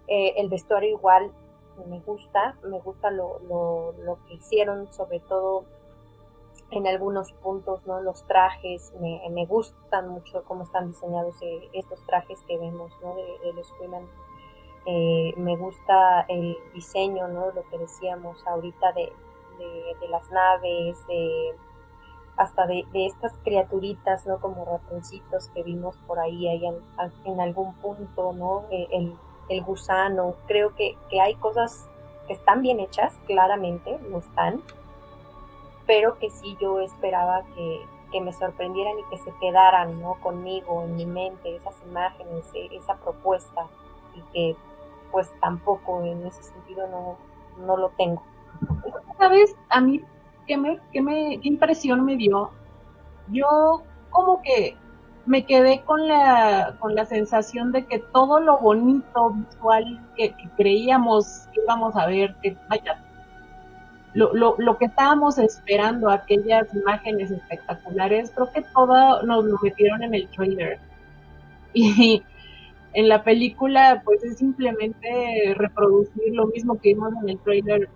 Eh, 0.08 0.34
el 0.38 0.48
vestuario 0.48 0.90
igual 0.90 1.30
me 1.86 2.00
gusta, 2.00 2.56
me 2.64 2.80
gusta 2.80 3.10
lo, 3.10 3.38
lo, 3.40 3.92
lo 4.04 4.24
que 4.24 4.34
hicieron, 4.34 4.92
sobre 4.92 5.20
todo 5.20 5.64
en 6.70 6.86
algunos 6.86 7.32
puntos, 7.32 7.86
¿no? 7.86 8.00
Los 8.00 8.24
trajes, 8.26 8.92
me, 9.00 9.22
me 9.30 9.46
gustan 9.46 10.08
mucho 10.08 10.44
cómo 10.44 10.64
están 10.64 10.88
diseñados 10.88 11.40
eh, 11.40 11.68
estos 11.72 12.00
trajes 12.02 12.42
que 12.46 12.58
vemos, 12.58 12.92
¿no? 13.02 13.14
De, 13.14 13.52
los 13.54 13.72
Freeman. 13.74 14.06
Eh, 14.86 15.34
me 15.36 15.56
gusta 15.56 16.22
el 16.28 16.56
diseño, 16.74 17.28
¿no? 17.28 17.50
Lo 17.52 17.62
que 17.70 17.78
decíamos 17.78 18.46
ahorita 18.46 18.92
de, 18.92 19.12
de, 20.00 20.08
las 20.08 20.30
naves, 20.30 20.98
hasta 22.36 22.66
de, 22.66 22.84
estas 22.94 23.32
criaturitas, 23.44 24.26
¿no? 24.26 24.38
Como 24.38 24.64
ratoncitos 24.64 25.48
que 25.48 25.62
vimos 25.62 25.96
por 26.06 26.18
ahí, 26.18 26.48
ahí 26.48 26.62
en, 27.24 27.40
algún 27.40 27.74
punto, 27.74 28.32
¿no? 28.32 28.64
Eh, 28.70 28.88
el, 28.92 29.14
el 29.48 29.62
gusano. 29.64 30.34
Creo 30.46 30.74
que, 30.74 30.96
que 31.10 31.20
hay 31.20 31.34
cosas 31.36 31.88
que 32.26 32.34
están 32.34 32.62
bien 32.62 32.78
hechas, 32.78 33.18
claramente, 33.26 33.98
no 34.10 34.18
están, 34.18 34.62
pero 35.88 36.18
que 36.18 36.28
sí 36.28 36.56
yo 36.60 36.80
esperaba 36.80 37.42
que, 37.56 37.80
me 38.20 38.32
sorprendieran 38.32 38.98
y 38.98 39.04
que 39.10 39.18
se 39.18 39.32
quedaran 39.38 40.00
¿no? 40.00 40.14
conmigo 40.22 40.82
en 40.84 40.96
mi 40.96 41.06
mente 41.06 41.56
esas 41.56 41.74
imágenes, 41.86 42.50
e, 42.54 42.74
esa 42.74 42.96
propuesta 42.96 43.66
y 44.14 44.20
que 44.32 44.56
pues 45.12 45.30
tampoco 45.40 46.02
en 46.02 46.26
ese 46.26 46.42
sentido 46.42 46.86
no, 46.88 47.16
no 47.66 47.76
lo 47.76 47.90
tengo. 47.90 48.22
¿Sabes? 49.18 49.54
A 49.68 49.80
mí, 49.80 50.02
¿qué, 50.46 50.56
me, 50.56 50.78
qué, 50.92 51.02
me, 51.02 51.38
qué 51.40 51.48
impresión 51.48 52.04
me 52.04 52.16
dio? 52.16 52.50
Yo 53.28 53.82
como 54.10 54.40
que 54.42 54.76
me 55.26 55.44
quedé 55.44 55.82
con 55.82 56.08
la, 56.08 56.76
con 56.80 56.94
la 56.94 57.04
sensación 57.04 57.72
de 57.72 57.86
que 57.86 57.98
todo 57.98 58.40
lo 58.40 58.58
bonito 58.58 59.30
visual 59.30 60.06
que, 60.16 60.34
que 60.34 60.48
creíamos 60.56 61.46
que 61.52 61.60
íbamos 61.62 61.94
a 61.94 62.06
ver, 62.06 62.34
que 62.42 62.56
vaya, 62.70 63.04
lo, 64.18 64.34
lo, 64.34 64.56
lo, 64.58 64.78
que 64.78 64.86
estábamos 64.86 65.38
esperando, 65.38 66.10
aquellas 66.10 66.66
imágenes 66.74 67.30
espectaculares, 67.30 68.32
creo 68.34 68.50
que 68.50 68.64
todo 68.74 69.22
nos 69.22 69.44
lo 69.44 69.56
metieron 69.62 70.02
en 70.02 70.12
el 70.14 70.28
trailer. 70.30 70.80
Y 71.72 72.24
en 72.94 73.08
la 73.08 73.22
película, 73.22 74.02
pues 74.04 74.24
es 74.24 74.38
simplemente 74.38 75.54
reproducir 75.54 76.34
lo 76.34 76.46
mismo 76.48 76.80
que 76.80 76.94
vimos 76.94 77.12
en 77.22 77.28
el 77.28 77.38
trailer 77.38 77.88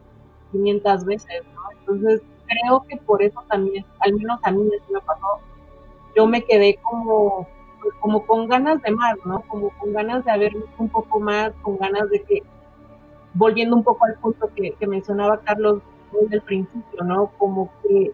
500 0.52 1.04
veces, 1.06 1.42
¿no? 1.54 1.60
Entonces, 1.80 2.22
creo 2.46 2.84
que 2.88 2.98
por 2.98 3.20
eso 3.20 3.42
también, 3.48 3.84
al 3.98 4.12
menos 4.12 4.38
a 4.44 4.52
mí 4.52 4.62
me 4.62 5.00
pasó, 5.00 5.40
yo 6.14 6.26
me 6.28 6.44
quedé 6.44 6.78
como, 6.82 7.48
como 8.00 8.24
con 8.26 8.46
ganas 8.46 8.80
de 8.82 8.92
más, 8.92 9.16
¿no? 9.24 9.40
Como 9.48 9.70
con 9.70 9.92
ganas 9.92 10.24
de 10.24 10.30
haber 10.30 10.54
visto 10.54 10.76
un 10.78 10.88
poco 10.88 11.18
más, 11.18 11.50
con 11.62 11.78
ganas 11.78 12.08
de 12.10 12.22
que, 12.22 12.42
volviendo 13.34 13.74
un 13.74 13.82
poco 13.82 14.04
al 14.04 14.14
punto 14.20 14.48
que, 14.54 14.70
que 14.72 14.86
mencionaba 14.86 15.40
Carlos 15.40 15.82
desde 16.20 16.36
el 16.36 16.42
principio, 16.42 17.04
¿no? 17.04 17.30
Como 17.38 17.70
que 17.82 18.12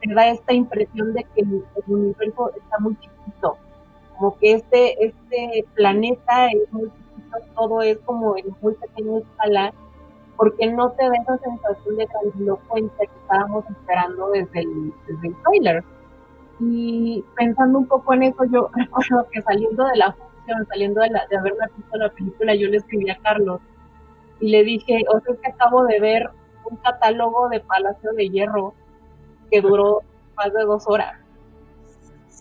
te 0.00 0.14
da 0.14 0.28
esta 0.28 0.52
impresión 0.52 1.12
de 1.14 1.24
que 1.34 1.42
el, 1.42 1.64
universo 1.86 2.50
está 2.56 2.78
muy 2.78 2.96
chiquito, 2.96 3.56
como 4.16 4.36
que 4.38 4.54
este, 4.54 5.06
este 5.06 5.64
planeta 5.74 6.48
es 6.48 6.72
muy 6.72 6.90
chiquito, 6.90 7.38
todo 7.54 7.82
es 7.82 7.98
como 8.00 8.36
en 8.36 8.46
muy 8.60 8.74
pequeña 8.74 9.18
escala, 9.18 9.72
porque 10.36 10.66
no 10.72 10.90
te 10.92 11.04
da 11.04 11.14
esa 11.22 11.38
sensación 11.38 11.96
de 11.96 12.06
grandilocuencia 12.06 13.06
que 13.06 13.18
estábamos 13.22 13.64
esperando 13.70 14.30
desde 14.30 14.60
el, 14.60 14.92
desde 15.06 15.28
el 15.28 15.36
trailer. 15.42 15.84
Y 16.60 17.24
pensando 17.36 17.78
un 17.78 17.86
poco 17.86 18.14
en 18.14 18.24
eso, 18.24 18.44
yo 18.44 18.68
recuerdo 18.74 19.26
que 19.30 19.42
saliendo 19.42 19.84
de 19.86 19.96
la 19.96 20.12
función, 20.12 20.66
saliendo 20.68 21.00
de, 21.00 21.10
la, 21.10 21.26
de 21.28 21.36
haber 21.36 21.54
visto 21.76 21.96
la 21.96 22.08
película, 22.10 22.54
yo 22.54 22.68
le 22.68 22.78
escribí 22.78 23.10
a 23.10 23.18
Carlos 23.18 23.60
y 24.40 24.50
le 24.50 24.64
dije, 24.64 25.04
o 25.14 25.20
sea, 25.20 25.34
es 25.34 25.40
que 25.40 25.48
acabo 25.48 25.84
de 25.84 26.00
ver 26.00 26.30
un 26.70 26.76
catálogo 26.78 27.48
de 27.48 27.60
Palacio 27.60 28.12
de 28.12 28.28
Hierro 28.28 28.74
que 29.50 29.60
duró 29.60 30.02
más 30.36 30.52
de 30.52 30.62
dos 30.64 30.84
horas. 30.86 31.14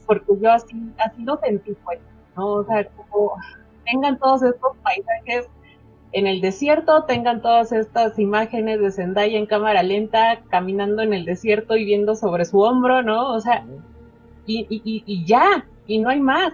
Porque 0.06 0.38
yo 0.40 0.52
así, 0.52 0.76
así 0.98 1.24
lo 1.24 1.38
sentí, 1.38 1.74
pues, 1.84 2.00
¿no? 2.36 2.48
O 2.48 2.64
sea, 2.66 2.86
como 2.90 3.34
tengan 3.86 4.18
todos 4.20 4.44
estos 4.44 4.76
paisajes 4.78 5.48
en 6.12 6.28
el 6.28 6.42
desierto, 6.42 7.04
tengan 7.06 7.42
todas 7.42 7.72
estas 7.72 8.20
imágenes 8.20 8.80
de 8.80 8.92
Zendaya 8.92 9.38
en 9.38 9.46
cámara 9.46 9.82
lenta, 9.82 10.42
caminando 10.50 11.02
en 11.02 11.14
el 11.14 11.26
desierto 11.26 11.76
y 11.76 11.86
viendo 11.86 12.16
sobre 12.16 12.46
su 12.46 12.60
hombro, 12.60 13.02
¿no? 13.02 13.34
O 13.34 13.40
sea, 13.40 13.66
y, 14.46 14.68
y, 14.70 15.04
y 15.06 15.26
ya, 15.26 15.66
y 15.88 16.00
no 16.00 16.10
hay 16.10 16.20
más. 16.20 16.54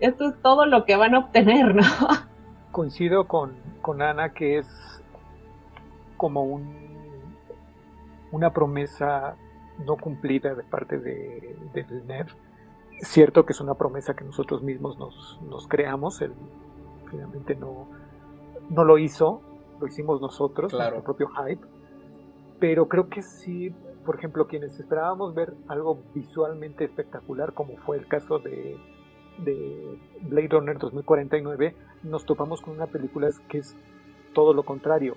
Esto 0.00 0.28
es 0.28 0.42
todo 0.42 0.66
lo 0.66 0.84
que 0.84 0.96
van 0.96 1.14
a 1.14 1.20
obtener, 1.20 1.74
¿no? 1.74 1.82
Coincido 2.70 3.26
con, 3.26 3.54
con 3.80 4.02
Ana 4.02 4.32
que 4.32 4.58
es 4.58 5.02
como 6.16 6.44
un 6.44 6.91
una 8.32 8.52
promesa 8.52 9.36
no 9.84 9.96
cumplida 9.96 10.54
de 10.54 10.64
parte 10.64 10.98
de, 10.98 11.56
del 11.72 12.06
NEF. 12.06 12.34
Cierto 13.00 13.46
que 13.46 13.52
es 13.52 13.60
una 13.60 13.74
promesa 13.74 14.14
que 14.14 14.24
nosotros 14.24 14.62
mismos 14.62 14.98
nos, 14.98 15.66
creamos, 15.68 16.20
él 16.20 16.32
finalmente 17.10 17.54
no, 17.54 17.88
no 18.70 18.84
lo 18.84 18.98
hizo, 18.98 19.42
lo 19.80 19.86
hicimos 19.86 20.20
nosotros, 20.20 20.72
nuestro 20.72 21.02
propio 21.02 21.28
hype, 21.28 21.64
pero 22.60 22.88
creo 22.88 23.08
que 23.08 23.22
sí, 23.22 23.74
por 24.06 24.16
ejemplo, 24.16 24.46
quienes 24.46 24.78
esperábamos 24.78 25.34
ver 25.34 25.54
algo 25.66 26.00
visualmente 26.14 26.84
espectacular, 26.84 27.54
como 27.54 27.76
fue 27.78 27.96
el 27.96 28.06
caso 28.06 28.38
de, 28.38 28.78
de 29.38 29.98
Blade 30.22 30.48
Runner 30.48 30.78
2049, 30.78 31.74
nos 32.04 32.24
topamos 32.24 32.60
con 32.60 32.74
una 32.74 32.86
película 32.86 33.28
que 33.48 33.58
es 33.58 33.76
todo 34.32 34.54
lo 34.54 34.62
contrario. 34.62 35.16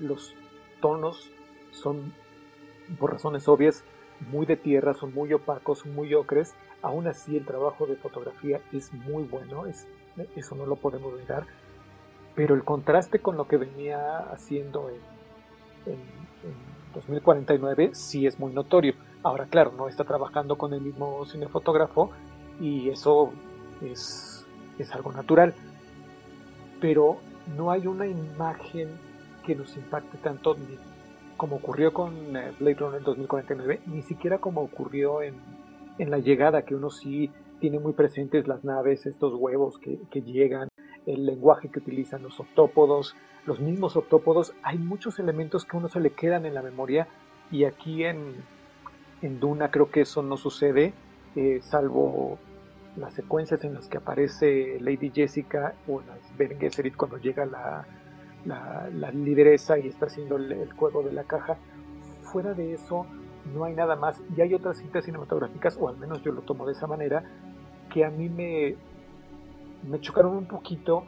Los 0.00 0.34
tonos 0.80 1.32
son, 1.78 2.12
por 2.98 3.12
razones 3.12 3.48
obvias, 3.48 3.84
muy 4.30 4.46
de 4.46 4.56
tierra, 4.56 4.94
son 4.94 5.14
muy 5.14 5.32
opacos, 5.32 5.86
muy 5.86 6.14
ocres. 6.14 6.54
Aún 6.82 7.06
así, 7.06 7.36
el 7.36 7.44
trabajo 7.44 7.86
de 7.86 7.96
fotografía 7.96 8.60
es 8.72 8.92
muy 8.92 9.24
bueno, 9.24 9.66
es, 9.66 9.86
eso 10.36 10.54
no 10.54 10.66
lo 10.66 10.76
podemos 10.76 11.16
negar. 11.18 11.46
Pero 12.34 12.54
el 12.54 12.64
contraste 12.64 13.20
con 13.20 13.36
lo 13.36 13.48
que 13.48 13.56
venía 13.56 14.18
haciendo 14.30 14.90
en, 14.90 15.92
en, 15.92 15.98
2049 16.94 17.90
sí 17.92 18.26
es 18.26 18.38
muy 18.38 18.52
notorio. 18.52 18.94
Ahora, 19.22 19.46
claro, 19.46 19.72
no 19.76 19.88
está 19.88 20.04
trabajando 20.04 20.56
con 20.56 20.72
el 20.72 20.80
mismo 20.80 21.24
cinefotógrafo 21.26 22.10
y 22.60 22.88
eso 22.88 23.32
es, 23.82 24.46
es 24.78 24.92
algo 24.92 25.12
natural. 25.12 25.54
Pero 26.80 27.18
no 27.56 27.70
hay 27.70 27.86
una 27.86 28.06
imagen 28.06 28.88
que 29.44 29.54
nos 29.54 29.76
impacte 29.76 30.18
tanto 30.18 30.54
ni 30.54 30.78
como 31.38 31.56
ocurrió 31.56 31.94
con 31.94 32.36
eh, 32.36 32.52
Blade 32.58 32.74
Runner 32.74 33.02
2049, 33.02 33.80
ni 33.86 34.02
siquiera 34.02 34.38
como 34.38 34.60
ocurrió 34.60 35.22
en, 35.22 35.36
en 35.98 36.10
la 36.10 36.18
llegada, 36.18 36.62
que 36.62 36.74
uno 36.74 36.90
sí 36.90 37.30
tiene 37.60 37.78
muy 37.78 37.92
presentes 37.92 38.48
las 38.48 38.64
naves, 38.64 39.06
estos 39.06 39.34
huevos 39.34 39.78
que, 39.78 40.00
que 40.10 40.20
llegan, 40.20 40.68
el 41.06 41.24
lenguaje 41.24 41.68
que 41.68 41.78
utilizan 41.78 42.24
los 42.24 42.38
octópodos, 42.40 43.16
los 43.46 43.60
mismos 43.60 43.96
octópodos, 43.96 44.52
hay 44.62 44.78
muchos 44.78 45.20
elementos 45.20 45.64
que 45.64 45.76
a 45.76 45.80
uno 45.80 45.88
se 45.88 46.00
le 46.00 46.10
quedan 46.10 46.44
en 46.44 46.54
la 46.54 46.60
memoria 46.60 47.06
y 47.52 47.64
aquí 47.64 48.04
en, 48.04 48.34
en 49.22 49.38
Duna 49.38 49.70
creo 49.70 49.90
que 49.92 50.02
eso 50.02 50.22
no 50.22 50.36
sucede, 50.36 50.92
eh, 51.36 51.60
salvo 51.62 52.38
las 52.96 53.14
secuencias 53.14 53.62
en 53.62 53.74
las 53.74 53.86
que 53.86 53.98
aparece 53.98 54.78
Lady 54.80 55.12
Jessica 55.14 55.74
o 55.86 56.00
las 56.00 56.36
Beren 56.36 56.58
Gesserit 56.58 56.96
cuando 56.96 57.16
llega 57.16 57.46
la, 57.46 57.86
la, 58.48 59.10
lideresa 59.12 59.78
y 59.78 59.88
está 59.88 60.06
haciendo 60.06 60.36
el, 60.36 60.72
juego 60.72 61.02
de 61.02 61.12
la 61.12 61.24
caja. 61.24 61.56
Fuera 62.22 62.54
de 62.54 62.74
eso, 62.74 63.06
no 63.54 63.64
hay 63.64 63.74
nada 63.74 63.96
más. 63.96 64.20
Y 64.36 64.40
hay 64.40 64.54
otras 64.54 64.78
cintas 64.78 65.04
cinematográficas, 65.04 65.76
o 65.80 65.88
al 65.88 65.96
menos 65.96 66.22
yo 66.22 66.32
lo 66.32 66.42
tomo 66.42 66.66
de 66.66 66.72
esa 66.72 66.86
manera, 66.86 67.24
que 67.92 68.04
a 68.04 68.10
mí 68.10 68.28
me, 68.28 68.76
me 69.88 70.00
chocaron 70.00 70.36
un 70.36 70.46
poquito 70.46 71.04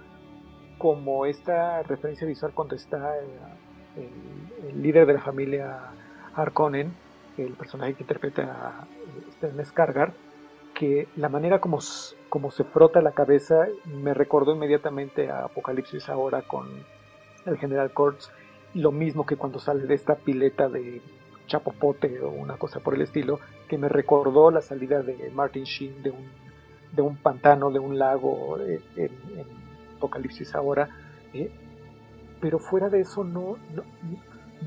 como 0.79 1.27
esta 1.27 1.83
referencia 1.83 2.27
visual 2.27 2.53
cuando 2.55 2.75
está 2.75 3.19
el, 3.19 4.83
líder 4.83 5.07
de 5.07 5.15
la 5.15 5.21
familia 5.21 5.79
Harkonnen, 6.35 6.95
el 7.37 7.53
personaje 7.53 7.95
que 7.95 8.05
interpreta 8.05 8.43
a 8.43 8.87
Stellan 9.33 9.65
Skargar, 9.65 10.13
que 10.75 11.09
la 11.17 11.29
manera 11.29 11.61
como, 11.61 11.81
como 12.29 12.51
se 12.51 12.65
frota 12.65 13.03
la 13.03 13.13
cabeza 13.13 13.67
me 13.85 14.15
recordó 14.15 14.55
inmediatamente 14.55 15.31
a 15.31 15.45
Apocalipsis 15.45 16.09
ahora 16.09 16.43
con 16.43 16.69
el 17.47 17.57
general 17.59 17.93
Kurtz, 17.93 18.31
lo 18.75 18.93
mismo 18.93 19.27
que 19.27 19.37
cuando 19.37 19.59
sale 19.59 19.87
de 19.87 19.95
esta 19.95 20.17
pileta 20.17 20.69
de 20.69 21.03
chapopote 21.47 22.21
o 22.21 22.31
una 22.31 22.57
cosa 22.57 22.81
por 22.81 22.95
el 22.95 23.03
estilo, 23.03 23.41
que 23.69 23.77
me 23.77 23.89
recordó 23.89 24.51
la 24.51 24.61
salida 24.61 25.03
de 25.03 25.31
Martin 25.35 25.65
Sheen 25.65 26.03
de 26.03 26.11
un, 26.11 26.29
de 26.93 27.03
un 27.03 27.17
pantano, 27.17 27.71
de 27.71 27.79
un 27.79 27.99
lago 27.99 28.59
eh, 28.61 28.81
en, 28.97 29.11
Apocalipsis 29.97 30.55
ahora. 30.55 30.89
Eh, 31.35 31.51
pero 32.41 32.59
fuera 32.59 32.89
de 32.89 33.01
eso 33.01 33.23
no, 33.23 33.59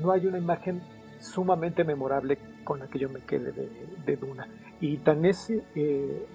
no, 0.00 0.12
hay 0.12 0.26
una 0.26 0.38
imagen 0.38 0.80
sumamente 1.18 1.82
memorable 1.82 2.38
con 2.62 2.78
la 2.78 2.86
que 2.86 2.98
yo 3.00 3.08
me 3.08 3.20
quede 3.20 3.52
de, 3.52 4.16
Duna. 4.16 4.46
Y 4.80 4.98
tan 4.98 5.24
es 5.24 5.50
eh, 5.50 6.26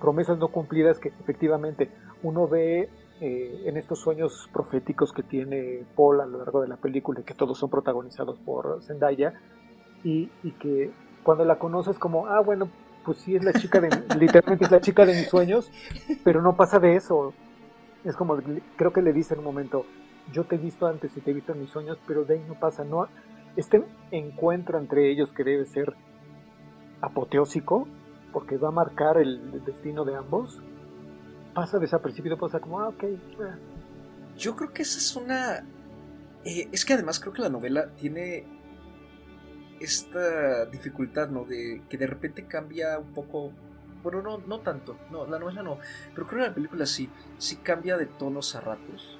promesas 0.00 0.38
no 0.38 0.48
cumplidas 0.48 0.98
que 0.98 1.08
efectivamente 1.08 1.90
uno 2.22 2.48
ve 2.48 2.88
en 3.20 3.76
estos 3.76 3.98
sueños 3.98 4.48
proféticos 4.52 5.12
que 5.12 5.22
tiene 5.22 5.84
Paul 5.96 6.20
a 6.20 6.26
lo 6.26 6.38
largo 6.38 6.60
de 6.60 6.68
la 6.68 6.76
película 6.76 7.20
y 7.20 7.24
que 7.24 7.34
todos 7.34 7.58
son 7.58 7.70
protagonizados 7.70 8.38
por 8.38 8.82
Zendaya, 8.82 9.34
y, 10.04 10.26
que 10.60 10.90
cuando 11.22 11.44
la 11.44 11.58
conoces 11.58 11.98
como, 11.98 12.26
ah, 12.26 12.40
bueno, 12.40 12.68
pues 13.04 13.18
sí 13.18 13.36
es 13.36 13.44
la 13.44 13.52
chica 13.52 13.80
de, 13.80 13.88
literalmente 14.18 14.64
es 14.64 14.70
la 14.70 14.80
chica 14.80 15.04
de 15.04 15.14
mis 15.14 15.28
sueños, 15.28 15.70
pero 16.24 16.42
no 16.42 16.56
pasa 16.56 16.78
de 16.78 16.96
eso. 16.96 17.32
Es 18.04 18.16
como, 18.16 18.38
creo 18.76 18.92
que 18.92 19.02
le 19.02 19.12
dice 19.12 19.34
en 19.34 19.40
un 19.40 19.46
momento, 19.46 19.84
yo 20.32 20.44
te 20.44 20.56
he 20.56 20.58
visto 20.58 20.86
antes 20.86 21.16
y 21.16 21.20
te 21.20 21.30
he 21.30 21.34
visto 21.34 21.52
en 21.52 21.60
mis 21.60 21.70
sueños, 21.70 21.98
pero 22.06 22.24
de 22.24 22.34
ahí 22.34 22.44
no 22.46 22.54
pasa, 22.54 22.84
no. 22.84 23.08
Este 23.56 23.82
encuentro 24.10 24.78
entre 24.78 25.10
ellos 25.10 25.32
que 25.32 25.42
debe 25.42 25.66
ser 25.66 25.94
apoteósico, 27.00 27.88
porque 28.32 28.56
va 28.56 28.68
a 28.68 28.72
marcar 28.72 29.18
el 29.18 29.64
destino 29.64 30.04
de 30.04 30.14
ambos, 30.14 30.62
pasa 31.54 31.78
desapercibido, 31.78 32.38
pasa 32.38 32.60
como, 32.60 32.80
ah, 32.80 32.88
ok. 32.88 33.04
Yo 34.36 34.56
creo 34.56 34.72
que 34.72 34.82
esa 34.82 34.98
es 34.98 35.16
una... 35.16 35.64
Eh, 36.44 36.68
es 36.70 36.84
que 36.84 36.94
además 36.94 37.18
creo 37.18 37.32
que 37.32 37.42
la 37.42 37.48
novela 37.48 37.90
tiene 37.96 38.46
esta 39.80 40.66
dificultad, 40.66 41.28
¿no? 41.28 41.44
De 41.44 41.82
que 41.88 41.98
de 41.98 42.06
repente 42.06 42.46
cambia 42.46 42.98
un 42.98 43.12
poco. 43.12 43.52
Bueno, 44.02 44.22
no, 44.22 44.38
no 44.38 44.60
tanto. 44.60 44.96
No, 45.10 45.26
la 45.26 45.38
novela 45.38 45.62
no. 45.62 45.78
Pero 46.14 46.26
creo 46.26 46.42
que 46.42 46.48
la 46.48 46.54
película 46.54 46.86
sí. 46.86 47.10
Sí 47.38 47.56
cambia 47.56 47.96
de 47.96 48.06
tonos 48.06 48.54
a 48.54 48.60
ratos. 48.60 49.18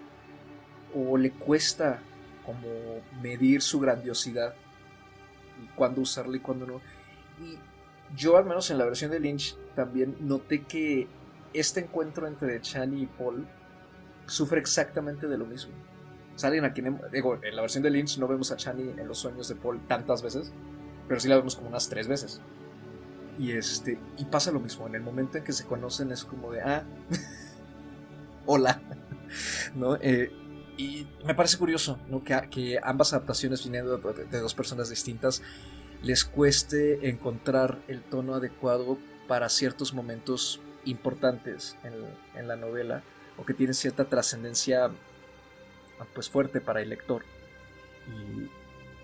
O 0.95 1.17
le 1.17 1.33
cuesta 1.33 2.01
como 2.47 2.69
medir 3.21 3.63
su 3.63 3.81
grandiosidad. 3.81 4.55
Y 5.63 5.67
cuándo 5.75 6.01
usarla 6.01 6.37
y 6.37 6.41
cuándo 6.41 6.67
no. 6.67 6.81
Y 7.45 7.59
yo, 8.17 8.37
al 8.37 8.45
menos 8.45 8.71
en 8.71 8.79
la 8.79 8.85
versión 8.85 9.11
de 9.11 9.21
Lynch, 9.21 9.57
también 9.75 10.17
noté 10.21 10.63
que 10.63 11.09
este 11.53 11.81
encuentro 11.81 12.27
entre 12.27 12.61
Chani 12.61 13.03
y 13.03 13.07
Paul 13.07 13.47
sufre 14.27 14.61
exactamente 14.61 15.27
de 15.27 15.39
lo 15.39 15.47
mismo. 15.47 15.73
Salen 16.37 16.65
aquí, 16.65 16.83
digo, 17.13 17.39
en 17.43 17.57
la 17.57 17.63
versión 17.63 17.83
de 17.83 17.91
Lynch 17.91 18.19
no 18.19 18.29
vemos 18.29 18.53
a 18.53 18.57
Chani 18.57 18.91
en 18.97 19.09
los 19.09 19.19
sueños 19.19 19.49
de 19.49 19.57
Paul 19.57 19.81
tantas 19.89 20.23
veces, 20.23 20.53
pero 21.09 21.19
sí 21.19 21.29
la 21.29 21.37
vemos 21.37 21.57
como 21.57 21.69
unas 21.69 21.89
tres 21.89 22.07
veces. 22.07 22.41
Y 23.39 23.53
este, 23.53 23.99
y 24.17 24.25
pasa 24.25 24.53
lo 24.53 24.61
mismo, 24.61 24.87
en 24.87 24.95
el 24.95 25.03
momento 25.03 25.39
en 25.39 25.45
que 25.45 25.53
se 25.53 25.65
conocen 25.65 26.13
es 26.13 26.25
como 26.25 26.53
de, 26.53 26.61
ah, 26.61 26.85
hola, 28.47 28.81
¿no? 29.75 29.97
Eh, 29.97 30.33
y 30.79 31.07
me 31.27 31.35
parece 31.35 31.59
curioso. 31.59 31.99
Que, 32.51 32.79
ambas 32.83 33.13
adaptaciones 33.13 33.65
viniendo 33.65 33.99
de, 33.99 34.41
dos 34.41 34.55
personas 34.55 34.89
distintas 34.89 35.43
les 36.03 36.25
cueste 36.25 37.09
encontrar 37.09 37.79
el 37.89 38.03
tono 38.03 38.35
adecuado 38.35 38.97
para 39.27 39.49
ciertos 39.49 39.93
momentos 39.93 40.61
importantes 40.85 41.77
en, 41.85 42.49
la 42.49 42.57
novela 42.57 43.03
o 43.37 43.45
que 43.45 43.55
tienen 43.55 43.75
cierta 43.75 44.05
trascendencia 44.05 44.91
pues 46.15 46.31
fuerte 46.31 46.61
para 46.61 46.81
el 46.81 46.91
lector 46.91 47.25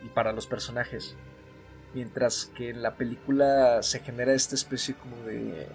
y, 0.03 0.09
para 0.09 0.33
los 0.33 0.47
personajes. 0.47 1.17
Mientras 1.95 2.51
que 2.57 2.71
en 2.71 2.83
la 2.83 2.95
película 2.95 3.83
se 3.83 4.01
genera 4.01 4.33
esta 4.35 4.55
especie 4.55 4.95
como 4.95 5.17
de 5.25 5.69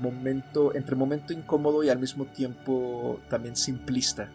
momento, 0.00 0.74
entre 0.74 0.96
momento 0.96 1.32
incómodo 1.32 1.84
y 1.84 1.90
al 1.90 1.98
mismo 1.98 2.24
tiempo 2.26 3.20
también 3.28 3.56
simplista. 3.56 4.30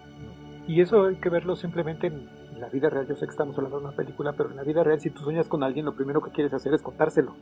Y 0.68 0.82
eso 0.82 1.06
hay 1.06 1.16
que 1.16 1.30
verlo 1.30 1.56
simplemente 1.56 2.08
en 2.08 2.30
la 2.60 2.70
vida 2.70 2.90
real. 2.90 3.08
Yo 3.08 3.16
sé 3.16 3.26
que 3.26 3.32
estamos 3.32 3.58
hablando 3.58 3.80
de 3.80 3.86
una 3.86 3.96
película, 3.96 4.34
pero 4.34 4.50
en 4.50 4.58
la 4.58 4.64
vida 4.64 4.84
real, 4.84 5.00
si 5.00 5.10
tú 5.10 5.22
sueñas 5.24 5.48
con 5.48 5.64
alguien, 5.64 5.86
lo 5.86 5.96
primero 5.96 6.22
que 6.22 6.32
quieres 6.32 6.54
hacer 6.54 6.74
es 6.74 6.82
contárselo. 6.82 7.36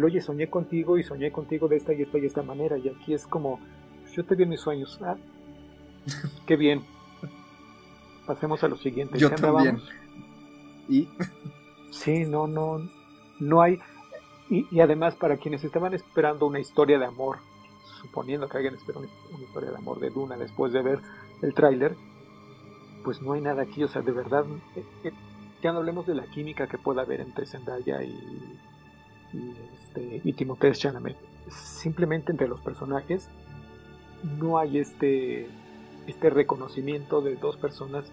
Lo 0.00 0.06
oye, 0.06 0.20
soñé 0.20 0.48
contigo 0.48 0.98
y 0.98 1.02
soñé 1.02 1.30
contigo 1.30 1.68
de 1.68 1.76
esta 1.76 1.92
y 1.92 2.02
esta 2.02 2.18
y 2.18 2.26
esta 2.26 2.42
manera, 2.42 2.78
y 2.78 2.88
aquí 2.88 3.14
es 3.14 3.26
como, 3.26 3.60
yo 4.12 4.24
te 4.24 4.34
vi 4.34 4.44
en 4.44 4.50
mis 4.50 4.60
sueños. 4.60 4.98
Ah, 5.02 5.16
qué 6.46 6.56
bien 6.56 6.82
pasemos 8.26 8.62
a 8.64 8.68
lo 8.68 8.76
siguiente. 8.76 9.18
Yo 9.18 9.30
también. 9.30 9.80
¿Y? 10.88 11.08
Sí, 11.90 12.24
no, 12.24 12.46
no, 12.46 12.88
no 13.40 13.60
hay... 13.60 13.78
Y, 14.48 14.80
además 14.80 15.14
para 15.16 15.38
quienes 15.38 15.64
estaban 15.64 15.94
esperando 15.94 16.46
una 16.46 16.60
historia 16.60 16.98
de 16.98 17.06
amor, 17.06 17.38
suponiendo 18.02 18.48
que 18.48 18.58
alguien 18.58 18.74
esperó 18.74 19.00
una, 19.00 19.42
historia 19.42 19.70
de 19.70 19.76
amor 19.76 19.98
de 19.98 20.10
Duna 20.10 20.36
después 20.36 20.74
de 20.74 20.82
ver 20.82 21.00
el 21.40 21.54
tráiler, 21.54 21.96
pues 23.02 23.22
no 23.22 23.32
hay 23.32 23.40
nada 23.40 23.62
aquí, 23.62 23.82
o 23.82 23.88
sea, 23.88 24.02
de 24.02 24.12
verdad, 24.12 24.44
eh, 24.76 24.84
eh, 25.04 25.12
ya 25.62 25.72
no 25.72 25.78
hablemos 25.78 26.06
de 26.06 26.14
la 26.14 26.24
química 26.24 26.66
que 26.66 26.76
pueda 26.76 27.02
haber 27.02 27.22
entre 27.22 27.46
Zendaya 27.46 28.02
y, 28.02 28.58
y, 29.32 29.52
este, 29.76 30.20
y 30.24 30.32
Timothée 30.32 30.72
Chalamet. 30.72 31.16
Simplemente 31.48 32.32
entre 32.32 32.48
los 32.48 32.60
personajes 32.60 33.28
no 34.38 34.58
hay 34.58 34.78
este 34.78 35.48
este 36.06 36.30
reconocimiento 36.30 37.20
de 37.20 37.36
dos 37.36 37.56
personas 37.56 38.10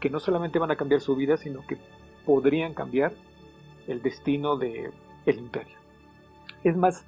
que 0.00 0.10
no 0.10 0.20
solamente 0.20 0.58
van 0.58 0.70
a 0.70 0.76
cambiar 0.76 1.00
su 1.00 1.16
vida, 1.16 1.36
sino 1.36 1.66
que 1.66 1.78
podrían 2.24 2.74
cambiar 2.74 3.12
el 3.86 4.02
destino 4.02 4.56
del 4.56 4.92
el 5.26 5.38
imperio. 5.38 5.76
Es 6.64 6.76
más 6.76 7.04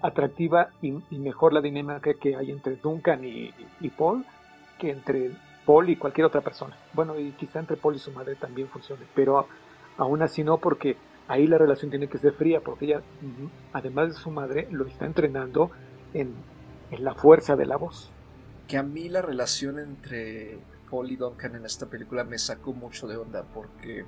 atractiva 0.00 0.70
y, 0.80 0.92
mejor 1.10 1.52
la 1.52 1.60
dinámica 1.60 2.14
que 2.14 2.36
hay 2.36 2.50
entre 2.50 2.76
Duncan 2.76 3.24
y, 3.24 3.52
Paul 3.96 4.24
que 4.78 4.90
entre 4.90 5.32
Paul 5.66 5.90
y 5.90 5.96
cualquier 5.96 6.26
otra 6.26 6.40
persona. 6.40 6.76
Bueno, 6.92 7.18
y 7.18 7.32
quizá 7.32 7.58
entre 7.58 7.76
Paul 7.76 7.96
y 7.96 7.98
su 7.98 8.12
madre 8.12 8.36
también 8.36 8.68
funcione, 8.68 9.04
pero 9.14 9.48
aún 9.96 10.22
así 10.22 10.44
no, 10.44 10.58
porque 10.58 10.96
ahí 11.28 11.46
la 11.46 11.58
relación 11.58 11.90
tiene 11.90 12.08
que 12.08 12.18
ser 12.18 12.32
fría, 12.32 12.60
porque 12.60 12.86
ella, 12.86 13.02
además 13.72 14.08
de 14.08 14.14
su 14.14 14.30
madre, 14.30 14.66
lo 14.70 14.86
está 14.86 15.06
entrenando 15.06 15.70
en 16.14 16.34
la 16.90 17.14
fuerza 17.14 17.54
de 17.54 17.66
la 17.66 17.76
voz 17.76 18.10
que 18.68 18.76
a 18.76 18.82
mí 18.82 19.08
la 19.08 19.22
relación 19.22 19.78
entre 19.78 20.58
Paul 20.90 21.10
y 21.10 21.16
Duncan 21.16 21.56
en 21.56 21.64
esta 21.64 21.86
película 21.86 22.22
me 22.22 22.38
sacó 22.38 22.74
mucho 22.74 23.08
de 23.08 23.16
onda 23.16 23.42
porque 23.42 24.04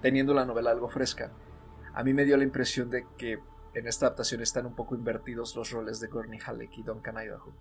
teniendo 0.00 0.32
la 0.32 0.46
novela 0.46 0.70
algo 0.70 0.88
fresca, 0.88 1.32
a 1.92 2.04
mí 2.04 2.14
me 2.14 2.24
dio 2.24 2.36
la 2.36 2.44
impresión 2.44 2.88
de 2.88 3.04
que 3.18 3.40
en 3.74 3.86
esta 3.86 4.06
adaptación 4.06 4.40
están 4.40 4.64
un 4.64 4.74
poco 4.74 4.94
invertidos 4.94 5.54
los 5.56 5.70
roles 5.72 6.00
de 6.00 6.06
Gurney 6.06 6.38
Halleck 6.44 6.78
y 6.78 6.82
Duncan 6.82 7.16
Idaho. 7.18 7.52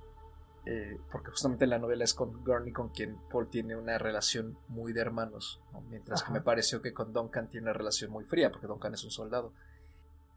Eh, 0.66 1.00
porque 1.12 1.32
justamente 1.32 1.64
en 1.64 1.70
la 1.72 1.80
novela 1.80 2.04
es 2.04 2.14
con 2.14 2.44
Gurney 2.44 2.72
con 2.72 2.90
quien 2.90 3.18
Paul 3.32 3.50
tiene 3.50 3.76
una 3.76 3.98
relación 3.98 4.58
muy 4.68 4.94
de 4.94 5.02
hermanos, 5.02 5.62
mientras 5.90 6.22
que 6.22 6.32
me 6.32 6.42
pareció 6.42 6.82
que 6.82 6.94
con 6.94 7.14
Duncan 7.14 7.50
tiene 7.50 7.66
una 7.66 7.74
relación 7.74 8.12
muy 8.12 8.26
fría, 8.26 8.52
porque 8.52 8.68
Duncan 8.68 8.94
es 8.94 9.04
un 9.04 9.12
soldado. 9.12 9.54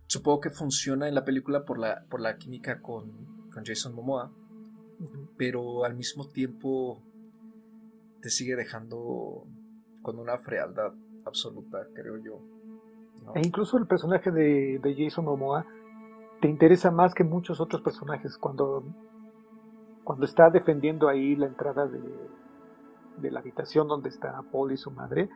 Supongo 0.06 0.40
que 0.40 0.50
funciona 0.50 1.08
en 1.08 1.14
la 1.14 1.24
película 1.24 1.64
por 1.64 1.78
la, 1.78 2.04
por 2.08 2.20
la 2.20 2.36
química 2.36 2.80
con, 2.80 3.50
con 3.50 3.64
Jason 3.64 3.94
Momoa, 3.94 4.30
pero 5.36 5.84
al 5.84 5.94
mismo 5.94 6.28
tiempo 6.28 7.02
te 8.20 8.30
sigue 8.30 8.56
dejando 8.56 9.44
con 10.02 10.18
una 10.18 10.38
frialdad 10.38 10.92
absoluta, 11.24 11.86
creo 11.94 12.16
yo. 12.18 12.40
E 13.34 13.40
incluso 13.44 13.78
el 13.78 13.86
personaje 13.86 14.30
de, 14.30 14.80
Jason 14.96 15.24
Momoa 15.24 15.66
te 16.40 16.48
interesa 16.48 16.90
más 16.90 17.14
que 17.14 17.24
muchos 17.24 17.60
otros 17.60 17.82
personajes 17.82 18.36
cuando, 18.36 18.84
cuando 20.04 20.24
está 20.24 20.50
defendiendo 20.50 21.08
ahí 21.08 21.36
la 21.36 21.46
entrada 21.46 21.86
de, 21.86 23.30
la 23.30 23.40
habitación 23.40 23.88
donde 23.88 24.08
está 24.08 24.42
Paul 24.50 24.72
y 24.72 24.76
su 24.76 24.90
madre. 24.90 25.28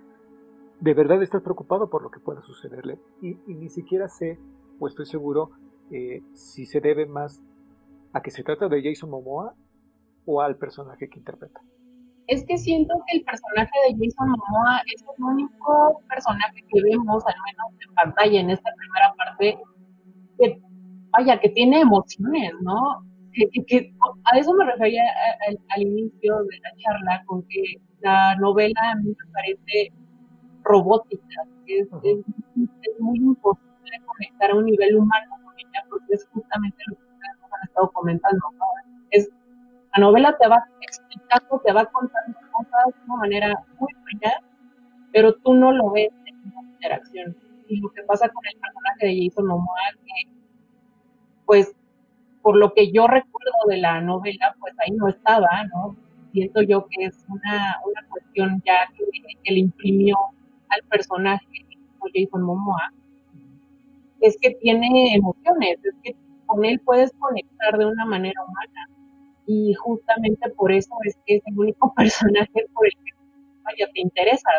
De 0.80 0.94
verdad 0.94 1.22
estás 1.22 1.42
preocupado 1.42 1.88
por 1.88 2.02
lo 2.02 2.10
que 2.10 2.20
pueda 2.20 2.42
sucederle 2.42 2.98
y, 3.22 3.34
ni 3.46 3.68
siquiera 3.68 4.08
sé 4.08 4.38
o 4.78 4.88
estoy 4.88 5.06
seguro 5.06 5.50
eh, 5.90 6.22
si 6.34 6.66
se 6.66 6.80
debe 6.80 7.06
más 7.06 7.42
a 8.12 8.20
que 8.20 8.30
se 8.30 8.42
trata 8.42 8.68
de 8.68 8.82
Jason 8.82 9.10
Momoa 9.10 9.54
o 10.26 10.42
al 10.42 10.56
personaje 10.56 11.08
que 11.08 11.18
interpreta. 11.18 11.60
Es 12.26 12.44
que 12.44 12.58
siento 12.58 12.94
que 13.06 13.18
el 13.18 13.24
personaje 13.24 13.70
de 13.88 13.94
Jason 13.94 14.28
Momoa 14.28 14.80
es 14.92 15.02
el 15.02 15.24
único 15.24 16.02
personaje 16.08 16.60
que 16.68 16.82
vemos, 16.82 17.24
al 17.24 17.34
menos 17.46 17.88
en 17.88 17.94
pantalla, 17.94 18.40
en 18.40 18.50
esta 18.50 18.70
primera 18.76 19.14
parte, 19.16 19.58
que, 20.38 20.60
vaya, 21.12 21.40
que 21.40 21.50
tiene 21.50 21.80
emociones, 21.80 22.52
¿no? 22.62 23.06
A 24.24 24.38
eso 24.38 24.52
me 24.54 24.64
refería 24.64 25.02
al 25.68 25.82
inicio 25.82 26.36
de 26.44 26.58
la 26.60 26.70
charla, 26.76 27.24
con 27.26 27.42
que 27.48 27.80
la 28.00 28.34
novela 28.36 28.80
a 28.92 28.96
mí 28.96 29.08
me 29.08 29.32
parece 29.32 29.92
robótica, 30.62 31.42
es, 31.66 31.86
es, 32.02 32.18
muy 32.98 33.18
imposible 33.18 34.00
conectar 34.04 34.50
a 34.50 34.54
un 34.54 34.64
nivel 34.64 34.96
humano 34.96 35.36
con 35.44 35.54
ella, 35.58 35.84
porque 35.88 36.14
es 36.14 36.26
justamente 36.32 36.76
lo 36.86 36.96
que 36.96 37.02
ustedes 37.02 37.40
nos 37.40 37.52
han 37.52 37.68
estado 37.68 37.90
comentando. 37.92 38.40
Es, 39.10 39.28
la 39.94 40.00
novela 40.00 40.36
te 40.38 40.48
va 40.48 40.64
explicando, 40.80 41.60
te 41.64 41.72
va 41.72 41.84
contando 41.86 42.38
cosas 42.52 42.86
de 42.86 43.04
una 43.04 43.16
manera 43.16 43.54
muy 43.78 43.92
buena, 44.02 44.32
pero 45.12 45.34
tú 45.36 45.54
no 45.54 45.72
lo 45.72 45.90
ves 45.90 46.10
en 46.24 46.54
la 46.54 46.62
interacción. 46.62 47.36
Y 47.68 47.80
lo 47.80 47.90
que 47.90 48.02
pasa 48.04 48.28
con 48.28 48.44
el 48.46 48.60
personaje 48.60 49.06
de 49.06 49.28
Jason 49.28 49.46
Momoa, 49.46 49.80
que 50.04 50.36
pues 51.44 51.74
por 52.46 52.56
lo 52.56 52.72
que 52.74 52.92
yo 52.92 53.08
recuerdo 53.08 53.58
de 53.66 53.78
la 53.78 54.00
novela, 54.00 54.54
pues 54.60 54.72
ahí 54.78 54.92
no 54.94 55.08
estaba, 55.08 55.48
¿no? 55.74 55.96
Siento 56.30 56.62
yo 56.62 56.86
que 56.86 57.06
es 57.06 57.26
una, 57.28 57.76
una 57.84 58.08
cuestión 58.08 58.62
ya 58.64 58.86
que, 58.96 59.04
que 59.42 59.52
le 59.52 59.58
imprimió 59.58 60.14
al 60.68 60.80
personaje 60.88 61.44
Jason 62.14 62.42
Momoa, 62.42 62.92
es 64.20 64.38
que 64.40 64.52
tiene 64.62 65.16
emociones, 65.16 65.78
es 65.82 65.94
que 66.04 66.14
con 66.46 66.64
él 66.64 66.80
puedes 66.84 67.10
conectar 67.18 67.78
de 67.78 67.86
una 67.86 68.06
manera 68.06 68.40
humana. 68.44 68.90
Y 69.48 69.74
justamente 69.74 70.48
por 70.50 70.70
eso 70.70 70.94
es 71.04 71.18
que 71.26 71.38
es 71.38 71.42
el 71.46 71.58
único 71.58 71.92
personaje 71.96 72.64
por 72.72 72.86
el 72.86 72.92
que 72.92 73.10
vaya, 73.64 73.90
te 73.92 74.00
interesa, 74.02 74.50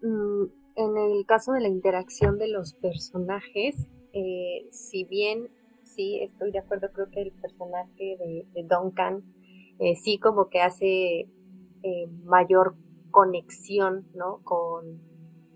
mm, 0.00 0.44
en 0.76 0.96
el 0.96 1.26
caso 1.26 1.52
de 1.52 1.60
la 1.60 1.68
interacción 1.68 2.38
de 2.38 2.48
los 2.48 2.72
personajes, 2.72 3.90
eh, 4.14 4.66
si 4.70 5.04
bien 5.04 5.50
sí 5.94 6.20
estoy 6.20 6.50
de 6.52 6.58
acuerdo, 6.58 6.90
creo 6.92 7.10
que 7.10 7.22
el 7.22 7.32
personaje 7.32 8.16
de, 8.18 8.66
Duncan 8.68 9.22
eh, 9.78 9.96
sí 9.96 10.18
como 10.18 10.48
que 10.48 10.60
hace 10.60 11.28
eh, 11.82 12.06
mayor 12.24 12.76
conexión 13.10 14.06
¿no? 14.14 14.40
con, 14.42 15.00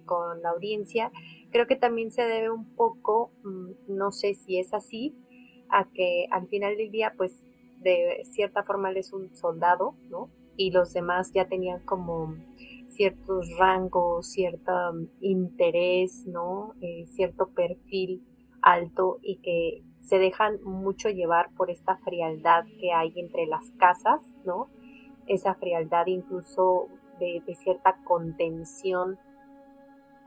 con 0.05 0.43
la 0.43 0.51
audiencia. 0.51 1.13
Creo 1.51 1.67
que 1.67 1.77
también 1.77 2.11
se 2.11 2.23
debe 2.23 2.51
un 2.51 2.75
poco, 2.75 3.33
mm, 3.45 3.97
no 3.97 4.13
sé 4.13 4.35
si 4.35 4.59
es 4.59 4.75
así, 4.75 5.15
a 5.69 5.89
que 5.93 6.27
al 6.31 6.49
final 6.49 6.77
del 6.77 6.91
día, 6.91 7.15
pues 7.17 7.45
de 7.81 8.23
cierta 8.25 8.65
forma 8.65 8.91
él 8.91 8.97
es 8.97 9.13
un 9.13 9.35
soldado, 9.37 9.95
¿no? 10.09 10.31
Y 10.57 10.73
los 10.73 10.93
demás 10.93 11.31
ya 11.33 11.47
tenían 11.47 11.85
como 11.85 12.35
ciertos 12.89 13.49
rangos, 13.59 14.27
cierto 14.29 14.73
mm, 14.93 15.07
interés, 15.21 16.27
¿no? 16.27 16.75
Eh, 16.81 17.07
cierto 17.07 17.51
perfil 17.51 18.25
alto 18.63 19.19
y 19.23 19.37
que 19.37 19.83
se 20.01 20.19
dejan 20.19 20.63
mucho 20.63 21.09
llevar 21.09 21.51
por 21.57 21.71
esta 21.71 21.97
frialdad 21.99 22.65
que 22.81 22.93
hay 22.93 23.13
entre 23.17 23.47
las 23.47 23.71
casas, 23.79 24.23
¿no? 24.45 24.69
Esa 25.27 25.55
frialdad 25.55 26.07
incluso 26.07 26.89
de, 27.19 27.43
cierta 27.57 27.97
contención 28.05 29.19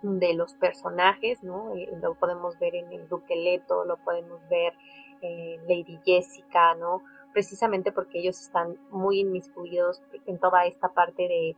de 0.01 0.33
los 0.33 0.55
personajes, 0.55 1.43
¿no? 1.43 1.75
Eh, 1.75 1.89
lo 2.01 2.15
podemos 2.15 2.59
ver 2.59 2.75
en 2.75 2.91
el 2.91 3.07
Duque 3.07 3.35
Leto, 3.35 3.85
lo 3.85 3.97
podemos 3.97 4.39
ver 4.49 4.73
en 5.21 5.61
Lady 5.67 5.99
Jessica, 6.05 6.75
¿no? 6.75 7.01
Precisamente 7.33 7.91
porque 7.91 8.19
ellos 8.19 8.39
están 8.39 8.77
muy 8.89 9.19
inmiscuidos 9.19 10.01
en 10.25 10.37
toda 10.37 10.65
esta 10.65 10.89
parte 10.89 11.23
de, 11.23 11.55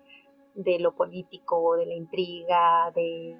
de 0.56 0.80
lo 0.80 0.96
político, 0.96 1.76
de 1.76 1.86
la 1.86 1.96
intriga, 1.96 2.92
de, 2.96 3.38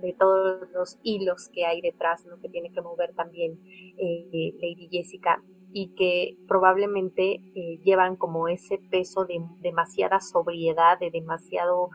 de, 0.00 0.12
todos 0.18 0.68
los 0.72 0.98
hilos 1.02 1.50
que 1.52 1.66
hay 1.66 1.80
detrás, 1.80 2.24
¿no? 2.26 2.40
Que 2.40 2.48
tiene 2.48 2.72
que 2.72 2.80
mover 2.80 3.14
también 3.14 3.60
eh, 3.98 4.54
Lady 4.60 4.88
Jessica 4.90 5.42
y 5.72 5.88
que 5.94 6.36
probablemente 6.48 7.40
eh, 7.54 7.78
llevan 7.84 8.16
como 8.16 8.48
ese 8.48 8.78
peso 8.90 9.24
de 9.24 9.44
demasiada 9.60 10.20
sobriedad, 10.20 10.98
de 10.98 11.10
demasiado 11.10 11.90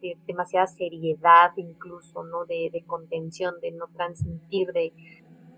de 0.00 0.18
demasiada 0.26 0.66
seriedad 0.66 1.52
incluso, 1.56 2.24
¿no? 2.24 2.44
De, 2.44 2.84
contención, 2.86 3.54
de 3.60 3.72
no 3.72 3.86
transmitir, 3.88 4.72
de, 4.72 4.92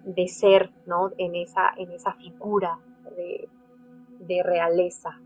de, 0.05 0.29
ser, 0.29 0.73
¿no? 0.87 1.11
En 1.19 1.35
esa, 1.35 1.73
en 1.77 1.93
esa 1.93 2.13
figura 2.15 2.79
de, 3.17 3.49
de 4.21 4.43
realeza. 4.43 5.21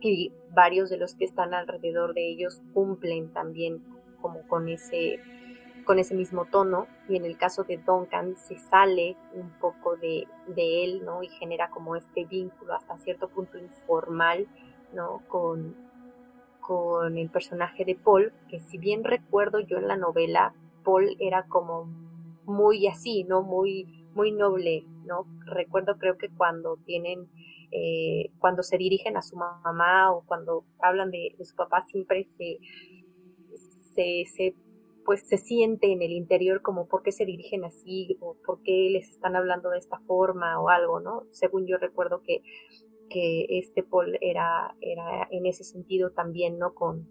Y 0.00 0.32
varios 0.50 0.90
de 0.90 0.98
los 0.98 1.14
que 1.14 1.24
están 1.24 1.54
alrededor 1.54 2.14
de 2.14 2.28
ellos 2.28 2.60
cumplen 2.72 3.32
también 3.32 3.82
como 4.20 4.46
con 4.48 4.68
ese, 4.68 5.20
con 5.84 5.98
ese 5.98 6.14
mismo 6.14 6.46
tono 6.46 6.86
y 7.08 7.16
en 7.16 7.24
el 7.24 7.36
caso 7.36 7.64
de 7.64 7.78
Duncan 7.78 8.36
se 8.36 8.58
sale 8.58 9.16
un 9.34 9.50
poco 9.60 9.96
de, 9.96 10.26
de 10.48 10.84
él, 10.84 11.04
¿no? 11.04 11.22
Y 11.22 11.28
genera 11.28 11.70
como 11.70 11.96
este 11.96 12.24
vínculo 12.24 12.74
hasta 12.74 12.98
cierto 12.98 13.28
punto 13.28 13.58
informal, 13.58 14.46
¿no? 14.92 15.22
Con, 15.28 15.76
con 16.60 17.16
el 17.16 17.30
personaje 17.30 17.84
de 17.84 17.94
Paul, 17.94 18.32
que 18.48 18.58
si 18.58 18.78
bien 18.78 19.04
recuerdo 19.04 19.60
yo 19.60 19.78
en 19.78 19.88
la 19.88 19.96
novela, 19.96 20.52
Paul 20.84 21.16
era 21.20 21.44
como 21.44 21.84
muy 22.44 22.86
así, 22.88 23.24
¿no? 23.24 23.42
Muy, 23.42 24.06
muy 24.14 24.32
noble, 24.32 24.84
¿no? 25.04 25.26
Recuerdo 25.44 25.98
creo 25.98 26.18
que 26.18 26.28
cuando 26.28 26.76
tienen, 26.84 27.28
eh, 27.70 28.30
cuando 28.38 28.62
se 28.62 28.78
dirigen 28.78 29.16
a 29.16 29.22
su 29.22 29.36
mamá 29.36 30.12
o 30.12 30.24
cuando 30.26 30.64
hablan 30.80 31.10
de, 31.10 31.34
su 31.42 31.54
papá, 31.54 31.82
siempre 31.82 32.24
se, 32.24 32.58
se, 33.94 34.54
pues 35.04 35.26
se 35.28 35.38
siente 35.38 35.92
en 35.92 36.02
el 36.02 36.12
interior 36.12 36.62
como 36.62 36.86
por 36.86 37.02
qué 37.02 37.12
se 37.12 37.24
dirigen 37.24 37.64
así 37.64 38.16
o 38.20 38.36
por 38.44 38.62
qué 38.62 38.88
les 38.90 39.10
están 39.10 39.36
hablando 39.36 39.70
de 39.70 39.78
esta 39.78 39.98
forma 40.00 40.60
o 40.60 40.68
algo, 40.68 41.00
¿no? 41.00 41.22
Según 41.30 41.66
yo 41.66 41.78
recuerdo 41.78 42.22
que 42.22 42.42
que 43.08 43.46
este 43.48 43.82
Paul 43.82 44.18
era, 44.20 44.74
era 44.80 45.28
en 45.30 45.46
ese 45.46 45.64
sentido 45.64 46.10
también, 46.10 46.58
¿no? 46.58 46.74
Con, 46.74 47.08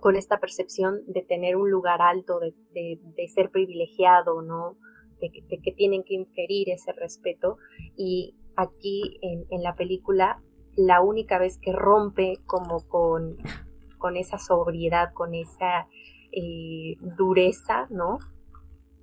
con 0.00 0.16
esta 0.16 0.40
percepción 0.40 1.02
de 1.06 1.22
tener 1.22 1.56
un 1.56 1.70
lugar 1.70 2.00
alto, 2.02 2.40
de, 2.40 2.52
de, 2.72 3.28
ser 3.28 3.50
privilegiado, 3.50 4.42
¿no? 4.42 4.76
De, 5.20 5.30
que 5.30 5.72
tienen 5.72 6.02
que 6.02 6.14
inferir 6.14 6.70
ese 6.70 6.92
respeto. 6.92 7.58
Y 7.96 8.36
aquí 8.56 9.18
en, 9.22 9.46
en, 9.50 9.62
la 9.62 9.74
película, 9.74 10.40
la 10.76 11.00
única 11.00 11.38
vez 11.38 11.58
que 11.58 11.72
rompe 11.72 12.38
como 12.46 12.86
con, 12.88 13.36
con 13.98 14.16
esa 14.16 14.38
sobriedad, 14.38 15.12
con 15.14 15.34
esa 15.34 15.86
eh, 16.32 16.96
dureza, 17.00 17.86
¿no? 17.90 18.18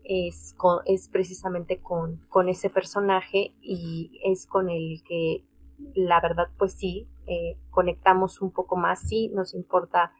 Es, 0.04 0.56
con, 0.58 0.80
es 0.86 1.08
precisamente 1.08 1.80
con, 1.80 2.18
con 2.30 2.50
ese 2.50 2.70
personaje 2.70 3.54
y 3.62 4.20
es 4.24 4.48
con 4.48 4.70
el 4.70 5.04
que 5.08 5.46
la 5.94 6.20
verdad 6.20 6.48
pues 6.58 6.74
sí, 6.74 7.08
eh, 7.28 7.58
conectamos 7.70 8.42
un 8.42 8.52
poco 8.52 8.76
más, 8.76 9.02
sí, 9.08 9.30
nos 9.30 9.54
importa 9.54 10.12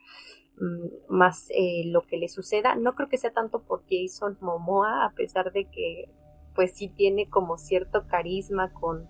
mm, 0.60 1.14
más 1.14 1.50
eh, 1.50 1.84
lo 1.88 2.04
que 2.04 2.18
le 2.18 2.30
suceda. 2.30 2.76
No 2.76 2.94
creo 2.94 3.10
que 3.10 3.18
sea 3.18 3.34
tanto 3.34 3.64
por 3.64 3.84
Jason 3.90 4.38
Momoa, 4.42 5.06
a 5.06 5.14
pesar 5.14 5.52
de 5.52 5.66
que 5.66 6.12
pues 6.54 6.74
sí 6.76 6.90
tiene 6.90 7.28
como 7.30 7.58
cierto 7.58 8.06
carisma 8.08 8.72
con, 8.74 9.10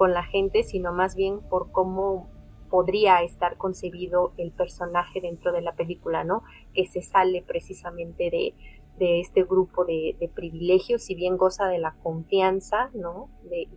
con 0.00 0.14
la 0.14 0.24
gente, 0.24 0.62
sino 0.62 0.94
más 0.94 1.14
bien 1.14 1.40
por 1.40 1.72
cómo 1.72 2.30
podría 2.70 3.22
estar 3.22 3.58
concebido 3.58 4.32
el 4.38 4.50
personaje 4.50 5.20
dentro 5.20 5.52
de 5.52 5.60
la 5.60 5.74
película, 5.74 6.24
¿no? 6.24 6.42
Que 6.72 6.86
se 6.86 7.02
sale 7.02 7.44
precisamente 7.46 8.30
de, 8.30 8.54
de 8.98 9.20
este 9.20 9.44
grupo 9.44 9.84
de, 9.84 10.16
privilegios, 10.34 11.02
si 11.02 11.14
bien 11.14 11.36
goza 11.36 11.66
de 11.66 11.80
la 11.80 11.92
confianza, 12.02 12.88
¿no? 12.94 13.28
De, 13.42 13.68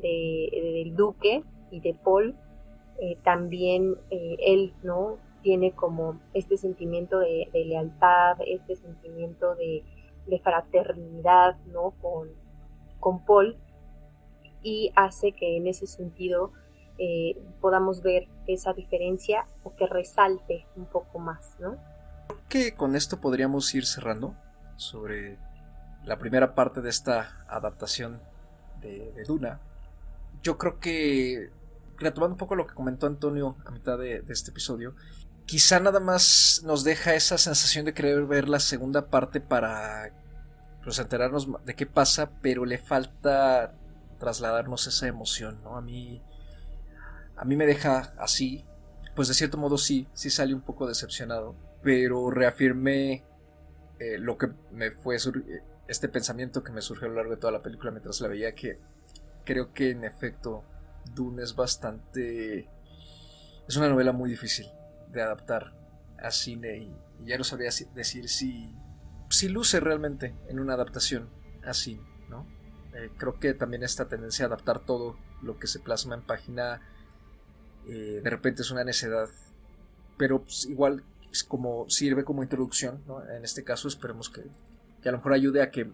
de, 0.00 0.82
del 0.84 0.96
duque 0.96 1.44
y 1.70 1.80
de 1.80 1.92
Paul, 1.92 2.34
eh, 2.98 3.18
también 3.22 3.94
eh, 4.08 4.36
él, 4.38 4.72
¿no? 4.82 5.18
Tiene 5.42 5.72
como 5.72 6.18
este 6.32 6.56
sentimiento 6.56 7.18
de, 7.18 7.50
lealtad, 7.52 8.38
este 8.46 8.74
sentimiento 8.74 9.54
de, 9.54 9.84
fraternidad, 10.42 11.58
¿no? 11.66 11.90
Con, 12.00 12.30
con 13.00 13.22
Paul 13.26 13.58
y 14.62 14.92
hace 14.96 15.32
que 15.32 15.56
en 15.56 15.66
ese 15.66 15.86
sentido 15.86 16.52
eh, 16.98 17.36
podamos 17.60 18.02
ver 18.02 18.28
esa 18.46 18.72
diferencia 18.72 19.46
o 19.62 19.74
que 19.76 19.86
resalte 19.86 20.66
un 20.76 20.86
poco 20.86 21.18
más, 21.18 21.56
¿no? 21.58 21.76
Que 22.48 22.74
con 22.74 22.96
esto 22.96 23.20
podríamos 23.20 23.74
ir 23.74 23.86
cerrando 23.86 24.34
sobre 24.76 25.38
la 26.04 26.18
primera 26.18 26.54
parte 26.54 26.80
de 26.80 26.90
esta 26.90 27.44
adaptación 27.48 28.20
de, 28.80 29.12
de 29.12 29.24
Duna 29.24 29.60
yo 30.46 30.58
creo 30.58 30.78
que, 30.78 31.50
retomando 31.98 32.34
un 32.34 32.38
poco 32.38 32.54
lo 32.54 32.66
que 32.66 32.74
comentó 32.74 33.06
Antonio 33.08 33.56
a 33.66 33.70
mitad 33.72 33.98
de, 33.98 34.22
este 34.28 34.52
episodio, 34.52 34.94
quizá 35.44 35.80
nada 35.80 35.98
más 35.98 36.62
nos 36.64 36.84
deja 36.84 37.14
esa 37.14 37.36
sensación 37.36 37.84
de 37.84 37.94
querer 37.94 38.24
ver 38.26 38.48
la 38.48 38.60
segunda 38.60 39.08
parte 39.08 39.40
para 39.40 40.12
pues, 40.84 41.00
enterarnos 41.00 41.48
de 41.64 41.74
qué 41.74 41.86
pasa, 41.86 42.30
pero 42.42 42.64
le 42.64 42.78
falta 42.78 43.74
trasladarnos 44.18 44.86
esa 44.86 45.06
emoción, 45.06 45.62
¿no? 45.62 45.76
A 45.76 45.82
mí, 45.82 46.22
a 47.36 47.44
mí 47.44 47.56
me 47.56 47.66
deja 47.66 48.14
así, 48.18 48.64
pues 49.14 49.28
de 49.28 49.34
cierto 49.34 49.58
modo 49.58 49.78
sí, 49.78 50.08
sí 50.12 50.30
salí 50.30 50.52
un 50.52 50.62
poco 50.62 50.86
decepcionado, 50.86 51.56
pero 51.82 52.30
reafirmé 52.30 53.24
eh, 53.98 54.18
lo 54.18 54.36
que 54.36 54.48
me 54.72 54.90
fue 54.90 55.16
este 55.88 56.08
pensamiento 56.08 56.62
que 56.62 56.72
me 56.72 56.82
surgió 56.82 57.06
a 57.06 57.10
lo 57.10 57.16
largo 57.16 57.30
de 57.32 57.40
toda 57.40 57.52
la 57.52 57.62
película 57.62 57.90
mientras 57.90 58.20
la 58.20 58.28
veía 58.28 58.54
que 58.54 58.78
creo 59.44 59.72
que 59.72 59.90
en 59.90 60.04
efecto 60.04 60.64
Dune 61.14 61.42
es 61.42 61.54
bastante... 61.54 62.68
Es 63.68 63.76
una 63.76 63.88
novela 63.88 64.12
muy 64.12 64.28
difícil 64.30 64.66
de 65.10 65.22
adaptar 65.22 65.72
a 66.18 66.30
cine 66.30 66.76
y, 66.78 66.96
ya 67.24 67.38
no 67.38 67.44
sabría 67.44 67.70
decir 67.94 68.28
si, 68.28 68.70
si 69.30 69.48
luce 69.48 69.80
realmente 69.80 70.34
en 70.48 70.60
una 70.60 70.74
adaptación 70.74 71.30
así, 71.64 71.96
¿no? 71.96 72.15
Eh, 72.96 73.10
creo 73.16 73.38
que 73.38 73.54
también 73.54 73.82
esta 73.82 74.08
tendencia 74.08 74.46
a 74.46 74.48
adaptar 74.48 74.80
todo 74.80 75.16
lo 75.42 75.58
que 75.58 75.66
se 75.66 75.80
plasma 75.80 76.14
en 76.14 76.22
página 76.22 76.80
eh, 77.86 78.20
de 78.22 78.30
repente 78.30 78.62
es 78.62 78.70
una 78.70 78.84
necedad, 78.84 79.28
pero 80.16 80.42
pues, 80.42 80.66
igual 80.66 81.04
como 81.46 81.88
sirve 81.88 82.24
como 82.24 82.42
introducción, 82.42 83.02
¿no? 83.06 83.22
En 83.28 83.44
este 83.44 83.62
caso 83.62 83.86
esperemos 83.86 84.30
que, 84.30 84.42
que, 85.02 85.08
a 85.08 85.12
lo 85.12 85.18
mejor 85.18 85.34
ayude 85.34 85.62
a 85.62 85.70
que 85.70 85.92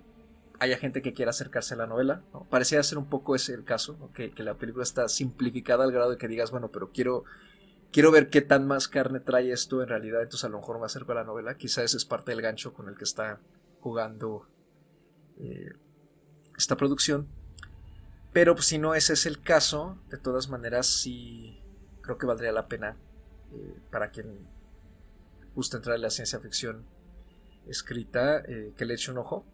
haya 0.58 0.78
gente 0.78 1.02
que 1.02 1.12
quiera 1.12 1.30
acercarse 1.30 1.74
a 1.74 1.76
la 1.76 1.86
novela, 1.86 2.22
¿no? 2.32 2.44
Parecía 2.48 2.82
ser 2.82 2.98
un 2.98 3.06
poco 3.06 3.34
ese 3.34 3.52
el 3.52 3.64
caso, 3.64 4.10
que, 4.14 4.30
que, 4.30 4.42
la 4.42 4.54
película 4.54 4.84
está 4.84 5.08
simplificada 5.08 5.84
al 5.84 5.92
grado 5.92 6.12
de 6.12 6.18
que 6.18 6.28
digas, 6.28 6.50
bueno, 6.50 6.70
pero 6.70 6.92
quiero 6.92 7.24
quiero 7.92 8.10
ver 8.10 8.30
qué 8.30 8.40
tan 8.40 8.66
más 8.66 8.88
carne 8.88 9.20
trae 9.20 9.52
esto 9.52 9.82
en 9.82 9.88
realidad, 9.88 10.22
entonces 10.22 10.44
a 10.44 10.48
lo 10.48 10.58
mejor 10.58 10.78
me 10.78 10.86
acerco 10.86 11.12
a 11.12 11.16
la 11.16 11.24
novela. 11.24 11.56
Quizá 11.56 11.82
ese 11.84 11.98
es 11.98 12.04
parte 12.04 12.30
del 12.30 12.40
gancho 12.40 12.72
con 12.72 12.88
el 12.88 12.96
que 12.96 13.04
está 13.04 13.38
jugando 13.80 14.46
eh, 15.38 15.72
esta 16.56 16.76
producción. 16.76 17.26
Pero 18.32 18.54
pues, 18.54 18.66
si 18.66 18.78
no 18.78 18.94
ese 18.94 19.12
es 19.12 19.26
el 19.26 19.40
caso, 19.40 19.98
de 20.10 20.18
todas 20.18 20.48
maneras 20.48 20.86
sí 20.86 21.60
creo 22.00 22.18
que 22.18 22.26
valdría 22.26 22.52
la 22.52 22.66
pena 22.66 22.96
eh, 23.52 23.78
para 23.90 24.10
quien 24.10 24.46
gusta 25.54 25.76
entrar 25.76 25.96
en 25.96 26.02
la 26.02 26.10
ciencia 26.10 26.40
ficción 26.40 26.84
escrita 27.66 28.38
eh, 28.40 28.72
que 28.76 28.84
le 28.84 28.94
eche 28.94 29.10
un 29.12 29.18
ojo 29.18 29.44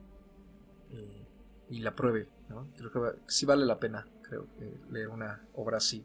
y 1.68 1.80
la 1.80 1.94
pruebe. 1.94 2.28
Creo 2.76 2.90
que 2.90 3.18
sí 3.26 3.44
vale 3.44 3.66
la 3.66 3.78
pena 3.78 4.06
creo, 4.22 4.46
leer 4.90 5.08
una 5.08 5.46
obra 5.54 5.78
así. 5.78 6.04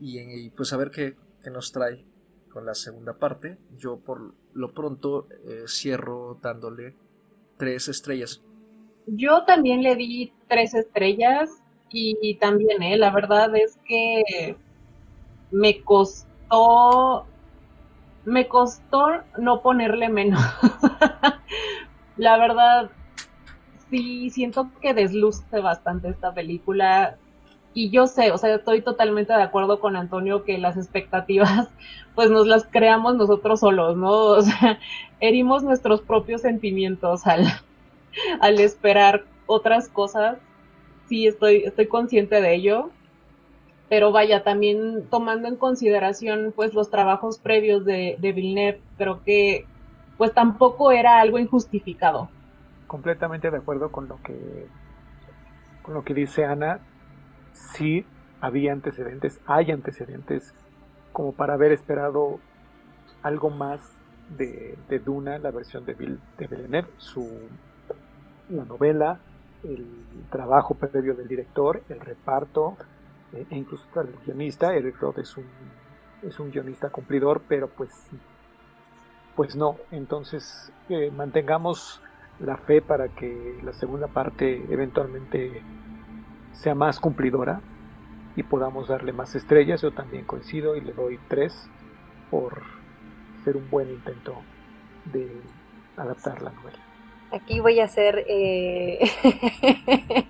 Y, 0.00 0.50
pues 0.50 0.72
a 0.72 0.76
ver 0.76 0.90
qué, 0.90 1.16
que 1.42 1.50
nos 1.50 1.72
trae 1.72 2.04
con 2.50 2.66
la 2.66 2.74
segunda 2.74 3.18
parte. 3.18 3.58
Yo 3.76 3.98
por 3.98 4.34
lo 4.52 4.72
pronto 4.72 5.28
eh, 5.44 5.64
cierro 5.66 6.38
dándole 6.42 6.96
tres 7.56 7.88
estrellas. 7.88 8.42
Yo 9.06 9.44
también 9.44 9.82
le 9.82 9.96
di 9.96 10.32
tres 10.48 10.74
estrellas 10.74 11.50
y 11.96 12.34
también, 12.40 12.82
eh, 12.82 12.96
la 12.96 13.10
verdad 13.10 13.54
es 13.54 13.78
que 13.86 14.56
me 15.52 15.80
costó, 15.82 17.24
me 18.24 18.48
costó 18.48 19.06
no 19.38 19.62
ponerle 19.62 20.08
menos. 20.08 20.42
la 22.16 22.36
verdad, 22.36 22.90
sí, 23.90 24.30
siento 24.30 24.70
que 24.80 24.94
desluce 24.94 25.60
bastante 25.60 26.08
esta 26.08 26.34
película 26.34 27.16
y 27.74 27.90
yo 27.90 28.06
sé, 28.06 28.30
o 28.30 28.38
sea, 28.38 28.54
estoy 28.54 28.82
totalmente 28.82 29.32
de 29.32 29.42
acuerdo 29.42 29.80
con 29.80 29.96
Antonio 29.96 30.44
que 30.44 30.58
las 30.58 30.76
expectativas, 30.76 31.68
pues 32.14 32.30
nos 32.30 32.46
las 32.46 32.66
creamos 32.66 33.16
nosotros 33.16 33.60
solos, 33.60 33.96
¿no? 33.96 34.10
O 34.34 34.42
sea, 34.42 34.78
herimos 35.20 35.62
nuestros 35.62 36.00
propios 36.00 36.40
sentimientos 36.42 37.26
al, 37.26 37.46
al 38.40 38.58
esperar 38.60 39.24
otras 39.46 39.88
cosas. 39.88 40.38
Sí, 41.08 41.26
estoy, 41.26 41.64
estoy 41.64 41.86
consciente 41.86 42.40
de 42.40 42.54
ello. 42.54 42.90
Pero 43.88 44.12
vaya, 44.12 44.42
también 44.42 45.06
tomando 45.10 45.46
en 45.46 45.56
consideración, 45.56 46.52
pues, 46.56 46.72
los 46.74 46.90
trabajos 46.90 47.38
previos 47.38 47.84
de, 47.84 48.16
de 48.18 48.32
Villeneuve, 48.32 48.80
creo 48.96 49.22
que, 49.22 49.66
pues, 50.16 50.32
tampoco 50.32 50.90
era 50.90 51.20
algo 51.20 51.38
injustificado. 51.38 52.30
Completamente 52.86 53.50
de 53.50 53.58
acuerdo 53.58 53.92
con 53.92 54.08
lo 54.08 54.20
que, 54.22 54.66
con 55.82 55.94
lo 55.94 56.02
que 56.02 56.14
dice 56.14 56.44
Ana 56.44 56.80
sí 57.52 58.04
había 58.40 58.72
antecedentes, 58.72 59.40
hay 59.46 59.70
antecedentes 59.70 60.52
como 61.12 61.32
para 61.32 61.54
haber 61.54 61.72
esperado 61.72 62.40
algo 63.22 63.50
más 63.50 63.80
de, 64.36 64.76
Duna, 65.04 65.38
la 65.38 65.50
versión 65.50 65.84
de, 65.86 65.94
Bill, 65.94 66.18
de 66.38 66.46
Villeneuve, 66.46 66.88
su, 66.98 67.28
la 68.48 68.64
novela, 68.64 69.18
el 69.62 69.86
trabajo 70.30 70.74
previo 70.74 71.14
del 71.14 71.28
director, 71.28 71.82
el 71.88 72.00
reparto, 72.00 72.76
eh, 73.32 73.46
e 73.50 73.56
incluso 73.56 73.86
el 74.00 74.14
guionista. 74.24 74.74
Eric 74.74 75.00
Roth 75.00 75.18
es 75.18 75.36
un, 75.36 75.46
es 76.22 76.38
un 76.38 76.50
guionista 76.50 76.90
cumplidor, 76.90 77.42
pero 77.48 77.68
pues, 77.68 77.90
pues 79.36 79.56
no. 79.56 79.76
Entonces, 79.90 80.72
eh, 80.88 81.10
mantengamos 81.10 82.00
la 82.40 82.56
fe 82.56 82.82
para 82.82 83.08
que 83.08 83.58
la 83.62 83.72
segunda 83.72 84.08
parte 84.08 84.64
eventualmente 84.68 85.62
sea 86.52 86.74
más 86.74 87.00
cumplidora 87.00 87.60
y 88.36 88.42
podamos 88.42 88.88
darle 88.88 89.12
más 89.12 89.34
estrellas. 89.34 89.82
Yo 89.82 89.92
también 89.92 90.24
coincido 90.24 90.76
y 90.76 90.80
le 90.80 90.92
doy 90.92 91.18
tres 91.28 91.68
por 92.30 92.62
ser 93.44 93.56
un 93.56 93.68
buen 93.70 93.90
intento 93.90 94.34
de 95.12 95.30
adaptar 95.96 96.42
la 96.42 96.50
novela. 96.50 96.93
Aquí 97.34 97.60
voy 97.60 97.80
a 97.80 97.88
ser 97.88 98.24
eh, 98.28 99.00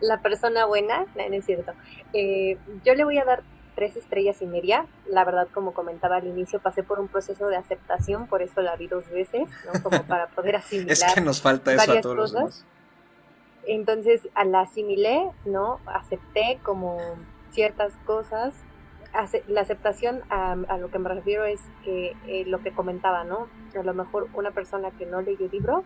la 0.00 0.22
persona 0.22 0.64
buena, 0.64 1.06
no, 1.14 1.22
es 1.22 1.44
cierto. 1.44 1.72
Eh, 2.12 2.56
yo 2.84 2.94
le 2.94 3.04
voy 3.04 3.18
a 3.18 3.24
dar 3.24 3.42
tres 3.74 3.96
estrellas 3.96 4.40
y 4.40 4.46
media. 4.46 4.86
La 5.06 5.24
verdad, 5.24 5.48
como 5.52 5.74
comentaba 5.74 6.16
al 6.16 6.26
inicio, 6.26 6.60
pasé 6.60 6.82
por 6.82 7.00
un 7.00 7.08
proceso 7.08 7.48
de 7.48 7.56
aceptación, 7.56 8.26
por 8.26 8.40
eso 8.40 8.62
la 8.62 8.76
vi 8.76 8.86
dos 8.86 9.08
veces, 9.10 9.48
¿no? 9.66 9.82
Como 9.82 10.04
para 10.04 10.28
poder 10.28 10.56
asimilar. 10.56 10.90
es 10.92 11.14
que 11.14 11.20
nos 11.20 11.42
falta 11.42 11.74
eso 11.74 11.92
a 11.92 12.00
todos 12.00 12.32
los 12.32 12.64
entonces 13.66 14.28
la 14.44 14.60
asimilé, 14.60 15.28
¿no? 15.44 15.80
Acepté 15.86 16.58
como 16.62 16.98
ciertas 17.50 17.92
cosas. 18.06 18.54
La 19.48 19.62
aceptación 19.62 20.22
a, 20.30 20.54
lo 20.78 20.90
que 20.90 20.98
me 20.98 21.08
refiero 21.08 21.44
es 21.44 21.60
que 21.84 22.14
eh, 22.26 22.44
lo 22.46 22.60
que 22.62 22.72
comentaba, 22.72 23.24
¿no? 23.24 23.48
A 23.78 23.82
lo 23.82 23.94
mejor 23.94 24.28
una 24.34 24.50
persona 24.50 24.90
que 24.92 25.06
no 25.06 25.20
leyó 25.20 25.46
el 25.46 25.50
libro, 25.50 25.84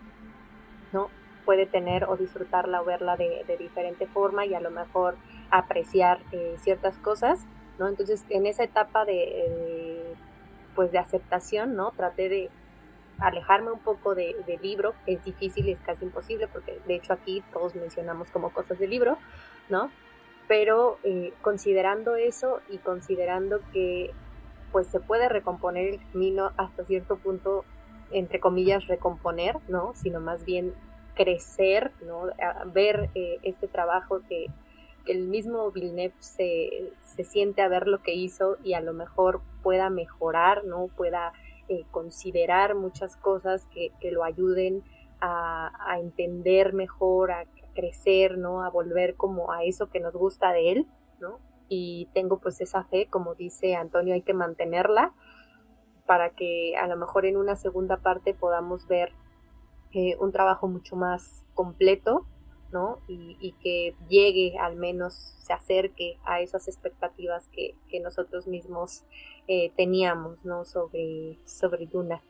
¿no? 0.91 1.09
Puede 1.45 1.65
tener 1.65 2.05
o 2.05 2.17
disfrutarla 2.17 2.81
o 2.81 2.85
verla 2.85 3.17
de, 3.17 3.43
diferente 3.57 4.07
forma 4.07 4.45
y 4.45 4.53
a 4.53 4.59
lo 4.59 4.71
mejor 4.71 5.15
apreciar 5.49 6.19
eh, 6.31 6.55
ciertas 6.59 6.97
cosas, 6.97 7.45
¿no? 7.79 7.87
Entonces 7.87 8.25
en 8.29 8.45
esa 8.45 8.63
etapa 8.63 9.05
de, 9.05 9.23
eh, 9.23 10.13
pues 10.75 10.91
de 10.91 10.99
aceptación, 10.99 11.75
¿no? 11.75 11.91
Traté 11.91 12.29
de, 12.29 12.49
alejarme 13.21 13.71
un 13.71 13.79
poco 13.79 14.15
del 14.15 14.35
libro, 14.61 14.93
es 15.05 15.23
difícil, 15.23 15.69
es 15.69 15.79
casi 15.81 16.03
imposible, 16.03 16.47
porque 16.47 16.79
de 16.87 16.95
hecho 16.95 17.13
aquí 17.13 17.43
todos 17.53 17.75
mencionamos 17.75 18.29
como 18.31 18.51
cosas 18.51 18.79
del 18.79 18.89
libro, 18.89 19.17
¿no? 19.69 19.91
Pero 20.47 20.97
eh, 21.03 21.31
considerando 21.41 22.15
eso 22.15 22.61
y 22.69 22.79
considerando 22.79 23.61
que 23.71 24.11
pues 24.71 24.87
se 24.87 24.99
puede 24.99 25.29
recomponer 25.29 25.87
el 25.87 25.99
camino 26.11 26.51
hasta 26.57 26.83
cierto 26.83 27.17
punto, 27.17 27.63
entre 28.11 28.39
comillas, 28.39 28.87
recomponer, 28.87 29.57
¿no? 29.67 29.93
Sino 29.95 30.19
más 30.19 30.45
bien 30.45 30.73
crecer, 31.15 31.91
¿no? 32.05 32.23
ver 32.73 33.09
eh, 33.15 33.37
este 33.43 33.67
trabajo 33.67 34.21
que, 34.27 34.47
que, 35.05 35.11
el 35.11 35.27
mismo 35.27 35.71
Villeneuve 35.71 36.15
se, 36.19 36.93
se 37.01 37.23
siente 37.23 37.61
a 37.61 37.67
ver 37.67 37.87
lo 37.87 38.01
que 38.01 38.13
hizo 38.13 38.57
y 38.63 38.73
a 38.73 38.81
lo 38.81 38.93
mejor 38.93 39.41
pueda 39.61 39.89
mejorar, 39.89 40.63
¿no? 40.63 40.87
Pueda 40.87 41.33
eh, 41.71 41.85
considerar 41.89 42.75
muchas 42.75 43.15
cosas 43.15 43.65
que, 43.67 43.93
lo 44.11 44.25
ayuden 44.25 44.83
a, 45.21 45.97
entender 46.01 46.73
mejor, 46.73 47.31
a 47.31 47.45
crecer, 47.73 48.37
¿no? 48.37 48.61
A 48.61 48.69
volver 48.69 49.15
como 49.15 49.53
a 49.53 49.63
eso 49.63 49.89
que 49.89 50.01
nos 50.01 50.13
gusta 50.13 50.51
de 50.51 50.71
él, 50.73 50.87
¿no? 51.21 51.39
Y 51.69 52.09
tengo 52.13 52.39
pues 52.39 52.59
esa 52.59 52.83
fe, 52.83 53.07
como 53.09 53.35
dice 53.35 53.75
Antonio, 53.75 54.15
hay 54.15 54.21
que 54.21 54.33
mantenerla 54.33 55.13
para 56.11 56.31
que 56.31 56.75
a 56.75 56.87
lo 56.87 56.97
mejor 56.97 57.25
en 57.25 57.37
una 57.37 57.55
segunda 57.55 57.95
parte 57.95 58.33
podamos 58.33 58.85
ver 58.85 59.13
eh, 59.93 60.17
un 60.19 60.33
trabajo 60.33 60.67
mucho 60.67 60.97
más 60.97 61.45
completo, 61.53 62.25
¿no? 62.73 62.99
Y, 63.07 63.55
que 63.63 63.95
llegue 64.09 64.57
al 64.59 64.75
menos, 64.75 65.37
se 65.39 65.53
acerque 65.53 66.17
a 66.25 66.41
esas 66.41 66.67
expectativas 66.67 67.47
que, 67.47 67.77
nosotros 68.01 68.45
mismos 68.45 69.05
eh, 69.47 69.71
teníamos 69.77 70.43
¿no? 70.43 70.65
sobre, 70.65 71.39
sobre 71.45 71.85
Duna. 71.85 72.21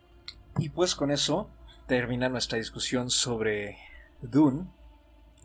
Y 0.60 0.70
pues 0.70 0.94
con 0.94 1.10
eso 1.10 1.50
termina 1.88 2.30
nuestra 2.30 2.60
discusión 2.60 3.10
sobre 3.10 3.80
Dune. 4.22 4.68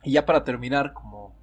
Y 0.02 0.12
ya 0.12 0.26
para 0.26 0.44
terminar, 0.44 0.92
como 0.92 1.34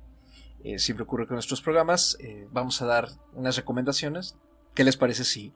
eh, 0.63 0.77
siempre 0.77 1.05
ocurre 1.05 1.25
con 1.25 1.37
nuestros 1.37 1.59
programas, 1.59 2.19
vamos 2.51 2.83
a 2.83 2.85
dar 2.85 3.07
unas 3.33 3.55
recomendaciones. 3.55 4.37
¿Qué 4.73 4.83
les 4.83 4.97
parece 4.97 5.23
si 5.23 5.53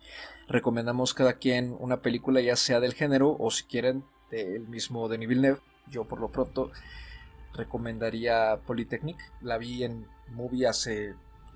recomendamos 0.48 1.15
cada 1.15 1.34
quien 1.34 1.76
una 1.80 2.02
película, 2.02 2.39
ya 2.39 2.56
sea 2.56 2.80
del 2.80 2.94
género 2.94 3.35
o 3.39 3.49
si 3.49 3.64
quieren 3.64 4.03
del 4.30 4.68
mismo 4.68 5.10
Denis 5.10 5.27
Villeneuve? 5.27 5.60
Yo 5.89 6.03
por 6.03 6.19
lo 6.19 6.30
pronto 6.30 6.72
recomendaría 7.56 8.60
Polytechnic. 8.68 9.18
La 9.41 9.57
vi 9.57 9.84
en 9.84 10.06
movie 10.30 10.68
hace... 10.68 11.15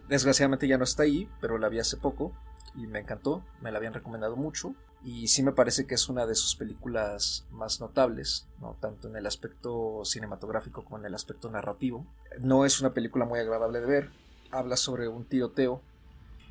Desgraciadamente 0.10 0.68
ya 0.68 0.80
no 0.80 0.86
está 0.86 1.04
ahí, 1.04 1.30
pero 1.40 1.60
la 1.60 1.70
vi 1.70 1.78
hace 1.78 1.98
poco 1.98 2.32
y 2.76 2.88
me 2.88 3.00
encantó, 3.00 3.44
me 3.62 3.72
la 3.72 3.78
habían 3.78 3.94
recomendado 3.94 4.36
mucho 4.36 4.74
y 5.04 5.28
sí 5.28 5.44
me 5.44 5.52
parece 5.52 5.86
que 5.86 5.96
es 5.96 6.10
una 6.10 6.26
de 6.26 6.36
sus 6.36 6.56
películas 6.56 7.46
más 7.52 7.80
notables, 7.80 8.48
¿no? 8.60 8.76
tanto 8.80 9.08
en 9.08 9.16
el 9.16 9.28
aspecto 9.28 10.02
cinematográfico 10.04 10.84
como 10.84 10.98
en 10.98 11.06
el 11.06 11.14
aspecto 11.16 11.50
narrativo. 11.52 12.08
No 12.40 12.66
es 12.66 12.82
una 12.82 12.94
película 12.94 13.26
muy 13.26 13.40
agradable 13.40 13.82
de 13.82 13.86
ver, 13.86 14.10
habla 14.52 14.78
sobre 14.78 15.08
un 15.08 15.26
tiroteo, 15.26 15.82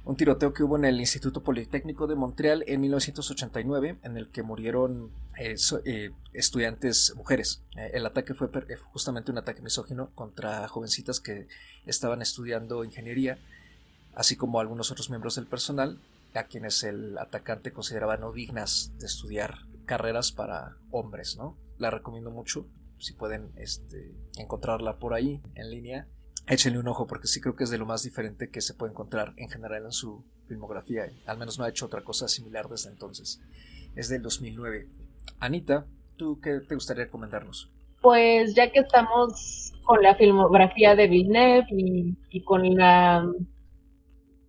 un 0.05 0.17
tiroteo 0.17 0.53
que 0.53 0.63
hubo 0.63 0.77
en 0.77 0.85
el 0.85 1.01
Instituto 1.01 1.43
Politécnico 1.43 2.07
de 2.07 2.15
Montreal 2.15 2.65
en 2.67 2.81
1989, 2.81 3.99
en 4.03 4.17
el 4.17 4.29
que 4.29 4.43
murieron 4.43 5.11
eh, 5.39 5.57
eh, 5.85 6.11
estudiantes 6.33 7.15
mujeres. 7.17 7.63
Eh, 7.77 7.91
el 7.95 8.07
ataque 8.07 8.35
fue 8.35 8.49
justamente 8.93 9.31
un 9.31 9.39
ataque 9.39 9.63
misógino 9.63 10.11
contra 10.15 10.67
jovencitas 10.69 11.21
que 11.21 11.49
estaban 11.87 12.23
estudiando 12.23 12.85
ingeniería, 12.85 13.39
así 14.15 14.37
como 14.37 14.61
algunos 14.61 14.91
otros 14.91 15.11
miembros 15.11 15.37
del 15.37 15.47
personal, 15.47 15.99
a 16.35 16.45
quienes 16.45 16.83
el 16.85 17.19
atacante 17.19 17.73
consideraba 17.73 18.17
no 18.17 18.33
dignas 18.33 18.93
de 18.99 19.07
estudiar 19.07 19.67
carreras 19.85 20.33
para 20.33 20.77
hombres, 20.91 21.37
¿no? 21.37 21.57
La 21.79 21.91
recomiendo 21.91 22.31
mucho, 22.31 22.67
si 22.99 23.13
pueden 23.13 23.51
este, 23.57 24.15
encontrarla 24.37 24.99
por 24.99 25.15
ahí 25.15 25.43
en 25.55 25.71
línea, 25.71 26.07
échenle 26.51 26.81
un 26.81 26.89
ojo 26.89 27.07
porque 27.07 27.29
sí 27.29 27.41
creo 27.41 27.55
que 27.55 27.65
es 27.65 27.71
de 27.71 27.79
lo 27.79 27.87
más 27.87 28.03
diferente 28.03 28.51
que 28.51 28.61
se 28.61 28.75
puede 28.75 28.93
encontrar 28.93 29.33
en 29.37 29.49
general 29.49 29.85
en 29.85 29.93
su 29.93 30.25
filmografía, 30.49 31.05
al 31.27 31.39
menos 31.39 31.59
no 31.59 31.65
ha 31.65 31.69
hecho 31.69 31.87
otra 31.87 32.03
cosa 32.03 32.27
similar 32.27 32.69
desde 32.69 32.91
entonces. 32.91 33.41
Es 33.95 34.09
del 34.09 34.23
2009. 34.23 34.89
Anita, 35.39 35.87
¿tú 36.17 36.41
qué 36.41 36.61
te 36.61 36.75
gustaría 36.75 37.05
recomendarnos? 37.05 37.71
Pues 38.03 38.55
ya 38.55 38.71
que 38.73 38.81
estamos 38.81 39.73
con 39.85 40.03
la 40.03 40.17
filmografía 40.17 40.97
de 40.97 41.07
Villeneuve 41.07 41.67
y, 41.71 42.43
con 42.43 42.75
la 42.75 43.25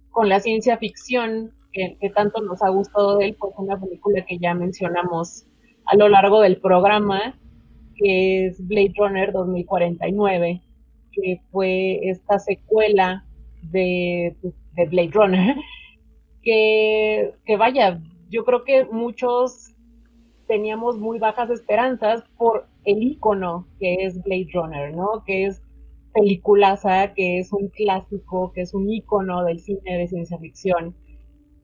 con 0.09 0.27
la 0.27 0.39
ciencia 0.39 0.77
ficción, 0.77 1.53
que, 1.71 1.97
tanto 2.13 2.41
nos 2.41 2.61
ha 2.63 2.69
gustado 2.69 3.17
de 3.17 3.27
él, 3.27 3.37
pues 3.39 3.53
una 3.57 3.79
película 3.79 4.25
que 4.25 4.37
ya 4.39 4.53
mencionamos 4.53 5.45
a 5.85 5.95
lo 5.95 6.09
largo 6.09 6.41
del 6.41 6.59
programa, 6.59 7.39
que 7.95 8.47
es 8.47 8.67
Blade 8.67 8.93
Runner 8.97 9.31
2049, 9.31 10.61
que 11.11 11.41
fue 11.51 11.99
esta 12.09 12.39
secuela 12.39 13.25
de, 13.63 14.35
de 14.73 14.85
Blade 14.85 15.11
Runner, 15.13 15.55
que, 16.41 17.33
que 17.45 17.57
vaya, 17.57 18.01
yo 18.29 18.43
creo 18.45 18.63
que 18.63 18.85
muchos 18.85 19.73
teníamos 20.47 20.97
muy 20.97 21.19
bajas 21.19 21.49
esperanzas 21.49 22.23
por 22.37 22.67
el 22.83 23.03
icono 23.03 23.67
que 23.79 23.95
es 24.01 24.21
Blade 24.23 24.49
Runner, 24.53 24.93
¿no? 24.93 25.23
Que 25.25 25.45
es 25.45 25.61
peliculaza, 26.13 27.13
que 27.13 27.39
es 27.39 27.53
un 27.53 27.69
clásico, 27.69 28.51
que 28.53 28.61
es 28.61 28.73
un 28.73 28.89
icono 28.89 29.43
del 29.43 29.59
cine 29.59 29.97
de 29.97 30.07
ciencia 30.07 30.37
ficción. 30.39 30.95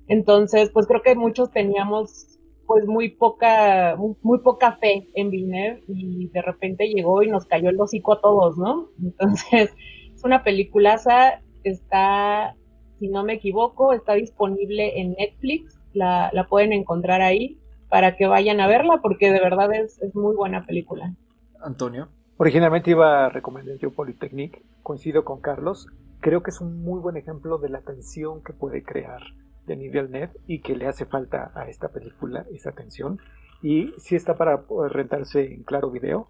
Entonces, 0.08 0.70
pues 0.72 0.88
creo 0.88 1.02
que 1.02 1.16
muchos 1.16 1.52
teníamos 1.52 2.37
pues 2.68 2.86
muy 2.86 3.10
poca, 3.10 3.96
muy, 3.98 4.40
poca 4.40 4.74
fe 4.74 5.08
en 5.16 5.32
Villeneuve 5.32 5.84
y 5.88 6.28
de 6.28 6.42
repente 6.42 6.88
llegó 6.88 7.24
y 7.24 7.30
nos 7.30 7.46
cayó 7.46 7.70
el 7.70 7.80
hocico 7.80 8.14
a 8.14 8.22
todos, 8.22 8.58
¿no? 8.58 8.90
Entonces, 9.02 9.74
es 10.14 10.24
una 10.24 10.44
peliculaza, 10.44 11.42
está, 11.64 12.56
si 13.00 13.08
no 13.08 13.24
me 13.24 13.34
equivoco, 13.34 13.94
está 13.94 14.14
disponible 14.14 15.00
en 15.00 15.14
Netflix, 15.14 15.80
la, 15.94 16.30
la 16.34 16.48
pueden 16.48 16.74
encontrar 16.74 17.22
ahí 17.22 17.58
para 17.90 18.18
que 18.18 18.28
vayan 18.28 18.60
a 18.60 18.68
verla 18.68 19.00
porque 19.02 19.32
de 19.32 19.40
verdad 19.40 19.74
es, 19.74 20.02
es 20.02 20.14
muy 20.14 20.36
buena 20.36 20.66
película. 20.66 21.16
Antonio. 21.64 22.10
Originalmente 22.40 22.92
iba 22.92 23.26
a 23.26 23.30
recomendar 23.30 23.78
yo 23.80 23.92
Polytechnic, 23.92 24.62
coincido 24.84 25.26
con 25.26 25.42
Carlos, 25.42 25.88
creo 26.20 26.44
que 26.44 26.52
es 26.52 26.62
un 26.62 26.84
muy 26.84 27.00
buen 27.00 27.18
ejemplo 27.18 27.58
de 27.58 27.70
la 27.70 27.82
tensión 27.82 28.44
que 28.44 28.54
puede 28.54 28.84
crear 28.84 29.22
de 29.68 30.08
net 30.08 30.32
y 30.48 30.60
que 30.62 30.76
le 30.76 30.88
hace 30.88 31.06
falta 31.06 31.52
a 31.54 31.70
esta 31.70 31.90
película 31.90 32.46
esa 32.54 32.70
atención. 32.70 33.20
Y 33.62 33.94
si 33.98 34.16
está 34.16 34.38
para 34.38 34.64
rentarse 34.90 35.54
en 35.54 35.64
Claro 35.64 35.92
Video, 35.92 36.30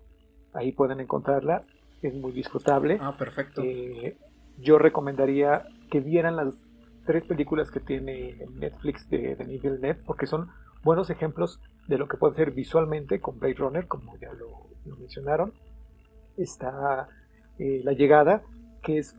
ahí 0.54 0.72
pueden 0.72 1.00
encontrarla, 1.00 1.64
es 2.02 2.16
muy 2.16 2.32
disfrutable. 2.32 2.98
Ah, 3.00 3.16
perfecto. 3.18 3.62
Eh, 3.64 4.18
yo 4.58 4.80
recomendaría 4.80 5.66
que 5.92 6.00
vieran 6.00 6.36
las 6.36 6.56
tres 7.06 7.26
películas 7.26 7.72
que 7.72 7.80
tiene 7.80 8.38
Netflix 8.56 9.10
de, 9.10 9.36
de 9.36 9.80
net 9.80 9.98
porque 10.06 10.26
son 10.26 10.50
buenos 10.84 11.10
ejemplos 11.10 11.60
de 11.88 11.98
lo 11.98 12.08
que 12.08 12.18
puede 12.18 12.36
ser 12.36 12.52
visualmente 12.52 13.20
con 13.20 13.40
Blade 13.40 13.56
Runner, 13.56 13.88
como 13.88 14.18
ya 14.18 14.34
lo, 14.34 14.68
mencionaron. 14.98 15.54
Está 16.38 17.08
eh, 17.60 17.82
La 17.84 17.94
Llegada, 17.94 18.44
que 18.84 18.98
es, 19.00 19.16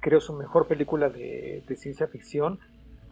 creo, 0.00 0.20
su 0.20 0.32
mejor 0.34 0.66
película 0.66 1.08
de, 1.08 1.62
de 1.66 1.76
ciencia 1.76 2.08
ficción 2.08 2.58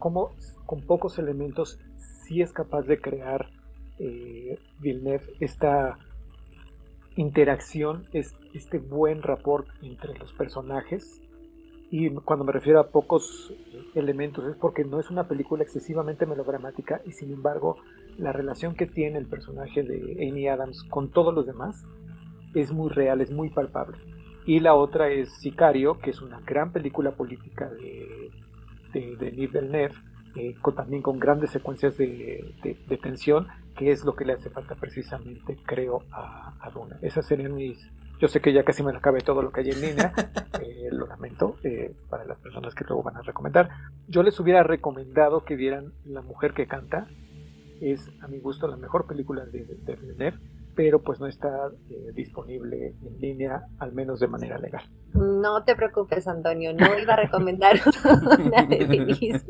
cómo 0.03 0.33
con 0.67 0.81
pocos 0.81 1.21
elementos 1.21 1.79
sí 1.97 2.43
es 2.43 2.53
capaz 2.53 2.83
de 2.83 3.01
crear 3.01 3.51
eh, 4.01 4.59
Villeneuve 4.81 5.23
esta 5.39 5.97
interacción, 7.15 8.09
este 8.13 8.79
buen 8.81 9.23
rapport 9.23 9.69
entre 9.81 10.19
los 10.19 10.33
personajes. 10.33 11.23
Y 11.93 12.11
cuando 12.11 12.45
me 12.45 12.51
refiero 12.51 12.81
a 12.81 12.89
pocos 12.89 13.55
elementos 13.95 14.45
es 14.49 14.57
porque 14.57 14.85
no 14.85 14.99
es 14.99 15.09
una 15.09 15.29
película 15.29 15.63
excesivamente 15.63 16.27
melodramática 16.27 17.01
y 17.05 17.13
sin 17.13 17.33
embargo 17.33 17.77
la 18.19 18.33
relación 18.33 18.75
que 18.75 18.87
tiene 18.87 19.19
el 19.19 19.27
personaje 19.27 19.85
de 19.85 20.29
Amy 20.29 20.49
Adams 20.49 20.83
con 20.83 21.13
todos 21.13 21.33
los 21.33 21.47
demás 21.47 21.85
es 22.55 22.73
muy 22.73 22.91
real, 22.91 23.21
es 23.21 23.31
muy 23.31 23.51
palpable. 23.51 23.99
Y 24.47 24.59
la 24.59 24.75
otra 24.75 25.11
es 25.11 25.29
Sicario, 25.39 26.01
que 26.01 26.11
es 26.11 26.21
una 26.21 26.41
gran 26.41 26.73
película 26.73 27.13
política 27.13 27.71
de 27.71 28.42
de, 28.93 29.17
de 29.17 29.31
Villeneuve, 29.31 29.95
eh, 30.37 30.55
también 30.75 31.03
con 31.03 31.19
grandes 31.19 31.51
secuencias 31.51 31.97
de, 31.97 32.55
tensión, 33.03 33.49
que 33.77 33.91
es 33.91 34.05
lo 34.05 34.15
que 34.15 34.25
le 34.25 34.35
hace 34.35 34.51
falta 34.51 34.75
precisamente, 34.75 35.59
creo, 35.65 36.05
a, 36.11 36.55
a 36.61 36.71
Duna. 36.71 36.99
Esas 37.03 37.27
serían 37.27 37.55
mis... 37.55 37.91
Yo 38.21 38.29
sé 38.29 38.41
que 38.41 38.53
ya 38.53 38.63
casi 38.63 38.85
me 38.85 38.97
acabe 38.97 39.21
todo 39.21 39.43
lo 39.43 39.51
que 39.51 39.63
hay 39.63 39.71
en 39.71 39.81
línea, 39.81 40.13
eh, 40.63 40.89
lo 40.93 41.07
lamento 41.07 41.57
eh, 41.65 41.93
para 42.09 42.25
las 42.25 42.39
personas 42.39 42.75
que 42.75 42.85
luego 42.85 43.03
van 43.03 43.17
a 43.17 43.23
recomendar. 43.23 43.71
Yo 44.07 44.23
les 44.23 44.39
hubiera 44.39 44.63
recomendado 44.63 45.45
que 45.45 45.57
vieran 45.57 45.93
La 46.05 46.23
mujer 46.23 46.55
que 46.55 46.67
canta, 46.67 47.09
es 47.81 48.09
a 48.21 48.29
mi 48.29 48.39
gusto 48.39 48.69
la 48.69 48.77
mejor 48.77 49.07
película 49.09 49.45
de, 49.45 49.65
de 49.65 49.97
Villeneuve 49.97 50.39
pero 50.75 51.03
pues 51.03 51.21
no 51.21 51.27
está 51.27 51.71
eh, 51.91 52.13
disponible 52.15 52.95
en 53.03 53.21
línea, 53.21 53.67
al 53.79 53.93
menos 53.93 54.21
de 54.21 54.29
manera 54.29 54.59
legal. 54.59 54.83
No 55.15 55.63
te 55.65 55.77
preocupes, 55.77 56.27
Antonio, 56.27 56.73
no 56.73 56.99
iba 56.99 57.13
a 57.13 57.17
recomendar 57.17 57.79
una 58.47 58.63
de 58.65 58.87
Denis 58.87 59.45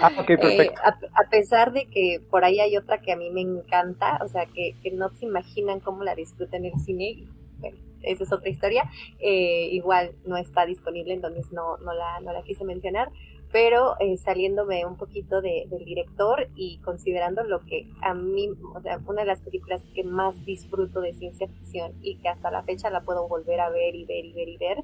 ah, 0.00 0.12
ok, 0.18 0.26
perfecto. 0.26 0.80
Eh, 0.80 1.08
a, 1.14 1.28
pesar 1.28 1.72
de 1.72 1.86
que 1.86 2.20
por 2.30 2.44
ahí 2.44 2.60
hay 2.60 2.76
otra 2.76 3.00
que 3.00 3.12
a 3.12 3.16
mí 3.16 3.30
me 3.30 3.40
encanta, 3.40 4.20
o 4.22 4.28
sea, 4.28 4.46
que, 4.46 4.74
no 4.92 5.12
se 5.14 5.26
imaginan 5.26 5.80
cómo 5.80 6.04
la 6.04 6.14
disfrutan 6.14 6.64
en 6.64 6.74
el 6.74 6.80
cine, 6.80 7.26
bueno, 7.58 7.78
esa 8.02 8.22
es 8.22 8.32
otra 8.32 8.48
historia, 8.48 8.84
eh, 9.18 9.68
igual 9.72 10.12
no 10.24 10.36
está 10.36 10.66
disponible, 10.66 11.14
entonces 11.14 11.50
no, 11.52 11.78
no, 11.78 11.92
la, 11.94 12.20
no 12.20 12.32
la 12.32 12.42
quise 12.42 12.64
mencionar, 12.64 13.10
pero 13.54 13.94
eh, 14.00 14.16
saliéndome 14.16 14.84
un 14.84 14.96
poquito 14.96 15.40
del 15.40 15.84
director 15.84 16.48
y 16.56 16.78
considerando 16.78 17.44
lo 17.44 17.60
que 17.60 17.88
a 18.02 18.12
mí, 18.12 18.48
o 18.74 18.80
sea, 18.80 19.00
una 19.06 19.20
de 19.20 19.28
las 19.28 19.42
películas 19.42 19.80
que 19.94 20.02
más 20.02 20.44
disfruto 20.44 21.00
de 21.00 21.14
ciencia 21.14 21.46
ficción 21.46 21.92
y 22.02 22.16
que 22.16 22.28
hasta 22.28 22.50
la 22.50 22.64
fecha 22.64 22.90
la 22.90 23.02
puedo 23.02 23.28
volver 23.28 23.60
a 23.60 23.70
ver 23.70 23.94
y 23.94 24.06
ver 24.06 24.24
y 24.24 24.32
ver 24.32 24.48
y 24.48 24.56
ver, 24.56 24.78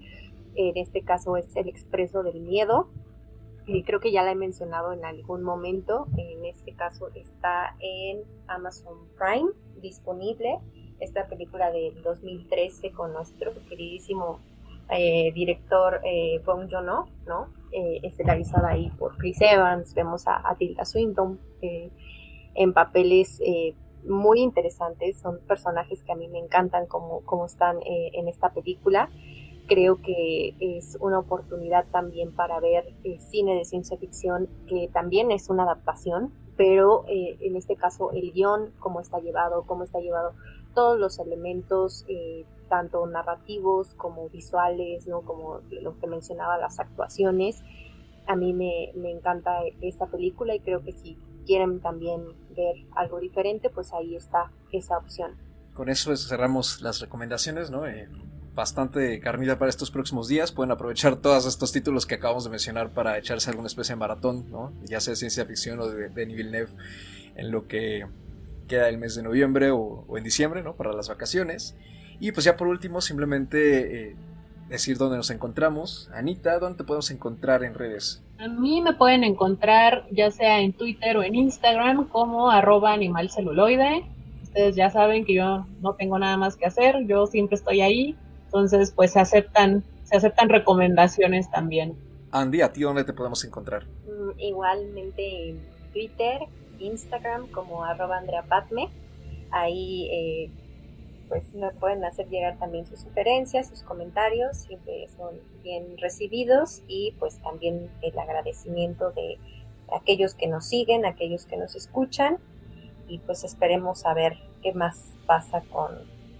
en 0.54 0.76
este 0.76 1.02
caso 1.02 1.36
es 1.36 1.48
El 1.56 1.68
Expreso 1.68 2.22
del 2.22 2.42
Miedo. 2.42 2.88
Creo 3.86 3.98
que 3.98 4.12
ya 4.12 4.22
la 4.22 4.30
he 4.30 4.36
mencionado 4.36 4.92
en 4.92 5.04
algún 5.04 5.42
momento, 5.42 6.06
en 6.16 6.44
este 6.44 6.72
caso 6.72 7.08
está 7.16 7.74
en 7.80 8.20
Amazon 8.46 8.98
Prime 9.18 9.50
disponible, 9.82 10.60
esta 11.00 11.26
película 11.26 11.72
de 11.72 11.92
2013 12.04 12.92
con 12.92 13.14
nuestro 13.14 13.50
queridísimo 13.68 14.38
eh, 14.90 15.32
director 15.34 16.00
eh, 16.04 16.40
Bong 16.46 16.70
Joon-ho, 16.70 17.08
¿no? 17.26 17.59
Eh, 17.72 18.00
estelarizada 18.02 18.70
ahí 18.70 18.90
por 18.98 19.16
Chris 19.16 19.40
Evans, 19.40 19.94
vemos 19.94 20.24
a, 20.26 20.42
Tilda 20.58 20.84
Swinton 20.84 21.38
eh, 21.62 21.90
en 22.54 22.72
papeles 22.72 23.40
muy 24.04 24.40
interesantes, 24.40 25.20
son 25.20 25.38
personajes 25.46 26.02
que 26.02 26.10
a 26.10 26.16
mí 26.16 26.26
me 26.26 26.38
encantan 26.38 26.86
como, 26.86 27.20
como 27.20 27.46
están 27.46 27.78
en 27.84 28.26
esta 28.28 28.52
película. 28.52 29.08
Creo 29.68 30.00
que 30.00 30.54
es 30.58 30.96
una 31.00 31.18
oportunidad 31.20 31.84
también 31.92 32.34
para 32.34 32.58
ver 32.58 32.92
cine 33.18 33.54
de 33.54 33.64
ciencia 33.64 33.96
ficción, 33.98 34.48
que 34.66 34.88
también 34.88 35.30
es 35.30 35.48
una 35.48 35.62
adaptación, 35.62 36.32
pero 36.56 37.04
en 37.06 37.56
este 37.56 37.76
caso 37.76 38.10
el 38.10 38.32
guion, 38.32 38.72
cómo 38.80 39.00
está 39.00 39.20
llevado, 39.20 39.64
cómo 39.64 39.84
está 39.84 40.00
llevado 40.00 40.32
todos 40.74 40.98
los 40.98 41.18
elementos 41.18 42.04
tanto 42.70 43.04
narrativos 43.06 43.88
como 43.94 44.30
visuales, 44.30 45.06
¿no? 45.06 45.20
como 45.22 45.60
lo 45.70 45.98
que 45.98 46.06
mencionaba, 46.06 46.56
las 46.56 46.78
actuaciones. 46.78 47.62
A 48.26 48.36
mí 48.36 48.54
me, 48.54 48.92
encanta 49.10 49.58
esta 49.82 50.06
película 50.06 50.54
y 50.54 50.60
creo 50.60 50.82
que 50.82 50.92
si 50.92 51.18
quieren 51.44 51.80
también 51.80 52.22
ver 52.56 52.76
algo 52.94 53.18
diferente, 53.18 53.68
pues 53.68 53.92
ahí 53.92 54.16
está 54.16 54.52
esa 54.72 54.96
opción. 54.96 55.32
Con 55.74 55.88
eso 55.88 56.16
cerramos 56.16 56.80
las 56.80 57.00
recomendaciones, 57.00 57.70
¿no? 57.70 57.86
Eh, 57.86 58.08
bastante 58.54 59.20
carnita 59.20 59.58
para 59.58 59.68
estos 59.68 59.90
próximos 59.90 60.28
días. 60.28 60.52
Pueden 60.52 60.70
aprovechar 60.70 61.16
todos 61.16 61.46
estos 61.46 61.72
títulos 61.72 62.06
que 62.06 62.16
acabamos 62.16 62.44
de 62.44 62.50
mencionar 62.50 62.90
para 62.90 63.18
echarse 63.18 63.50
alguna 63.50 63.66
especie 63.66 63.94
de 63.94 63.98
maratón, 63.98 64.50
¿no? 64.50 64.72
ya 64.84 65.00
sea 65.00 65.12
de 65.12 65.16
ciencia 65.16 65.44
ficción 65.44 65.80
o 65.80 65.88
de 65.88 66.08
Denis 66.08 66.36
Villeneuve, 66.36 66.70
en 67.36 67.50
lo 67.50 67.66
que 67.66 68.06
queda 68.70 68.88
el 68.88 68.98
mes 68.98 69.16
de 69.16 69.24
noviembre 69.24 69.70
o, 69.72 70.06
en 70.16 70.22
diciembre, 70.22 70.62
¿no? 70.62 70.76
Para 70.76 70.92
las 70.92 71.08
vacaciones. 71.08 71.74
Y 72.20 72.30
pues 72.30 72.44
ya 72.44 72.56
por 72.56 72.68
último, 72.68 73.00
simplemente 73.00 74.10
eh, 74.10 74.16
decir 74.68 74.96
dónde 74.96 75.16
nos 75.16 75.30
encontramos. 75.30 76.08
Anita, 76.14 76.58
¿dónde 76.60 76.78
te 76.78 76.84
podemos 76.84 77.10
encontrar 77.10 77.64
en 77.64 77.74
redes? 77.74 78.22
A 78.38 78.46
mí 78.46 78.80
me 78.80 78.94
pueden 78.94 79.24
encontrar 79.24 80.06
ya 80.12 80.30
sea 80.30 80.60
en 80.60 80.72
Twitter 80.72 81.16
o 81.16 81.22
en 81.24 81.34
Instagram 81.34 82.08
como 82.08 82.50
arroba 82.50 82.92
animalceluloide. 82.92 84.04
Ustedes 84.44 84.76
ya 84.76 84.90
saben 84.90 85.24
que 85.24 85.34
yo 85.34 85.66
no 85.80 85.94
tengo 85.94 86.18
nada 86.18 86.36
más 86.36 86.56
que 86.56 86.66
hacer, 86.66 87.06
yo 87.06 87.26
siempre 87.26 87.56
estoy 87.56 87.80
ahí. 87.80 88.16
Entonces, 88.44 88.92
pues 88.92 89.12
se 89.12 89.20
aceptan, 89.20 89.84
se 90.04 90.16
aceptan 90.16 90.48
recomendaciones 90.48 91.50
también. 91.50 91.96
Andy, 92.32 92.62
¿a 92.62 92.72
ti 92.72 92.82
dónde 92.82 93.04
te 93.04 93.12
podemos 93.12 93.44
encontrar? 93.44 93.86
Mm, 94.06 94.38
igualmente 94.38 95.50
en 95.50 95.60
Twitter, 95.92 96.42
Instagram 96.80 97.48
como 97.48 97.84
arroba 97.84 98.18
Andrea 98.18 98.42
Patme. 98.42 98.88
Ahí 99.50 100.08
eh, 100.10 100.50
pues 101.28 101.54
me 101.54 101.70
pueden 101.70 102.04
hacer 102.04 102.28
llegar 102.28 102.58
también 102.58 102.86
sus 102.86 103.00
sugerencias, 103.00 103.68
sus 103.68 103.82
comentarios, 103.82 104.56
siempre 104.56 105.06
son 105.16 105.36
bien 105.62 105.96
recibidos 105.98 106.82
y 106.88 107.14
pues 107.18 107.38
también 107.38 107.88
el 108.02 108.18
agradecimiento 108.18 109.12
de 109.12 109.38
aquellos 109.96 110.34
que 110.34 110.48
nos 110.48 110.66
siguen, 110.66 111.06
aquellos 111.06 111.46
que 111.46 111.56
nos 111.56 111.76
escuchan 111.76 112.38
y 113.08 113.18
pues 113.18 113.44
esperemos 113.44 114.04
a 114.06 114.14
ver 114.14 114.38
qué 114.62 114.72
más 114.72 115.14
pasa 115.26 115.62
con, 115.70 115.90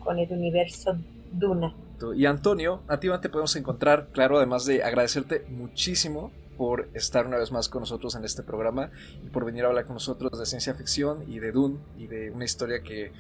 con 0.03 0.19
el 0.19 0.33
universo 0.33 0.97
Duna. 1.33 1.75
Y 2.17 2.27
Antonio, 2.27 2.81
a 2.89 2.99
ti 2.99 3.09
te 3.21 3.29
podemos 3.29 3.55
encontrar, 3.57 4.09
claro, 4.09 4.39
además 4.39 4.65
de 4.65 4.83
agradecerte 4.83 5.45
muchísimo 5.49 6.33
por 6.61 6.91
estar 6.93 7.27
una 7.27 7.39
vez 7.39 7.51
más 7.53 7.71
con 7.71 7.81
nosotros 7.81 8.15
en 8.17 8.25
este 8.27 8.43
programa 8.43 8.91
y 9.25 9.31
por 9.31 9.47
venir 9.47 9.65
a 9.65 9.69
hablar 9.69 9.87
con 9.87 9.95
nosotros 9.95 10.39
de 10.39 10.45
ciencia 10.45 10.75
ficción 10.75 11.25
y 11.27 11.39
de 11.39 11.53
Dune 11.53 11.79
y 11.97 12.07
de 12.07 12.31
una 12.31 12.45
historia 12.45 12.83
que 12.83 13.13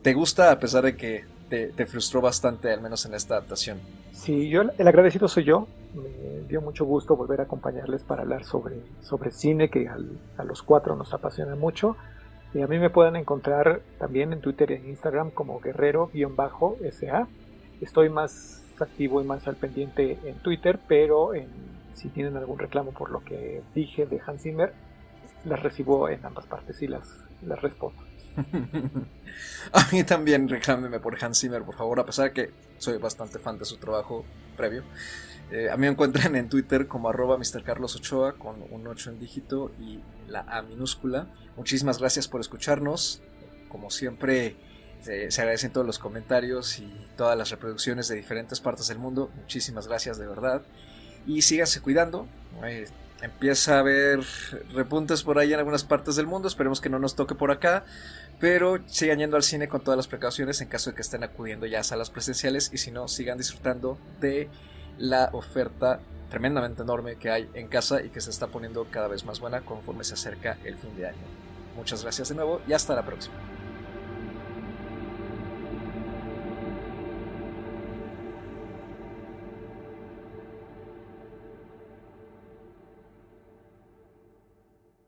te 0.00 0.14
gusta 0.14 0.50
a 0.50 0.58
pesar 0.58 0.84
de 0.84 0.96
que 0.96 1.26
te, 1.50 1.84
frustró 1.84 2.22
bastante, 2.22 2.72
al 2.72 2.80
menos 2.80 3.04
en 3.04 3.12
esta 3.12 3.34
adaptación. 3.34 3.80
Sí, 4.12 4.48
yo 4.48 4.62
el 4.62 4.88
agradecido 4.88 5.28
soy 5.28 5.44
yo. 5.44 5.68
Me 5.92 6.48
dio 6.48 6.62
mucho 6.62 6.86
gusto 6.86 7.16
volver 7.16 7.40
a 7.40 7.42
acompañarles 7.42 8.02
para 8.02 8.22
hablar 8.22 8.44
sobre, 8.44 8.76
sobre 9.02 9.30
cine, 9.30 9.68
que 9.68 9.86
a 9.86 10.42
los 10.44 10.62
cuatro 10.62 10.96
nos 10.96 11.12
apasiona 11.12 11.56
mucho. 11.56 11.98
Y 12.54 12.62
a 12.62 12.66
mí 12.66 12.78
me 12.78 12.88
pueden 12.88 13.14
encontrar 13.16 13.82
también 13.98 14.32
en 14.32 14.40
Twitter 14.40 14.70
y 14.70 14.74
en 14.76 14.88
Instagram 14.88 15.32
como 15.32 15.60
guerrero-sa. 15.60 17.28
Estoy 17.82 18.08
más 18.08 18.62
activo 18.80 19.20
y 19.20 19.24
más 19.24 19.46
al 19.46 19.56
pendiente 19.56 20.16
en 20.24 20.36
Twitter, 20.36 20.78
pero 20.88 21.34
si 21.94 22.08
tienen 22.08 22.36
algún 22.36 22.58
reclamo 22.58 22.92
por 22.92 23.10
lo 23.10 23.24
que 23.24 23.62
dije 23.74 24.06
de 24.06 24.20
Hans 24.24 24.42
Zimmer, 24.42 24.72
las 25.44 25.62
recibo 25.62 26.08
en 26.08 26.24
ambas 26.24 26.46
partes 26.46 26.80
y 26.82 26.88
las, 26.88 27.04
las 27.42 27.60
respondo. 27.60 28.02
a 29.72 29.88
mí 29.92 30.04
también 30.04 30.48
reclámeme 30.48 31.00
por 31.00 31.22
Hans 31.22 31.40
Zimmer, 31.40 31.62
por 31.62 31.76
favor, 31.76 32.00
a 32.00 32.06
pesar 32.06 32.26
de 32.26 32.32
que 32.32 32.50
soy 32.78 32.98
bastante 32.98 33.38
fan 33.38 33.58
de 33.58 33.64
su 33.64 33.76
trabajo 33.76 34.24
previo. 34.56 34.84
Eh, 35.50 35.68
a 35.68 35.76
mí 35.76 35.82
me 35.82 35.88
encuentran 35.88 36.36
en 36.36 36.48
Twitter 36.48 36.86
como 36.86 37.08
arroba 37.08 37.36
Ochoa 37.36 38.34
con 38.34 38.62
un 38.70 38.86
8 38.86 39.10
en 39.10 39.18
dígito 39.18 39.72
y 39.80 40.00
la 40.28 40.40
A 40.42 40.62
minúscula. 40.62 41.26
Muchísimas 41.56 41.98
gracias 41.98 42.28
por 42.28 42.40
escucharnos. 42.40 43.20
Como 43.68 43.90
siempre, 43.90 44.56
se, 45.02 45.28
agradecen 45.40 45.72
todos 45.72 45.86
los 45.86 45.98
comentarios 45.98 46.78
y 46.78 47.08
todas 47.16 47.36
las 47.36 47.50
reproducciones 47.50 48.06
de 48.08 48.16
diferentes 48.16 48.60
partes 48.60 48.86
del 48.88 48.98
mundo. 48.98 49.30
Muchísimas 49.36 49.88
gracias 49.88 50.18
de 50.18 50.26
verdad. 50.26 50.62
Y 51.26 51.42
síganse 51.42 51.80
cuidando. 51.80 52.26
Eh, 52.64 52.88
empieza 53.22 53.76
a 53.76 53.80
haber 53.80 54.20
repuntes 54.72 55.22
por 55.22 55.38
ahí 55.38 55.52
en 55.52 55.58
algunas 55.58 55.84
partes 55.84 56.16
del 56.16 56.26
mundo. 56.26 56.48
Esperemos 56.48 56.80
que 56.80 56.88
no 56.88 56.98
nos 56.98 57.14
toque 57.14 57.34
por 57.34 57.50
acá. 57.50 57.84
Pero 58.38 58.80
sigan 58.86 59.18
yendo 59.18 59.36
al 59.36 59.42
cine 59.42 59.68
con 59.68 59.82
todas 59.82 59.96
las 59.96 60.08
precauciones 60.08 60.60
en 60.60 60.68
caso 60.68 60.90
de 60.90 60.96
que 60.96 61.02
estén 61.02 61.22
acudiendo 61.22 61.66
ya 61.66 61.80
a 61.80 61.84
salas 61.84 62.10
presenciales. 62.10 62.70
Y 62.72 62.78
si 62.78 62.90
no, 62.90 63.06
sigan 63.08 63.38
disfrutando 63.38 63.98
de 64.20 64.48
la 64.98 65.30
oferta 65.32 66.00
tremendamente 66.30 66.82
enorme 66.82 67.16
que 67.16 67.30
hay 67.30 67.50
en 67.54 67.68
casa 67.68 68.02
y 68.02 68.08
que 68.08 68.20
se 68.20 68.30
está 68.30 68.46
poniendo 68.46 68.86
cada 68.90 69.08
vez 69.08 69.24
más 69.24 69.40
buena 69.40 69.62
conforme 69.62 70.04
se 70.04 70.14
acerca 70.14 70.56
el 70.64 70.76
fin 70.76 70.96
de 70.96 71.08
año. 71.08 71.18
Muchas 71.76 72.02
gracias 72.02 72.28
de 72.28 72.36
nuevo 72.36 72.60
y 72.66 72.72
hasta 72.72 72.94
la 72.94 73.04
próxima. 73.04 73.34